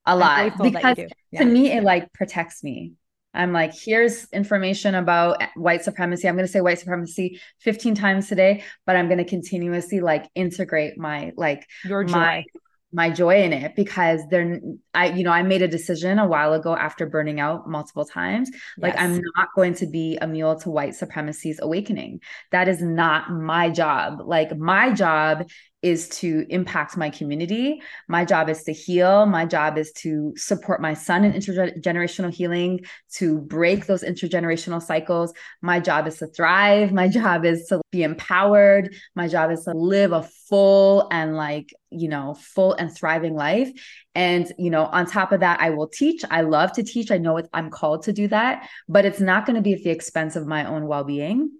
A 0.05 0.15
lot. 0.15 0.59
Because 0.63 0.99
yeah. 1.31 1.41
to 1.41 1.47
me, 1.47 1.73
it 1.73 1.83
like 1.83 2.13
protects 2.13 2.63
me. 2.63 2.93
I'm 3.37 3.53
like, 3.53 3.73
here's 3.75 4.27
information 4.33 4.95
about 4.95 5.43
white 5.55 5.85
supremacy. 5.85 6.29
I'm 6.29 6.35
going 6.35 6.47
to 6.47 6.53
say 6.53 6.61
white 6.61 6.79
supremacy 6.79 7.41
15 7.61 7.95
times 7.95 8.29
today, 8.29 8.65
but 8.87 8.97
I'm 8.97 9.07
going 9.07 9.19
to 9.19 9.25
continuously 9.25 10.01
like 10.01 10.29
integrate 10.35 10.99
my 10.99 11.33
like 11.37 11.67
your 11.85 12.05
joy. 12.05 12.13
my 12.13 12.45
my 12.93 13.11
joy 13.11 13.43
in 13.43 13.53
it 13.53 13.75
because 13.75 14.23
they're 14.31 14.61
I 14.95 15.09
you 15.09 15.25
know 15.25 15.31
I 15.31 15.43
made 15.43 15.61
a 15.61 15.69
decision 15.69 16.19
a 16.19 16.27
while 16.27 16.55
ago 16.55 16.75
after 16.75 17.07
burning 17.07 17.41
out 17.41 17.69
multiple 17.69 18.05
times 18.05 18.51
like 18.81 18.95
yes. 18.95 19.03
I'm 19.03 19.21
not 19.37 19.49
going 19.55 19.75
to 19.75 19.87
be 19.87 20.17
a 20.21 20.27
mule 20.27 20.57
to 20.61 20.71
white 20.71 20.95
supremacy's 20.95 21.61
awakening 21.61 22.21
that 22.53 22.69
is 22.69 22.81
not 22.81 23.31
my 23.31 23.71
job 23.71 24.21
like 24.25 24.57
my 24.57 24.93
job 24.93 25.49
is 25.87 26.09
to 26.09 26.45
impact 26.51 26.97
my 26.97 27.09
community. 27.09 27.81
My 28.09 28.25
job 28.25 28.49
is 28.49 28.65
to 28.65 28.73
heal. 28.73 29.25
My 29.25 29.47
job 29.47 29.79
is 29.79 29.93
to 29.99 30.33
support 30.37 30.81
my 30.81 30.95
son 30.95 31.25
in 31.25 31.33
intergenerational 31.33 32.35
healing, 32.35 32.81
to 33.19 33.39
break 33.39 33.87
those 33.87 34.03
intergenerational 34.03 34.83
cycles. 34.83 35.33
My 35.63 35.79
job 35.79 36.09
is 36.09 36.19
to 36.19 36.27
thrive. 36.27 36.93
My 36.93 37.07
job 37.21 37.45
is 37.45 37.67
to 37.67 37.81
be 37.93 38.03
empowered. 38.03 38.97
My 39.15 39.29
job 39.29 39.53
is 39.53 39.63
to 39.63 39.71
live 39.77 40.11
a 40.11 40.25
full 40.49 41.07
and 41.13 41.37
like, 41.37 41.73
you 41.91 42.09
know, 42.09 42.35
full 42.35 42.73
and 42.75 42.93
thriving 42.93 43.37
life. 43.37 43.71
And, 44.17 44.53
you 44.59 44.71
know, 44.71 44.87
on 44.87 45.07
top 45.07 45.31
of 45.31 45.39
that, 45.39 45.61
I 45.61 45.71
will 45.71 45.87
teach. 45.87 46.25
I 46.29 46.41
love 46.41 46.73
to 46.73 46.83
teach. 46.83 47.13
I 47.13 47.19
know 47.19 47.41
I'm 47.53 47.71
called 47.71 48.03
to 48.05 48.13
do 48.13 48.27
that, 48.27 48.69
but 48.89 49.05
it's 49.05 49.21
not 49.21 49.47
going 49.47 49.55
to 49.55 49.63
be 49.63 49.75
at 49.75 49.85
the 49.85 49.91
expense 49.91 50.35
of 50.35 50.49
my 50.49 50.65
own 50.65 50.89
well 50.89 51.05
being. 51.05 51.53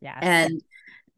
Yeah. 0.00 0.18
And 0.20 0.62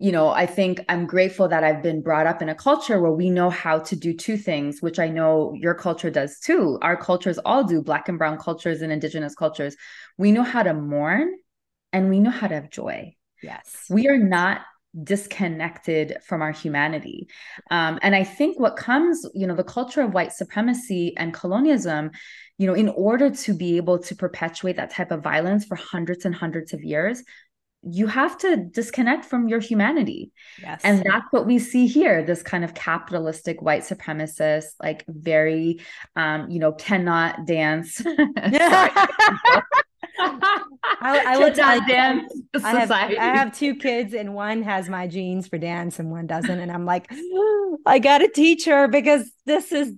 you 0.01 0.13
know, 0.13 0.31
I 0.31 0.47
think 0.47 0.81
I'm 0.89 1.07
grateful 1.07 1.47
that 1.49 1.63
I've 1.63 1.83
been 1.83 2.01
brought 2.01 2.27
up 2.27 2.41
in 2.41 2.49
a 2.49 2.55
culture 2.55 2.99
where 2.99 3.13
we 3.13 3.29
know 3.29 3.51
how 3.51 3.81
to 3.81 3.95
do 3.95 4.15
two 4.15 4.39
things, 4.39 4.81
which 4.81 4.99
I 4.99 5.09
know 5.09 5.53
your 5.55 5.75
culture 5.75 6.09
does 6.09 6.41
too. 6.41 6.79
Our 6.81 6.97
cultures 6.97 7.39
all 7.45 7.65
do, 7.65 7.83
Black 7.83 8.09
and 8.09 8.17
Brown 8.17 8.39
cultures 8.39 8.81
and 8.81 8.91
Indigenous 8.91 9.35
cultures. 9.35 9.77
We 10.17 10.33
know 10.33 10.43
how 10.43 10.63
to 10.63 10.73
mourn 10.73 11.35
and 11.93 12.09
we 12.09 12.19
know 12.19 12.31
how 12.31 12.49
to 12.49 12.55
have 12.55 12.71
joy. 12.71 13.15
Yes. 13.43 13.85
We 13.91 14.09
are 14.09 14.17
not 14.17 14.63
disconnected 15.05 16.17
from 16.25 16.41
our 16.41 16.51
humanity. 16.51 17.29
Um, 17.71 17.99
and 18.01 18.17
I 18.17 18.25
think 18.25 18.59
what 18.59 18.77
comes, 18.77 19.27
you 19.35 19.47
know, 19.47 19.55
the 19.55 19.63
culture 19.63 20.01
of 20.01 20.15
white 20.15 20.33
supremacy 20.33 21.15
and 21.19 21.35
colonialism, 21.35 22.11
you 22.57 22.67
know, 22.67 22.75
in 22.75 22.89
order 22.89 23.31
to 23.31 23.55
be 23.55 23.77
able 23.77 23.99
to 24.01 24.17
perpetuate 24.17 24.77
that 24.77 24.91
type 24.93 25.11
of 25.11 25.23
violence 25.23 25.67
for 25.67 25.77
hundreds 25.77 26.25
and 26.25 26.35
hundreds 26.35 26.73
of 26.73 26.83
years, 26.83 27.23
you 27.83 28.07
have 28.07 28.37
to 28.39 28.57
disconnect 28.57 29.25
from 29.25 29.49
your 29.49 29.61
humanity. 29.61 30.33
Yes. 30.61 30.83
And 30.85 31.03
that's 31.05 31.27
what 31.31 31.47
we 31.47 31.59
see 31.59 31.87
here 31.87 32.23
this 32.23 32.43
kind 32.43 32.65
of 32.65 32.75
capitalistic 32.75 33.63
white 33.63 33.83
supremacist, 33.83 34.73
like 34.83 35.05
very, 35.09 35.81
um, 36.15 36.51
you 36.51 36.59
know, 36.59 36.73
cannot 36.73 37.47
dance. 37.47 38.03
I, 41.03 41.25
I 41.27 41.39
would 41.39 41.57
not 41.57 41.89
dance. 41.89 42.33
I 42.63 42.81
have, 42.81 42.91
I 42.91 43.37
have 43.37 43.57
two 43.57 43.75
kids, 43.75 44.13
and 44.13 44.35
one 44.35 44.63
has 44.63 44.89
my 44.89 45.07
genes 45.07 45.49
for 45.49 45.57
dance, 45.57 45.99
and 45.99 46.11
one 46.11 46.27
doesn't. 46.27 46.59
And 46.59 46.71
I'm 46.71 46.85
like, 46.85 47.11
I 47.87 47.99
got 47.99 48.19
to 48.19 48.29
teach 48.29 48.67
her 48.67 48.89
because 48.89 49.31
this 49.47 49.73
is 49.73 49.95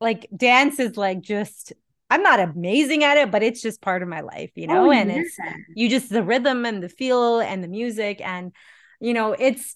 like 0.00 0.28
dance 0.36 0.78
is 0.78 0.96
like 0.96 1.20
just 1.20 1.72
I'm 2.14 2.22
not 2.22 2.38
amazing 2.38 3.02
at 3.02 3.16
it, 3.16 3.32
but 3.32 3.42
it's 3.42 3.60
just 3.60 3.80
part 3.80 4.00
of 4.00 4.08
my 4.08 4.20
life, 4.20 4.52
you 4.54 4.68
know, 4.68 4.86
oh, 4.86 4.92
and 4.92 5.10
yeah. 5.10 5.18
it's 5.18 5.36
you 5.74 5.88
just 5.88 6.10
the 6.10 6.22
rhythm 6.22 6.64
and 6.64 6.80
the 6.80 6.88
feel 6.88 7.40
and 7.40 7.62
the 7.62 7.66
music 7.66 8.20
and 8.20 8.52
you 9.00 9.14
know, 9.14 9.32
it's 9.32 9.74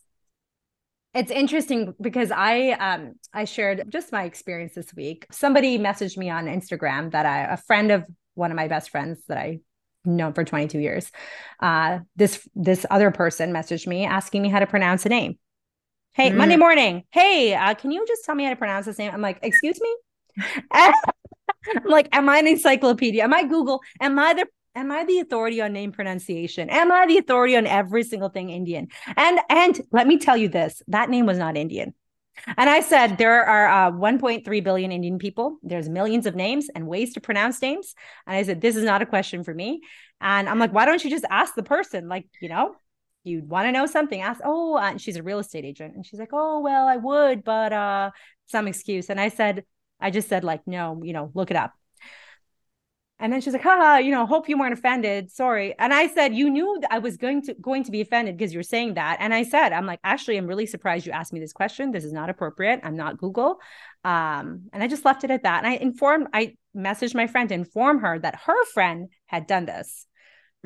it's 1.14 1.32
interesting 1.32 1.94
because 2.00 2.30
I 2.30 2.70
um 2.70 3.14
I 3.34 3.44
shared 3.44 3.86
just 3.88 4.12
my 4.12 4.22
experience 4.22 4.74
this 4.76 4.94
week. 4.94 5.26
Somebody 5.32 5.80
messaged 5.80 6.16
me 6.16 6.30
on 6.30 6.46
Instagram 6.46 7.10
that 7.10 7.26
I 7.26 7.40
a 7.52 7.56
friend 7.56 7.90
of 7.90 8.04
one 8.34 8.52
of 8.52 8.56
my 8.56 8.68
best 8.68 8.90
friends 8.90 9.18
that 9.26 9.36
I 9.36 9.58
known 10.04 10.32
for 10.32 10.44
22 10.44 10.78
years. 10.78 11.10
Uh 11.58 11.98
this 12.14 12.48
this 12.54 12.86
other 12.88 13.10
person 13.10 13.52
messaged 13.52 13.88
me 13.88 14.04
asking 14.04 14.42
me 14.42 14.48
how 14.48 14.60
to 14.60 14.66
pronounce 14.68 15.04
a 15.06 15.08
name. 15.08 15.40
Hey, 16.12 16.30
mm. 16.30 16.36
Monday 16.36 16.56
morning. 16.56 17.02
Hey, 17.10 17.54
uh, 17.54 17.74
can 17.74 17.90
you 17.90 18.06
just 18.06 18.24
tell 18.24 18.36
me 18.36 18.44
how 18.44 18.50
to 18.50 18.56
pronounce 18.56 18.86
this 18.86 18.96
name? 18.96 19.12
I'm 19.12 19.22
like, 19.22 19.40
excuse 19.42 19.80
me? 19.80 19.96
I'm 21.76 21.84
like, 21.84 22.08
am 22.12 22.28
I 22.28 22.38
an 22.38 22.46
encyclopedia? 22.46 23.22
Am 23.22 23.34
I 23.34 23.44
Google? 23.44 23.80
Am 24.00 24.18
I 24.18 24.34
the 24.34 24.46
am 24.74 24.92
I 24.92 25.04
the 25.04 25.18
authority 25.20 25.60
on 25.60 25.72
name 25.72 25.92
pronunciation? 25.92 26.70
Am 26.70 26.92
I 26.92 27.06
the 27.06 27.18
authority 27.18 27.56
on 27.56 27.66
every 27.66 28.04
single 28.04 28.28
thing 28.28 28.50
Indian? 28.50 28.88
And 29.16 29.40
and 29.48 29.80
let 29.92 30.06
me 30.06 30.18
tell 30.18 30.36
you 30.36 30.48
this: 30.48 30.82
that 30.88 31.10
name 31.10 31.26
was 31.26 31.38
not 31.38 31.56
Indian. 31.56 31.94
And 32.56 32.70
I 32.70 32.80
said 32.80 33.18
there 33.18 33.44
are 33.44 33.88
uh, 33.88 33.90
1.3 33.90 34.62
billion 34.62 34.92
Indian 34.92 35.18
people. 35.18 35.58
There's 35.62 35.88
millions 35.88 36.24
of 36.24 36.36
names 36.36 36.68
and 36.74 36.86
ways 36.86 37.14
to 37.14 37.20
pronounce 37.20 37.60
names. 37.60 37.94
And 38.26 38.36
I 38.36 38.42
said 38.44 38.60
this 38.60 38.76
is 38.76 38.84
not 38.84 39.02
a 39.02 39.06
question 39.06 39.42
for 39.42 39.52
me. 39.52 39.80
And 40.20 40.48
I'm 40.48 40.58
like, 40.58 40.72
why 40.72 40.84
don't 40.84 41.02
you 41.02 41.10
just 41.10 41.24
ask 41.30 41.54
the 41.54 41.62
person? 41.62 42.08
Like, 42.08 42.26
you 42.40 42.48
know, 42.48 42.76
you 43.24 43.42
want 43.44 43.66
to 43.66 43.72
know 43.72 43.86
something, 43.86 44.20
ask. 44.20 44.40
Oh, 44.44 44.76
uh, 44.76 44.96
she's 44.98 45.16
a 45.16 45.22
real 45.22 45.38
estate 45.38 45.64
agent, 45.64 45.94
and 45.94 46.04
she's 46.04 46.18
like, 46.18 46.30
oh 46.32 46.60
well, 46.60 46.86
I 46.86 46.96
would, 46.96 47.44
but 47.44 47.72
uh, 47.72 48.10
some 48.46 48.68
excuse. 48.68 49.10
And 49.10 49.20
I 49.20 49.28
said, 49.28 49.64
I 50.00 50.10
just 50.10 50.28
said 50.28 50.44
like, 50.44 50.66
no, 50.66 51.02
you 51.02 51.12
know, 51.12 51.30
look 51.34 51.50
it 51.50 51.56
up. 51.56 51.74
And 53.20 53.32
then 53.32 53.40
she's 53.40 53.52
like, 53.52 53.62
haha, 53.62 53.98
you 53.98 54.12
know, 54.12 54.26
hope 54.26 54.48
you 54.48 54.56
weren't 54.56 54.72
offended. 54.72 55.32
Sorry. 55.32 55.76
And 55.76 55.92
I 55.92 56.06
said, 56.06 56.34
you 56.34 56.48
knew 56.48 56.80
I 56.88 57.00
was 57.00 57.16
going 57.16 57.42
to 57.42 57.54
going 57.54 57.82
to 57.84 57.90
be 57.90 58.00
offended 58.00 58.36
because 58.36 58.54
you're 58.54 58.62
saying 58.62 58.94
that. 58.94 59.16
And 59.18 59.34
I 59.34 59.42
said, 59.42 59.72
I'm 59.72 59.86
like, 59.86 59.98
actually, 60.04 60.36
I'm 60.36 60.46
really 60.46 60.66
surprised 60.66 61.04
you 61.04 61.10
asked 61.10 61.32
me 61.32 61.40
this 61.40 61.52
question. 61.52 61.90
This 61.90 62.04
is 62.04 62.12
not 62.12 62.30
appropriate. 62.30 62.80
I'm 62.84 62.96
not 62.96 63.18
Google. 63.18 63.58
Um, 64.04 64.68
and 64.72 64.82
I 64.82 64.86
just 64.86 65.04
left 65.04 65.24
it 65.24 65.32
at 65.32 65.42
that. 65.42 65.64
And 65.64 65.66
I 65.66 65.76
informed, 65.76 66.28
I 66.32 66.54
messaged 66.76 67.16
my 67.16 67.26
friend 67.26 67.48
to 67.48 67.56
inform 67.56 67.98
her 68.00 68.20
that 68.20 68.36
her 68.46 68.64
friend 68.66 69.08
had 69.26 69.48
done 69.48 69.66
this. 69.66 70.06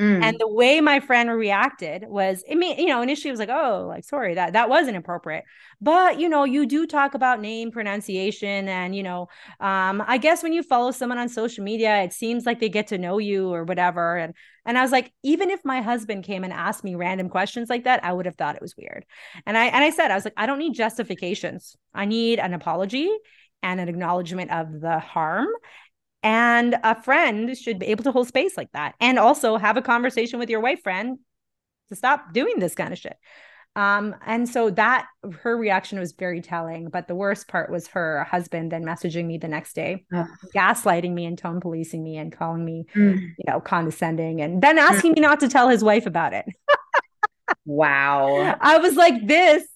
Mm. 0.01 0.22
And 0.22 0.38
the 0.38 0.49
way 0.49 0.80
my 0.80 1.01
friend 1.01 1.30
reacted 1.30 2.05
was, 2.09 2.43
I 2.51 2.55
mean, 2.55 2.78
you 2.78 2.86
know, 2.86 3.03
initially 3.03 3.28
it 3.28 3.32
was 3.32 3.40
like, 3.40 3.51
oh, 3.51 3.84
like, 3.86 4.05
sorry, 4.05 4.34
that 4.34 4.55
that 4.55 4.70
wasn't 4.70 4.97
appropriate. 4.97 5.45
But 5.82 6.18
you 6.18 6.30
know, 6.30 6.45
you 6.45 6.64
do 6.64 6.86
talk 6.86 7.12
about 7.12 7.43
name 7.43 7.70
pronunciation, 7.70 8.68
and 8.68 8.97
you 8.97 9.03
know, 9.03 9.28
um, 9.61 10.03
I 10.07 10.16
guess 10.16 10.43
when 10.43 10.55
you 10.55 10.62
follow 10.62 10.93
someone 10.93 11.18
on 11.18 11.28
social 11.28 11.62
media, 11.62 12.03
it 12.03 12.14
seems 12.14 12.47
like 12.47 12.59
they 12.59 12.70
get 12.70 12.86
to 12.86 12.99
know 12.99 13.18
you 13.18 13.53
or 13.53 13.64
whatever. 13.64 14.16
And 14.16 14.34
and 14.64 14.78
I 14.78 14.82
was 14.82 14.93
like, 14.93 15.12
even 15.22 15.51
if 15.51 15.61
my 15.62 15.82
husband 15.82 16.24
came 16.24 16.43
and 16.43 16.55
asked 16.55 16.84
me 16.84 16.95
random 16.95 17.28
questions 17.28 17.68
like 17.68 17.84
that, 17.84 18.03
I 18.03 18.14
would 18.14 18.24
have 18.24 18.36
thought 18.36 18.57
it 18.57 18.62
was 18.62 18.76
weird. 18.76 19.05
And 19.45 19.59
I 19.59 19.66
and 19.66 19.84
I 19.84 19.90
said, 19.90 20.11
I 20.11 20.14
was 20.14 20.24
like, 20.24 20.34
I 20.38 20.47
don't 20.47 20.59
need 20.59 20.72
justifications. 20.72 21.76
I 21.95 22.07
need 22.07 22.38
an 22.38 22.55
apology 22.55 23.11
and 23.62 23.78
an 23.78 23.90
acknowledgement 23.90 24.51
of 24.51 24.80
the 24.80 24.99
harm 24.99 25.49
and 26.22 26.76
a 26.82 27.00
friend 27.02 27.56
should 27.56 27.78
be 27.78 27.86
able 27.86 28.04
to 28.04 28.12
hold 28.12 28.28
space 28.28 28.56
like 28.56 28.70
that 28.72 28.94
and 29.00 29.18
also 29.18 29.56
have 29.56 29.76
a 29.76 29.82
conversation 29.82 30.38
with 30.38 30.50
your 30.50 30.60
wife 30.60 30.82
friend 30.82 31.18
to 31.88 31.96
stop 31.96 32.32
doing 32.32 32.58
this 32.58 32.74
kind 32.74 32.92
of 32.92 32.98
shit. 32.98 33.16
Um, 33.74 34.14
and 34.26 34.46
so 34.46 34.70
that 34.70 35.06
her 35.40 35.56
reaction 35.56 35.98
was 35.98 36.12
very 36.12 36.42
telling. 36.42 36.90
But 36.90 37.08
the 37.08 37.14
worst 37.14 37.48
part 37.48 37.70
was 37.70 37.88
her 37.88 38.24
husband 38.24 38.70
then 38.70 38.84
messaging 38.84 39.24
me 39.24 39.38
the 39.38 39.48
next 39.48 39.74
day, 39.74 40.04
gaslighting 40.54 41.12
me 41.12 41.24
and 41.24 41.38
tone 41.38 41.60
policing 41.60 42.02
me 42.02 42.18
and 42.18 42.30
calling 42.30 42.64
me, 42.64 42.86
mm. 42.94 43.18
you 43.18 43.44
know, 43.46 43.60
condescending 43.60 44.42
and 44.42 44.62
then 44.62 44.78
asking 44.78 45.12
mm. 45.12 45.16
me 45.16 45.20
not 45.22 45.40
to 45.40 45.48
tell 45.48 45.68
his 45.68 45.82
wife 45.82 46.06
about 46.06 46.34
it. 46.34 46.44
wow. 47.64 48.56
I 48.60 48.78
was 48.78 48.94
like, 48.94 49.26
this 49.26 49.66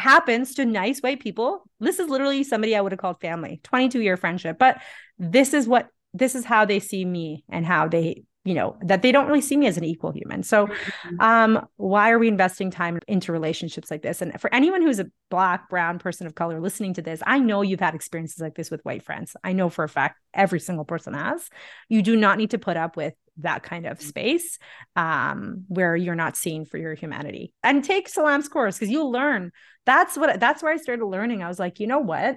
happens 0.00 0.54
to 0.54 0.64
nice 0.64 1.00
white 1.00 1.20
people. 1.20 1.62
This 1.78 1.98
is 1.98 2.08
literally 2.08 2.42
somebody 2.42 2.74
I 2.74 2.80
would 2.80 2.92
have 2.92 3.00
called 3.00 3.20
family, 3.20 3.60
22 3.62 4.00
year 4.00 4.16
friendship. 4.16 4.58
But 4.58 4.80
this 5.18 5.54
is 5.54 5.68
what 5.68 5.88
this 6.12 6.34
is 6.34 6.44
how 6.44 6.64
they 6.64 6.80
see 6.80 7.04
me 7.04 7.44
and 7.48 7.64
how 7.64 7.86
they 7.86 8.24
you 8.44 8.54
know 8.54 8.76
that 8.82 9.02
they 9.02 9.12
don't 9.12 9.26
really 9.26 9.40
see 9.40 9.56
me 9.56 9.66
as 9.66 9.76
an 9.76 9.84
equal 9.84 10.12
human 10.12 10.42
so 10.42 10.66
mm-hmm. 10.66 11.20
um 11.20 11.66
why 11.76 12.10
are 12.10 12.18
we 12.18 12.26
investing 12.26 12.70
time 12.70 12.98
into 13.06 13.32
relationships 13.32 13.90
like 13.90 14.02
this 14.02 14.22
and 14.22 14.40
for 14.40 14.52
anyone 14.52 14.80
who's 14.80 14.98
a 14.98 15.06
black 15.28 15.68
brown 15.68 15.98
person 15.98 16.26
of 16.26 16.34
color 16.34 16.58
listening 16.58 16.94
to 16.94 17.02
this 17.02 17.22
i 17.26 17.38
know 17.38 17.60
you've 17.60 17.80
had 17.80 17.94
experiences 17.94 18.40
like 18.40 18.54
this 18.54 18.70
with 18.70 18.82
white 18.82 19.02
friends 19.02 19.36
i 19.44 19.52
know 19.52 19.68
for 19.68 19.84
a 19.84 19.88
fact 19.88 20.18
every 20.32 20.58
single 20.58 20.86
person 20.86 21.12
has 21.12 21.50
you 21.90 22.00
do 22.00 22.16
not 22.16 22.38
need 22.38 22.50
to 22.50 22.58
put 22.58 22.78
up 22.78 22.96
with 22.96 23.12
that 23.42 23.62
kind 23.62 23.86
of 23.86 23.98
mm-hmm. 23.98 24.08
space 24.08 24.58
um 24.96 25.64
where 25.68 25.96
you're 25.96 26.14
not 26.14 26.36
seen 26.36 26.64
for 26.64 26.78
your 26.78 26.94
humanity 26.94 27.52
and 27.62 27.84
take 27.84 28.08
salam's 28.08 28.48
course 28.48 28.78
because 28.78 28.90
you'll 28.90 29.12
learn 29.12 29.52
that's 29.86 30.16
what 30.16 30.40
that's 30.40 30.62
where 30.62 30.72
i 30.72 30.76
started 30.76 31.04
learning 31.04 31.42
i 31.42 31.48
was 31.48 31.58
like 31.58 31.80
you 31.80 31.86
know 31.86 32.00
what 32.00 32.36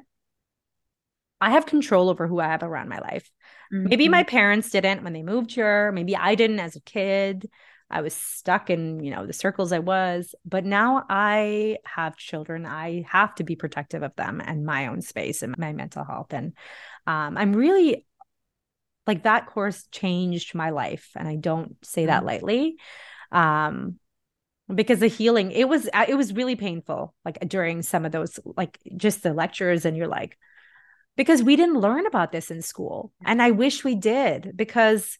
I 1.43 1.49
have 1.49 1.65
control 1.65 2.09
over 2.09 2.25
who 2.25 2.39
I 2.39 2.47
have 2.47 2.63
around 2.63 2.87
my 2.87 2.99
life. 2.99 3.29
Mm-hmm. 3.73 3.89
Maybe 3.89 4.07
my 4.07 4.23
parents 4.23 4.69
didn't 4.69 5.03
when 5.03 5.11
they 5.11 5.23
moved 5.23 5.53
here. 5.53 5.91
Maybe 5.91 6.15
I 6.15 6.35
didn't 6.35 6.61
as 6.61 6.77
a 6.77 6.81
kid. 6.81 7.49
I 7.89 7.99
was 8.01 8.13
stuck 8.13 8.69
in, 8.69 9.03
you 9.03 9.11
know, 9.11 9.25
the 9.25 9.33
circles 9.33 9.73
I 9.73 9.79
was. 9.79 10.33
But 10.45 10.63
now 10.63 11.03
I 11.09 11.79
have 11.83 12.15
children. 12.15 12.65
I 12.65 13.03
have 13.07 13.35
to 13.35 13.43
be 13.43 13.57
protective 13.57 14.03
of 14.03 14.15
them 14.15 14.41
and 14.43 14.65
my 14.65 14.87
own 14.87 15.01
space 15.01 15.43
and 15.43 15.57
my 15.57 15.73
mental 15.73 16.05
health. 16.05 16.33
And 16.33 16.53
um, 17.05 17.37
I'm 17.37 17.53
really 17.53 18.05
like 19.05 19.23
that 19.23 19.47
course 19.47 19.87
changed 19.91 20.55
my 20.55 20.69
life. 20.69 21.09
And 21.15 21.27
I 21.27 21.35
don't 21.35 21.75
say 21.83 22.05
that 22.05 22.19
mm-hmm. 22.19 22.27
lightly. 22.27 22.77
Um, 23.31 23.99
because 24.73 24.99
the 24.99 25.07
healing 25.07 25.51
it 25.51 25.67
was 25.67 25.89
uh, 25.93 26.05
it 26.07 26.15
was 26.15 26.33
really 26.33 26.55
painful 26.55 27.13
like 27.25 27.37
during 27.47 27.81
some 27.81 28.05
of 28.05 28.13
those 28.13 28.39
like 28.55 28.79
just 28.95 29.21
the 29.21 29.33
lectures 29.33 29.83
and 29.83 29.97
you're 29.97 30.07
like 30.07 30.37
because 31.15 31.43
we 31.43 31.55
didn't 31.55 31.79
learn 31.79 32.05
about 32.05 32.31
this 32.31 32.49
in 32.49 32.61
school. 32.61 33.11
And 33.25 33.41
I 33.41 33.51
wish 33.51 33.83
we 33.83 33.95
did 33.95 34.53
because 34.55 35.17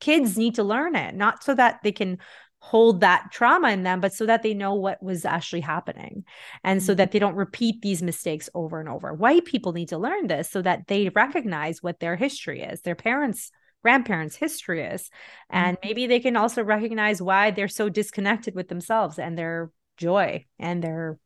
kids 0.00 0.36
need 0.36 0.56
to 0.56 0.64
learn 0.64 0.96
it, 0.96 1.14
not 1.14 1.42
so 1.42 1.54
that 1.54 1.80
they 1.82 1.92
can 1.92 2.18
hold 2.64 3.00
that 3.00 3.30
trauma 3.30 3.70
in 3.70 3.82
them, 3.82 4.00
but 4.00 4.14
so 4.14 4.24
that 4.24 4.42
they 4.42 4.54
know 4.54 4.74
what 4.74 5.02
was 5.02 5.26
actually 5.26 5.60
happening 5.60 6.24
and 6.64 6.82
so 6.82 6.94
that 6.94 7.08
mm-hmm. 7.08 7.12
they 7.12 7.18
don't 7.18 7.34
repeat 7.34 7.82
these 7.82 8.02
mistakes 8.02 8.48
over 8.54 8.80
and 8.80 8.88
over. 8.88 9.12
White 9.12 9.44
people 9.44 9.72
need 9.72 9.90
to 9.90 9.98
learn 9.98 10.28
this 10.28 10.48
so 10.48 10.62
that 10.62 10.86
they 10.86 11.10
recognize 11.10 11.82
what 11.82 12.00
their 12.00 12.16
history 12.16 12.62
is, 12.62 12.80
their 12.80 12.94
parents' 12.94 13.52
grandparents' 13.82 14.36
history 14.36 14.82
is. 14.82 15.10
And 15.50 15.76
mm-hmm. 15.76 15.88
maybe 15.88 16.06
they 16.06 16.20
can 16.20 16.36
also 16.36 16.64
recognize 16.64 17.20
why 17.20 17.50
they're 17.50 17.68
so 17.68 17.90
disconnected 17.90 18.54
with 18.54 18.68
themselves 18.68 19.18
and 19.18 19.36
their 19.36 19.70
joy 19.98 20.46
and 20.58 20.82
their, 20.82 21.18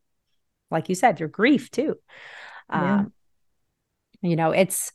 like 0.72 0.89
you 0.89 0.97
said, 0.97 1.18
their 1.18 1.28
grief 1.28 1.70
too. 1.70 1.95
Yeah. 2.68 2.95
Um, 2.97 3.12
you 4.22 4.36
know 4.36 4.51
it's 4.51 4.93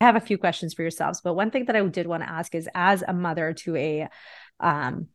I 0.00 0.06
have 0.06 0.16
a 0.16 0.20
few 0.20 0.38
questions 0.38 0.74
for 0.74 0.82
yourselves 0.82 1.20
but 1.20 1.34
one 1.34 1.50
thing 1.50 1.66
that 1.66 1.76
i 1.76 1.84
did 1.86 2.06
want 2.06 2.22
to 2.22 2.28
ask 2.28 2.54
is 2.54 2.68
as 2.74 3.04
a 3.06 3.12
mother 3.12 3.52
to 3.52 3.76
a 3.76 4.08
um, 4.58 5.08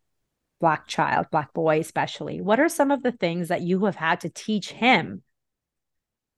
black 0.59 0.87
child 0.87 1.27
black 1.31 1.53
boy 1.53 1.79
especially 1.79 2.41
what 2.41 2.59
are 2.59 2.69
some 2.69 2.89
of 2.89 3.03
the 3.03 3.11
things 3.11 3.49
that 3.49 3.61
you 3.61 3.85
have 3.85 3.95
had 3.95 4.21
to 4.21 4.29
teach 4.29 4.71
him 4.71 5.21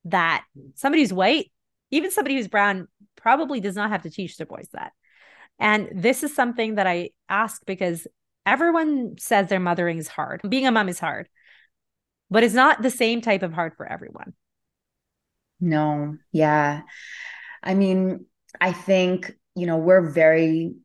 that 0.05 0.43
somebody 0.75 1.01
who's 1.01 1.13
white 1.13 1.51
even 1.91 2.11
somebody 2.11 2.35
who's 2.35 2.47
brown 2.47 2.87
probably 3.15 3.59
does 3.59 3.75
not 3.75 3.89
have 3.89 4.03
to 4.03 4.09
teach 4.09 4.37
their 4.37 4.47
boys 4.47 4.67
that? 4.73 4.93
And 5.61 5.89
this 5.93 6.23
is 6.23 6.33
something 6.33 6.75
that 6.75 6.87
i 6.87 7.09
ask 7.27 7.65
because 7.65 8.07
everyone 8.45 9.15
says 9.17 9.47
their 9.47 9.59
mothering 9.59 9.97
is 9.97 10.07
hard 10.07 10.41
being 10.47 10.67
a 10.67 10.71
mom 10.71 10.89
is 10.89 10.99
hard 10.99 11.29
but 12.29 12.43
it's 12.43 12.53
not 12.53 12.81
the 12.81 12.91
same 12.91 13.21
type 13.21 13.43
of 13.43 13.53
hard 13.53 13.75
for 13.75 13.85
everyone. 13.85 14.33
No, 15.59 16.17
yeah. 16.31 16.83
I 17.61 17.73
mean, 17.73 18.25
I 18.61 18.71
think, 18.71 19.33
you 19.55 19.65
know, 19.65 19.77
we're 19.77 20.09
very 20.09 20.75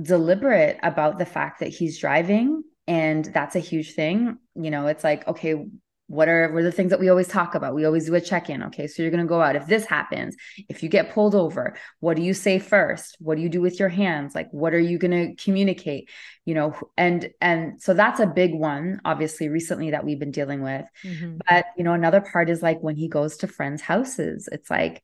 deliberate 0.00 0.78
about 0.82 1.18
the 1.18 1.26
fact 1.26 1.60
that 1.60 1.68
he's 1.68 1.98
driving 1.98 2.62
and 2.86 3.24
that's 3.24 3.56
a 3.56 3.60
huge 3.60 3.94
thing. 3.94 4.38
You 4.54 4.70
know, 4.70 4.86
it's 4.86 5.04
like, 5.04 5.26
okay, 5.28 5.64
what 6.12 6.28
are 6.28 6.52
what 6.52 6.60
are 6.60 6.64
the 6.64 6.72
things 6.72 6.90
that 6.90 7.00
we 7.00 7.08
always 7.08 7.26
talk 7.26 7.54
about? 7.54 7.74
We 7.74 7.86
always 7.86 8.04
do 8.04 8.14
a 8.14 8.20
check-in. 8.20 8.62
Okay 8.64 8.86
so 8.86 9.02
you're 9.02 9.10
going 9.10 9.24
to 9.24 9.28
go 9.28 9.40
out. 9.40 9.56
If 9.56 9.66
this 9.66 9.86
happens 9.86 10.36
if 10.68 10.82
you 10.82 10.90
get 10.90 11.10
pulled 11.12 11.34
over 11.34 11.74
what 12.00 12.16
do 12.16 12.22
you 12.22 12.34
say 12.34 12.58
first? 12.58 13.16
What 13.18 13.36
do 13.36 13.42
you 13.42 13.48
do 13.48 13.62
with 13.62 13.80
your 13.80 13.88
hands? 13.88 14.34
Like 14.34 14.48
what 14.50 14.74
are 14.74 14.78
you 14.78 14.98
going 14.98 15.36
to 15.36 15.42
communicate? 15.42 16.10
You 16.44 16.54
know 16.54 16.74
and 16.98 17.30
and 17.40 17.80
so 17.80 17.94
that's 17.94 18.20
a 18.20 18.26
big 18.26 18.52
one 18.52 19.00
obviously 19.06 19.48
recently 19.48 19.92
that 19.92 20.04
we've 20.04 20.18
been 20.18 20.32
dealing 20.32 20.60
with. 20.60 20.84
Mm-hmm. 21.02 21.38
but 21.48 21.64
you 21.78 21.84
know 21.84 21.94
another 21.94 22.20
part 22.20 22.50
is 22.50 22.62
like 22.62 22.82
when 22.82 22.96
he 22.96 23.08
goes 23.08 23.38
to 23.38 23.46
friends 23.46 23.80
houses 23.80 24.48
it's 24.52 24.70
like 24.70 25.02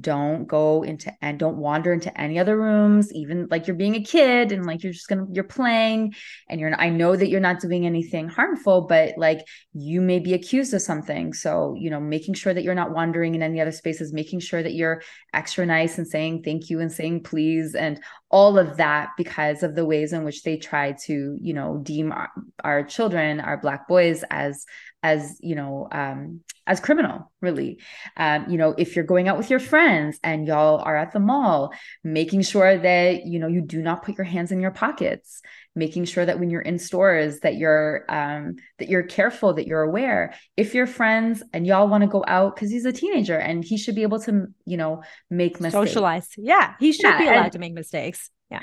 don't 0.00 0.46
go 0.46 0.82
into 0.82 1.12
and 1.20 1.38
don't 1.38 1.56
wander 1.56 1.92
into 1.92 2.20
any 2.20 2.38
other 2.38 2.56
rooms 2.56 3.12
even 3.12 3.48
like 3.50 3.66
you're 3.66 3.76
being 3.76 3.96
a 3.96 4.02
kid 4.02 4.52
and 4.52 4.66
like 4.66 4.82
you're 4.82 4.92
just 4.92 5.08
gonna 5.08 5.26
you're 5.32 5.44
playing 5.44 6.14
and 6.48 6.60
you're 6.60 6.74
i 6.76 6.88
know 6.88 7.16
that 7.16 7.28
you're 7.28 7.40
not 7.40 7.60
doing 7.60 7.86
anything 7.86 8.28
harmful 8.28 8.82
but 8.82 9.14
like 9.16 9.46
you 9.72 10.00
may 10.00 10.18
be 10.18 10.34
accused 10.34 10.74
of 10.74 10.82
something. 10.82 11.32
So 11.32 11.74
you 11.78 11.90
know 11.90 12.00
making 12.00 12.34
sure 12.34 12.52
that 12.52 12.62
you're 12.62 12.74
not 12.74 12.92
wandering 12.92 13.34
in 13.34 13.42
any 13.42 13.60
other 13.60 13.72
spaces 13.72 14.12
making 14.12 14.40
sure 14.40 14.62
that 14.62 14.74
you're 14.74 15.02
extra 15.32 15.64
nice 15.64 15.98
and 15.98 16.06
saying 16.06 16.42
thank 16.42 16.70
you 16.70 16.80
and 16.80 16.92
saying 16.92 17.22
please 17.22 17.74
and 17.74 18.00
all 18.30 18.58
of 18.58 18.76
that 18.76 19.10
because 19.16 19.62
of 19.62 19.74
the 19.74 19.84
ways 19.84 20.12
in 20.12 20.24
which 20.24 20.42
they 20.42 20.56
try 20.56 20.92
to 21.04 21.36
you 21.40 21.54
know 21.54 21.78
deem 21.82 22.12
our, 22.12 22.30
our 22.64 22.82
children 22.82 23.40
our 23.40 23.56
black 23.56 23.86
boys 23.86 24.24
as 24.30 24.64
as 25.02 25.38
you 25.40 25.54
know 25.54 25.88
um 25.90 26.40
as 26.66 26.80
criminal 26.80 27.32
really. 27.40 27.78
Um 28.16 28.46
you 28.48 28.58
know 28.58 28.74
if 28.76 28.94
you're 28.94 29.04
going 29.04 29.28
out 29.28 29.38
with 29.38 29.50
your 29.50 29.60
friends 29.60 30.18
and 30.22 30.46
y'all 30.46 30.80
are 30.80 30.96
at 30.96 31.12
the 31.12 31.20
mall 31.20 31.72
making 32.04 32.42
sure 32.42 32.78
that 32.78 33.26
you 33.26 33.38
know 33.38 33.48
you 33.48 33.60
do 33.60 33.80
not 33.82 34.02
put 34.02 34.16
your 34.16 34.24
hands 34.24 34.52
in 34.52 34.60
your 34.60 34.70
pockets 34.70 35.42
making 35.74 36.04
sure 36.04 36.26
that 36.26 36.38
when 36.38 36.50
you're 36.50 36.60
in 36.60 36.78
stores 36.78 37.40
that 37.40 37.56
you're 37.56 38.04
um 38.08 38.56
that 38.78 38.88
you're 38.88 39.02
careful 39.02 39.54
that 39.54 39.66
you're 39.66 39.82
aware. 39.82 40.34
If 40.56 40.74
you're 40.74 40.86
friends 40.86 41.42
and 41.52 41.66
y'all 41.66 41.88
want 41.88 42.02
to 42.02 42.08
go 42.08 42.24
out 42.26 42.54
because 42.54 42.70
he's 42.70 42.84
a 42.84 42.92
teenager 42.92 43.38
and 43.38 43.64
he 43.64 43.76
should 43.78 43.94
be 43.94 44.02
able 44.02 44.20
to 44.20 44.48
you 44.66 44.76
know 44.76 45.02
make 45.30 45.60
mistakes. 45.60 45.90
Socialize. 45.90 46.28
Yeah 46.36 46.74
he 46.78 46.92
should 46.92 47.04
yeah, 47.04 47.18
be 47.18 47.24
allowed 47.26 47.42
and, 47.44 47.52
to 47.52 47.58
make 47.58 47.72
mistakes 47.72 48.30
yeah. 48.50 48.60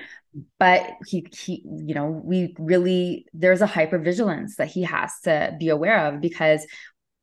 But 0.59 0.91
he 1.07 1.27
he 1.31 1.63
you 1.65 1.95
know 1.95 2.21
we 2.23 2.55
really 2.59 3.25
there's 3.33 3.61
a 3.61 3.67
hyper 3.67 3.97
vigilance 3.97 4.57
that 4.57 4.67
he 4.67 4.83
has 4.83 5.19
to 5.23 5.55
be 5.59 5.69
aware 5.69 6.07
of 6.07 6.21
because 6.21 6.65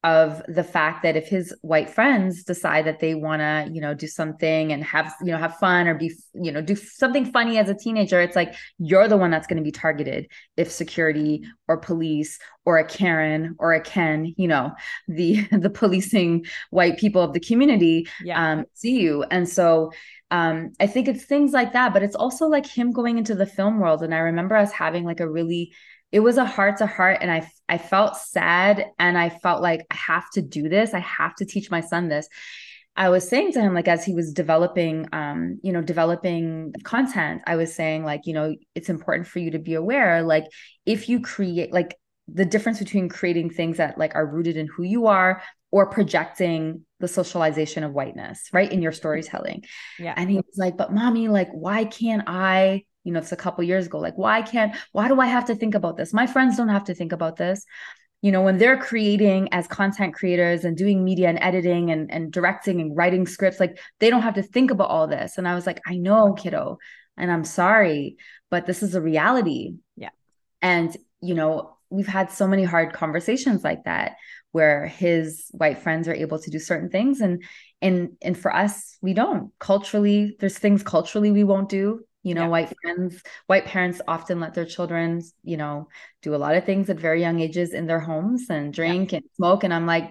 of 0.04 0.42
the 0.48 0.62
fact 0.62 1.02
that 1.02 1.16
if 1.16 1.26
his 1.26 1.54
white 1.62 1.88
friends 1.88 2.44
decide 2.44 2.84
that 2.84 3.00
they 3.00 3.14
want 3.14 3.40
to 3.40 3.70
you 3.72 3.80
know 3.80 3.94
do 3.94 4.06
something 4.06 4.70
and 4.70 4.84
have 4.84 5.14
you 5.20 5.28
know 5.28 5.38
have 5.38 5.56
fun 5.56 5.88
or 5.88 5.94
be 5.94 6.12
you 6.34 6.52
know 6.52 6.60
do 6.60 6.76
something 6.76 7.24
funny 7.24 7.56
as 7.56 7.70
a 7.70 7.74
teenager 7.74 8.20
it's 8.20 8.36
like 8.36 8.54
you're 8.78 9.08
the 9.08 9.16
one 9.16 9.30
that's 9.30 9.46
going 9.46 9.56
to 9.56 9.62
be 9.62 9.72
targeted 9.72 10.28
if 10.58 10.70
security 10.70 11.42
or 11.68 11.78
police 11.78 12.38
or 12.66 12.76
a 12.76 12.84
karen 12.84 13.56
or 13.58 13.72
a 13.72 13.80
ken 13.80 14.34
you 14.36 14.46
know 14.46 14.70
the 15.08 15.40
the 15.52 15.70
policing 15.70 16.44
white 16.68 16.98
people 16.98 17.22
of 17.22 17.32
the 17.32 17.40
community 17.40 18.06
yeah. 18.22 18.52
um, 18.52 18.66
see 18.74 19.00
you 19.00 19.22
and 19.30 19.48
so 19.48 19.90
um, 20.30 20.72
I 20.80 20.88
think 20.88 21.06
it's 21.06 21.24
things 21.24 21.52
like 21.52 21.74
that, 21.74 21.92
but 21.92 22.02
it's 22.02 22.16
also 22.16 22.46
like 22.46 22.66
him 22.66 22.90
going 22.90 23.18
into 23.18 23.36
the 23.36 23.46
film 23.46 23.78
world. 23.78 24.02
And 24.02 24.12
I 24.12 24.18
remember 24.18 24.56
us 24.56 24.72
having 24.72 25.04
like 25.04 25.20
a 25.20 25.30
really, 25.30 25.72
it 26.14 26.20
was 26.20 26.36
a 26.38 26.44
heart 26.56 26.76
to 26.78 26.86
heart, 26.86 27.18
and 27.20 27.30
I 27.30 27.40
I 27.68 27.78
felt 27.78 28.16
sad, 28.16 28.74
and 28.98 29.18
I 29.18 29.28
felt 29.28 29.60
like 29.68 29.80
I 29.90 29.96
have 29.96 30.28
to 30.34 30.42
do 30.56 30.68
this. 30.68 30.94
I 30.94 31.00
have 31.00 31.34
to 31.36 31.44
teach 31.44 31.70
my 31.70 31.82
son 31.82 32.08
this. 32.08 32.28
I 32.96 33.08
was 33.08 33.28
saying 33.28 33.52
to 33.54 33.60
him, 33.60 33.74
like, 33.74 33.88
as 33.88 34.04
he 34.04 34.14
was 34.14 34.32
developing, 34.32 35.08
um, 35.12 35.58
you 35.64 35.72
know, 35.72 35.82
developing 35.82 36.72
content, 36.84 37.42
I 37.44 37.56
was 37.56 37.74
saying, 37.74 38.04
like, 38.04 38.22
you 38.28 38.34
know, 38.34 38.54
it's 38.76 38.88
important 38.88 39.26
for 39.26 39.40
you 39.40 39.50
to 39.50 39.58
be 39.58 39.74
aware, 39.74 40.22
like, 40.22 40.46
if 40.86 41.08
you 41.08 41.20
create, 41.20 41.72
like, 41.72 41.96
the 42.28 42.44
difference 42.44 42.78
between 42.78 43.08
creating 43.08 43.50
things 43.50 43.76
that 43.76 43.98
like 43.98 44.14
are 44.14 44.26
rooted 44.26 44.56
in 44.56 44.66
who 44.66 44.82
you 44.82 45.08
are 45.08 45.42
or 45.70 45.90
projecting 45.90 46.86
the 47.00 47.08
socialization 47.08 47.84
of 47.84 47.92
whiteness, 47.92 48.48
right? 48.52 48.72
In 48.72 48.80
your 48.80 48.92
storytelling. 48.92 49.64
Yeah. 49.98 50.14
And 50.16 50.30
he 50.30 50.36
was 50.36 50.56
like, 50.56 50.78
but 50.78 50.90
mommy, 50.90 51.28
like, 51.28 51.50
why 51.50 51.84
can't 51.84 52.22
I, 52.26 52.84
you 53.04 53.12
know, 53.12 53.20
it's 53.20 53.32
a 53.32 53.36
couple 53.36 53.62
years 53.62 53.86
ago, 53.86 53.98
like, 53.98 54.16
why 54.16 54.42
can't, 54.42 54.74
why 54.92 55.08
do 55.08 55.20
I 55.20 55.26
have 55.26 55.44
to 55.46 55.54
think 55.54 55.74
about 55.74 55.96
this? 55.96 56.12
My 56.12 56.26
friends 56.26 56.56
don't 56.56 56.68
have 56.68 56.84
to 56.84 56.94
think 56.94 57.12
about 57.12 57.36
this. 57.36 57.64
You 58.22 58.32
know, 58.32 58.40
when 58.40 58.56
they're 58.56 58.78
creating 58.78 59.50
as 59.52 59.66
content 59.68 60.14
creators 60.14 60.64
and 60.64 60.76
doing 60.76 61.04
media 61.04 61.28
and 61.28 61.38
editing 61.42 61.90
and, 61.90 62.10
and 62.10 62.32
directing 62.32 62.80
and 62.80 62.96
writing 62.96 63.26
scripts, 63.26 63.60
like 63.60 63.78
they 64.00 64.08
don't 64.08 64.22
have 64.22 64.34
to 64.34 64.42
think 64.42 64.70
about 64.70 64.88
all 64.88 65.06
this. 65.06 65.36
And 65.36 65.46
I 65.46 65.54
was 65.54 65.66
like, 65.66 65.80
I 65.86 65.96
know, 65.96 66.32
kiddo, 66.32 66.78
and 67.18 67.30
I'm 67.30 67.44
sorry, 67.44 68.16
but 68.50 68.66
this 68.66 68.82
is 68.82 68.94
a 68.94 69.02
reality. 69.02 69.74
Yeah. 69.96 70.10
And, 70.62 70.96
you 71.20 71.34
know, 71.34 71.76
we've 71.90 72.06
had 72.06 72.30
so 72.30 72.46
many 72.46 72.64
hard 72.64 72.92
conversations 72.92 73.62
like 73.62 73.84
that 73.84 74.16
where 74.52 74.86
his 74.86 75.46
white 75.50 75.78
friends 75.78 76.08
are 76.08 76.14
able 76.14 76.38
to 76.38 76.50
do 76.50 76.58
certain 76.58 76.88
things 76.88 77.20
and 77.20 77.42
and 77.82 78.10
and 78.22 78.38
for 78.38 78.54
us 78.54 78.96
we 79.02 79.12
don't 79.12 79.50
culturally 79.58 80.36
there's 80.40 80.58
things 80.58 80.82
culturally 80.82 81.30
we 81.30 81.44
won't 81.44 81.68
do 81.68 82.00
you 82.24 82.34
know 82.34 82.42
yeah. 82.42 82.48
white 82.48 82.72
friends 82.82 83.22
white 83.46 83.66
parents 83.66 84.00
often 84.08 84.40
let 84.40 84.54
their 84.54 84.64
children 84.64 85.22
you 85.44 85.56
know 85.56 85.88
do 86.22 86.34
a 86.34 86.36
lot 86.36 86.56
of 86.56 86.64
things 86.64 86.90
at 86.90 86.98
very 86.98 87.20
young 87.20 87.38
ages 87.38 87.72
in 87.72 87.86
their 87.86 88.00
homes 88.00 88.46
and 88.50 88.74
drink 88.74 89.12
yeah. 89.12 89.18
and 89.18 89.26
smoke 89.36 89.62
and 89.62 89.72
i'm 89.72 89.86
like 89.86 90.10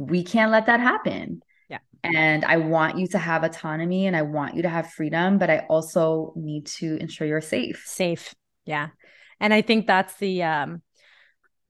we 0.00 0.24
can't 0.24 0.50
let 0.50 0.66
that 0.66 0.80
happen. 0.80 1.42
Yeah. 1.68 1.78
And 2.02 2.44
i 2.44 2.56
want 2.56 2.98
you 2.98 3.06
to 3.08 3.18
have 3.18 3.44
autonomy 3.44 4.06
and 4.06 4.16
i 4.16 4.22
want 4.22 4.56
you 4.56 4.62
to 4.62 4.68
have 4.68 4.90
freedom 4.90 5.38
but 5.38 5.50
i 5.50 5.66
also 5.68 6.32
need 6.34 6.66
to 6.66 6.96
ensure 6.96 7.26
you're 7.28 7.40
safe. 7.40 7.84
Safe. 7.86 8.34
Yeah. 8.64 8.88
And 9.38 9.54
i 9.54 9.60
think 9.60 9.86
that's 9.86 10.16
the 10.16 10.42
um 10.42 10.82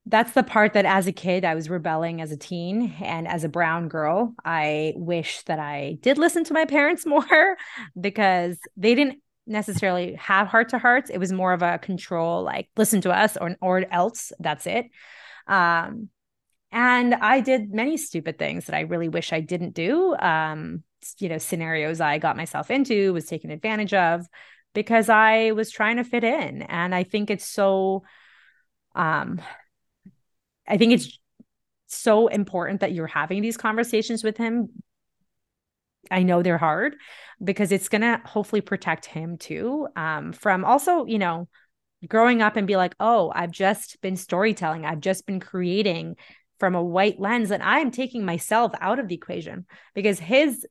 that's 0.06 0.32
the 0.32 0.42
part 0.42 0.72
that 0.72 0.86
as 0.86 1.06
a 1.06 1.12
kid 1.12 1.44
I 1.44 1.54
was 1.54 1.68
rebelling 1.68 2.22
as 2.22 2.32
a 2.32 2.36
teen 2.36 2.96
and 3.02 3.28
as 3.28 3.44
a 3.44 3.50
brown 3.50 3.88
girl 3.88 4.34
I 4.44 4.94
wish 4.96 5.42
that 5.42 5.58
I 5.58 5.98
did 6.00 6.16
listen 6.16 6.42
to 6.44 6.54
my 6.54 6.64
parents 6.64 7.04
more 7.14 7.56
because 8.00 8.58
they 8.76 8.94
didn't 8.94 9.20
necessarily 9.50 10.14
have 10.14 10.46
heart 10.46 10.70
to 10.70 10.78
hearts 10.78 11.10
it 11.10 11.18
was 11.18 11.32
more 11.32 11.52
of 11.52 11.62
a 11.62 11.78
control 11.78 12.42
like 12.42 12.68
listen 12.76 13.00
to 13.00 13.10
us 13.10 13.36
or 13.36 13.56
or 13.60 13.84
else 13.92 14.32
that's 14.40 14.66
it 14.66 14.86
um 15.46 16.08
and 16.72 17.14
I 17.14 17.40
did 17.40 17.74
many 17.74 17.96
stupid 17.96 18.38
things 18.38 18.66
that 18.66 18.76
I 18.76 18.82
really 18.82 19.08
wish 19.08 19.32
I 19.32 19.40
didn't 19.40 19.74
do 19.74 20.14
um 20.16 20.84
you 21.18 21.28
know 21.28 21.38
scenarios 21.38 22.00
I 22.00 22.18
got 22.18 22.36
myself 22.36 22.70
into, 22.70 23.12
was 23.12 23.26
taken 23.26 23.50
advantage 23.50 23.94
of 23.94 24.26
because 24.74 25.08
I 25.08 25.52
was 25.52 25.70
trying 25.70 25.96
to 25.96 26.04
fit 26.04 26.24
in. 26.24 26.62
And 26.62 26.94
I 26.94 27.04
think 27.04 27.30
it's 27.30 27.46
so 27.46 28.04
um 28.94 29.40
I 30.68 30.76
think 30.76 30.92
it's 30.92 31.18
so 31.88 32.28
important 32.28 32.80
that 32.80 32.92
you're 32.92 33.06
having 33.06 33.42
these 33.42 33.56
conversations 33.56 34.22
with 34.22 34.36
him. 34.36 34.68
I 36.10 36.22
know 36.22 36.42
they're 36.42 36.58
hard 36.58 36.96
because 37.42 37.72
it's 37.72 37.88
going 37.88 38.02
to 38.02 38.20
hopefully 38.24 38.60
protect 38.60 39.06
him 39.06 39.38
too 39.38 39.88
um, 39.96 40.32
from 40.32 40.64
also, 40.64 41.06
you 41.06 41.18
know, 41.18 41.48
growing 42.06 42.42
up 42.42 42.56
and 42.56 42.66
be 42.66 42.76
like, 42.76 42.94
oh, 43.00 43.32
I've 43.34 43.50
just 43.50 44.00
been 44.00 44.16
storytelling, 44.16 44.84
I've 44.84 45.00
just 45.00 45.26
been 45.26 45.40
creating 45.40 46.16
from 46.58 46.74
a 46.74 46.82
white 46.82 47.18
lens, 47.18 47.50
and 47.50 47.62
I'm 47.62 47.90
taking 47.90 48.24
myself 48.24 48.72
out 48.80 48.98
of 48.98 49.08
the 49.08 49.14
equation 49.14 49.66
because 49.94 50.18
his 50.18 50.66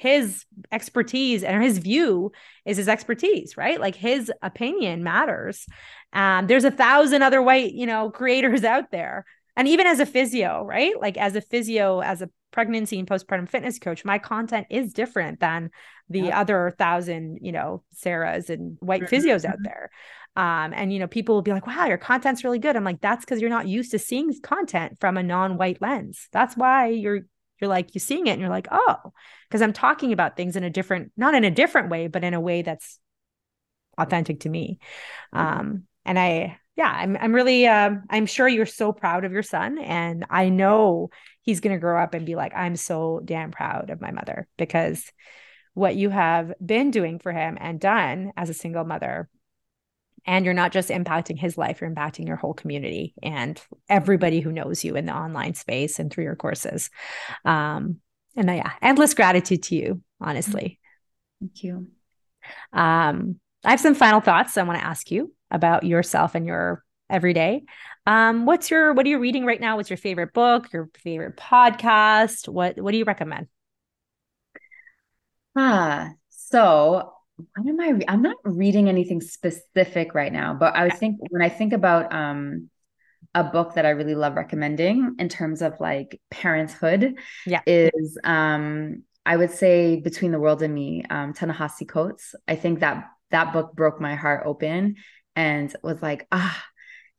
his 0.00 0.46
expertise 0.72 1.44
and 1.44 1.62
his 1.62 1.76
view 1.76 2.32
is 2.64 2.78
his 2.78 2.88
expertise, 2.88 3.58
right? 3.58 3.78
Like 3.78 3.94
his 3.94 4.32
opinion 4.40 5.04
matters. 5.04 5.66
Um, 6.14 6.46
there's 6.46 6.64
a 6.64 6.70
thousand 6.70 7.20
other 7.20 7.42
white, 7.42 7.74
you 7.74 7.84
know, 7.84 8.10
creators 8.10 8.64
out 8.74 8.90
there. 8.90 9.26
And 9.56 9.68
even 9.68 9.86
as 9.86 10.00
a 10.00 10.06
physio, 10.06 10.64
right? 10.64 10.98
Like 10.98 11.18
as 11.18 11.36
a 11.36 11.42
physio, 11.42 12.00
as 12.00 12.22
a 12.22 12.30
pregnancy 12.50 12.98
and 12.98 13.08
postpartum 13.08 13.48
fitness 13.48 13.78
coach, 13.78 14.04
my 14.04 14.18
content 14.18 14.66
is 14.70 14.92
different 14.92 15.40
than 15.40 15.70
the 16.08 16.22
yep. 16.22 16.34
other 16.34 16.74
thousand, 16.78 17.38
you 17.40 17.52
know, 17.52 17.82
Sarahs 17.94 18.50
and 18.50 18.76
white 18.80 19.02
mm-hmm. 19.02 19.14
physios 19.14 19.44
out 19.44 19.58
there. 19.62 19.90
Um, 20.36 20.72
and 20.74 20.92
you 20.92 20.98
know, 20.98 21.06
people 21.06 21.34
will 21.34 21.42
be 21.42 21.52
like, 21.52 21.66
wow, 21.66 21.86
your 21.86 21.98
content's 21.98 22.44
really 22.44 22.58
good. 22.58 22.76
I'm 22.76 22.84
like, 22.84 23.00
that's 23.00 23.24
because 23.24 23.40
you're 23.40 23.50
not 23.50 23.68
used 23.68 23.90
to 23.92 23.98
seeing 23.98 24.32
content 24.40 24.98
from 25.00 25.16
a 25.16 25.22
non-white 25.22 25.80
lens. 25.80 26.28
That's 26.32 26.56
why 26.56 26.88
you're 26.88 27.22
you're 27.60 27.68
like 27.68 27.94
you're 27.94 28.00
seeing 28.00 28.26
it 28.26 28.32
and 28.32 28.40
you're 28.40 28.50
like 28.50 28.68
oh 28.70 28.96
because 29.48 29.62
i'm 29.62 29.72
talking 29.72 30.12
about 30.12 30.36
things 30.36 30.56
in 30.56 30.64
a 30.64 30.70
different 30.70 31.12
not 31.16 31.34
in 31.34 31.44
a 31.44 31.50
different 31.50 31.90
way 31.90 32.06
but 32.06 32.24
in 32.24 32.34
a 32.34 32.40
way 32.40 32.62
that's 32.62 32.98
authentic 33.98 34.40
to 34.40 34.48
me 34.48 34.78
um 35.32 35.84
and 36.04 36.18
i 36.18 36.58
yeah 36.76 36.90
i'm 36.90 37.16
i'm 37.20 37.34
really 37.34 37.66
um 37.66 38.02
i'm 38.08 38.26
sure 38.26 38.48
you're 38.48 38.66
so 38.66 38.92
proud 38.92 39.24
of 39.24 39.32
your 39.32 39.42
son 39.42 39.78
and 39.78 40.24
i 40.30 40.48
know 40.48 41.10
he's 41.42 41.60
going 41.60 41.74
to 41.74 41.80
grow 41.80 42.02
up 42.02 42.14
and 42.14 42.26
be 42.26 42.36
like 42.36 42.52
i'm 42.54 42.76
so 42.76 43.20
damn 43.24 43.50
proud 43.50 43.90
of 43.90 44.00
my 44.00 44.10
mother 44.10 44.46
because 44.56 45.10
what 45.74 45.96
you 45.96 46.10
have 46.10 46.52
been 46.64 46.90
doing 46.90 47.18
for 47.18 47.32
him 47.32 47.56
and 47.60 47.80
done 47.80 48.32
as 48.36 48.50
a 48.50 48.54
single 48.54 48.84
mother 48.84 49.28
and 50.26 50.44
you're 50.44 50.54
not 50.54 50.72
just 50.72 50.90
impacting 50.90 51.38
his 51.38 51.56
life 51.56 51.80
you're 51.80 51.90
impacting 51.90 52.26
your 52.26 52.36
whole 52.36 52.54
community 52.54 53.14
and 53.22 53.60
everybody 53.88 54.40
who 54.40 54.52
knows 54.52 54.84
you 54.84 54.96
in 54.96 55.06
the 55.06 55.14
online 55.14 55.54
space 55.54 55.98
and 55.98 56.12
through 56.12 56.24
your 56.24 56.36
courses. 56.36 56.90
Um 57.44 58.00
and 58.36 58.48
uh, 58.48 58.54
yeah 58.54 58.72
endless 58.82 59.14
gratitude 59.14 59.62
to 59.64 59.76
you 59.76 60.02
honestly. 60.20 60.78
Thank 61.40 61.62
you. 61.62 61.88
Um 62.72 63.40
i 63.64 63.70
have 63.70 63.80
some 63.80 63.94
final 63.94 64.20
thoughts 64.20 64.56
i 64.56 64.62
want 64.62 64.78
to 64.78 64.84
ask 64.84 65.10
you 65.10 65.32
about 65.50 65.84
yourself 65.84 66.34
and 66.34 66.46
your 66.46 66.82
everyday 67.08 67.62
um 68.06 68.46
what's 68.46 68.70
your 68.70 68.92
what 68.94 69.06
are 69.06 69.08
you 69.08 69.18
reading 69.18 69.44
right 69.44 69.60
now? 69.60 69.76
What's 69.76 69.90
your 69.90 69.96
favorite 69.96 70.32
book 70.32 70.72
your 70.72 70.90
favorite 70.94 71.36
podcast? 71.36 72.48
What 72.48 72.80
what 72.80 72.92
do 72.92 72.98
you 72.98 73.04
recommend? 73.04 73.48
Ah 75.56 76.10
so 76.28 77.12
what 77.54 77.66
am 77.66 77.80
I? 77.80 77.88
Re- 77.90 78.04
I'm 78.06 78.22
not 78.22 78.36
reading 78.44 78.88
anything 78.88 79.20
specific 79.20 80.14
right 80.14 80.32
now, 80.32 80.52
but 80.54 80.76
I 80.76 80.84
would 80.84 80.96
think 80.96 81.16
when 81.30 81.42
I 81.42 81.48
think 81.48 81.72
about 81.72 82.12
um 82.12 82.68
a 83.34 83.44
book 83.44 83.74
that 83.74 83.86
I 83.86 83.90
really 83.90 84.14
love 84.14 84.34
recommending 84.34 85.16
in 85.18 85.28
terms 85.28 85.62
of 85.62 85.80
like 85.80 86.20
parenthood, 86.30 87.14
yeah, 87.46 87.60
is 87.66 88.18
um 88.24 89.04
I 89.24 89.36
would 89.36 89.50
say 89.50 90.00
Between 90.00 90.32
the 90.32 90.40
World 90.40 90.62
and 90.62 90.74
Me, 90.74 91.04
um, 91.10 91.34
Ta-Nehisi 91.34 91.86
Coates. 91.88 92.34
I 92.48 92.56
think 92.56 92.80
that 92.80 93.04
that 93.30 93.52
book 93.52 93.74
broke 93.74 94.00
my 94.00 94.16
heart 94.16 94.44
open 94.46 94.96
and 95.36 95.74
was 95.82 96.02
like, 96.02 96.26
ah, 96.32 96.64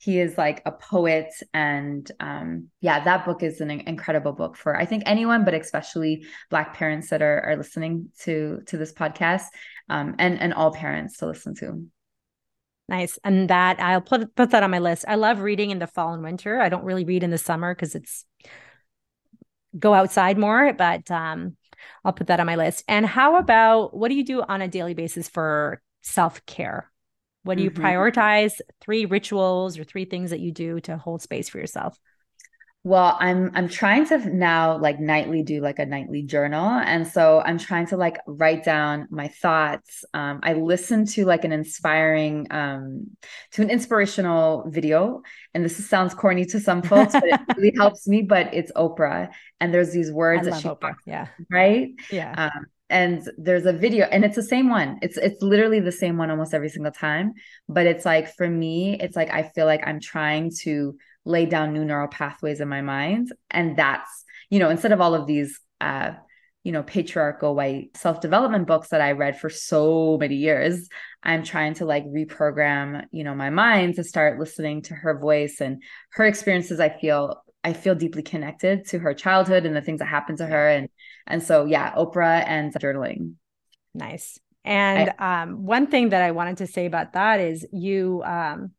he 0.02 0.20
is 0.20 0.36
like 0.36 0.64
a 0.66 0.72
poet 0.72 1.32
and 1.54 2.12
um, 2.20 2.68
yeah 2.82 3.04
that 3.04 3.24
book 3.24 3.44
is 3.44 3.62
an 3.62 3.70
incredible 3.70 4.34
book 4.34 4.58
for 4.58 4.76
i 4.76 4.86
think 4.86 5.04
anyone 5.06 5.46
but 5.46 5.54
especially 5.54 6.26
black 6.50 6.74
parents 6.74 7.10
that 7.10 7.22
are, 7.22 7.42
are 7.42 7.56
listening 7.56 8.10
to 8.20 8.62
to 8.66 8.78
this 8.78 8.92
podcast 8.92 9.44
um, 9.92 10.16
and 10.18 10.40
and 10.40 10.54
all 10.54 10.72
parents 10.72 11.18
to 11.18 11.28
listen 11.28 11.54
to. 11.56 11.86
Nice. 12.88 13.20
And 13.24 13.50
that 13.50 13.80
i'll 13.80 14.02
put 14.02 14.36
put 14.36 14.52
that 14.52 14.64
on 14.64 14.72
my 14.72 14.80
list. 14.80 15.06
I 15.08 15.16
love 15.16 15.42
reading 15.42 15.72
in 15.72 15.80
the 15.80 15.88
fall 15.88 16.14
and 16.14 16.24
winter. 16.24 16.60
I 16.60 16.70
don't 16.70 16.84
really 16.84 17.06
read 17.06 17.24
in 17.24 17.30
the 17.30 17.38
summer 17.38 17.76
because 17.76 17.96
it's 17.96 18.26
go 19.78 19.94
outside 19.94 20.38
more 20.38 20.74
but 20.74 21.10
um 21.10 21.56
i'll 22.04 22.12
put 22.12 22.28
that 22.28 22.40
on 22.40 22.46
my 22.46 22.56
list. 22.56 22.84
And 22.88 23.06
how 23.06 23.38
about 23.38 23.96
what 23.96 24.10
do 24.10 24.16
you 24.16 24.26
do 24.26 24.42
on 24.42 24.62
a 24.62 24.68
daily 24.68 24.94
basis 24.94 25.30
for 25.30 25.82
self-care 26.02 26.91
what 27.44 27.58
do 27.58 27.64
you 27.64 27.72
mm-hmm. 27.72 27.84
prioritize? 27.84 28.60
Three 28.82 29.06
rituals 29.06 29.78
or 29.78 29.84
three 29.84 30.06
things 30.06 30.30
that 30.30 30.40
you 30.40 30.52
do 30.52 30.80
to 30.82 30.98
hold 30.98 31.22
space 31.22 31.50
for 31.50 31.58
yourself? 31.58 31.98
Well, 32.84 33.16
I'm 33.20 33.52
I'm 33.54 33.70
trying 33.70 34.08
to 34.08 34.18
now 34.18 34.80
like 34.80 35.00
nightly 35.00 35.44
do 35.44 35.62
like 35.62 35.78
a 35.78 35.86
nightly 35.86 36.24
journal, 36.24 36.68
and 36.68 37.08
so 37.08 37.40
I'm 37.40 37.60
trying 37.60 37.86
to 37.88 37.98
like 37.98 38.18
write 38.26 38.64
down 38.64 39.08
my 39.12 39.28
thoughts. 39.28 40.04
Um, 40.16 40.40
I 40.42 40.54
listen 40.54 41.06
to 41.06 41.26
like 41.26 41.46
an 41.46 41.52
inspiring, 41.52 42.48
um, 42.50 43.12
to 43.52 43.62
an 43.62 43.70
inspirational 43.70 44.66
video, 44.68 45.22
and 45.54 45.64
this 45.64 45.78
sounds 45.88 46.16
corny 46.16 46.44
to 46.46 46.60
some 46.60 46.82
folks, 46.82 47.14
but 47.14 47.26
it 47.26 47.40
really 47.56 47.74
helps 47.78 48.08
me. 48.08 48.24
But 48.24 48.52
it's 48.56 48.72
Oprah, 48.72 49.30
and 49.60 49.72
there's 49.72 49.92
these 49.92 50.12
words 50.12 50.48
I 50.48 50.52
that 50.52 50.62
she 50.62 50.68
Oprah. 50.68 50.96
yeah, 51.06 51.28
right, 51.52 51.90
yeah. 52.10 52.50
Um, 52.56 52.66
and 52.92 53.28
there's 53.38 53.66
a 53.66 53.74
video 53.74 54.06
and 54.12 54.24
it's 54.24 54.36
the 54.36 54.44
same 54.44 54.70
one 54.70 55.00
it's 55.02 55.18
it's 55.18 55.42
literally 55.42 55.80
the 55.80 55.92
same 55.92 56.18
one 56.18 56.30
almost 56.30 56.54
every 56.54 56.70
single 56.70 56.92
time 56.92 57.34
but 57.68 57.88
it's 57.88 58.06
like 58.06 58.36
for 58.36 58.48
me 58.48 58.98
it's 59.00 59.16
like 59.16 59.32
i 59.32 59.42
feel 59.42 59.66
like 59.66 59.82
i'm 59.88 60.00
trying 60.00 60.52
to 60.52 60.96
lay 61.26 61.46
down 61.46 61.74
new 61.74 61.86
neural 61.86 62.10
pathways 62.10 62.60
in 62.60 62.68
my 62.68 62.82
mind 62.82 63.32
and 63.50 63.78
that's 63.78 64.26
you 64.50 64.60
know 64.60 64.70
instead 64.70 64.92
of 64.92 65.02
all 65.02 65.16
of 65.16 65.26
these 65.26 65.60
uh 65.80 66.12
you 66.64 66.72
know 66.72 66.84
patriarchal 66.84 67.56
white 67.56 67.96
self-development 67.96 68.68
books 68.68 68.90
that 68.90 69.02
i 69.02 69.14
read 69.14 69.40
for 69.40 69.50
so 69.50 70.18
many 70.20 70.36
years 70.36 70.90
i'm 71.24 71.44
trying 71.44 71.74
to 71.74 71.86
like 71.86 72.06
reprogram 72.06 73.06
you 73.12 73.24
know 73.24 73.34
my 73.34 73.50
mind 73.50 73.96
to 73.96 74.04
start 74.04 74.38
listening 74.38 74.82
to 74.82 74.94
her 74.94 75.18
voice 75.18 75.62
and 75.62 75.82
her 76.12 76.26
experiences 76.26 76.80
i 76.80 76.90
feel 76.90 77.42
I 77.64 77.74
feel 77.74 77.96
deeply 77.96 78.24
connected 78.24 78.88
to 78.88 79.00
her 79.00 79.14
childhood 79.14 79.66
and 79.66 79.76
the 79.76 79.82
things 79.82 80.00
that 80.00 80.06
happened 80.06 80.40
to 80.40 80.48
her. 80.48 80.70
And 80.70 80.90
and 81.28 81.42
so 81.42 81.66
yeah, 81.66 81.94
Oprah 81.96 82.44
and 82.46 82.74
journaling. 82.74 83.34
Nice. 83.94 84.40
And 84.64 85.12
I, 85.18 85.42
um, 85.44 85.66
one 85.66 85.88
thing 85.88 86.10
that 86.10 86.22
I 86.22 86.32
wanted 86.32 86.58
to 86.58 86.68
say 86.68 86.86
about 86.86 87.14
that 87.14 87.40
is 87.40 87.66
you 87.72 88.22
um, 88.24 88.72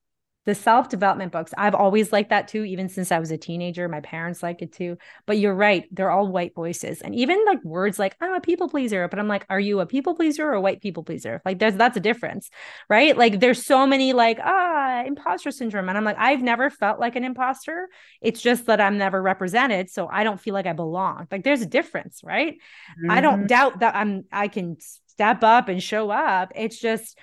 the 0.45 0.55
self 0.55 0.89
development 0.89 1.31
books, 1.31 1.53
I've 1.57 1.75
always 1.75 2.13
liked 2.13 2.31
that 2.31 2.49
too, 2.49 2.65
even 2.65 2.89
since 2.89 3.13
I 3.13 3.21
was 3.21 3.31
a 3.31 3.39
teenager. 3.39 3.89
My 3.89 4.01
parents 4.01 4.43
like 4.43 4.61
it 4.61 4.73
too. 4.73 4.99
But 5.25 5.39
you're 5.39 5.55
right, 5.55 5.87
they're 5.93 6.11
all 6.11 6.27
white 6.27 6.55
voices. 6.55 7.01
And 7.01 7.15
even 7.15 7.45
like 7.45 7.63
words 7.63 7.99
like, 7.99 8.17
I'm 8.21 8.35
a 8.35 8.41
people 8.41 8.69
pleaser, 8.69 9.07
but 9.07 9.21
I'm 9.21 9.29
like, 9.29 9.47
are 9.49 9.61
you 9.61 9.81
a 9.81 9.87
people 9.87 10.15
pleaser 10.17 10.49
or 10.49 10.55
a 10.55 10.61
white 10.61 10.81
people 10.81 11.05
pleaser? 11.05 11.41
Like, 11.45 11.61
there's 11.61 11.75
that's 11.75 11.97
a 11.97 12.01
difference, 12.01 12.51
right? 12.89 13.17
Like, 13.17 13.39
there's 13.39 13.65
so 13.65 13.87
many 13.87 14.13
like, 14.13 14.39
ah, 14.43 15.05
imposter 15.05 15.53
syndrome. 15.53 15.89
And 15.89 15.97
I'm 15.97 16.05
like, 16.05 16.19
I've 16.19 16.43
never 16.43 16.71
felt 16.71 16.99
like 16.99 17.15
an 17.15 17.25
imposter. 17.25 17.89
It's 18.21 18.43
just 18.43 18.67
that 18.67 18.81
I'm 18.81 18.99
never 18.99 19.23
represented. 19.23 19.91
So 19.91 20.09
I 20.11 20.25
don't 20.25 20.41
feel 20.41 20.55
like 20.55 20.67
I 20.67 20.73
belong. 20.73 21.29
Like, 21.31 21.45
there's 21.45 21.63
a 21.63 21.67
difference, 21.67 22.21
right? 22.25 22.55
Mm-hmm. 22.55 23.11
I 23.11 23.21
don't 23.21 23.41
mm-hmm. 23.41 23.47
doubt 23.47 23.81
that 23.81 23.95
I'm, 23.95 24.25
I 24.33 24.49
can 24.49 24.79
step 25.07 25.45
up 25.45 25.69
and 25.69 25.81
show 25.81 26.11
up. 26.11 26.53
It's 26.57 26.81
just, 26.81 27.17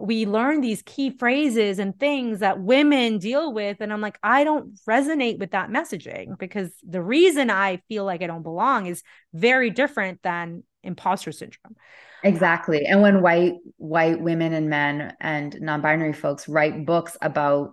we 0.00 0.26
learn 0.26 0.60
these 0.60 0.82
key 0.82 1.10
phrases 1.10 1.78
and 1.78 1.98
things 1.98 2.40
that 2.40 2.60
women 2.60 3.18
deal 3.18 3.52
with 3.52 3.76
and 3.80 3.92
i'm 3.92 4.00
like 4.00 4.18
i 4.22 4.44
don't 4.44 4.74
resonate 4.88 5.38
with 5.38 5.50
that 5.52 5.68
messaging 5.68 6.38
because 6.38 6.70
the 6.82 7.02
reason 7.02 7.50
i 7.50 7.76
feel 7.88 8.04
like 8.04 8.22
i 8.22 8.26
don't 8.26 8.42
belong 8.42 8.86
is 8.86 9.02
very 9.32 9.70
different 9.70 10.22
than 10.22 10.62
imposter 10.82 11.32
syndrome. 11.32 11.76
Exactly. 12.22 12.84
And 12.84 13.02
when 13.02 13.22
white 13.22 13.54
white 13.76 14.20
women 14.20 14.52
and 14.52 14.68
men 14.68 15.14
and 15.20 15.56
non-binary 15.60 16.12
folks 16.12 16.48
write 16.48 16.84
books 16.84 17.16
about 17.22 17.72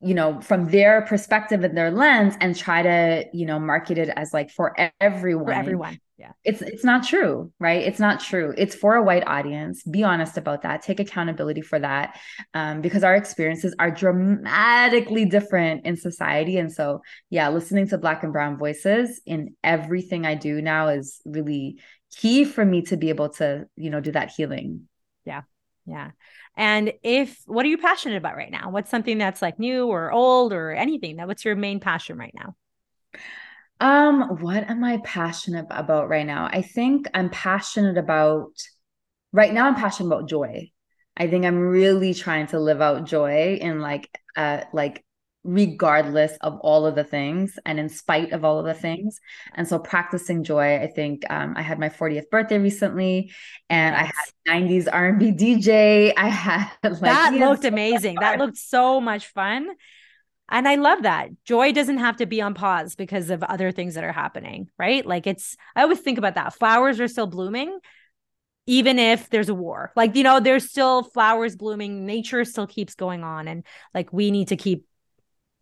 you 0.00 0.14
know 0.14 0.40
from 0.40 0.70
their 0.70 1.02
perspective 1.02 1.64
and 1.64 1.76
their 1.76 1.90
lens 1.90 2.36
and 2.40 2.56
try 2.56 2.82
to 2.82 3.24
you 3.32 3.46
know 3.46 3.58
market 3.58 3.98
it 3.98 4.08
as 4.14 4.32
like 4.32 4.48
for 4.50 4.76
everyone 5.00 5.46
for 5.46 5.52
everyone 5.52 5.98
yeah. 6.18 6.32
It's 6.44 6.62
it's 6.62 6.84
not 6.84 7.06
true 7.06 7.52
right? 7.60 7.82
It's 7.82 8.00
not 8.00 8.20
true. 8.20 8.52
It's 8.58 8.74
for 8.74 8.96
a 8.96 9.02
white 9.02 9.26
audience. 9.26 9.82
Be 9.84 10.02
honest 10.02 10.36
about 10.36 10.62
that. 10.62 10.82
Take 10.82 10.98
accountability 10.98 11.60
for 11.60 11.78
that 11.78 12.18
um, 12.54 12.80
because 12.80 13.04
our 13.04 13.14
experiences 13.14 13.74
are 13.78 13.90
dramatically 13.90 15.24
different 15.24 15.86
in 15.86 15.96
society. 15.96 16.58
And 16.58 16.72
so 16.72 17.02
yeah 17.30 17.48
listening 17.48 17.88
to 17.88 17.98
black 17.98 18.24
and 18.24 18.32
brown 18.32 18.58
voices 18.58 19.20
in 19.26 19.54
everything 19.62 20.26
i 20.26 20.34
do 20.34 20.60
now 20.60 20.88
is 20.88 21.20
really 21.24 21.78
key 22.16 22.44
for 22.44 22.64
me 22.64 22.82
to 22.82 22.96
be 22.96 23.08
able 23.10 23.28
to 23.28 23.66
you 23.76 23.90
know 23.90 24.00
do 24.00 24.12
that 24.12 24.30
healing. 24.30 24.88
Yeah. 25.24 25.42
Yeah. 25.86 26.10
And 26.56 26.92
if 27.02 27.40
what 27.46 27.64
are 27.64 27.68
you 27.68 27.78
passionate 27.78 28.16
about 28.16 28.36
right 28.36 28.50
now? 28.50 28.70
What's 28.70 28.90
something 28.90 29.18
that's 29.18 29.40
like 29.40 29.58
new 29.58 29.86
or 29.86 30.12
old 30.12 30.52
or 30.52 30.72
anything? 30.72 31.16
That 31.16 31.28
what's 31.28 31.44
your 31.44 31.56
main 31.56 31.80
passion 31.80 32.18
right 32.18 32.34
now? 32.34 32.56
Um, 33.80 34.38
what 34.40 34.68
am 34.68 34.82
I 34.82 34.98
passionate 35.04 35.66
about 35.70 36.08
right 36.08 36.26
now? 36.26 36.48
I 36.50 36.62
think 36.62 37.06
I'm 37.14 37.30
passionate 37.30 37.96
about 37.96 38.50
right 39.32 39.52
now 39.52 39.66
I'm 39.66 39.76
passionate 39.76 40.08
about 40.08 40.28
joy. 40.28 40.70
I 41.16 41.28
think 41.28 41.44
I'm 41.44 41.58
really 41.58 42.14
trying 42.14 42.46
to 42.48 42.60
live 42.60 42.80
out 42.80 43.04
joy 43.04 43.58
in 43.60 43.80
like 43.80 44.08
uh 44.36 44.62
like 44.72 45.04
regardless 45.44 46.36
of 46.42 46.58
all 46.60 46.84
of 46.84 46.94
the 46.94 47.04
things 47.04 47.58
and 47.64 47.78
in 47.78 47.88
spite 47.88 48.32
of 48.32 48.44
all 48.44 48.58
of 48.58 48.66
the 48.66 48.74
things. 48.74 49.20
And 49.54 49.66
so 49.66 49.78
practicing 49.78 50.44
joy, 50.44 50.76
I 50.76 50.88
think 50.88 51.22
um, 51.30 51.54
I 51.56 51.62
had 51.62 51.78
my 51.78 51.88
40th 51.88 52.28
birthday 52.28 52.58
recently 52.58 53.32
and 53.70 53.94
yes. 53.94 54.12
I 54.46 54.52
had 54.52 54.62
90s 54.62 54.88
R&B 54.92 55.32
DJ. 55.32 56.12
I 56.16 56.28
had 56.28 56.70
like 56.82 57.00
That 57.00 57.34
looked 57.34 57.64
amazing. 57.64 58.16
that 58.20 58.38
looked 58.38 58.58
so 58.58 59.00
much 59.00 59.28
fun. 59.28 59.68
And 60.48 60.66
I 60.66 60.76
love 60.76 61.02
that. 61.02 61.30
Joy 61.44 61.72
doesn't 61.72 61.98
have 61.98 62.16
to 62.16 62.26
be 62.26 62.40
on 62.40 62.54
pause 62.54 62.94
because 62.94 63.30
of 63.30 63.42
other 63.42 63.70
things 63.70 63.94
that 63.94 64.04
are 64.04 64.12
happening, 64.12 64.70
right? 64.78 65.04
Like 65.04 65.26
it's 65.26 65.56
I 65.76 65.82
always 65.82 66.00
think 66.00 66.18
about 66.18 66.34
that. 66.36 66.54
Flowers 66.54 67.00
are 67.00 67.08
still 67.08 67.26
blooming 67.26 67.78
even 68.66 68.98
if 68.98 69.30
there's 69.30 69.48
a 69.48 69.54
war. 69.54 69.92
Like, 69.96 70.14
you 70.14 70.22
know, 70.22 70.40
there's 70.40 70.68
still 70.68 71.02
flowers 71.02 71.56
blooming, 71.56 72.04
nature 72.04 72.44
still 72.44 72.66
keeps 72.66 72.94
going 72.94 73.24
on 73.24 73.48
and 73.48 73.64
like 73.94 74.12
we 74.12 74.30
need 74.30 74.48
to 74.48 74.56
keep 74.56 74.84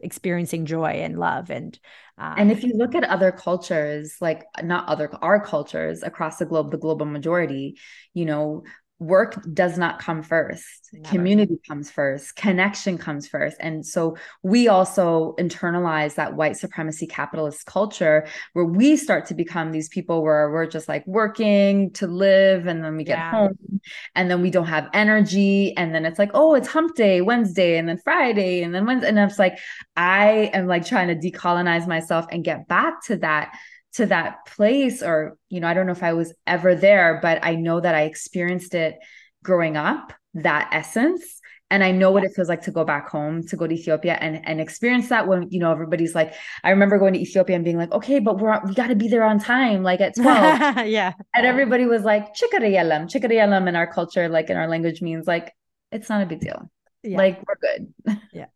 experiencing 0.00 0.66
joy 0.66 0.90
and 0.90 1.18
love 1.18 1.48
and 1.48 1.78
um, 2.18 2.34
and 2.36 2.52
if 2.52 2.62
you 2.62 2.74
look 2.74 2.94
at 2.94 3.02
other 3.04 3.32
cultures 3.32 4.16
like 4.20 4.44
not 4.62 4.86
other 4.88 5.10
our 5.22 5.42
cultures 5.42 6.02
across 6.02 6.36
the 6.36 6.44
globe 6.44 6.70
the 6.70 6.76
global 6.76 7.06
majority 7.06 7.78
you 8.12 8.26
know 8.26 8.62
work 8.98 9.36
does 9.52 9.76
not 9.76 9.98
come 9.98 10.22
first 10.22 10.88
Never. 10.92 11.08
community 11.08 11.60
comes 11.68 11.90
first 11.90 12.34
connection 12.34 12.96
comes 12.96 13.28
first 13.28 13.58
and 13.60 13.84
so 13.84 14.16
we 14.42 14.68
also 14.68 15.34
internalize 15.38 16.14
that 16.14 16.34
white 16.34 16.56
supremacy 16.56 17.06
capitalist 17.06 17.66
culture 17.66 18.26
where 18.54 18.64
we 18.64 18.96
start 18.96 19.26
to 19.26 19.34
become 19.34 19.70
these 19.70 19.90
people 19.90 20.22
where 20.22 20.50
we're 20.50 20.66
just 20.66 20.88
like 20.88 21.06
working 21.06 21.90
to 21.92 22.06
live 22.06 22.66
and 22.66 22.82
then 22.82 22.96
we 22.96 23.04
get 23.04 23.18
yeah. 23.18 23.30
home 23.32 23.80
and 24.14 24.30
then 24.30 24.40
we 24.40 24.50
don't 24.50 24.66
have 24.66 24.88
energy 24.94 25.76
and 25.76 25.94
then 25.94 26.06
it's 26.06 26.18
like 26.18 26.30
oh 26.32 26.54
it's 26.54 26.68
hump 26.68 26.96
day 26.96 27.20
wednesday 27.20 27.76
and 27.76 27.86
then 27.86 27.98
friday 27.98 28.62
and 28.62 28.74
then 28.74 28.86
wednesday 28.86 29.08
and 29.08 29.18
it's 29.18 29.38
like 29.38 29.58
i 29.96 30.50
am 30.54 30.66
like 30.66 30.86
trying 30.86 31.08
to 31.08 31.30
decolonize 31.30 31.86
myself 31.86 32.24
and 32.32 32.44
get 32.44 32.66
back 32.66 33.02
to 33.04 33.16
that 33.16 33.54
to 33.96 34.06
that 34.06 34.44
place 34.46 35.02
or 35.02 35.36
you 35.48 35.60
know 35.60 35.66
i 35.66 35.74
don't 35.74 35.86
know 35.86 35.92
if 35.92 36.02
i 36.02 36.12
was 36.12 36.32
ever 36.46 36.74
there 36.74 37.18
but 37.22 37.38
i 37.42 37.54
know 37.54 37.80
that 37.80 37.94
i 37.94 38.02
experienced 38.02 38.74
it 38.74 38.96
growing 39.42 39.76
up 39.76 40.12
that 40.34 40.68
essence. 40.72 41.22
And 41.68 41.82
i 41.82 41.90
know 41.90 42.12
what 42.12 42.22
it 42.22 42.32
feels 42.36 42.48
like 42.48 42.62
to 42.62 42.70
go 42.70 42.84
back 42.84 43.08
home 43.08 43.44
to 43.48 43.56
go 43.56 43.66
to 43.66 43.74
ethiopia 43.74 44.16
and 44.20 44.46
and 44.46 44.60
experience 44.60 45.08
that 45.08 45.26
when 45.26 45.50
you 45.50 45.58
know 45.58 45.72
everybody's 45.72 46.14
like 46.14 46.32
i 46.62 46.70
remember 46.70 46.96
going 46.96 47.14
to 47.14 47.18
ethiopia 47.20 47.56
and 47.56 47.64
being 47.64 47.76
like 47.76 47.90
okay 47.90 48.20
but 48.20 48.38
we're 48.38 48.60
we 48.64 48.72
got 48.72 48.86
to 48.86 48.94
be 48.94 49.08
there 49.08 49.24
on 49.24 49.40
time 49.40 49.82
like 49.82 50.00
at 50.00 50.14
12 50.22 50.86
yeah. 50.86 51.12
And 51.34 51.44
everybody 51.44 51.86
was 51.86 52.04
like 52.04 52.34
chikarayalam 52.36 53.10
chikarayalam 53.12 53.66
in 53.66 53.74
our 53.74 53.88
culture 53.88 54.28
like 54.28 54.48
in 54.48 54.56
our 54.56 54.68
language 54.68 55.02
means 55.02 55.26
like 55.26 55.52
it's 55.90 56.08
not 56.08 56.22
a 56.22 56.26
big 56.26 56.38
deal. 56.38 56.70
Yeah. 57.02 57.18
like 57.18 57.42
we're 57.44 57.60
good. 57.60 57.92
Yeah. 58.32 58.46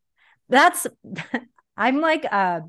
That's 0.49 0.87
i'm 1.77 2.01
like 2.01 2.25
uh 2.31 2.61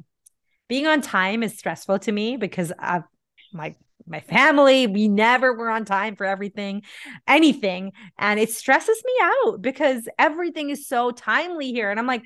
being 0.72 0.88
on 0.88 1.02
time 1.02 1.43
is 1.43 1.57
stressful 1.57 1.99
to 1.99 2.14
me 2.14 2.38
because 2.38 2.72
of 2.81 3.03
my 3.52 3.76
my 4.07 4.22
family 4.22 4.88
we 4.88 5.10
never 5.10 5.53
were 5.53 5.69
on 5.69 5.84
time 5.84 6.15
for 6.15 6.26
everything 6.26 6.81
anything. 7.27 7.91
And 8.18 8.39
it 8.39 8.49
stresses 8.52 9.03
me 9.03 9.11
out 9.22 9.61
because 9.61 10.07
everything 10.18 10.69
is 10.69 10.88
so 10.88 11.11
timely 11.11 11.73
here. 11.73 11.91
And 11.91 11.99
i'm 11.99 12.07
like 12.07 12.23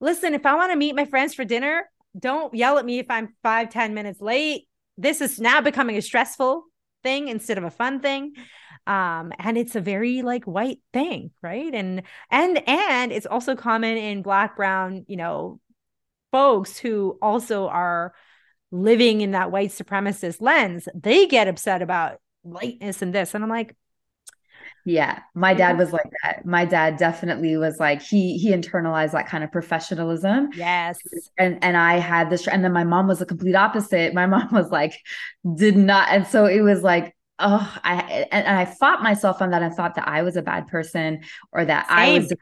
listen 0.00 0.34
if 0.34 0.44
i 0.44 0.54
want 0.54 0.70
to 0.70 0.76
meet 0.76 0.94
my 0.94 1.06
friends 1.06 1.32
for 1.32 1.46
dinner 1.46 1.88
don't 2.18 2.54
yell 2.54 2.76
at 2.76 2.84
me 2.84 2.98
if 2.98 3.06
i'm 3.08 3.34
five 3.42 3.70
ten 3.70 3.94
minutes 3.94 4.20
late. 4.20 4.68
This 4.98 5.22
is 5.22 5.40
now 5.40 5.62
becoming 5.62 5.96
a 5.96 6.02
stressful 6.02 6.64
thing 7.02 7.28
instead 7.28 7.56
of 7.56 7.64
a 7.64 7.70
fun 7.70 8.00
thing. 8.00 8.34
Um 8.86 9.32
and 9.38 9.56
it's 9.56 9.76
a 9.76 9.80
very 9.80 10.20
like 10.20 10.44
white 10.44 10.80
thing 10.92 11.30
right? 11.40 11.74
And 11.74 12.02
and 12.30 12.68
and 12.68 13.12
it's 13.12 13.24
also 13.24 13.56
common 13.56 13.96
in 13.96 14.20
black 14.20 14.56
brown 14.56 15.06
you 15.08 15.16
know 15.16 15.58
folks 16.32 16.78
who 16.78 17.18
also 17.22 17.68
are 17.68 18.14
living 18.70 19.20
in 19.20 19.32
that 19.32 19.50
white 19.50 19.70
supremacist 19.70 20.40
lens, 20.40 20.88
they 20.94 21.26
get 21.26 21.48
upset 21.48 21.82
about 21.82 22.18
lightness 22.44 23.02
and 23.02 23.14
this. 23.14 23.34
And 23.34 23.42
I'm 23.42 23.50
like, 23.50 23.74
yeah, 24.84 25.20
my 25.34 25.52
dad 25.54 25.76
was 25.76 25.92
like 25.92 26.10
that. 26.22 26.46
My 26.46 26.64
dad 26.64 26.96
definitely 26.96 27.56
was 27.56 27.78
like 27.78 28.00
he 28.00 28.38
he 28.38 28.52
internalized 28.52 29.12
that 29.12 29.28
kind 29.28 29.44
of 29.44 29.52
professionalism. 29.52 30.48
Yes. 30.54 30.98
And 31.38 31.62
and 31.62 31.76
I 31.76 31.98
had 31.98 32.30
this 32.30 32.48
and 32.48 32.64
then 32.64 32.72
my 32.72 32.84
mom 32.84 33.06
was 33.06 33.18
the 33.18 33.26
complete 33.26 33.54
opposite. 33.54 34.14
My 34.14 34.26
mom 34.34 34.48
was 34.50 34.70
like 34.70 34.98
did 35.56 35.76
not 35.76 36.08
and 36.10 36.26
so 36.26 36.46
it 36.46 36.60
was 36.60 36.82
like 36.82 37.14
oh 37.38 37.78
I 37.84 38.26
and, 38.32 38.46
and 38.46 38.58
I 38.58 38.64
fought 38.64 39.02
myself 39.02 39.42
on 39.42 39.50
that 39.50 39.62
and 39.62 39.74
thought 39.74 39.96
that 39.96 40.08
I 40.08 40.22
was 40.22 40.36
a 40.36 40.42
bad 40.42 40.68
person 40.68 41.20
or 41.52 41.64
that 41.64 41.88
Same. 41.88 41.98
I 41.98 42.18
was 42.18 42.32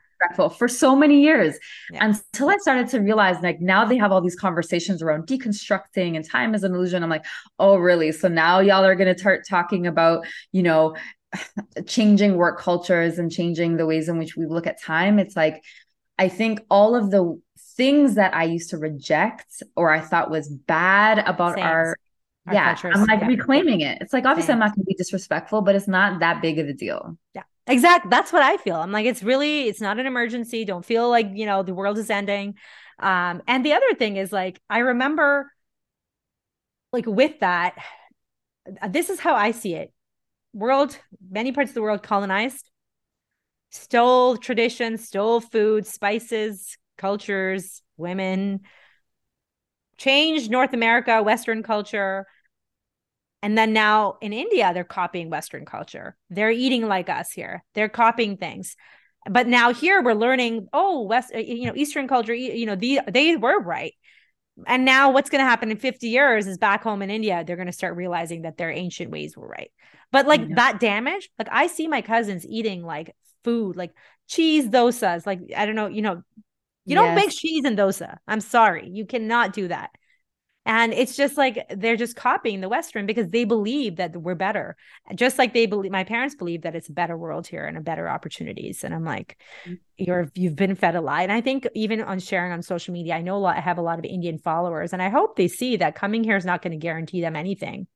for 0.56 0.68
so 0.68 0.96
many 0.96 1.22
years 1.22 1.58
yeah. 1.90 2.04
until 2.04 2.50
I 2.50 2.56
started 2.58 2.88
to 2.88 3.00
realize 3.00 3.36
like 3.42 3.60
now 3.60 3.84
they 3.84 3.96
have 3.96 4.12
all 4.12 4.20
these 4.20 4.36
conversations 4.36 5.02
around 5.02 5.26
deconstructing 5.26 6.16
and 6.16 6.28
time 6.28 6.54
is 6.54 6.64
an 6.64 6.74
illusion. 6.74 7.02
I'm 7.02 7.10
like, 7.10 7.24
oh, 7.58 7.76
really? 7.76 8.12
So 8.12 8.28
now 8.28 8.60
y'all 8.60 8.84
are 8.84 8.94
going 8.94 9.12
to 9.12 9.18
start 9.18 9.46
talking 9.48 9.86
about, 9.86 10.26
you 10.52 10.62
know, 10.62 10.96
changing 11.86 12.36
work 12.36 12.60
cultures 12.60 13.18
and 13.18 13.30
changing 13.30 13.76
the 13.76 13.86
ways 13.86 14.08
in 14.08 14.18
which 14.18 14.36
we 14.36 14.46
look 14.46 14.66
at 14.66 14.80
time. 14.80 15.18
It's 15.18 15.36
like, 15.36 15.62
I 16.18 16.28
think 16.28 16.60
all 16.70 16.94
of 16.94 17.10
the 17.10 17.40
things 17.76 18.14
that 18.14 18.34
I 18.34 18.44
used 18.44 18.70
to 18.70 18.78
reject 18.78 19.62
or 19.76 19.90
I 19.90 20.00
thought 20.00 20.30
was 20.30 20.48
bad 20.48 21.18
about 21.18 21.56
Same. 21.56 21.64
our 21.64 21.96
our 22.46 22.54
yeah, 22.54 22.74
cultures. 22.74 22.94
I'm 22.96 23.06
like 23.06 23.20
yeah. 23.20 23.26
reclaiming 23.26 23.80
it. 23.80 23.98
It's 24.00 24.12
like 24.12 24.24
obviously 24.24 24.52
Same. 24.52 24.54
I'm 24.54 24.68
not 24.68 24.76
going 24.76 24.84
to 24.84 24.88
be 24.88 24.94
disrespectful, 24.94 25.62
but 25.62 25.74
it's 25.74 25.88
not 25.88 26.20
that 26.20 26.40
big 26.40 26.58
of 26.58 26.68
a 26.68 26.72
deal. 26.72 27.18
Yeah. 27.34 27.42
Exactly. 27.68 28.10
That's 28.10 28.32
what 28.32 28.42
I 28.42 28.56
feel. 28.58 28.76
I'm 28.76 28.92
like, 28.92 29.06
it's 29.06 29.22
really, 29.22 29.66
it's 29.68 29.80
not 29.80 29.98
an 29.98 30.06
emergency. 30.06 30.64
Don't 30.64 30.84
feel 30.84 31.08
like, 31.10 31.28
you 31.34 31.46
know, 31.46 31.62
the 31.62 31.74
world 31.74 31.98
is 31.98 32.10
ending. 32.10 32.54
Um, 33.00 33.42
and 33.48 33.64
the 33.64 33.72
other 33.72 33.94
thing 33.94 34.16
is 34.16 34.32
like, 34.32 34.60
I 34.70 34.78
remember 34.78 35.50
like 36.92 37.06
with 37.06 37.40
that, 37.40 37.76
this 38.88 39.10
is 39.10 39.20
how 39.20 39.34
I 39.34 39.50
see 39.50 39.74
it. 39.74 39.92
World, 40.54 40.98
many 41.30 41.52
parts 41.52 41.70
of 41.70 41.74
the 41.74 41.82
world 41.82 42.02
colonized, 42.02 42.70
stole 43.70 44.36
traditions, 44.36 45.06
stole 45.06 45.40
food, 45.40 45.86
spices, 45.86 46.76
cultures, 46.96 47.82
women, 47.96 48.60
changed 49.96 50.50
North 50.50 50.72
America, 50.72 51.22
Western 51.22 51.62
culture, 51.62 52.26
and 53.46 53.56
then 53.56 53.72
now 53.72 54.16
in 54.20 54.32
India, 54.32 54.72
they're 54.74 54.82
copying 54.82 55.30
Western 55.30 55.64
culture. 55.64 56.16
They're 56.30 56.50
eating 56.50 56.88
like 56.88 57.08
us 57.08 57.30
here. 57.30 57.62
They're 57.74 57.88
copying 57.88 58.38
things. 58.38 58.74
But 59.30 59.46
now 59.46 59.72
here 59.72 60.02
we're 60.02 60.14
learning, 60.14 60.66
oh, 60.72 61.02
West, 61.02 61.32
you 61.32 61.66
know, 61.66 61.72
Eastern 61.76 62.08
culture, 62.08 62.34
you 62.34 62.66
know, 62.66 62.74
the, 62.74 63.02
they 63.08 63.36
were 63.36 63.60
right. 63.60 63.94
And 64.66 64.84
now 64.84 65.12
what's 65.12 65.30
going 65.30 65.44
to 65.44 65.48
happen 65.48 65.70
in 65.70 65.76
50 65.76 66.08
years 66.08 66.48
is 66.48 66.58
back 66.58 66.82
home 66.82 67.02
in 67.02 67.08
India, 67.10 67.44
they're 67.46 67.54
going 67.54 67.66
to 67.66 67.72
start 67.72 67.94
realizing 67.94 68.42
that 68.42 68.56
their 68.56 68.72
ancient 68.72 69.12
ways 69.12 69.36
were 69.36 69.46
right. 69.46 69.70
But 70.10 70.26
like 70.26 70.56
that 70.56 70.80
damage, 70.80 71.30
like 71.38 71.48
I 71.52 71.68
see 71.68 71.86
my 71.86 72.02
cousins 72.02 72.44
eating 72.44 72.82
like 72.82 73.14
food, 73.44 73.76
like 73.76 73.92
cheese 74.26 74.66
dosas. 74.66 75.24
Like, 75.24 75.38
I 75.56 75.66
don't 75.66 75.76
know, 75.76 75.86
you 75.86 76.02
know, 76.02 76.20
you 76.84 76.96
yes. 76.96 76.98
don't 76.98 77.14
make 77.14 77.30
cheese 77.30 77.64
in 77.64 77.76
dosa. 77.76 78.16
I'm 78.26 78.40
sorry. 78.40 78.88
You 78.90 79.06
cannot 79.06 79.52
do 79.52 79.68
that. 79.68 79.90
And 80.66 80.92
it's 80.92 81.16
just 81.16 81.36
like 81.36 81.64
they're 81.70 81.96
just 81.96 82.16
copying 82.16 82.60
the 82.60 82.68
Western 82.68 83.06
because 83.06 83.28
they 83.28 83.44
believe 83.44 83.96
that 83.96 84.16
we're 84.16 84.34
better. 84.34 84.76
Just 85.14 85.38
like 85.38 85.54
they 85.54 85.66
believe 85.66 85.92
my 85.92 86.02
parents 86.02 86.34
believe 86.34 86.62
that 86.62 86.74
it's 86.74 86.88
a 86.88 86.92
better 86.92 87.16
world 87.16 87.46
here 87.46 87.64
and 87.64 87.78
a 87.78 87.80
better 87.80 88.08
opportunities. 88.08 88.82
And 88.82 88.92
I'm 88.92 89.04
like, 89.04 89.38
mm-hmm. 89.64 89.74
you're 89.96 90.28
you've 90.34 90.56
been 90.56 90.74
fed 90.74 90.96
a 90.96 91.00
lie. 91.00 91.22
And 91.22 91.30
I 91.30 91.40
think 91.40 91.68
even 91.74 92.02
on 92.02 92.18
sharing 92.18 92.50
on 92.50 92.62
social 92.62 92.92
media, 92.92 93.14
I 93.14 93.22
know 93.22 93.36
a 93.36 93.38
lot 93.38 93.56
I 93.56 93.60
have 93.60 93.78
a 93.78 93.82
lot 93.82 94.00
of 94.00 94.04
Indian 94.04 94.38
followers, 94.38 94.92
and 94.92 95.00
I 95.00 95.08
hope 95.08 95.36
they 95.36 95.46
see 95.46 95.76
that 95.76 95.94
coming 95.94 96.24
here 96.24 96.36
is 96.36 96.44
not 96.44 96.62
going 96.62 96.72
to 96.72 96.78
guarantee 96.78 97.20
them 97.20 97.36
anything. 97.36 97.86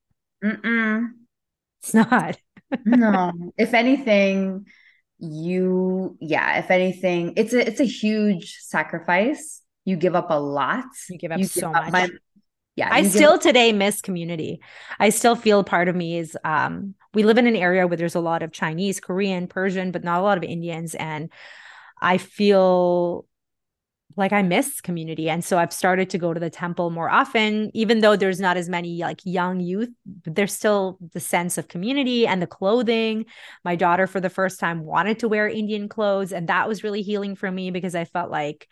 Mm-mm. 0.44 1.08
It's 1.82 1.92
not. 1.92 2.36
no. 2.84 3.32
If 3.58 3.74
anything, 3.74 4.66
you 5.18 6.16
yeah, 6.20 6.60
if 6.60 6.70
anything, 6.70 7.32
it's 7.36 7.52
a 7.52 7.66
it's 7.66 7.80
a 7.80 7.84
huge 7.84 8.58
sacrifice. 8.60 9.60
You 9.84 9.96
give 9.96 10.14
up 10.14 10.30
a 10.30 10.38
lot. 10.38 10.84
You 11.08 11.18
give 11.18 11.32
up 11.32 11.40
you 11.40 11.46
so 11.46 11.72
give 11.72 11.72
much. 11.72 11.92
My, 11.92 12.08
yeah 12.80 12.88
i 12.90 13.02
still 13.02 13.38
today 13.38 13.72
miss 13.72 14.00
community. 14.00 14.60
I 14.98 15.10
still 15.10 15.36
feel 15.36 15.62
part 15.64 15.88
of 15.88 15.96
me 15.96 16.18
is 16.18 16.36
um 16.44 16.94
we 17.14 17.22
live 17.22 17.38
in 17.38 17.46
an 17.46 17.56
area 17.56 17.86
where 17.86 17.96
there's 17.96 18.14
a 18.14 18.20
lot 18.20 18.42
of 18.42 18.52
chinese 18.52 19.00
korean 19.00 19.46
persian 19.46 19.90
but 19.90 20.04
not 20.04 20.20
a 20.20 20.22
lot 20.22 20.38
of 20.38 20.44
indians 20.44 20.94
and 20.94 21.30
i 22.00 22.16
feel 22.18 23.26
like 24.16 24.32
i 24.32 24.42
miss 24.42 24.80
community 24.80 25.30
and 25.30 25.44
so 25.44 25.58
i've 25.58 25.72
started 25.72 26.10
to 26.10 26.18
go 26.18 26.32
to 26.34 26.40
the 26.40 26.50
temple 26.50 26.90
more 26.90 27.10
often 27.10 27.70
even 27.74 28.00
though 28.00 28.16
there's 28.16 28.40
not 28.40 28.56
as 28.56 28.68
many 28.68 28.98
like 28.98 29.20
young 29.24 29.60
youth 29.60 29.90
but 30.24 30.34
there's 30.34 30.52
still 30.52 30.98
the 31.12 31.20
sense 31.20 31.58
of 31.58 31.68
community 31.68 32.26
and 32.26 32.42
the 32.42 32.46
clothing. 32.46 33.24
My 33.64 33.76
daughter 33.76 34.06
for 34.06 34.20
the 34.20 34.30
first 34.30 34.58
time 34.58 34.84
wanted 34.84 35.20
to 35.20 35.28
wear 35.28 35.48
indian 35.48 35.88
clothes 35.88 36.32
and 36.32 36.48
that 36.48 36.68
was 36.68 36.82
really 36.82 37.02
healing 37.02 37.36
for 37.36 37.50
me 37.50 37.70
because 37.70 37.94
i 37.94 38.04
felt 38.04 38.30
like 38.30 38.66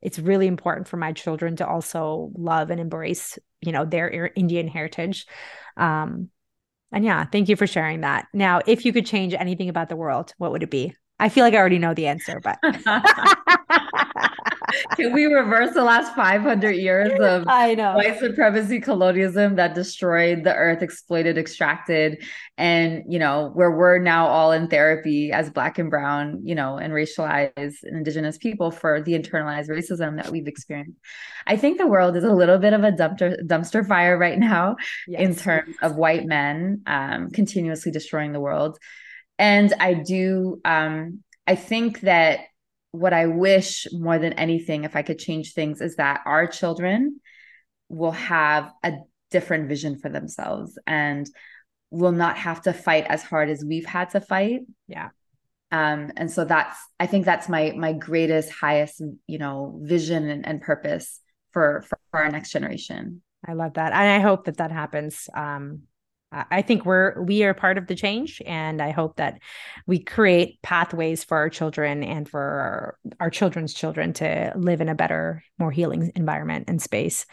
it's 0.00 0.18
really 0.18 0.46
important 0.46 0.88
for 0.88 0.96
my 0.96 1.12
children 1.12 1.56
to 1.56 1.66
also 1.66 2.30
love 2.34 2.70
and 2.70 2.80
embrace, 2.80 3.38
you 3.60 3.72
know, 3.72 3.84
their 3.84 4.30
Indian 4.34 4.68
heritage. 4.68 5.26
Um, 5.76 6.30
and 6.92 7.04
yeah, 7.04 7.24
thank 7.24 7.48
you 7.48 7.56
for 7.56 7.66
sharing 7.66 8.00
that. 8.00 8.26
Now, 8.32 8.60
if 8.66 8.84
you 8.84 8.92
could 8.92 9.06
change 9.06 9.34
anything 9.34 9.68
about 9.68 9.88
the 9.88 9.96
world, 9.96 10.32
what 10.38 10.52
would 10.52 10.62
it 10.62 10.70
be? 10.70 10.94
I 11.18 11.28
feel 11.28 11.44
like 11.44 11.54
I 11.54 11.58
already 11.58 11.78
know 11.78 11.94
the 11.94 12.06
answer, 12.06 12.40
but 12.40 12.58
Can 14.96 15.12
we 15.12 15.26
reverse 15.26 15.74
the 15.74 15.82
last 15.82 16.14
500 16.14 16.72
years 16.72 17.12
of 17.20 17.44
I 17.46 17.74
know 17.74 17.94
white 17.94 18.18
supremacy 18.18 18.80
colonialism 18.80 19.56
that 19.56 19.74
destroyed 19.74 20.44
the 20.44 20.54
earth, 20.54 20.82
exploited, 20.82 21.38
extracted, 21.38 22.22
and 22.56 23.04
you 23.08 23.18
know, 23.18 23.50
where 23.54 23.70
we're 23.70 23.98
now 23.98 24.26
all 24.26 24.52
in 24.52 24.68
therapy 24.68 25.32
as 25.32 25.50
black 25.50 25.78
and 25.78 25.90
brown, 25.90 26.40
you 26.44 26.54
know, 26.54 26.76
and 26.76 26.92
racialized 26.92 27.82
and 27.82 27.96
indigenous 27.96 28.38
people 28.38 28.70
for 28.70 29.00
the 29.00 29.12
internalized 29.12 29.68
racism 29.68 30.16
that 30.16 30.30
we've 30.30 30.48
experienced. 30.48 30.98
I 31.46 31.56
think 31.56 31.78
the 31.78 31.86
world 31.86 32.16
is 32.16 32.24
a 32.24 32.32
little 32.32 32.58
bit 32.58 32.72
of 32.72 32.84
a 32.84 32.92
dumpster 32.92 33.40
dumpster 33.46 33.86
fire 33.86 34.16
right 34.18 34.38
now 34.38 34.76
yes. 35.06 35.20
in 35.20 35.34
terms 35.34 35.76
of 35.82 35.96
white 35.96 36.26
men 36.26 36.82
um, 36.86 37.30
continuously 37.30 37.92
destroying 37.92 38.32
the 38.32 38.40
world. 38.40 38.78
And 39.38 39.72
I 39.78 39.94
do 39.94 40.60
um, 40.64 41.22
I 41.46 41.54
think 41.54 42.00
that 42.02 42.40
what 42.92 43.12
I 43.12 43.26
wish 43.26 43.86
more 43.92 44.18
than 44.18 44.32
anything, 44.34 44.84
if 44.84 44.96
I 44.96 45.02
could 45.02 45.18
change 45.18 45.52
things, 45.52 45.80
is 45.80 45.96
that 45.96 46.22
our 46.24 46.46
children 46.46 47.20
will 47.88 48.12
have 48.12 48.72
a 48.82 48.98
different 49.30 49.68
vision 49.68 49.98
for 49.98 50.08
themselves 50.08 50.78
and 50.86 51.28
will 51.90 52.12
not 52.12 52.36
have 52.38 52.62
to 52.62 52.72
fight 52.72 53.06
as 53.08 53.22
hard 53.22 53.48
as 53.50 53.64
we've 53.64 53.86
had 53.86 54.10
to 54.10 54.20
fight. 54.20 54.60
Yeah. 54.86 55.08
Um, 55.70 56.12
and 56.16 56.30
so 56.30 56.44
that's 56.44 56.78
I 56.98 57.06
think 57.06 57.26
that's 57.26 57.48
my 57.48 57.74
my 57.76 57.92
greatest, 57.92 58.50
highest, 58.50 59.02
you 59.26 59.38
know, 59.38 59.78
vision 59.82 60.28
and, 60.28 60.46
and 60.46 60.62
purpose 60.62 61.20
for, 61.52 61.84
for 61.86 61.98
our 62.14 62.30
next 62.30 62.50
generation. 62.50 63.22
I 63.46 63.52
love 63.52 63.74
that. 63.74 63.92
And 63.92 64.08
I 64.08 64.20
hope 64.20 64.46
that 64.46 64.56
that 64.56 64.72
happens. 64.72 65.28
Um, 65.34 65.82
I 66.30 66.60
think 66.60 66.84
we're 66.84 67.20
we 67.22 67.44
are 67.44 67.54
part 67.54 67.78
of 67.78 67.86
the 67.86 67.94
change, 67.94 68.42
and 68.44 68.82
I 68.82 68.90
hope 68.90 69.16
that 69.16 69.40
we 69.86 69.98
create 69.98 70.60
pathways 70.60 71.24
for 71.24 71.38
our 71.38 71.48
children 71.48 72.02
and 72.02 72.28
for 72.28 72.40
our, 72.40 72.98
our 73.18 73.30
children's 73.30 73.72
children 73.72 74.12
to 74.14 74.52
live 74.54 74.82
in 74.82 74.90
a 74.90 74.94
better, 74.94 75.42
more 75.58 75.70
healing 75.70 76.12
environment 76.14 76.66
and 76.68 76.82
space. 76.82 77.24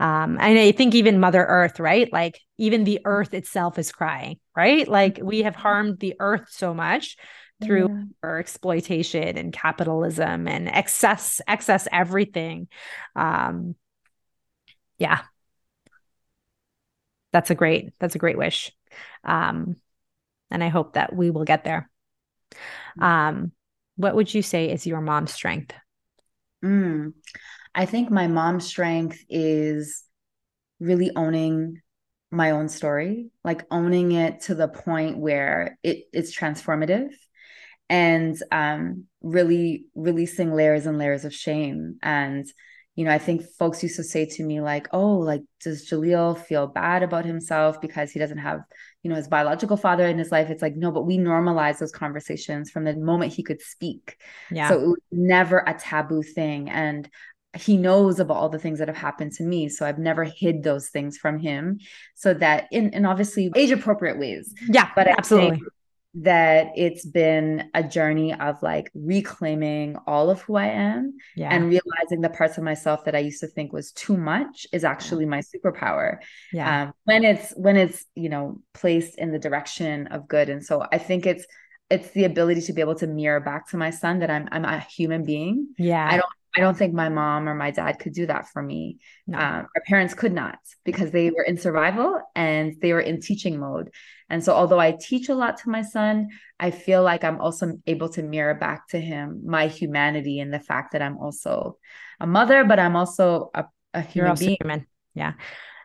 Um, 0.00 0.38
and 0.40 0.58
I 0.58 0.72
think 0.72 0.94
even 0.94 1.20
Mother 1.20 1.44
Earth, 1.44 1.78
right? 1.78 2.10
Like 2.10 2.40
even 2.56 2.84
the 2.84 3.00
Earth 3.04 3.34
itself 3.34 3.78
is 3.78 3.92
crying, 3.92 4.38
right? 4.56 4.88
Like 4.88 5.20
we 5.22 5.42
have 5.42 5.56
harmed 5.56 5.98
the 5.98 6.14
Earth 6.18 6.46
so 6.48 6.72
much 6.72 7.18
through 7.62 7.88
yeah. 7.88 8.04
our 8.22 8.38
exploitation 8.38 9.36
and 9.36 9.52
capitalism 9.52 10.48
and 10.48 10.68
excess, 10.68 11.42
excess 11.46 11.86
everything. 11.92 12.68
Um, 13.14 13.74
yeah, 14.98 15.22
that's 17.32 17.50
a 17.50 17.54
great 17.54 17.92
that's 17.98 18.14
a 18.14 18.18
great 18.18 18.38
wish. 18.38 18.72
Um 19.24 19.76
and 20.50 20.64
i 20.64 20.68
hope 20.68 20.94
that 20.94 21.14
we 21.14 21.30
will 21.30 21.44
get 21.44 21.64
there. 21.64 21.90
Mm. 22.98 23.02
um 23.02 23.52
what 23.96 24.14
would 24.14 24.32
you 24.32 24.42
say 24.42 24.70
is 24.70 24.86
your 24.86 25.00
mom's 25.00 25.32
strength? 25.32 25.74
Mm, 26.64 27.12
i 27.74 27.84
think 27.84 28.10
my 28.10 28.26
mom's 28.26 28.66
strength 28.66 29.22
is 29.28 30.02
really 30.80 31.10
owning 31.14 31.80
my 32.30 32.50
own 32.50 32.68
story 32.68 33.30
like 33.44 33.64
owning 33.70 34.12
it 34.12 34.40
to 34.42 34.54
the 34.54 34.68
point 34.68 35.18
where 35.18 35.78
it 35.82 36.04
it's 36.12 36.36
transformative 36.36 37.10
and 37.88 38.40
um 38.52 39.04
really 39.22 39.86
releasing 39.94 40.52
layers 40.54 40.86
and 40.86 40.98
layers 40.98 41.24
of 41.24 41.34
shame. 41.34 41.98
And 42.02 42.46
you 42.98 43.04
know, 43.04 43.12
I 43.12 43.18
think 43.18 43.44
folks 43.44 43.80
used 43.80 43.94
to 43.94 44.02
say 44.02 44.26
to 44.26 44.42
me, 44.42 44.60
like, 44.60 44.88
oh, 44.92 45.18
like, 45.18 45.42
does 45.62 45.88
Jaleel 45.88 46.36
feel 46.36 46.66
bad 46.66 47.04
about 47.04 47.24
himself 47.24 47.80
because 47.80 48.10
he 48.10 48.18
doesn't 48.18 48.38
have, 48.38 48.62
you 49.04 49.08
know, 49.08 49.14
his 49.14 49.28
biological 49.28 49.76
father 49.76 50.04
in 50.08 50.18
his 50.18 50.32
life? 50.32 50.50
It's 50.50 50.62
like, 50.62 50.74
no, 50.74 50.90
but 50.90 51.06
we 51.06 51.16
normalize 51.16 51.78
those 51.78 51.92
conversations 51.92 52.72
from 52.72 52.82
the 52.82 52.96
moment 52.96 53.32
he 53.32 53.44
could 53.44 53.62
speak. 53.62 54.16
Yeah. 54.50 54.68
So 54.68 54.80
it 54.80 54.86
was 54.88 54.98
never 55.12 55.62
a 55.64 55.74
taboo 55.74 56.24
thing. 56.24 56.70
And 56.70 57.08
he 57.56 57.76
knows 57.76 58.18
about 58.18 58.36
all 58.36 58.48
the 58.48 58.58
things 58.58 58.80
that 58.80 58.88
have 58.88 58.96
happened 58.96 59.30
to 59.34 59.44
me. 59.44 59.68
So 59.68 59.86
I've 59.86 60.00
never 60.00 60.24
hid 60.24 60.64
those 60.64 60.88
things 60.88 61.16
from 61.18 61.38
him. 61.38 61.78
So 62.16 62.34
that 62.34 62.66
in, 62.72 62.90
in 62.94 63.06
obviously 63.06 63.52
age 63.54 63.70
appropriate 63.70 64.18
ways. 64.18 64.52
Yeah, 64.68 64.90
but 64.96 65.06
absolutely 65.06 65.60
that 66.14 66.72
it's 66.74 67.04
been 67.04 67.70
a 67.74 67.82
journey 67.82 68.34
of 68.34 68.62
like 68.62 68.90
reclaiming 68.94 69.96
all 70.06 70.30
of 70.30 70.40
who 70.42 70.56
I 70.56 70.66
am 70.66 71.14
yeah. 71.36 71.54
and 71.54 71.64
realizing 71.64 72.22
the 72.22 72.30
parts 72.30 72.56
of 72.56 72.64
myself 72.64 73.04
that 73.04 73.14
I 73.14 73.18
used 73.18 73.40
to 73.40 73.46
think 73.46 73.72
was 73.72 73.92
too 73.92 74.16
much 74.16 74.66
is 74.72 74.84
actually 74.84 75.26
my 75.26 75.42
superpower. 75.42 76.18
Yeah. 76.52 76.84
Um, 76.84 76.92
when 77.04 77.24
it's 77.24 77.52
when 77.56 77.76
it's 77.76 78.04
you 78.14 78.28
know 78.28 78.60
placed 78.72 79.18
in 79.18 79.32
the 79.32 79.38
direction 79.38 80.06
of 80.08 80.28
good, 80.28 80.48
and 80.48 80.64
so 80.64 80.84
I 80.90 80.98
think 80.98 81.26
it's 81.26 81.46
it's 81.90 82.10
the 82.10 82.24
ability 82.24 82.62
to 82.62 82.72
be 82.72 82.80
able 82.80 82.96
to 82.96 83.06
mirror 83.06 83.40
back 83.40 83.68
to 83.68 83.76
my 83.76 83.90
son 83.90 84.20
that 84.20 84.30
I'm 84.30 84.48
I'm 84.50 84.64
a 84.64 84.80
human 84.80 85.24
being. 85.24 85.68
Yeah. 85.78 86.06
I 86.06 86.16
don't 86.16 86.32
I 86.56 86.60
don't 86.60 86.76
think 86.76 86.94
my 86.94 87.08
mom 87.08 87.48
or 87.48 87.54
my 87.54 87.70
dad 87.70 87.98
could 87.98 88.14
do 88.14 88.26
that 88.26 88.48
for 88.48 88.62
me. 88.62 88.98
No. 89.26 89.38
Um, 89.38 89.68
our 89.76 89.82
parents 89.86 90.14
could 90.14 90.32
not 90.32 90.58
because 90.84 91.10
they 91.10 91.30
were 91.30 91.42
in 91.42 91.56
survival 91.56 92.20
and 92.34 92.74
they 92.80 92.92
were 92.92 93.00
in 93.00 93.20
teaching 93.20 93.60
mode. 93.60 93.90
And 94.30 94.44
so, 94.44 94.54
although 94.54 94.80
I 94.80 94.92
teach 94.92 95.28
a 95.28 95.34
lot 95.34 95.58
to 95.58 95.70
my 95.70 95.82
son, 95.82 96.28
I 96.60 96.70
feel 96.70 97.02
like 97.02 97.24
I'm 97.24 97.40
also 97.40 97.78
able 97.86 98.08
to 98.10 98.22
mirror 98.22 98.54
back 98.54 98.88
to 98.88 99.00
him 99.00 99.42
my 99.46 99.68
humanity 99.68 100.40
and 100.40 100.52
the 100.52 100.60
fact 100.60 100.92
that 100.92 101.02
I'm 101.02 101.18
also 101.18 101.78
a 102.20 102.26
mother, 102.26 102.64
but 102.64 102.78
I'm 102.78 102.96
also 102.96 103.50
a, 103.54 103.64
a 103.94 104.02
human 104.02 104.36
being. 104.36 104.56
Human. 104.60 104.86
Yeah. 105.14 105.32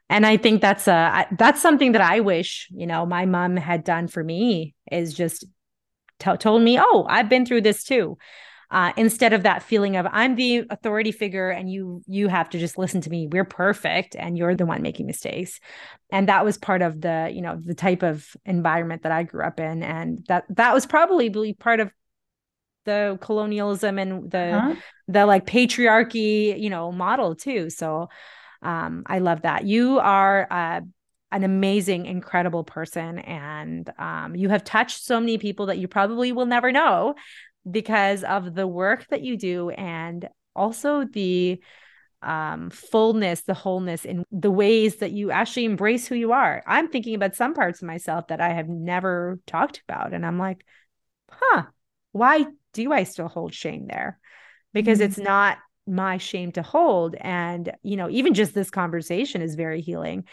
And 0.10 0.26
I 0.26 0.38
think 0.38 0.62
that's 0.62 0.88
uh, 0.88 1.26
a 1.32 1.36
that's 1.36 1.62
something 1.62 1.94
that 1.94 2.02
I 2.02 2.20
wish 2.20 2.68
you 2.72 2.86
know 2.86 3.06
my 3.06 3.26
mom 3.26 3.56
had 3.56 3.84
done 3.84 4.08
for 4.08 4.24
me 4.24 4.76
is 4.92 5.14
just 5.14 5.46
t- 6.20 6.38
told 6.38 6.62
me, 6.62 6.80
oh, 6.80 7.06
I've 7.10 7.30
been 7.30 7.46
through 7.46 7.62
this 7.62 7.84
too 7.84 8.18
uh, 8.74 8.92
instead 8.98 9.34
of 9.34 9.44
that 9.44 9.62
feeling 9.62 9.98
of 9.98 10.08
I'm 10.12 10.36
the 10.36 10.66
authority 10.72 11.12
figure 11.12 11.52
and 11.52 11.72
you 11.72 12.02
you 12.08 12.28
have 12.28 12.50
to 12.50 12.60
just 12.60 12.76
listen 12.76 13.02
to 13.02 13.10
me. 13.12 13.28
We're 13.28 13.46
perfect 13.46 14.16
and 14.16 14.36
you're 14.36 14.56
the 14.56 14.66
one 14.66 14.82
making 14.82 15.06
mistakes. 15.06 15.60
And 16.12 16.28
that 16.28 16.44
was 16.44 16.58
part 16.58 16.82
of 16.82 17.00
the 17.00 17.32
you 17.32 17.44
know 17.44 17.62
the 17.64 17.76
type 17.76 18.02
of 18.02 18.28
environment 18.46 19.04
that 19.04 19.12
I 19.12 19.24
grew 19.24 19.44
up 19.44 19.60
in, 19.60 19.84
and 19.84 20.26
that 20.28 20.46
that 20.50 20.74
was 20.74 20.88
probably 20.88 21.54
part 21.54 21.82
of 21.82 21.92
the 22.86 23.20
colonialism 23.22 24.00
and 24.00 24.32
the 24.32 24.54
uh-huh. 24.56 24.76
the 25.08 25.26
like 25.28 25.46
patriarchy 25.46 26.60
you 26.60 26.72
know 26.72 26.92
model 26.92 27.36
too. 27.36 27.70
So 27.70 28.10
um, 28.64 29.04
I 29.06 29.20
love 29.20 29.44
that 29.44 29.66
you 29.66 30.00
are. 30.00 30.48
Uh, 30.50 30.82
an 31.32 31.44
amazing, 31.44 32.06
incredible 32.06 32.64
person. 32.64 33.18
And 33.18 33.92
um, 33.98 34.36
you 34.36 34.50
have 34.50 34.64
touched 34.64 35.04
so 35.04 35.20
many 35.20 35.40
people 35.40 35.66
that 35.66 35.80
you 35.80 35.88
probably 35.88 36.32
will 36.32 36.46
never 36.46 36.72
know 36.72 37.16
because 37.70 38.24
of 38.24 38.54
the 38.54 38.68
work 38.68 39.08
that 39.10 39.22
you 39.22 39.38
do 39.38 39.70
and 39.70 40.28
also 40.56 41.06
the 41.06 41.62
um, 42.22 42.70
fullness, 42.70 43.42
the 43.42 43.54
wholeness 43.54 44.06
in 44.06 44.24
the 44.32 44.52
ways 44.52 44.98
that 44.98 45.12
you 45.12 45.32
actually 45.32 45.66
embrace 45.66 46.08
who 46.08 46.16
you 46.16 46.32
are. 46.32 46.64
I'm 46.66 46.88
thinking 46.88 47.16
about 47.16 47.36
some 47.36 47.54
parts 47.54 47.82
of 47.82 47.88
myself 47.88 48.28
that 48.28 48.42
I 48.42 48.50
have 48.50 48.70
never 48.70 49.40
talked 49.46 49.82
about. 49.88 50.14
And 50.14 50.26
I'm 50.26 50.40
like, 50.40 50.66
huh, 51.30 51.64
why 52.12 52.46
do 52.74 52.94
I 52.94 53.04
still 53.04 53.28
hold 53.28 53.54
shame 53.54 53.88
there? 53.88 54.20
Because 54.74 55.00
mm-hmm. 55.00 55.08
it's 55.08 55.18
not 55.18 55.58
my 55.86 56.18
shame 56.18 56.50
to 56.50 56.62
hold 56.62 57.14
and 57.20 57.74
you 57.84 57.98
know 57.98 58.10
even 58.10 58.34
just 58.34 58.54
this 58.54 58.70
conversation 58.70 59.42
is 59.42 59.56
very 59.56 59.82
healing 59.82 60.24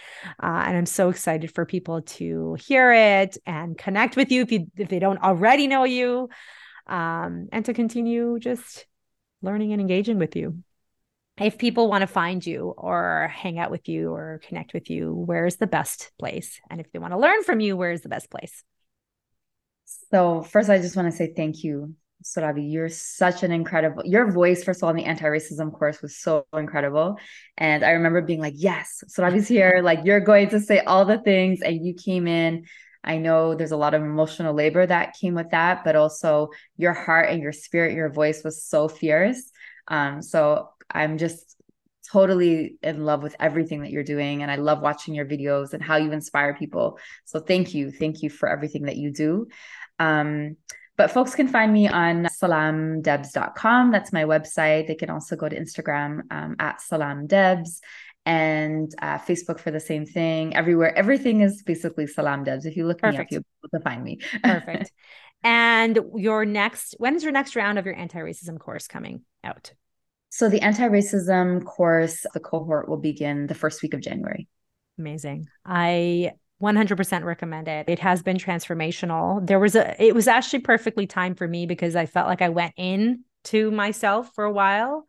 uh, 0.40 0.62
and 0.64 0.76
i'm 0.76 0.86
so 0.86 1.08
excited 1.08 1.52
for 1.52 1.66
people 1.66 2.02
to 2.02 2.56
hear 2.60 2.92
it 2.92 3.36
and 3.46 3.76
connect 3.76 4.14
with 4.14 4.30
you 4.30 4.42
if 4.42 4.52
you 4.52 4.66
if 4.76 4.88
they 4.88 5.00
don't 5.00 5.20
already 5.22 5.66
know 5.66 5.82
you 5.82 6.28
um, 6.90 7.48
and 7.52 7.64
to 7.64 7.72
continue 7.72 8.38
just 8.38 8.84
learning 9.40 9.72
and 9.72 9.80
engaging 9.80 10.18
with 10.18 10.36
you. 10.36 10.62
If 11.38 11.56
people 11.56 11.88
want 11.88 12.02
to 12.02 12.06
find 12.06 12.44
you 12.44 12.74
or 12.76 13.32
hang 13.34 13.58
out 13.58 13.70
with 13.70 13.88
you 13.88 14.12
or 14.12 14.40
connect 14.46 14.74
with 14.74 14.90
you, 14.90 15.14
where's 15.14 15.56
the 15.56 15.66
best 15.66 16.12
place? 16.18 16.60
And 16.68 16.80
if 16.80 16.92
they 16.92 16.98
want 16.98 17.14
to 17.14 17.18
learn 17.18 17.42
from 17.44 17.60
you, 17.60 17.76
where's 17.76 18.02
the 18.02 18.10
best 18.10 18.30
place? 18.30 18.62
So, 20.10 20.42
first, 20.42 20.68
I 20.68 20.78
just 20.78 20.96
want 20.96 21.10
to 21.10 21.16
say 21.16 21.32
thank 21.34 21.64
you, 21.64 21.94
Surabhi. 22.22 22.70
You're 22.70 22.90
such 22.90 23.42
an 23.42 23.52
incredible, 23.52 24.04
your 24.04 24.30
voice, 24.30 24.62
first 24.62 24.80
of 24.80 24.84
all, 24.84 24.90
in 24.90 24.96
the 24.96 25.04
anti 25.04 25.24
racism 25.24 25.72
course 25.72 26.02
was 26.02 26.16
so 26.18 26.44
incredible. 26.52 27.16
And 27.56 27.84
I 27.84 27.92
remember 27.92 28.20
being 28.20 28.40
like, 28.40 28.54
yes, 28.56 29.02
Surabhi's 29.08 29.48
here. 29.48 29.80
Like, 29.82 30.00
you're 30.04 30.20
going 30.20 30.50
to 30.50 30.60
say 30.60 30.80
all 30.80 31.06
the 31.06 31.18
things. 31.18 31.62
And 31.62 31.84
you 31.86 31.94
came 31.94 32.26
in 32.26 32.66
I 33.02 33.18
know 33.18 33.54
there's 33.54 33.72
a 33.72 33.76
lot 33.76 33.94
of 33.94 34.02
emotional 34.02 34.54
labor 34.54 34.86
that 34.86 35.16
came 35.18 35.34
with 35.34 35.50
that, 35.50 35.84
but 35.84 35.96
also 35.96 36.50
your 36.76 36.92
heart 36.92 37.30
and 37.30 37.42
your 37.42 37.52
spirit, 37.52 37.94
your 37.94 38.10
voice 38.10 38.44
was 38.44 38.62
so 38.62 38.88
fierce. 38.88 39.50
Um, 39.88 40.22
so 40.22 40.70
I'm 40.90 41.18
just 41.18 41.56
totally 42.10 42.76
in 42.82 43.04
love 43.04 43.22
with 43.22 43.36
everything 43.38 43.82
that 43.82 43.90
you're 43.90 44.02
doing. 44.02 44.42
And 44.42 44.50
I 44.50 44.56
love 44.56 44.80
watching 44.80 45.14
your 45.14 45.26
videos 45.26 45.72
and 45.72 45.82
how 45.82 45.96
you 45.96 46.12
inspire 46.12 46.54
people. 46.54 46.98
So 47.24 47.40
thank 47.40 47.74
you. 47.74 47.90
Thank 47.90 48.22
you 48.22 48.30
for 48.30 48.48
everything 48.48 48.82
that 48.82 48.96
you 48.96 49.12
do. 49.12 49.46
Um, 49.98 50.56
but 50.96 51.10
folks 51.10 51.34
can 51.34 51.48
find 51.48 51.72
me 51.72 51.88
on 51.88 52.24
salamdebs.com. 52.42 53.90
That's 53.90 54.12
my 54.12 54.24
website. 54.24 54.86
They 54.86 54.96
can 54.96 55.08
also 55.08 55.34
go 55.34 55.48
to 55.48 55.58
Instagram 55.58 56.22
um, 56.30 56.56
at 56.58 56.80
salamdebs 56.80 57.80
and 58.26 58.94
uh, 59.00 59.18
Facebook 59.18 59.58
for 59.58 59.70
the 59.70 59.80
same 59.80 60.06
thing. 60.06 60.54
Everywhere, 60.54 60.96
everything 60.96 61.40
is 61.40 61.62
basically 61.62 62.06
Salam 62.06 62.44
Debs. 62.44 62.66
If 62.66 62.76
you 62.76 62.86
look 62.86 62.98
Perfect. 62.98 63.32
me 63.32 63.38
up, 63.38 63.42
you'll 63.62 63.70
be 63.72 63.76
able 63.76 63.78
to 63.78 63.84
find 63.84 64.04
me. 64.04 64.20
Perfect. 64.42 64.92
And 65.42 65.98
your 66.16 66.44
next, 66.44 66.96
when 66.98 67.16
is 67.16 67.22
your 67.22 67.32
next 67.32 67.56
round 67.56 67.78
of 67.78 67.86
your 67.86 67.94
anti-racism 67.94 68.58
course 68.58 68.86
coming 68.86 69.22
out? 69.42 69.72
So 70.28 70.50
the 70.50 70.60
anti-racism 70.60 71.64
course, 71.64 72.26
the 72.34 72.40
cohort 72.40 72.90
will 72.90 72.98
begin 72.98 73.46
the 73.46 73.54
first 73.54 73.80
week 73.82 73.94
of 73.94 74.02
January. 74.02 74.48
Amazing. 74.98 75.48
I 75.64 76.32
100% 76.62 77.24
recommend 77.24 77.68
it. 77.68 77.88
It 77.88 77.98
has 78.00 78.22
been 78.22 78.36
transformational. 78.36 79.44
There 79.46 79.58
was 79.58 79.74
a 79.74 80.02
it 80.02 80.14
was 80.14 80.28
actually 80.28 80.60
perfectly 80.60 81.06
timed 81.06 81.38
for 81.38 81.48
me 81.48 81.66
because 81.66 81.96
I 81.96 82.06
felt 82.06 82.28
like 82.28 82.42
I 82.42 82.50
went 82.50 82.74
in 82.76 83.24
to 83.44 83.70
myself 83.70 84.34
for 84.34 84.44
a 84.44 84.52
while 84.52 85.06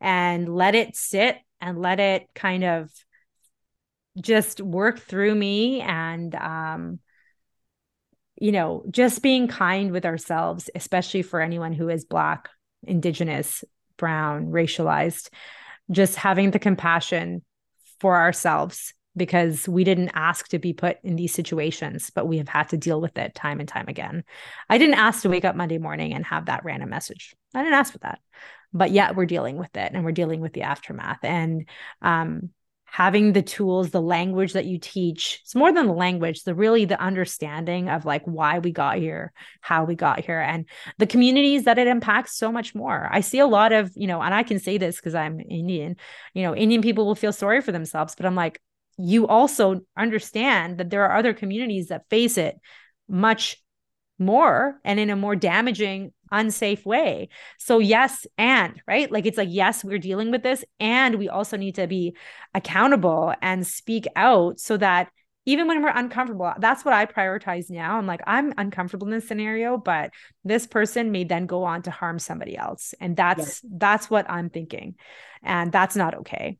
and 0.00 0.48
let 0.48 0.74
it 0.74 0.94
sit 0.94 1.38
and 1.62 1.80
let 1.80 2.00
it 2.00 2.28
kind 2.34 2.64
of 2.64 2.90
just 4.20 4.60
work 4.60 4.98
through 4.98 5.34
me 5.34 5.80
and 5.80 6.34
um 6.34 6.98
you 8.38 8.52
know 8.52 8.84
just 8.90 9.22
being 9.22 9.48
kind 9.48 9.90
with 9.90 10.04
ourselves 10.04 10.68
especially 10.74 11.22
for 11.22 11.40
anyone 11.40 11.72
who 11.72 11.88
is 11.88 12.04
black 12.04 12.50
indigenous 12.82 13.64
brown 13.96 14.48
racialized 14.48 15.30
just 15.90 16.16
having 16.16 16.50
the 16.50 16.58
compassion 16.58 17.42
for 18.00 18.16
ourselves 18.16 18.92
because 19.16 19.68
we 19.68 19.84
didn't 19.84 20.10
ask 20.14 20.48
to 20.48 20.58
be 20.58 20.72
put 20.72 20.96
in 21.02 21.16
these 21.16 21.34
situations, 21.34 22.10
but 22.14 22.26
we 22.26 22.38
have 22.38 22.48
had 22.48 22.68
to 22.70 22.76
deal 22.76 23.00
with 23.00 23.18
it 23.18 23.34
time 23.34 23.60
and 23.60 23.68
time 23.68 23.86
again. 23.88 24.24
I 24.68 24.78
didn't 24.78 24.94
ask 24.94 25.22
to 25.22 25.28
wake 25.28 25.44
up 25.44 25.54
Monday 25.54 25.78
morning 25.78 26.14
and 26.14 26.24
have 26.24 26.46
that 26.46 26.64
random 26.64 26.88
message. 26.88 27.34
I 27.54 27.62
didn't 27.62 27.74
ask 27.74 27.92
for 27.92 27.98
that. 27.98 28.20
But 28.72 28.90
yet 28.90 29.16
we're 29.16 29.26
dealing 29.26 29.56
with 29.56 29.76
it 29.76 29.92
and 29.92 30.04
we're 30.04 30.12
dealing 30.12 30.40
with 30.40 30.52
the 30.52 30.62
aftermath. 30.62 31.18
And 31.22 31.68
um, 32.00 32.50
having 32.92 33.32
the 33.32 33.42
tools, 33.42 33.90
the 33.90 34.02
language 34.02 34.52
that 34.52 34.66
you 34.66 34.78
teach, 34.78 35.40
it's 35.42 35.54
more 35.54 35.72
than 35.72 35.86
the 35.86 35.94
language, 35.94 36.42
the 36.42 36.54
really 36.54 36.84
the 36.84 37.00
understanding 37.00 37.88
of 37.88 38.04
like 38.04 38.22
why 38.24 38.58
we 38.58 38.70
got 38.70 38.98
here, 38.98 39.32
how 39.62 39.84
we 39.84 39.94
got 39.94 40.20
here, 40.20 40.38
and 40.38 40.68
the 40.98 41.06
communities 41.06 41.64
that 41.64 41.78
it 41.78 41.86
impacts 41.86 42.36
so 42.36 42.52
much 42.52 42.74
more. 42.74 43.08
I 43.10 43.20
see 43.20 43.38
a 43.38 43.46
lot 43.46 43.72
of, 43.72 43.90
you 43.94 44.06
know, 44.06 44.20
and 44.20 44.34
I 44.34 44.42
can 44.42 44.58
say 44.58 44.76
this 44.76 44.96
because 44.96 45.14
I'm 45.14 45.40
Indian, 45.40 45.96
you 46.34 46.42
know, 46.42 46.54
Indian 46.54 46.82
people 46.82 47.06
will 47.06 47.14
feel 47.14 47.32
sorry 47.32 47.62
for 47.62 47.72
themselves, 47.72 48.14
but 48.14 48.26
I'm 48.26 48.34
like, 48.34 48.60
you 48.98 49.26
also 49.26 49.80
understand 49.96 50.76
that 50.76 50.90
there 50.90 51.04
are 51.06 51.16
other 51.16 51.32
communities 51.32 51.88
that 51.88 52.08
face 52.10 52.36
it 52.36 52.58
much 53.08 53.56
more 54.18 54.78
and 54.84 55.00
in 55.00 55.10
a 55.10 55.16
more 55.16 55.36
damaging 55.36 56.12
unsafe 56.30 56.86
way 56.86 57.28
so 57.58 57.78
yes 57.78 58.26
and 58.38 58.80
right 58.86 59.10
like 59.12 59.26
it's 59.26 59.36
like 59.36 59.48
yes 59.50 59.84
we're 59.84 59.98
dealing 59.98 60.30
with 60.30 60.42
this 60.42 60.64
and 60.80 61.16
we 61.16 61.28
also 61.28 61.56
need 61.56 61.74
to 61.74 61.86
be 61.86 62.16
accountable 62.54 63.34
and 63.42 63.66
speak 63.66 64.06
out 64.16 64.58
so 64.58 64.76
that 64.76 65.08
even 65.44 65.66
when 65.66 65.82
we're 65.82 65.90
uncomfortable 65.90 66.50
that's 66.58 66.84
what 66.84 66.94
i 66.94 67.04
prioritize 67.04 67.68
now 67.68 67.98
i'm 67.98 68.06
like 68.06 68.22
i'm 68.26 68.54
uncomfortable 68.56 69.06
in 69.06 69.12
this 69.12 69.28
scenario 69.28 69.76
but 69.76 70.10
this 70.44 70.66
person 70.66 71.10
may 71.10 71.24
then 71.24 71.44
go 71.44 71.64
on 71.64 71.82
to 71.82 71.90
harm 71.90 72.18
somebody 72.18 72.56
else 72.56 72.94
and 73.00 73.16
that's 73.16 73.38
yes. 73.38 73.64
that's 73.76 74.08
what 74.08 74.30
i'm 74.30 74.48
thinking 74.48 74.94
and 75.42 75.70
that's 75.70 75.96
not 75.96 76.14
okay 76.14 76.56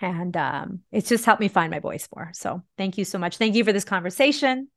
and 0.00 0.36
um, 0.36 0.80
it's 0.92 1.08
just 1.08 1.24
helped 1.24 1.40
me 1.40 1.48
find 1.48 1.70
my 1.70 1.78
voice 1.78 2.08
more. 2.14 2.30
So 2.34 2.62
thank 2.76 2.98
you 2.98 3.04
so 3.04 3.18
much. 3.18 3.38
Thank 3.38 3.54
you 3.54 3.64
for 3.64 3.72
this 3.72 3.84
conversation. 3.84 4.68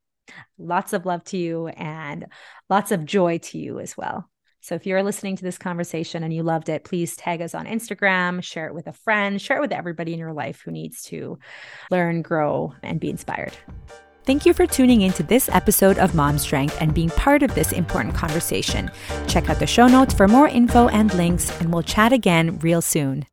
Lots 0.57 0.93
of 0.93 1.05
love 1.05 1.23
to 1.25 1.37
you 1.37 1.67
and 1.67 2.25
lots 2.69 2.91
of 2.91 3.05
joy 3.05 3.37
to 3.39 3.57
you 3.57 3.79
as 3.79 3.95
well. 3.97 4.29
So 4.61 4.75
if 4.75 4.85
you're 4.85 5.03
listening 5.03 5.37
to 5.37 5.43
this 5.43 5.57
conversation 5.57 6.23
and 6.23 6.33
you 6.33 6.43
loved 6.43 6.67
it, 6.67 6.83
please 6.83 7.15
tag 7.15 7.41
us 7.41 7.55
on 7.55 7.65
Instagram, 7.65 8.43
share 8.43 8.67
it 8.67 8.73
with 8.73 8.87
a 8.87 8.93
friend, 8.93 9.41
share 9.41 9.57
it 9.57 9.61
with 9.61 9.71
everybody 9.71 10.11
in 10.11 10.19
your 10.19 10.33
life 10.33 10.61
who 10.65 10.71
needs 10.71 11.03
to 11.03 11.39
learn, 11.89 12.21
grow, 12.21 12.73
and 12.83 12.99
be 12.99 13.09
inspired. 13.09 13.53
Thank 14.25 14.45
you 14.45 14.53
for 14.53 14.67
tuning 14.67 15.03
into 15.03 15.23
this 15.23 15.47
episode 15.47 15.97
of 15.99 16.13
Mom 16.13 16.37
Strength 16.37 16.81
and 16.81 16.93
being 16.93 17.09
part 17.11 17.43
of 17.43 17.55
this 17.55 17.71
important 17.71 18.13
conversation. 18.13 18.91
Check 19.29 19.49
out 19.49 19.59
the 19.59 19.67
show 19.67 19.87
notes 19.87 20.13
for 20.13 20.27
more 20.27 20.49
info 20.49 20.89
and 20.89 21.13
links, 21.13 21.49
and 21.61 21.71
we'll 21.71 21.81
chat 21.81 22.11
again 22.11 22.59
real 22.59 22.81
soon. 22.81 23.25